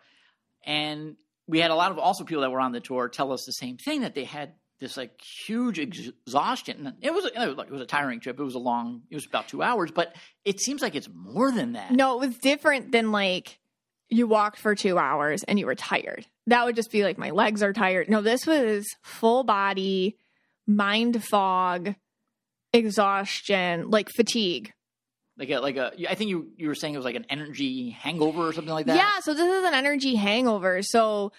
And 0.66 1.18
we 1.48 1.60
had 1.60 1.70
a 1.72 1.76
lot 1.76 1.92
of 1.92 2.00
also 2.00 2.24
people 2.24 2.42
that 2.44 2.52
were 2.52 2.62
on 2.62 2.72
the 2.72 2.80
tour 2.80 3.10
tell 3.10 3.32
us 3.34 3.44
the 3.46 3.52
same 3.52 3.78
thing 3.78 4.02
that 4.02 4.16
they 4.16 4.24
had 4.24 4.54
this 4.80 4.96
like 4.98 5.20
huge 5.46 5.80
exhaustion. 5.80 6.96
It 7.02 7.14
was, 7.14 7.26
it 7.26 7.34
was, 7.36 7.66
it 7.68 7.72
was 7.72 7.82
a 7.82 7.86
tiring 7.86 8.20
trip. 8.20 8.40
It 8.40 8.44
was 8.44 8.56
a 8.56 8.60
long, 8.60 9.04
it 9.10 9.16
was 9.16 9.26
about 9.26 9.48
two 9.48 9.62
hours, 9.62 9.92
but 9.92 10.16
it 10.46 10.60
seems 10.62 10.82
like 10.82 10.96
it's 10.96 11.10
more 11.14 11.52
than 11.52 11.74
that. 11.74 11.92
No, 11.92 12.22
it 12.22 12.28
was 12.28 12.38
different 12.38 12.92
than 12.92 13.12
like 13.12 13.60
you 14.10 14.28
walked 14.28 14.60
for 14.60 14.76
two 14.76 14.98
hours 14.98 15.44
and 15.44 15.58
you 15.60 15.66
were 15.66 15.76
tired. 15.76 16.26
That 16.48 16.66
would 16.66 16.76
just 16.76 16.92
be 16.92 17.04
like 17.04 17.18
my 17.18 17.30
legs 17.32 17.64
are 17.64 17.74
tired. 17.74 18.10
No, 18.10 18.22
this 18.22 18.46
was 18.46 18.86
full 19.02 19.44
body, 19.44 20.18
mind 20.68 21.24
fog, 21.24 21.96
exhaustion, 22.74 23.90
like 23.90 24.10
fatigue. 24.10 24.74
Like 25.38 25.50
a, 25.50 25.60
like 25.60 25.78
a, 25.78 25.92
I 26.10 26.16
think 26.16 26.30
you, 26.30 26.50
you 26.58 26.68
were 26.68 26.76
saying 26.76 26.94
it 26.94 26.98
was 26.98 27.06
like 27.06 27.16
an 27.16 27.26
energy 27.30 27.90
hangover 27.90 28.48
or 28.48 28.54
something 28.54 28.74
like 28.74 28.86
that. 28.86 28.96
Yeah, 28.96 29.20
so 29.22 29.34
this 29.34 29.48
is 29.48 29.64
an 29.64 29.74
energy 29.74 30.16
hangover. 30.16 30.82
So 30.84 31.32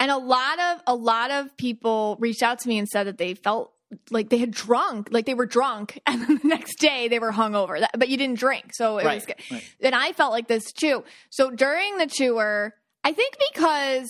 and 0.00 0.10
a 0.10 0.16
lot 0.16 0.58
of 0.60 0.80
a 0.86 0.94
lot 0.94 1.30
of 1.30 1.54
people 1.56 2.16
reached 2.20 2.42
out 2.42 2.60
to 2.60 2.68
me 2.68 2.78
and 2.78 2.88
said 2.88 3.04
that 3.04 3.18
they 3.18 3.34
felt 3.34 3.72
like 4.10 4.28
they 4.28 4.38
had 4.38 4.50
drunk, 4.50 5.08
like 5.10 5.26
they 5.26 5.34
were 5.34 5.46
drunk, 5.46 6.00
and 6.06 6.22
then 6.22 6.38
the 6.42 6.48
next 6.48 6.76
day 6.78 7.08
they 7.08 7.18
were 7.18 7.32
hungover. 7.32 7.80
That- 7.80 7.98
But 7.98 8.08
you 8.08 8.16
didn't 8.16 8.38
drink, 8.38 8.70
so 8.74 8.98
it 8.98 9.04
Right, 9.04 9.16
was 9.16 9.26
good. 9.26 9.36
right. 9.50 9.64
And 9.80 9.94
I 9.94 10.12
felt 10.12 10.32
like 10.32 10.46
this 10.48 10.72
too. 10.72 11.04
So 11.30 11.50
during 11.50 11.98
the 11.98 12.06
tour, 12.06 12.74
I 13.04 13.12
think 13.12 13.36
because 13.52 14.08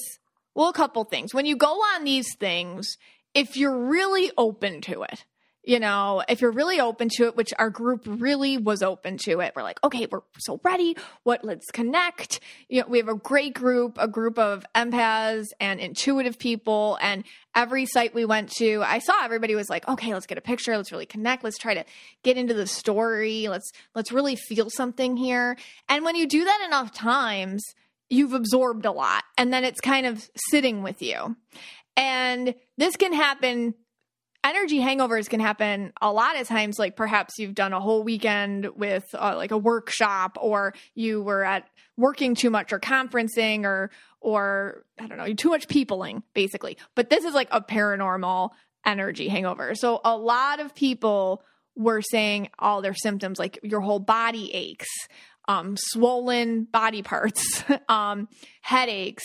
well, 0.59 0.69
a 0.69 0.73
couple 0.73 1.05
things. 1.05 1.33
When 1.33 1.47
you 1.47 1.57
go 1.57 1.71
on 1.71 2.03
these 2.03 2.35
things, 2.35 2.99
if 3.33 3.57
you're 3.57 3.87
really 3.87 4.33
open 4.37 4.81
to 4.81 5.03
it, 5.03 5.25
you 5.63 5.79
know, 5.79 6.25
if 6.29 6.41
you're 6.41 6.51
really 6.51 6.81
open 6.81 7.09
to 7.11 7.27
it, 7.27 7.37
which 7.37 7.55
our 7.61 7.71
group 7.71 8.03
really 8.07 8.59
was 8.59 8.83
open 8.83 9.19
to 9.19 9.39
it, 9.39 9.53
we're 9.55 9.63
like, 9.63 9.79
okay, 9.85 10.09
we're 10.11 10.23
so 10.39 10.59
ready. 10.65 10.97
What? 11.23 11.45
Let's 11.45 11.71
connect. 11.71 12.41
You 12.69 12.81
know, 12.81 12.89
we 12.89 12.99
have 12.99 13.09
a 13.09 13.15
great 13.15 13.55
group, 13.55 13.99
a 14.01 14.09
group 14.09 14.37
of 14.37 14.67
empaths 14.75 15.47
and 15.61 15.79
intuitive 15.79 16.37
people, 16.37 16.99
and 17.01 17.23
every 17.55 17.87
site 17.87 18.13
we 18.13 18.25
went 18.25 18.51
to, 18.57 18.83
I 18.83 18.99
saw 18.99 19.23
everybody 19.23 19.55
was 19.55 19.71
like, 19.71 19.87
okay, 19.87 20.13
let's 20.13 20.27
get 20.27 20.39
a 20.39 20.41
picture. 20.41 20.77
Let's 20.77 20.91
really 20.91 21.07
connect. 21.07 21.45
Let's 21.45 21.59
try 21.59 21.75
to 21.75 21.85
get 22.25 22.37
into 22.37 22.55
the 22.55 22.67
story. 22.67 23.47
Let's 23.47 23.71
let's 23.95 24.11
really 24.11 24.35
feel 24.35 24.71
something 24.71 25.17
here. 25.17 25.57
And 25.89 26.05
when 26.05 26.17
you 26.17 26.27
do 26.27 26.45
that 26.45 26.65
enough 26.67 26.93
times, 26.93 27.63
you've 28.11 28.33
absorbed 28.33 28.85
a 28.85 28.93
lot, 28.93 29.25
and 29.37 29.53
then 29.53 29.65
it's 29.65 29.81
kind 29.81 30.07
of 30.07 30.29
sitting 30.51 30.83
with 30.83 31.03
you. 31.03 31.37
And 31.97 32.55
this 32.77 32.97
can 32.97 33.13
happen 33.13 33.75
energy 34.45 34.79
hangovers 34.79 35.29
can 35.29 35.41
happen 35.41 35.93
a 36.01 36.13
lot 36.13 36.41
of 36.41 36.47
times 36.47 36.79
like 36.79 36.97
perhaps 36.97 37.39
you've 37.39 37.55
done 37.55 37.73
a 37.73 37.81
whole 37.81 38.03
weekend 38.03 38.69
with 38.77 39.05
uh, 39.15 39.35
like 39.37 39.51
a 39.51 39.59
workshop 39.59 40.39
or 40.41 40.75
you 40.95 41.23
were 41.23 41.45
at 41.45 41.69
working 41.97 42.35
too 42.35 42.51
much 42.51 42.73
or 42.73 42.79
conferencing 42.79 43.65
or 43.65 43.91
or 44.21 44.85
i 44.99 45.07
don't 45.07 45.19
know 45.19 45.33
too 45.35 45.49
much 45.49 45.69
peopling 45.69 46.23
basically 46.35 46.79
but 46.95 47.11
this 47.11 47.25
is 47.25 47.35
like 47.35 47.49
a 47.51 47.61
paranormal 47.61 48.51
energy 48.87 49.29
hangover 49.29 49.75
so 49.75 50.01
a 50.05 50.17
lot 50.17 50.61
of 50.61 50.75
people 50.75 51.43
were 51.75 52.03
saying 52.03 52.49
all 52.59 52.81
their 52.81 52.95
symptoms 52.95 53.39
like 53.39 53.59
your 53.63 53.81
whole 53.81 54.01
body 54.01 54.53
aches 54.55 54.89
um 55.49 55.77
swollen 55.77 56.65
body 56.65 57.03
parts 57.03 57.65
um 57.89 58.29
headaches 58.61 59.25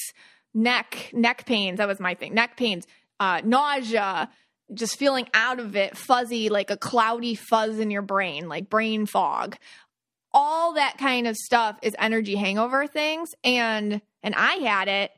neck 0.53 1.11
neck 1.13 1.45
pains 1.45 1.77
that 1.77 1.87
was 1.87 1.99
my 1.99 2.15
thing 2.15 2.33
neck 2.33 2.57
pains 2.57 2.87
uh 3.19 3.41
nausea 3.43 4.29
just 4.73 4.97
feeling 4.97 5.27
out 5.33 5.59
of 5.59 5.75
it, 5.75 5.97
fuzzy, 5.97 6.49
like 6.49 6.69
a 6.69 6.77
cloudy 6.77 7.35
fuzz 7.35 7.79
in 7.79 7.91
your 7.91 8.01
brain, 8.01 8.47
like 8.47 8.69
brain 8.69 9.05
fog. 9.05 9.57
All 10.31 10.73
that 10.73 10.97
kind 10.97 11.27
of 11.27 11.35
stuff 11.35 11.77
is 11.81 11.95
energy 11.99 12.35
hangover 12.35 12.87
things. 12.87 13.29
And 13.43 14.01
and 14.23 14.35
I 14.35 14.53
had 14.55 14.87
it. 14.87 15.11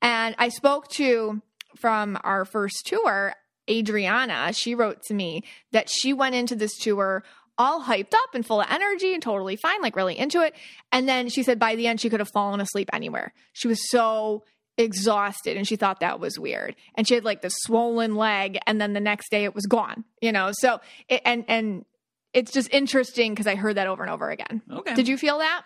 And 0.00 0.34
I 0.38 0.50
spoke 0.50 0.88
to 0.92 1.42
from 1.76 2.18
our 2.22 2.44
first 2.44 2.86
tour, 2.86 3.34
Adriana. 3.68 4.52
She 4.52 4.74
wrote 4.74 5.02
to 5.04 5.14
me 5.14 5.44
that 5.72 5.90
she 5.90 6.12
went 6.12 6.34
into 6.34 6.54
this 6.54 6.76
tour 6.78 7.24
all 7.58 7.82
hyped 7.82 8.14
up 8.14 8.34
and 8.34 8.46
full 8.46 8.60
of 8.60 8.66
energy 8.70 9.12
and 9.12 9.22
totally 9.22 9.56
fine, 9.56 9.80
like 9.82 9.96
really 9.96 10.16
into 10.18 10.40
it. 10.42 10.54
And 10.92 11.08
then 11.08 11.28
she 11.28 11.42
said 11.42 11.58
by 11.58 11.74
the 11.74 11.86
end 11.86 12.00
she 12.00 12.08
could 12.08 12.20
have 12.20 12.30
fallen 12.30 12.60
asleep 12.60 12.88
anywhere. 12.92 13.34
She 13.52 13.68
was 13.68 13.90
so 13.90 14.44
exhausted 14.76 15.56
and 15.56 15.66
she 15.66 15.74
thought 15.74 15.98
that 15.98 16.20
was 16.20 16.38
weird 16.38 16.76
and 16.94 17.08
she 17.08 17.14
had 17.14 17.24
like 17.24 17.42
the 17.42 17.48
swollen 17.48 18.14
leg 18.14 18.56
and 18.64 18.80
then 18.80 18.92
the 18.92 19.00
next 19.00 19.28
day 19.28 19.42
it 19.42 19.52
was 19.52 19.66
gone 19.66 20.04
you 20.22 20.30
know 20.30 20.50
so 20.52 20.78
it, 21.08 21.20
and 21.24 21.44
and 21.48 21.84
it's 22.32 22.52
just 22.52 22.72
interesting 22.72 23.32
because 23.32 23.48
i 23.48 23.56
heard 23.56 23.74
that 23.76 23.88
over 23.88 24.04
and 24.04 24.12
over 24.12 24.30
again 24.30 24.62
Okay. 24.70 24.94
did 24.94 25.08
you 25.08 25.18
feel 25.18 25.38
that 25.38 25.62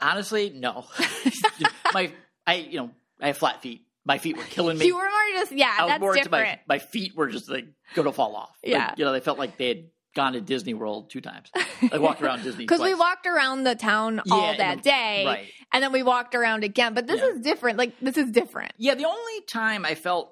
Honestly, 0.00 0.50
no. 0.50 0.86
my, 1.92 2.10
I, 2.46 2.54
you 2.54 2.78
know, 2.78 2.90
I 3.20 3.26
have 3.26 3.36
flat 3.36 3.60
feet. 3.60 3.82
My 4.06 4.16
feet 4.16 4.38
were 4.38 4.44
killing 4.44 4.78
me. 4.78 4.86
you 4.86 4.96
were 4.96 5.02
more 5.02 5.10
just 5.40 5.52
yeah 5.52 5.74
I 5.78 5.82
was 5.82 5.90
that's 5.90 6.00
more 6.00 6.16
into 6.16 6.30
different 6.30 6.60
my, 6.66 6.76
my 6.76 6.78
feet 6.78 7.14
were 7.14 7.28
just 7.28 7.50
like 7.50 7.66
going 7.94 8.06
to 8.06 8.12
fall 8.12 8.34
off. 8.34 8.56
Like, 8.64 8.72
Yeah. 8.72 8.94
you 8.96 9.04
know, 9.04 9.12
they 9.12 9.20
felt 9.20 9.38
like 9.38 9.58
they 9.58 9.68
had 9.68 9.84
gone 10.18 10.32
to 10.34 10.40
Disney 10.40 10.74
World 10.74 11.10
two 11.10 11.20
times. 11.20 11.50
I 11.92 11.98
walked 11.98 12.20
around 12.22 12.42
Disney 12.42 12.64
because 12.64 12.80
we 12.80 12.94
walked 12.94 13.26
around 13.26 13.64
the 13.64 13.74
town 13.74 14.20
all 14.30 14.50
Yeah, 14.52 14.56
that 14.58 14.76
the- 14.78 14.90
day 14.90 15.24
right. 15.26 15.46
and 15.72 15.82
then 15.82 15.92
we 15.92 16.02
walked 16.02 16.34
around 16.34 16.64
again 16.64 16.94
but 16.94 17.06
this 17.06 17.22
is 17.22 17.40
different 17.40 17.78
like 17.78 17.92
this 18.00 18.16
is 18.16 18.30
different 18.30 18.72
Yeah, 18.78 18.94
the 18.94 19.06
only 19.06 19.40
time 19.46 19.84
I 19.84 19.94
felt 19.94 20.26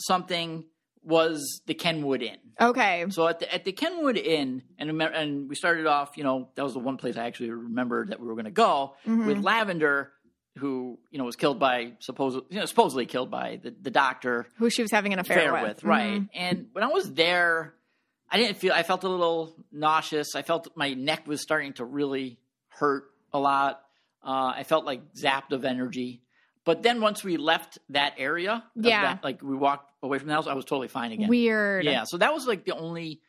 something 0.00 0.64
was 1.04 1.62
the 1.66 1.74
Kenwood 1.74 2.22
Inn. 2.22 2.38
okay 2.60 3.04
So 3.10 3.26
at 3.26 3.40
the 3.40 3.52
at 3.52 3.64
the 3.64 3.72
Kenwood 3.72 4.16
Inn, 4.16 4.62
and 4.78 4.88
and 5.02 5.48
we 5.48 5.54
started 5.56 5.86
off. 5.86 6.16
You 6.16 6.24
know, 6.24 6.48
that 6.54 6.62
was 6.62 6.74
the 6.74 6.78
one 6.90 6.96
place 6.96 7.16
I 7.16 7.26
actually 7.26 7.50
remembered 7.50 8.08
that 8.10 8.20
we 8.20 8.26
were 8.28 8.34
going 8.34 8.44
to 8.54 8.60
go 8.68 8.94
Mhm. 9.06 9.26
with 9.26 9.38
Lavender, 9.42 10.12
who 10.58 10.98
you 11.10 11.18
know 11.18 11.24
was 11.24 11.34
killed 11.36 11.58
by 11.58 11.94
supposedly 11.98 12.46
you 12.50 12.60
know, 12.60 12.66
supposedly 12.66 13.06
killed 13.06 13.30
by 13.32 13.58
the, 13.64 13.74
the 13.82 13.90
doctor 13.90 14.46
who 14.58 14.70
she 14.70 14.82
was 14.82 14.92
having 14.92 15.12
an 15.12 15.18
affair, 15.18 15.52
with, 15.66 15.82
right? 15.82 16.20
Mhm. 16.20 16.28
And 16.34 16.66
when 16.72 16.84
I 16.84 16.88
was 16.88 17.12
there, 17.14 17.74
I 18.32 18.38
didn't 18.38 18.56
feel. 18.56 18.72
I 18.72 18.82
felt 18.82 19.04
a 19.04 19.08
little 19.08 19.54
nauseous. 19.70 20.34
I 20.34 20.40
felt 20.42 20.68
my 20.74 20.94
neck 20.94 21.26
was 21.26 21.42
starting 21.42 21.74
to 21.74 21.84
really 21.84 22.38
hurt 22.68 23.04
a 23.32 23.38
lot. 23.38 23.82
Uh, 24.24 24.52
I 24.56 24.64
felt 24.64 24.84
like 24.86 25.12
zapped 25.14 25.52
of 25.52 25.64
energy. 25.66 26.22
But 26.64 26.82
then 26.82 27.00
once 27.00 27.22
we 27.22 27.36
left 27.36 27.78
that 27.90 28.14
area, 28.16 28.64
Yeah. 28.74 29.02
that- 29.02 29.24
like 29.24 29.42
we 29.42 29.54
walked 29.56 29.90
away 30.02 30.18
from 30.18 30.28
the 30.28 30.34
house, 30.34 30.46
I 30.46 30.54
was 30.54 30.64
totally 30.64 30.88
fine 30.88 31.12
again. 31.12 31.28
Weird. 31.28 31.84
Yeah, 31.84 32.04
so 32.06 32.16
that 32.18 32.32
was 32.32 32.46
like 32.46 32.64
the 32.64 32.72
only 32.76 33.20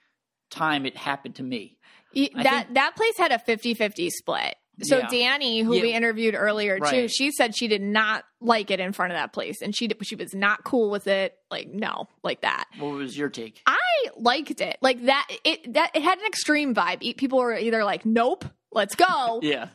time 0.49 0.85
it 0.85 0.95
happened 0.95 1.35
to 1.35 1.43
me. 1.43 1.77
That 2.13 2.73
that 2.75 2.95
place 2.95 3.17
had 3.17 3.31
a 3.31 3.39
50-50 3.39 4.09
split. 4.11 4.55
So 4.81 4.97
Yeah. 4.97 5.07
Danny, 5.09 5.61
who 5.61 5.75
Yeah. 5.75 5.81
we 5.83 5.93
interviewed 5.93 6.33
earlier 6.35 6.79
too, 6.79 7.07
she 7.07 7.31
said 7.31 7.55
she 7.55 7.67
did 7.67 7.81
not 7.83 8.25
like 8.41 8.71
it 8.71 8.79
in 8.79 8.91
front 8.91 9.11
of 9.11 9.17
that 9.17 9.31
place, 9.31 9.61
and 9.61 9.75
she 9.75 9.87
did, 9.87 10.03
she 10.05 10.15
was 10.15 10.33
not 10.33 10.63
cool 10.63 10.89
with 10.89 11.05
it. 11.07 11.37
Like 11.51 11.67
no, 11.67 12.07
like 12.23 12.41
that. 12.41 12.65
What 12.79 12.93
was 12.95 13.15
your 13.17 13.29
take? 13.29 13.61
I 13.67 13.77
liked 14.17 14.59
it. 14.61 14.77
Like 14.81 15.05
that. 15.05 15.27
It 15.43 15.73
that 15.73 15.91
it 15.93 16.01
had 16.01 16.17
an 16.17 16.25
extreme 16.25 16.73
vibe. 16.73 17.17
People 17.17 17.37
were 17.39 17.55
either 17.55 17.83
like, 17.83 18.03
"Nope, 18.05 18.45
let's 18.71 18.95
go," 18.95 19.39
Yeah. 19.43 19.67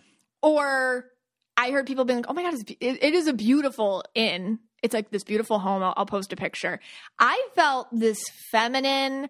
or 0.43 1.07
I 1.57 1.71
heard 1.71 1.87
people 1.87 2.05
being 2.05 2.19
like, 2.19 2.27
"Oh 2.29 2.35
my 2.35 2.43
god, 2.43 2.55
it's, 2.55 2.65
it, 2.81 2.99
it 3.03 3.15
is 3.15 3.29
a 3.29 3.33
beautiful 3.33 4.03
inn. 4.15 4.59
It's 4.83 4.95
like 4.95 5.11
this 5.11 5.23
beautiful 5.25 5.59
home." 5.61 5.83
I'll, 5.83 5.95
I'll 5.97 6.07
post 6.07 6.33
a 6.33 6.37
picture. 6.37 6.81
I 7.21 7.41
felt 7.55 7.87
this 7.93 8.21
feminine 8.51 9.29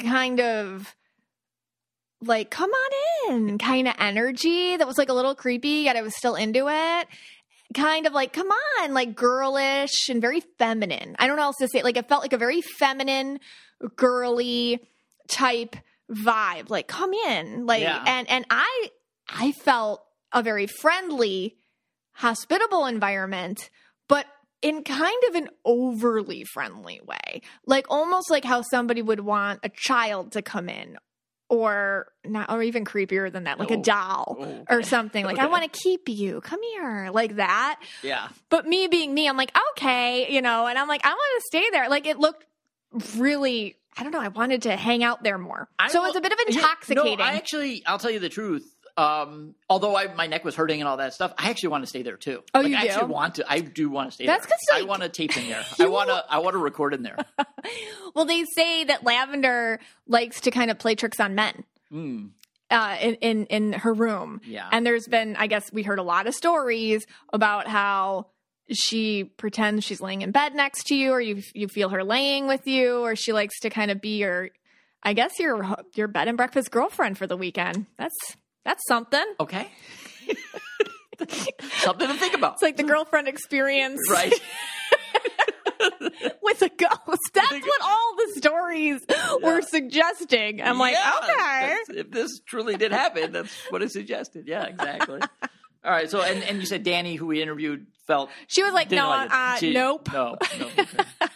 kind 0.00 0.40
of 0.40 0.94
like 2.22 2.50
come 2.50 2.70
on 2.70 3.34
in 3.34 3.58
kind 3.58 3.88
of 3.88 3.94
energy 3.98 4.76
that 4.76 4.86
was 4.86 4.98
like 4.98 5.08
a 5.08 5.14
little 5.14 5.34
creepy 5.34 5.82
yet 5.84 5.96
I 5.96 6.02
was 6.02 6.16
still 6.16 6.34
into 6.34 6.66
it. 6.68 7.08
Kind 7.72 8.06
of 8.06 8.12
like 8.12 8.32
come 8.32 8.48
on, 8.80 8.94
like 8.94 9.14
girlish 9.14 10.08
and 10.08 10.20
very 10.20 10.40
feminine. 10.58 11.14
I 11.18 11.26
don't 11.26 11.36
know 11.36 11.42
how 11.42 11.48
else 11.48 11.56
to 11.58 11.68
say 11.68 11.78
it. 11.78 11.84
Like 11.84 11.96
it 11.96 12.08
felt 12.08 12.22
like 12.22 12.32
a 12.32 12.38
very 12.38 12.60
feminine, 12.62 13.38
girly 13.96 14.80
type 15.28 15.76
vibe. 16.10 16.68
Like 16.68 16.88
come 16.88 17.12
in, 17.14 17.66
like 17.66 17.82
Yeah. 17.82 18.02
and 18.06 18.28
and 18.28 18.44
I 18.50 18.90
I 19.28 19.52
felt 19.52 20.04
a 20.32 20.42
very 20.42 20.66
friendly, 20.66 21.56
hospitable 22.14 22.86
environment, 22.86 23.70
but 24.08 24.26
in 24.62 24.82
kind 24.82 25.22
of 25.28 25.36
an 25.36 25.48
overly 25.64 26.44
friendly 26.44 27.00
way. 27.06 27.40
Like 27.66 27.86
almost 27.88 28.30
like 28.30 28.44
how 28.44 28.62
somebody 28.62 29.00
would 29.00 29.20
want 29.20 29.60
a 29.62 29.68
child 29.70 30.32
to 30.32 30.42
come 30.42 30.68
in 30.68 30.96
or 31.50 32.06
not 32.24 32.50
or 32.50 32.62
even 32.62 32.84
creepier 32.84 33.30
than 33.30 33.44
that, 33.44 33.58
like 33.58 33.70
a 33.70 33.76
Oh. 33.76 33.82
doll 33.82 34.36
Oh, 34.40 34.64
or 34.70 34.82
something. 34.82 35.24
Like 35.26 35.38
I 35.38 35.46
want 35.46 35.70
to 35.70 35.78
keep 35.78 36.08
you. 36.08 36.40
Come 36.40 36.62
here. 36.62 37.10
Like 37.12 37.36
that. 37.36 37.80
Yeah. 38.02 38.28
But 38.48 38.66
me 38.66 38.86
being 38.86 39.12
me, 39.12 39.28
I'm 39.28 39.36
like, 39.36 39.52
okay, 39.72 40.32
you 40.32 40.40
know, 40.40 40.66
and 40.66 40.78
I'm 40.78 40.88
like, 40.88 41.04
I 41.04 41.10
want 41.10 41.42
to 41.42 41.46
stay 41.46 41.64
there. 41.72 41.88
Like 41.90 42.06
it 42.06 42.18
looked 42.18 42.46
really 43.16 43.76
I 43.96 44.02
don't 44.04 44.12
know, 44.12 44.20
I 44.20 44.28
wanted 44.28 44.62
to 44.62 44.76
hang 44.76 45.02
out 45.02 45.24
there 45.24 45.36
more. 45.36 45.68
so 45.88 46.04
it's 46.06 46.16
a 46.16 46.20
bit 46.20 46.32
of 46.32 46.38
intoxicating. 46.46 47.18
No, 47.18 47.24
I 47.24 47.32
actually, 47.32 47.82
I'll 47.84 47.98
tell 47.98 48.10
you 48.12 48.20
the 48.20 48.28
truth. 48.28 48.64
Um, 49.00 49.54
although 49.68 49.96
I, 49.96 50.12
my 50.14 50.26
neck 50.26 50.44
was 50.44 50.54
hurting 50.54 50.80
and 50.80 50.88
all 50.88 50.98
that 50.98 51.14
stuff, 51.14 51.32
I 51.38 51.50
actually 51.50 51.70
want 51.70 51.84
to 51.84 51.88
stay 51.88 52.02
there 52.02 52.16
too. 52.16 52.42
Oh, 52.54 52.60
like, 52.60 52.68
you 52.70 52.76
I 52.76 52.80
actually 52.82 53.06
do? 53.08 53.12
want 53.12 53.34
to. 53.36 53.44
I 53.50 53.60
do 53.60 53.88
want 53.88 54.10
to 54.10 54.14
stay 54.14 54.26
That's 54.26 54.46
there. 54.46 54.50
'cause, 54.56 54.76
I 54.76 54.80
like, 54.80 54.88
want 54.88 55.02
to 55.02 55.08
tape 55.08 55.36
in 55.36 55.48
there. 55.48 55.64
I 55.78 55.86
want 55.86 56.08
to. 56.10 56.24
I 56.28 56.38
want 56.38 56.54
to 56.54 56.58
record 56.58 56.94
in 56.94 57.02
there. 57.02 57.16
Well, 58.14 58.24
they 58.24 58.44
say 58.56 58.82
that 58.84 59.04
Lavender 59.04 59.78
likes 60.08 60.40
to 60.42 60.50
kind 60.50 60.70
of 60.70 60.78
play 60.80 60.96
tricks 60.96 61.20
on 61.20 61.36
men. 61.36 61.62
Mm. 61.92 62.30
uh, 62.70 62.96
in, 63.00 63.14
in 63.16 63.46
in 63.46 63.72
her 63.74 63.92
room. 63.92 64.40
Yeah. 64.44 64.68
And 64.72 64.84
there's 64.84 65.06
been, 65.06 65.36
I 65.36 65.46
guess, 65.46 65.72
we 65.72 65.82
heard 65.84 65.98
a 66.00 66.02
lot 66.02 66.26
of 66.26 66.34
stories 66.34 67.06
about 67.32 67.68
how 67.68 68.26
she 68.72 69.24
pretends 69.24 69.84
she's 69.84 70.00
laying 70.00 70.22
in 70.22 70.30
bed 70.32 70.54
next 70.56 70.86
to 70.88 70.94
you, 70.96 71.12
or 71.12 71.20
you 71.20 71.42
you 71.54 71.68
feel 71.68 71.88
her 71.90 72.02
laying 72.02 72.48
with 72.48 72.66
you, 72.66 73.00
or 73.04 73.14
she 73.14 73.32
likes 73.32 73.58
to 73.60 73.70
kind 73.70 73.90
of 73.92 74.00
be 74.00 74.18
your, 74.18 74.50
I 75.04 75.12
guess, 75.12 75.38
your 75.38 75.76
your 75.94 76.08
bed 76.08 76.26
and 76.28 76.36
breakfast 76.36 76.70
girlfriend 76.72 77.16
for 77.18 77.26
the 77.28 77.36
weekend. 77.36 77.86
That's 77.98 78.16
that's 78.64 78.82
something. 78.86 79.24
Okay. 79.40 79.68
Something 81.80 82.08
to 82.08 82.14
think 82.14 82.34
about. 82.34 82.54
It's 82.54 82.62
like 82.62 82.76
the 82.78 82.82
girlfriend 82.82 83.28
experience, 83.28 84.00
Right. 84.10 84.32
with 86.42 86.62
a 86.62 86.68
ghost. 86.70 87.20
That's 87.34 87.52
what 87.52 87.82
all 87.82 88.16
the 88.16 88.32
stories 88.40 89.00
were 89.42 89.60
suggesting. 89.62 90.62
I'm 90.62 90.78
like, 90.78 90.94
Yeah, 90.94 91.12
okay. 91.22 91.76
If 92.00 92.10
this 92.10 92.40
truly 92.46 92.76
did 92.76 92.92
happen, 92.92 93.32
that's 93.32 93.52
what 93.70 93.82
it 93.82 93.90
suggested. 93.92 94.46
Yeah, 94.46 94.64
exactly. 94.64 95.20
All 95.84 95.90
right. 95.90 96.10
So, 96.10 96.20
and, 96.20 96.42
and 96.44 96.58
you 96.58 96.66
said 96.66 96.82
Danny, 96.82 97.14
who 97.14 97.26
we 97.26 97.40
interviewed, 97.42 97.86
felt 98.06 98.28
She 98.48 98.62
was 98.62 98.72
like, 98.74 98.90
no, 98.90 99.08
like 99.08 99.30
uh, 99.32 99.56
She- 99.56 99.72
nope. 99.72 100.08
No, 100.12 100.36
no. 100.58 100.66
okay. 100.66 100.86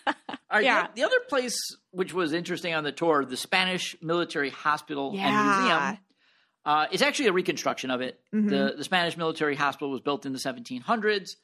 All 0.06 0.14
right. 0.52 0.64
Yeah. 0.64 0.86
The, 0.88 0.92
the 0.96 1.04
other 1.04 1.20
place 1.28 1.56
which 1.92 2.12
was 2.12 2.32
interesting 2.34 2.74
on 2.74 2.84
the 2.84 2.92
tour, 2.92 3.24
the 3.24 3.36
Spanish 3.38 3.96
Military 4.02 4.50
Hospital 4.50 5.14
and 5.18 5.34
Museum. 5.34 5.98
Uh, 6.64 6.86
it's 6.90 7.02
actually 7.02 7.26
a 7.26 7.32
reconstruction 7.32 7.90
of 7.90 8.00
it. 8.00 8.20
Mhm. 8.34 8.48
The 8.48 8.74
the 8.78 8.84
Spanish 8.84 9.16
military 9.16 9.54
hospital 9.56 9.90
was 9.90 10.00
built 10.00 10.24
in 10.26 10.32
the 10.32 10.38
1700s, 10.38 11.36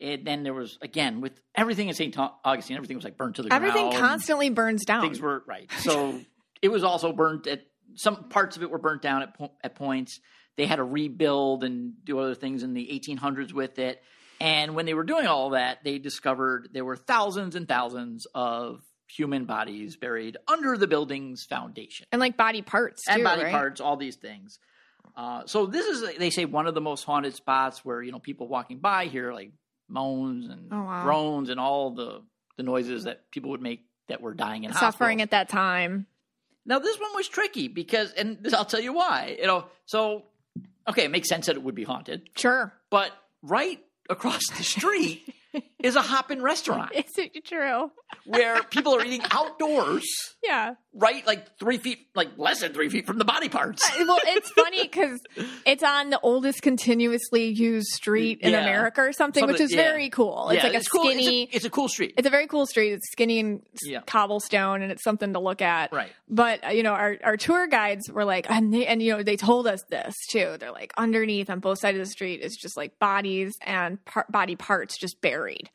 and 0.00 0.24
then 0.26 0.42
there 0.44 0.54
was 0.54 0.78
again 0.80 1.20
with 1.20 1.40
everything 1.54 1.88
in 1.88 1.94
St. 1.94 2.16
Augustine, 2.44 2.76
everything 2.76 2.96
was 2.96 3.04
like 3.04 3.16
burned 3.16 3.34
to 3.36 3.42
the 3.42 3.52
Everything 3.52 3.74
ground. 3.74 3.94
Everything 3.94 4.08
constantly 4.08 4.50
burns 4.50 4.84
down. 4.84 5.02
Things 5.02 5.20
were 5.20 5.42
right. 5.46 5.70
So 5.80 6.20
it 6.62 6.68
was 6.68 6.84
also 6.84 7.12
burnt 7.12 7.46
at 7.46 7.62
some 7.94 8.28
parts 8.28 8.56
of 8.56 8.62
it 8.62 8.70
were 8.70 8.78
burnt 8.78 9.02
down 9.02 9.22
at 9.22 9.36
po- 9.36 9.52
at 9.62 9.74
points. 9.74 10.20
They 10.56 10.66
had 10.66 10.76
to 10.76 10.84
rebuild 10.84 11.64
and 11.64 11.94
do 12.04 12.18
other 12.18 12.34
things 12.34 12.62
in 12.62 12.74
the 12.74 12.86
1800s 12.92 13.52
with 13.52 13.78
it. 13.78 14.02
And 14.40 14.74
when 14.74 14.86
they 14.86 14.94
were 14.94 15.04
doing 15.04 15.26
all 15.26 15.50
that, 15.50 15.82
they 15.84 15.98
discovered 15.98 16.68
there 16.72 16.84
were 16.84 16.96
thousands 16.96 17.54
and 17.56 17.66
thousands 17.66 18.26
of 18.34 18.82
human 19.08 19.44
bodies 19.46 19.96
buried 19.96 20.36
under 20.46 20.76
the 20.76 20.86
building's 20.86 21.44
foundation 21.44 22.06
and 22.12 22.20
like 22.20 22.36
body 22.36 22.60
parts 22.60 23.08
and 23.08 23.24
body 23.24 23.44
right? 23.44 23.52
parts, 23.52 23.80
all 23.80 23.96
these 23.96 24.16
things. 24.16 24.58
Uh, 25.18 25.44
so 25.46 25.66
this 25.66 25.84
is, 25.84 26.16
they 26.16 26.30
say, 26.30 26.44
one 26.44 26.68
of 26.68 26.74
the 26.74 26.80
most 26.80 27.02
haunted 27.02 27.34
spots 27.34 27.84
where 27.84 28.00
you 28.00 28.12
know 28.12 28.20
people 28.20 28.46
walking 28.46 28.78
by 28.78 29.06
hear 29.06 29.32
like 29.32 29.50
moans 29.88 30.46
and 30.48 30.68
Oh, 30.72 30.82
wow. 30.84 31.02
groans 31.02 31.48
and 31.50 31.58
all 31.58 31.90
the 31.90 32.22
the 32.56 32.62
noises 32.62 33.04
that 33.04 33.28
people 33.32 33.50
would 33.50 33.60
make 33.62 33.84
that 34.08 34.20
were 34.20 34.32
dying 34.34 34.62
in 34.64 34.72
suffering 34.72 35.18
hospitals. 35.18 35.22
at 35.22 35.30
that 35.32 35.48
time. 35.48 36.06
Now 36.64 36.78
this 36.78 36.98
one 37.00 37.10
was 37.16 37.26
tricky 37.28 37.66
because, 37.68 38.12
and 38.12 38.38
this, 38.42 38.54
I'll 38.54 38.64
tell 38.64 38.80
you 38.80 38.92
why. 38.92 39.36
You 39.40 39.46
know, 39.46 39.64
so 39.86 40.24
okay, 40.88 41.04
it 41.04 41.10
makes 41.10 41.28
sense 41.28 41.46
that 41.46 41.56
it 41.56 41.62
would 41.62 41.74
be 41.74 41.84
haunted, 41.84 42.28
Sure. 42.36 42.72
but 42.90 43.10
right 43.42 43.80
across 44.10 44.42
the 44.56 44.62
street 44.64 45.34
is 45.82 45.96
a 45.96 46.00
Hoppin' 46.02 46.42
restaurant 46.42 46.92
Is 46.94 47.16
it 47.18 47.44
true? 47.44 47.90
where 48.24 48.62
people 48.62 48.94
are 48.94 49.04
eating 49.04 49.22
outdoors, 49.30 50.06
Yeah. 50.44 50.74
Right, 50.98 51.26
like 51.26 51.56
three 51.58 51.78
feet, 51.78 52.06
like 52.14 52.30
less 52.36 52.60
than 52.60 52.72
three 52.72 52.88
feet 52.88 53.06
from 53.06 53.18
the 53.18 53.24
body 53.24 53.48
parts. 53.48 53.82
Well, 53.98 54.18
it's 54.24 54.50
funny 54.56 54.82
because 54.82 55.20
it's 55.64 55.82
on 55.82 56.10
the 56.10 56.20
oldest 56.20 56.62
continuously 56.62 57.46
used 57.46 57.88
street 57.88 58.40
in 58.42 58.52
Yeah. 58.52 58.62
America 58.62 59.00
or 59.02 59.12
something, 59.12 59.46
which 59.46 59.60
is 59.60 59.72
yeah. 59.72 59.82
very 59.82 60.10
cool. 60.10 60.50
It's 60.50 60.56
Yeah, 60.58 60.64
like 60.64 60.74
a 60.74 60.76
it's 60.78 60.88
cool. 60.88 61.08
It's 61.08 61.18
a- 61.20 61.22
skinny. 61.22 61.48
It's 61.52 61.64
a, 61.64 61.70
cool 61.70 61.88
street. 61.88 62.14
It's 62.18 62.26
a 62.26 62.30
very 62.30 62.46
cool 62.46 62.66
street. 62.66 62.92
It's 62.92 63.10
skinny 63.12 63.40
and 63.40 63.62
cobblestone, 64.06 64.82
and 64.82 64.90
it's 64.92 65.02
something 65.04 65.32
to 65.32 65.38
look 65.40 65.62
at. 65.62 65.92
Right. 65.92 66.10
But 66.28 66.64
uh, 66.66 66.70
you 66.70 66.82
know, 66.82 66.92
our, 66.92 67.16
our 67.24 67.36
tour 67.36 67.66
guides 67.66 68.10
were 68.10 68.24
like, 68.24 68.50
and, 68.50 68.72
they, 68.72 68.86
and 68.86 69.02
you 69.02 69.16
know, 69.16 69.22
they 69.22 69.36
told 69.36 69.66
us 69.66 69.82
this 69.90 70.14
too. 70.30 70.56
They're 70.58 70.72
like, 70.72 70.92
underneath 70.96 71.50
on 71.50 71.60
both 71.60 71.78
sides 71.78 71.98
of 71.98 72.04
the 72.04 72.10
street 72.10 72.40
is 72.40 72.56
just 72.56 72.76
like 72.76 72.98
bodies 72.98 73.54
and 73.62 74.04
par- 74.04 74.26
body 74.28 74.56
parts 74.56 74.98
just 74.98 75.20
buried. 75.20 75.70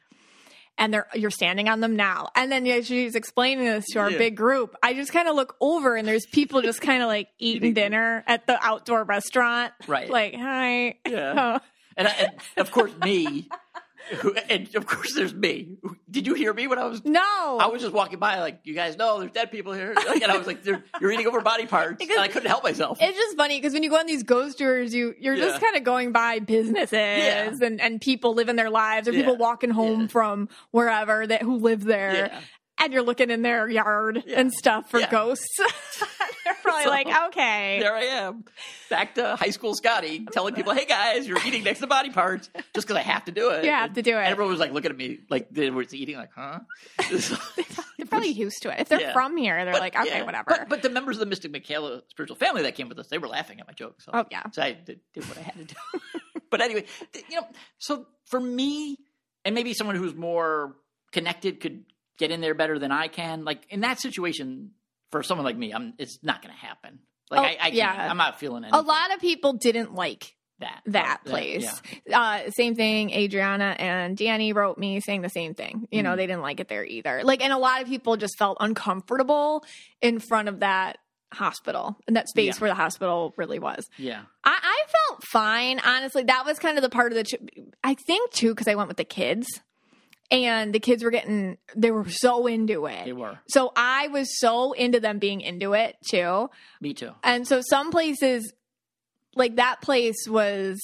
And 0.78 0.94
they're 0.94 1.08
you're 1.14 1.30
standing 1.30 1.70
on 1.70 1.82
them 1.82 1.96
now. 1.96 2.30
And 2.36 2.52
then 2.52 2.66
as 2.68 2.88
she's 2.88 3.14
explaining 3.16 3.66
this 3.66 3.86
to 3.94 4.00
our 4.00 4.10
Yeah. 4.12 4.18
big 4.18 4.36
group, 4.36 4.76
I 4.82 4.94
just 4.94 5.12
kind 5.14 5.28
of 5.28 5.36
look 5.36 5.56
over 5.62 5.96
and 5.96 6.08
there's 6.08 6.26
people 6.26 6.62
just 6.64 6.82
kind 6.82 7.04
of 7.04 7.08
like 7.08 7.28
eating 7.40 7.74
dinner 7.74 8.24
at 8.28 8.48
the 8.48 8.58
outdoor 8.60 9.04
restaurant. 9.04 9.72
Right. 9.88 10.10
Like, 10.10 10.34
hi. 10.36 10.96
Yeah. 11.08 11.60
and, 11.98 12.08
I, 12.08 12.12
and 12.12 12.32
of 12.58 12.72
course 12.72 12.92
me, 13.04 13.48
and 14.50 14.76
of 14.76 14.86
course 14.86 15.14
there's 15.16 15.34
me. 15.34 15.78
Did 16.10 16.28
you 16.28 16.34
hear 16.34 16.54
me 16.54 16.68
when 16.68 16.78
I 16.80 16.86
was? 16.86 17.04
No. 17.06 17.58
I 17.60 17.68
was 17.68 17.82
just 17.82 17.94
walking 17.94 18.20
by, 18.20 18.40
like 18.40 18.62
you 18.64 18.74
guys 18.74 18.98
know, 18.98 19.20
there's 19.20 19.32
dead 19.32 19.52
people 19.52 19.74
here, 19.74 19.94
Like, 19.96 20.22
and 20.22 20.32
I 20.32 20.38
was 20.38 20.46
like, 20.48 20.66
"You're 20.66 21.12
eating 21.12 21.28
over 21.28 21.42
body 21.42 21.66
parts," 21.66 22.02
and 22.10 22.20
I 22.20 22.28
couldn't 22.28 22.50
help 22.50 22.64
myself. 22.64 22.98
It's 23.02 23.18
just 23.18 23.38
funny 23.38 23.58
because 23.60 23.74
when 23.74 23.84
you 23.84 23.90
go 23.90 23.98
on 23.98 24.06
these 24.06 24.24
ghost 24.24 24.58
tours, 24.58 24.94
you 24.94 25.16
you're 25.20 25.36
just 25.36 25.62
kind 25.62 25.76
of 25.76 25.84
going 25.84 26.12
by 26.12 26.40
businesses 26.40 26.92
Yeah. 26.94 27.50
and 27.62 27.82
and 27.82 28.00
people 28.02 28.34
living 28.36 28.56
their 28.56 28.70
lives 28.70 29.08
or 29.08 29.12
Yeah. 29.14 29.22
people 29.22 29.38
walking 29.38 29.70
home 29.72 30.08
from 30.08 30.50
wherever 30.72 31.26
that 31.26 31.42
who 31.42 31.58
live 31.58 31.84
there. 31.84 32.14
Yeah. 32.32 32.40
And 32.80 32.92
you're 32.92 33.04
looking 33.04 33.30
in 33.30 33.44
their 33.44 33.70
yard 33.70 34.24
and 34.28 34.52
stuff 34.52 34.90
for 34.90 35.00
Yeah. 35.00 35.10
ghosts. 35.10 35.48
They're 36.46 36.54
probably 36.62 36.84
So, 36.84 36.90
like, 36.90 37.08
okay. 37.30 37.80
There 37.82 37.96
I 37.96 38.04
am, 38.04 38.46
back 38.90 39.16
to 39.16 39.36
high 39.36 39.50
school 39.52 39.74
Scotty, 39.76 40.26
telling 40.32 40.54
people, 40.56 40.74
"Hey 40.74 40.86
guys, 40.86 41.28
you're 41.28 41.40
eating 41.46 41.64
next 41.64 41.80
to 41.80 41.88
body 41.88 42.10
parts," 42.12 42.50
just 42.74 42.88
because 42.88 42.96
I 42.98 43.02
have 43.02 43.26
to 43.26 43.32
do 43.32 43.50
it. 43.52 43.64
You 43.66 43.72
have 43.72 43.94
to 43.94 44.02
do 44.02 44.12
it. 44.12 44.22
And 44.22 44.28
everyone 44.28 44.52
was 44.52 44.60
like 44.60 44.72
looking 44.72 44.92
at 44.92 44.98
me, 44.98 45.20
like 45.30 45.50
they 45.52 45.70
were 45.70 45.86
eating, 45.92 46.18
like, 46.18 46.32
"Huh?" 46.36 46.60
They're 47.98 48.06
probably 48.08 48.30
used 48.46 48.62
to 48.64 48.72
it. 48.74 48.80
If 48.82 48.90
they're 48.90 49.00
Yeah. 49.02 49.14
from 49.14 49.38
here, 49.38 49.64
they're 49.66 49.74
But, 49.74 49.82
like, 49.82 49.96
okay, 49.96 50.20
yeah. 50.20 50.24
whatever. 50.24 50.46
But, 50.50 50.70
but 50.70 50.82
the 50.82 50.90
members 50.90 51.18
of 51.18 51.20
the 51.22 51.26
Mystic 51.26 51.52
Michaela 51.52 52.02
spiritual 52.10 52.36
family 52.38 52.64
that 52.64 52.76
came 52.76 52.90
with 52.90 53.00
us, 53.00 53.08
they 53.08 53.18
were 53.18 53.28
laughing 53.28 53.60
at 53.60 53.68
my 53.68 53.74
joke. 53.74 54.02
So, 54.02 54.12
Oh, 54.14 54.26
yeah. 54.32 54.44
So 54.52 54.62
I 54.62 54.74
did, 54.74 55.00
did 55.14 55.28
what 55.30 55.38
I 55.38 55.42
had 55.42 55.56
to 55.56 55.64
do. 55.66 55.76
but 56.50 56.62
anyway, 56.62 56.86
you 57.30 57.40
know, 57.42 57.48
so 57.78 58.06
for 58.26 58.40
me, 58.40 58.98
and 59.46 59.54
maybe 59.56 59.74
someone 59.74 59.96
who's 59.96 60.16
more 60.16 60.76
connected 61.12 61.60
could 61.60 61.86
get 62.18 62.32
in 62.32 62.42
there 62.42 62.54
better 62.54 62.80
than 62.80 62.92
I 62.92 63.08
can. 63.08 63.44
Like 63.46 63.66
in 63.70 63.82
that 63.82 64.00
situation, 64.00 64.72
for 65.14 65.24
someone 65.24 65.46
like 65.46 65.56
me, 65.58 65.72
I'm 65.74 65.94
it's 65.98 66.20
not 66.22 66.42
going 66.42 66.54
to 66.54 66.60
happen. 66.60 67.00
Like 67.32 67.40
Oh, 67.40 67.44
I, 67.44 67.58
I 67.62 67.68
yeah. 67.70 68.08
I'm 68.12 68.18
not 68.18 68.38
feeling 68.40 68.66
it. 68.66 68.72
a 68.74 68.82
lot 68.82 69.14
of 69.14 69.22
people 69.22 69.54
didn't 69.54 69.96
like 69.96 70.36
that 70.60 70.82
that 70.88 71.22
Yeah, 71.26 71.32
place. 71.32 71.82
Uh, 72.14 72.52
same 72.52 72.76
thing. 72.76 73.10
Adriana 73.12 73.76
and 73.80 74.16
Danny 74.18 74.54
wrote 74.54 74.78
me 74.78 75.00
saying 75.00 75.22
the 75.22 75.30
same 75.30 75.54
thing. 75.56 75.88
You 75.92 76.04
know, 76.04 76.12
Mhm. 76.14 76.18
they 76.18 76.28
didn't 76.28 76.42
like 76.42 76.60
it 76.60 76.68
there 76.68 76.86
either. 76.86 77.22
Like, 77.24 77.42
and 77.44 77.52
a 77.54 77.58
lot 77.58 77.82
of 77.82 77.88
people 77.88 78.18
just 78.18 78.38
felt 78.38 78.58
uncomfortable 78.60 79.66
in 80.02 80.20
front 80.20 80.48
of 80.50 80.60
that 80.60 80.98
hospital 81.34 81.98
and 82.08 82.16
that 82.16 82.30
space 82.30 82.56
Yeah. 82.56 82.60
where 82.62 82.70
the 82.70 82.76
hospital 82.76 83.34
really 83.38 83.58
was. 83.60 83.88
Yeah. 83.98 84.22
I, 84.44 84.60
I 84.62 84.84
felt 85.10 85.24
fine, 85.26 85.80
honestly. 85.80 86.24
That 86.24 86.46
was 86.46 86.60
kind 86.60 86.78
of 86.78 86.84
the 86.84 86.90
part 86.90 87.12
of 87.12 87.16
the. 87.18 87.24
Ch- 87.24 87.72
I 87.84 87.96
think 87.96 88.32
too 88.32 88.50
because 88.50 88.68
I 88.68 88.76
went 88.76 88.88
with 88.90 88.98
the 88.98 89.04
kids, 89.06 89.48
and 90.34 90.74
the 90.74 90.80
kids 90.80 91.04
were 91.04 91.12
getting. 91.12 91.58
They 91.76 91.92
were 91.92 92.10
so 92.10 92.48
into 92.48 92.86
it. 92.88 93.06
They 93.06 93.14
were. 93.14 93.40
So 93.48 93.72
I 93.76 94.08
was 94.10 94.38
so 94.40 94.74
into 94.74 95.00
them 95.00 95.20
being 95.20 95.42
into 95.42 95.74
it 95.74 95.96
too. 96.10 96.50
Me 96.82 96.94
too. 96.94 97.12
And 97.24 97.48
so 97.48 97.62
some 97.62 97.92
places, 97.92 98.52
like 99.36 99.56
that 99.58 99.82
place 99.82 100.28
was, 100.28 100.82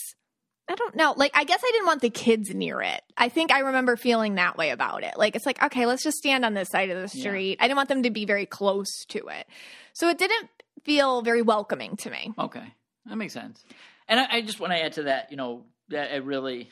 I 0.70 0.76
don't 0.76 0.96
know. 0.96 1.14
Like, 1.18 1.32
I 1.36 1.44
guess 1.46 1.62
I 1.64 1.72
didn't 1.72 1.88
want 1.88 2.02
the 2.02 2.12
kids 2.12 2.54
near 2.54 2.80
it. 2.82 3.02
I 3.18 3.30
think 3.30 3.52
I 3.52 3.60
remember 3.60 3.96
feeling 3.98 4.36
that 4.36 4.56
way 4.56 4.70
about 4.70 5.04
it. 5.04 5.18
Like, 5.18 5.36
it's 5.36 5.46
like, 5.46 5.62
okay, 5.64 5.88
let's 5.88 6.04
just 6.04 6.18
stand 6.18 6.46
on 6.46 6.54
this 6.54 6.70
side 6.70 6.92
of 6.92 6.96
the 6.98 7.18
Yeah. 7.18 7.24
street. 7.30 7.58
I 7.60 7.66
didn't 7.68 7.78
want 7.78 7.90
them 7.90 8.04
to 8.04 8.12
be 8.12 8.26
very 8.26 8.46
close 8.46 9.04
to 9.10 9.28
it. 9.30 9.48
So 9.94 10.10
it 10.10 10.20
didn't 10.20 10.50
feel 10.84 11.24
very 11.24 11.42
welcoming 11.42 11.98
to 11.98 12.12
me. 12.12 12.34
Okay, 12.38 12.64
that 13.08 13.16
makes 13.18 13.34
sense. 13.34 13.64
And 14.08 14.20
I, 14.20 14.28
I 14.38 14.42
just 14.42 14.60
want 14.60 14.72
to 14.74 14.84
add 14.84 14.94
to 14.94 15.04
that, 15.04 15.32
you 15.32 15.38
know, 15.38 15.66
that 15.90 16.12
it 16.12 16.24
really, 16.24 16.70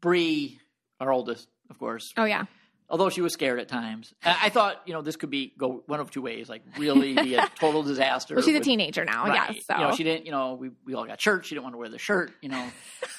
Bree, 0.00 0.60
our 1.00 1.10
oldest, 1.12 1.48
of 1.70 1.78
course, 1.78 2.12
Oh, 2.16 2.24
yeah. 2.24 2.44
although 2.90 3.10
she 3.10 3.20
was 3.20 3.32
scared 3.32 3.60
at 3.60 3.68
times, 3.68 4.14
I, 4.24 4.38
I 4.44 4.48
thought, 4.48 4.82
you 4.86 4.92
know, 4.92 5.02
this 5.02 5.16
could 5.16 5.30
be 5.30 5.52
go 5.58 5.82
one 5.86 6.00
of 6.00 6.10
two 6.10 6.22
ways, 6.22 6.48
like 6.48 6.62
really 6.78 7.14
be 7.14 7.34
a 7.34 7.48
total 7.60 7.82
disaster. 7.82 8.34
Well, 8.34 8.44
she's 8.44 8.56
a 8.56 8.60
teenager 8.60 9.04
now. 9.04 9.26
Right. 9.26 9.54
Yes. 9.54 9.66
So. 9.66 9.76
You 9.76 9.82
know, 9.88 9.94
she 9.94 10.04
didn't, 10.04 10.26
you 10.26 10.32
know, 10.32 10.54
we, 10.54 10.70
we 10.84 10.94
all 10.94 11.04
got 11.06 11.20
shirts. 11.20 11.48
She 11.48 11.54
didn't 11.54 11.64
want 11.64 11.74
to 11.74 11.78
wear 11.78 11.88
the 11.88 11.98
shirt, 11.98 12.32
you 12.40 12.48
know. 12.48 12.66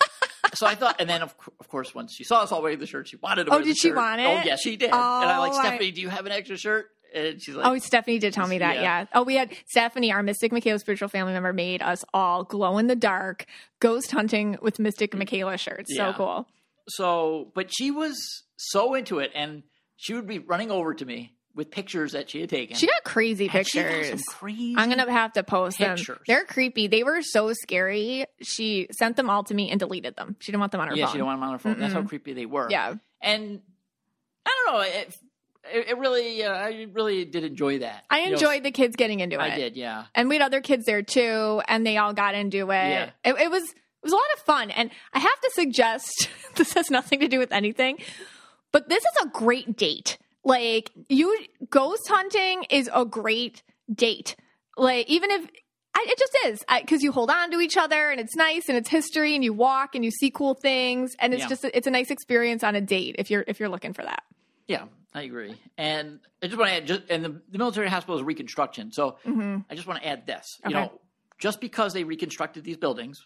so 0.53 0.65
I 0.65 0.75
thought, 0.75 0.97
and 0.99 1.09
then 1.09 1.21
of, 1.21 1.33
of 1.59 1.67
course, 1.69 1.93
once 1.93 2.13
she 2.13 2.23
saw 2.23 2.41
us 2.41 2.51
all 2.51 2.61
wearing 2.61 2.79
the 2.79 2.87
shirt, 2.87 3.07
she 3.07 3.17
wanted 3.17 3.45
to 3.45 3.51
Oh, 3.51 3.55
wear 3.55 3.59
the 3.63 3.69
did 3.69 3.77
she 3.77 3.89
shirt. 3.89 3.97
want 3.97 4.21
oh, 4.21 4.23
it? 4.23 4.27
Oh, 4.27 4.31
yes, 4.37 4.45
yeah, 4.45 4.55
she 4.57 4.75
did. 4.77 4.89
and 4.89 4.95
I'm 4.95 5.39
like, 5.39 5.51
Oh, 5.53 5.57
I- 5.57 5.61
Stephanie, 5.67 5.91
do 5.91 6.01
you 6.01 6.09
have 6.09 6.25
an 6.25 6.31
extra 6.31 6.57
shirt? 6.57 6.87
And 7.13 7.41
she's 7.41 7.55
like, 7.55 7.65
Oh, 7.65 7.75
Stephanie 7.79 8.19
did 8.19 8.33
tell 8.33 8.47
me 8.47 8.59
that. 8.59 8.75
Yeah. 8.75 8.81
Yeah. 8.81 9.05
Oh, 9.15 9.23
we 9.23 9.33
had 9.35 9.51
Stephanie, 9.67 10.11
our 10.11 10.21
Mystic 10.21 10.51
Michaela 10.51 10.77
spiritual 10.77 11.09
family 11.09 11.33
member, 11.33 11.51
made 11.53 11.81
us 11.81 12.05
all 12.13 12.43
glow 12.43 12.77
in 12.77 12.85
the 12.85 12.95
dark 12.95 13.47
ghost 13.79 14.11
hunting 14.11 14.57
with 14.61 14.77
Mystic 14.77 15.11
mm. 15.11 15.17
Michaela 15.19 15.57
shirts. 15.57 15.89
Yeah. 15.91 16.11
So 16.11 16.17
cool. 16.17 16.47
So 16.89 17.51
but 17.55 17.73
she 17.73 17.91
was 17.91 18.43
so 18.57 18.93
into 18.95 19.19
it 19.19 19.31
and 19.33 19.63
she 19.95 20.13
would 20.13 20.27
be 20.27 20.39
running 20.39 20.71
over 20.71 20.93
to 20.93 21.05
me 21.05 21.33
with 21.55 21.71
pictures 21.71 22.11
that 22.13 22.29
she 22.29 22.39
had 22.41 22.49
taken. 22.49 22.77
She 22.77 22.87
got 22.87 23.03
crazy 23.03 23.49
And 23.51 23.67
she 23.67 23.79
got 23.81 23.89
pictures. 23.89 24.07
some 24.09 24.19
crazy 24.37 24.75
I'm 24.77 24.89
gonna 24.89 25.11
have 25.11 25.33
to 25.33 25.43
post 25.43 25.77
pictures. 25.77 26.05
them. 26.07 26.19
They're 26.27 26.45
creepy. 26.45 26.87
They 26.87 27.03
were 27.03 27.21
so 27.21 27.51
scary. 27.53 28.25
She 28.41 28.87
sent 28.91 29.15
them 29.17 29.29
all 29.29 29.43
to 29.45 29.53
me 29.53 29.69
and 29.69 29.79
deleted 29.79 30.15
them. 30.15 30.35
She 30.39 30.51
didn't 30.51 30.59
want 30.61 30.71
them 30.71 30.81
on 30.81 30.87
her 30.89 30.95
yeah, 30.95 31.05
phone. 31.05 31.11
she 31.11 31.17
didn't 31.17 31.25
want 31.27 31.39
them 31.39 31.43
on 31.49 31.53
her 31.53 31.59
phone. 31.59 31.79
That's 31.79 31.93
how 31.93 32.03
creepy 32.03 32.33
they 32.33 32.45
were. 32.45 32.67
Yeah. 32.69 32.93
and 33.21 33.61
I 34.45 34.63
don't 34.65 34.73
know. 34.75 34.81
It, 34.81 35.15
it, 35.89 35.97
really, 35.97 36.43
uh, 36.43 36.53
I 36.53 36.87
really 36.93 37.25
did 37.25 37.43
enjoy 37.43 37.79
that. 37.79 38.03
I 38.09 38.21
You 38.21 38.25
know, 38.27 38.33
enjoyed 38.33 38.63
the 38.63 38.71
kids 38.71 38.95
getting 38.95 39.19
into 39.19 39.35
it. 39.35 39.41
I 39.41 39.55
did, 39.55 39.75
yeah. 39.75 40.05
And 40.15 40.29
we 40.29 40.35
had 40.35 40.41
other 40.41 40.61
kids 40.61 40.85
there 40.85 41.01
too, 41.03 41.61
and 41.67 41.85
they 41.85 41.97
all 41.97 42.13
got 42.13 42.33
into 42.33 42.69
it. 42.71 42.73
Yeah. 42.73 43.09
It, 43.23 43.35
it 43.35 43.51
was 43.51 43.63
it 44.01 44.05
was 44.05 44.11
a 44.13 44.15
lot 44.15 44.23
of 44.35 44.39
fun. 44.41 44.71
And 44.71 44.89
I 45.13 45.19
have 45.19 45.41
to 45.41 45.51
suggest 45.53 46.29
this 46.55 46.73
has 46.73 46.89
nothing 46.89 47.19
to 47.21 47.27
do 47.27 47.39
with 47.39 47.51
anything, 47.51 47.97
but 48.71 48.89
this 48.89 49.03
is 49.03 49.23
a 49.23 49.27
great 49.27 49.75
date. 49.77 50.17
Like 50.43 50.91
you, 51.09 51.37
ghost 51.69 52.07
hunting 52.07 52.65
is 52.69 52.89
a 52.93 53.05
great 53.05 53.61
date. 53.93 54.35
Like 54.77 55.07
even 55.09 55.31
if 55.31 55.49
I, 55.95 56.05
it 56.07 56.17
just 56.17 56.37
is 56.45 56.63
because 56.81 57.01
you 57.03 57.11
hold 57.11 57.29
on 57.29 57.51
to 57.51 57.59
each 57.59 57.75
other 57.75 58.09
and 58.09 58.19
it's 58.21 58.35
nice 58.35 58.69
and 58.69 58.77
it's 58.77 58.89
history 58.89 59.35
and 59.35 59.43
you 59.43 59.51
walk 59.53 59.95
and 59.95 60.05
you 60.05 60.11
see 60.11 60.31
cool 60.31 60.53
things 60.53 61.13
and 61.19 61.33
it's 61.33 61.43
Yeah. 61.43 61.49
just 61.49 61.65
it's 61.65 61.87
a 61.87 61.91
nice 61.91 62.09
experience 62.09 62.63
on 62.63 62.75
a 62.75 62.81
date 62.81 63.15
if 63.19 63.29
you're 63.29 63.43
if 63.47 63.59
you're 63.59 63.69
looking 63.69 63.91
for 63.93 64.03
that. 64.03 64.23
Yeah, 64.67 64.85
I 65.13 65.23
agree. 65.23 65.55
And 65.77 66.19
I 66.41 66.45
just 66.45 66.57
want 66.57 66.69
to 66.69 66.75
add, 66.77 66.85
just, 66.87 67.01
and 67.09 67.25
the, 67.25 67.41
the 67.51 67.57
military 67.57 67.89
hospital 67.89 68.15
is 68.17 68.23
reconstruction. 68.23 68.91
So 68.93 69.17
Mhm. 69.25 69.65
I 69.69 69.75
just 69.75 69.87
want 69.87 70.01
to 70.01 70.07
add 70.07 70.25
this. 70.27 70.45
Okay. 70.63 70.69
You 70.69 70.75
know, 70.75 71.01
just 71.39 71.59
because 71.59 71.91
they 71.93 72.03
reconstructed 72.03 72.63
these 72.63 72.77
buildings, 72.77 73.25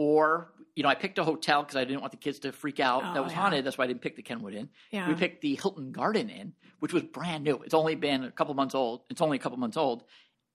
or 0.00 0.50
you 0.76 0.82
know, 0.82 0.88
I 0.88 0.94
picked 0.94 1.18
a 1.18 1.24
hotel 1.24 1.62
because 1.62 1.76
I 1.76 1.84
didn't 1.84 2.00
want 2.00 2.12
the 2.12 2.16
kids 2.16 2.38
to 2.40 2.52
freak 2.52 2.80
out 2.80 3.02
Oh, 3.04 3.12
that 3.14 3.22
was 3.22 3.32
yeah. 3.32 3.38
haunted. 3.40 3.66
That's 3.66 3.76
why 3.76 3.84
I 3.84 3.86
didn't 3.88 4.00
pick 4.00 4.16
the 4.16 4.22
Kenwood 4.22 4.54
Inn. 4.54 4.70
Yeah. 4.90 5.08
We 5.08 5.14
picked 5.14 5.42
the 5.42 5.54
Hilton 5.56 5.92
Garden 5.92 6.30
Inn, 6.30 6.54
which 6.78 6.92
was 6.94 7.02
brand 7.02 7.44
new. 7.44 7.56
It's 7.64 7.74
only 7.74 7.96
been 7.96 8.24
a 8.24 8.30
couple 8.30 8.54
months 8.54 8.74
old. 8.74 9.02
It's 9.10 9.20
only 9.20 9.36
a 9.36 9.40
couple 9.40 9.58
months 9.58 9.76
old, 9.76 10.04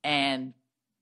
and 0.03 0.53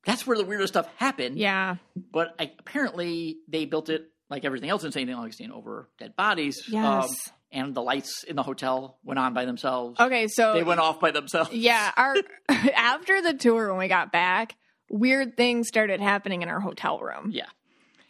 that's 0.06 0.28
where 0.28 0.38
the 0.38 0.44
weirdest 0.44 0.74
stuff 0.74 0.90
happened. 0.98 1.38
Yeah. 1.38 1.76
But 2.11 2.36
I, 2.40 2.52
apparently, 2.60 3.38
they 3.48 3.64
built 3.65 3.88
it 3.90 4.10
like 4.30 4.44
everything 4.44 4.70
else 4.70 4.84
in 4.84 4.91
St. 4.91 5.10
Augustine 5.10 5.52
over 5.52 5.90
dead 5.99 6.15
bodies. 6.18 6.61
Um, 6.68 6.74
Yes. 6.74 7.32
and 7.52 7.74
the 7.76 7.82
lights 7.84 8.24
in 8.26 8.36
the 8.36 8.44
hotel 8.44 8.98
went 9.06 9.20
on 9.20 9.34
by 9.34 9.45
themselves. 9.45 9.99
Okay, 9.99 10.28
so 10.28 10.53
they 10.53 10.64
went 10.64 10.80
off 10.82 10.99
by 10.99 11.11
themselves. 11.11 11.52
Yeah, 11.53 11.91
our 11.98 12.15
after 12.76 13.22
the 13.22 13.36
tour 13.36 13.70
when 13.70 13.78
we 13.78 13.88
got 13.88 14.11
back, 14.11 14.56
weird 14.90 15.38
things 15.38 15.68
started 15.68 16.02
happening 16.02 16.41
in 16.41 16.49
our 16.49 16.60
hotel 16.60 16.99
room. 16.99 17.30
Yeah. 17.32 17.45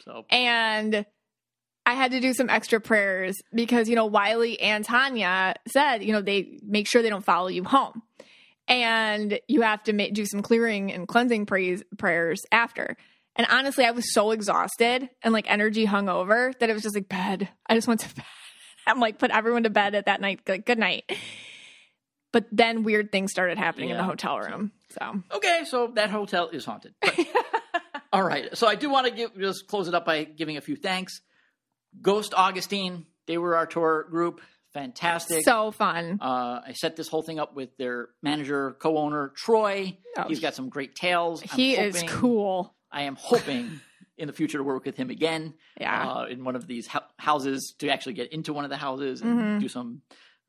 So 0.04 0.24
And 0.30 1.06
I 1.86 1.94
had 1.94 2.12
to 2.12 2.20
do 2.20 2.32
some 2.32 2.48
extra 2.50 2.80
prayers 2.80 3.36
because, 3.54 3.88
you 3.88 3.96
know, 3.96 4.06
Wiley 4.06 4.58
and 4.60 4.84
Tanya 4.84 5.54
said, 5.68 6.02
you 6.02 6.12
know, 6.12 6.22
they 6.22 6.58
make 6.62 6.88
sure 6.88 7.02
they 7.02 7.10
don't 7.10 7.24
follow 7.24 7.48
you 7.48 7.64
home. 7.64 8.02
And 8.66 9.38
you 9.48 9.60
have 9.62 9.82
to 9.84 10.10
do 10.10 10.24
some 10.24 10.40
clearing 10.40 10.90
and 10.92 11.06
cleansing 11.06 11.44
praise, 11.46 11.82
prayers 11.98 12.40
after. 12.50 12.96
And 13.36 13.46
honestly, 13.50 13.84
I 13.84 13.90
was 13.90 14.14
so 14.14 14.30
exhausted 14.30 15.10
and 15.22 15.32
like 15.34 15.50
energy 15.50 15.84
hung 15.84 16.08
over 16.08 16.52
that 16.58 16.70
it 16.70 16.72
was 16.72 16.82
just 16.82 16.94
like 16.94 17.08
bed. 17.08 17.48
I 17.66 17.74
just 17.74 17.88
went 17.88 18.00
to 18.00 18.14
bed. 18.14 18.24
I'm 18.86 19.00
like, 19.00 19.18
put 19.18 19.30
everyone 19.30 19.64
to 19.64 19.70
bed 19.70 19.94
at 19.94 20.06
that 20.06 20.20
night. 20.20 20.40
Like, 20.46 20.64
good 20.66 20.78
night. 20.78 21.10
But 22.32 22.46
then 22.50 22.82
weird 22.82 23.12
things 23.12 23.30
started 23.30 23.58
happening 23.58 23.90
in 23.90 23.96
the 23.96 24.02
hotel 24.02 24.38
room. 24.38 24.72
So 24.90 25.20
Okay, 25.34 25.62
so 25.66 25.88
that 25.94 26.10
hotel 26.10 26.48
is 26.48 26.64
haunted. 26.64 26.94
But- 27.00 27.18
all 28.14 28.22
right. 28.22 28.56
So 28.56 28.66
I 28.66 28.74
do 28.74 28.88
want 28.90 29.06
to 29.06 29.12
give 29.12 29.36
just 29.38 29.66
close 29.66 29.88
it 29.88 29.94
up 29.94 30.04
by 30.06 30.24
giving 30.24 30.56
a 30.56 30.60
few 30.60 30.76
thanks. 30.76 31.20
Ghost 32.00 32.34
Augustine, 32.34 33.06
they 33.26 33.38
were 33.38 33.56
our 33.56 33.66
tour 33.66 34.06
group. 34.10 34.40
Fantastic. 34.72 35.44
so 35.44 35.70
fun. 35.70 36.18
Uh, 36.20 36.60
I 36.66 36.72
set 36.74 36.96
this 36.96 37.06
whole 37.06 37.22
thing 37.22 37.38
up 37.38 37.54
with 37.54 37.76
their 37.76 38.08
manager, 38.22 38.72
co-owner 38.80 39.32
Troy. 39.36 39.96
Oh, 40.16 40.24
He's 40.26 40.40
got 40.40 40.54
some 40.56 40.68
great 40.68 40.96
tales. 40.96 41.42
I'm 41.42 41.48
he 41.56 41.76
is 41.76 42.02
cool. 42.08 42.74
I 42.90 43.02
am 43.02 43.14
hoping 43.14 43.80
in 44.18 44.26
the 44.26 44.32
future 44.32 44.58
to 44.58 44.64
work 44.64 44.84
with 44.84 44.96
him 44.96 45.10
again. 45.10 45.54
Yeah. 45.80 46.08
Uh, 46.10 46.24
in 46.26 46.42
one 46.44 46.56
of 46.56 46.66
these 46.66 46.88
hou- 46.88 47.00
houses 47.18 47.74
to 47.78 47.88
actually 47.88 48.14
get 48.14 48.32
into 48.32 48.52
one 48.52 48.64
of 48.64 48.70
the 48.70 48.76
houses 48.76 49.20
and 49.22 49.38
Mhm. 49.40 49.60
do 49.60 49.68
some, 49.68 50.02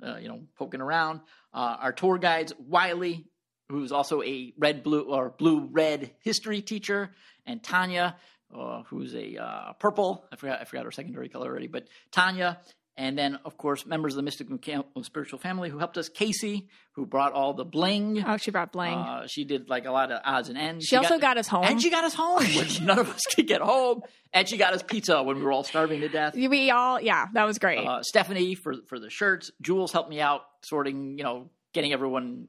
uh, 0.04 0.16
you 0.18 0.28
know, 0.28 0.42
poking 0.58 0.82
around. 0.82 1.22
Uh, 1.54 1.78
our 1.80 1.92
tour 1.94 2.18
guides, 2.18 2.52
Wiley, 2.58 3.28
who's 3.70 3.92
also 3.92 4.24
a 4.24 4.54
red 4.58 4.84
blue 4.84 5.02
or 5.04 5.30
blue 5.38 5.70
red 5.72 6.12
history 6.24 6.62
teacher, 6.64 7.12
and 7.46 7.62
Tanya, 7.64 8.16
uh, 8.56 8.84
who's 8.84 9.14
a 9.16 9.38
uh, 9.38 9.74
purple. 9.74 10.26
I 10.32 10.36
forgot 10.36 10.62
I 10.62 10.66
forgot 10.66 10.86
her 10.86 10.92
secondary 10.92 11.30
color 11.30 11.48
already, 11.50 11.68
but 11.68 11.88
Tanya. 12.12 12.60
And 12.98 13.18
then, 13.18 13.40
of 13.44 13.58
course, 13.58 13.86
members 13.86 14.14
of 14.14 14.18
the 14.18 14.24
Mystic 14.24 14.48
Mechan- 14.48 14.86
Spiritual 15.04 15.38
Family 15.38 15.70
who 15.70 15.78
helped 15.80 15.98
us. 15.98 16.08
Casey, 16.08 16.70
who 16.94 17.06
brought 17.06 17.34
all 17.34 17.54
the 17.54 17.66
bling. 17.66 18.24
Oh, 18.26 18.38
she 18.38 18.52
brought 18.52 18.72
bling. 18.72 18.94
Uh, 18.94 19.28
she 19.28 19.44
did 19.44 19.68
like 19.70 19.86
a 19.86 19.92
lot 19.92 20.14
of 20.14 20.22
odds 20.24 20.48
and 20.48 20.58
ends. 20.58 20.86
She 20.86 20.96
also 20.96 21.20
got 21.20 21.38
us 21.38 21.46
home. 21.46 21.66
And 21.66 21.82
she 21.82 21.90
got 21.90 22.06
us 22.06 22.14
home 22.14 22.44
when 22.44 22.68
none 22.86 23.00
of 23.00 23.10
us 23.10 23.22
could 23.36 23.48
get 23.48 23.60
home. 23.60 24.04
And 24.32 24.48
she 24.48 24.56
got 24.56 24.74
us 24.74 24.82
pizza 24.82 25.22
when 25.22 25.38
we 25.38 25.44
were 25.44 25.52
all 25.52 25.66
starving 25.66 26.00
to 26.02 26.08
death. 26.08 26.36
we 26.36 26.72
all, 26.72 27.02
yeah, 27.02 27.26
that 27.34 27.44
was 27.44 27.60
great. 27.60 27.86
Uh, 27.86 28.02
Stephanie 28.02 28.56
for 28.56 28.76
for 28.88 28.98
the 28.98 29.10
shirts. 29.10 29.52
Jules 29.62 29.92
helped 29.92 30.10
me 30.10 30.22
out 30.22 30.44
sorting, 30.62 31.18
you 31.18 31.26
know, 31.26 31.50
getting 31.74 31.92
everyone 31.92 32.48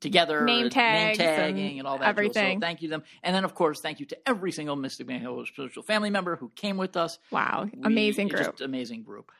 together, 0.00 0.44
Name 0.44 0.64
and 0.64 0.72
tags 0.72 1.18
name 1.18 1.28
tagging, 1.28 1.68
and 1.70 1.78
and, 1.80 1.86
all 1.86 1.98
that. 1.98 2.08
Everything. 2.08 2.58
So 2.58 2.66
thank 2.66 2.82
you 2.82 2.88
to 2.88 2.92
them, 2.96 3.02
and 3.22 3.34
then 3.34 3.44
of 3.44 3.54
course 3.54 3.80
thank 3.82 4.00
you 4.00 4.06
to 4.06 4.18
every 4.28 4.52
single 4.52 4.76
Mystic 4.76 5.06
Manhill 5.06 5.46
spiritual 5.46 5.82
family 5.82 6.10
member 6.10 6.36
who 6.36 6.50
came 6.56 6.76
with 6.76 6.96
us. 6.96 7.18
Wow, 7.30 7.68
We- 7.72 7.82
amazing 7.84 8.28
group. 8.28 8.42
just 8.44 8.60
amazing 8.60 9.02
group. 9.02 9.30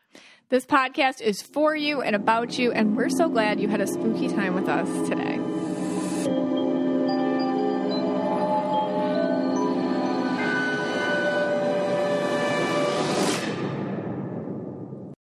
This 0.51 0.67
podcast 0.67 1.21
is 1.23 1.41
for 1.43 1.75
you 1.77 2.03
and 2.03 2.15
about 2.17 2.59
you, 2.59 2.73
and 2.73 2.97
we're 2.97 3.09
so 3.09 3.29
glad 3.29 3.61
you 3.61 3.69
had 3.69 3.81
a 3.81 3.87
spooky 3.87 4.29
time 4.29 4.55
with 4.55 4.69
us 4.69 5.09
today. 5.09 5.40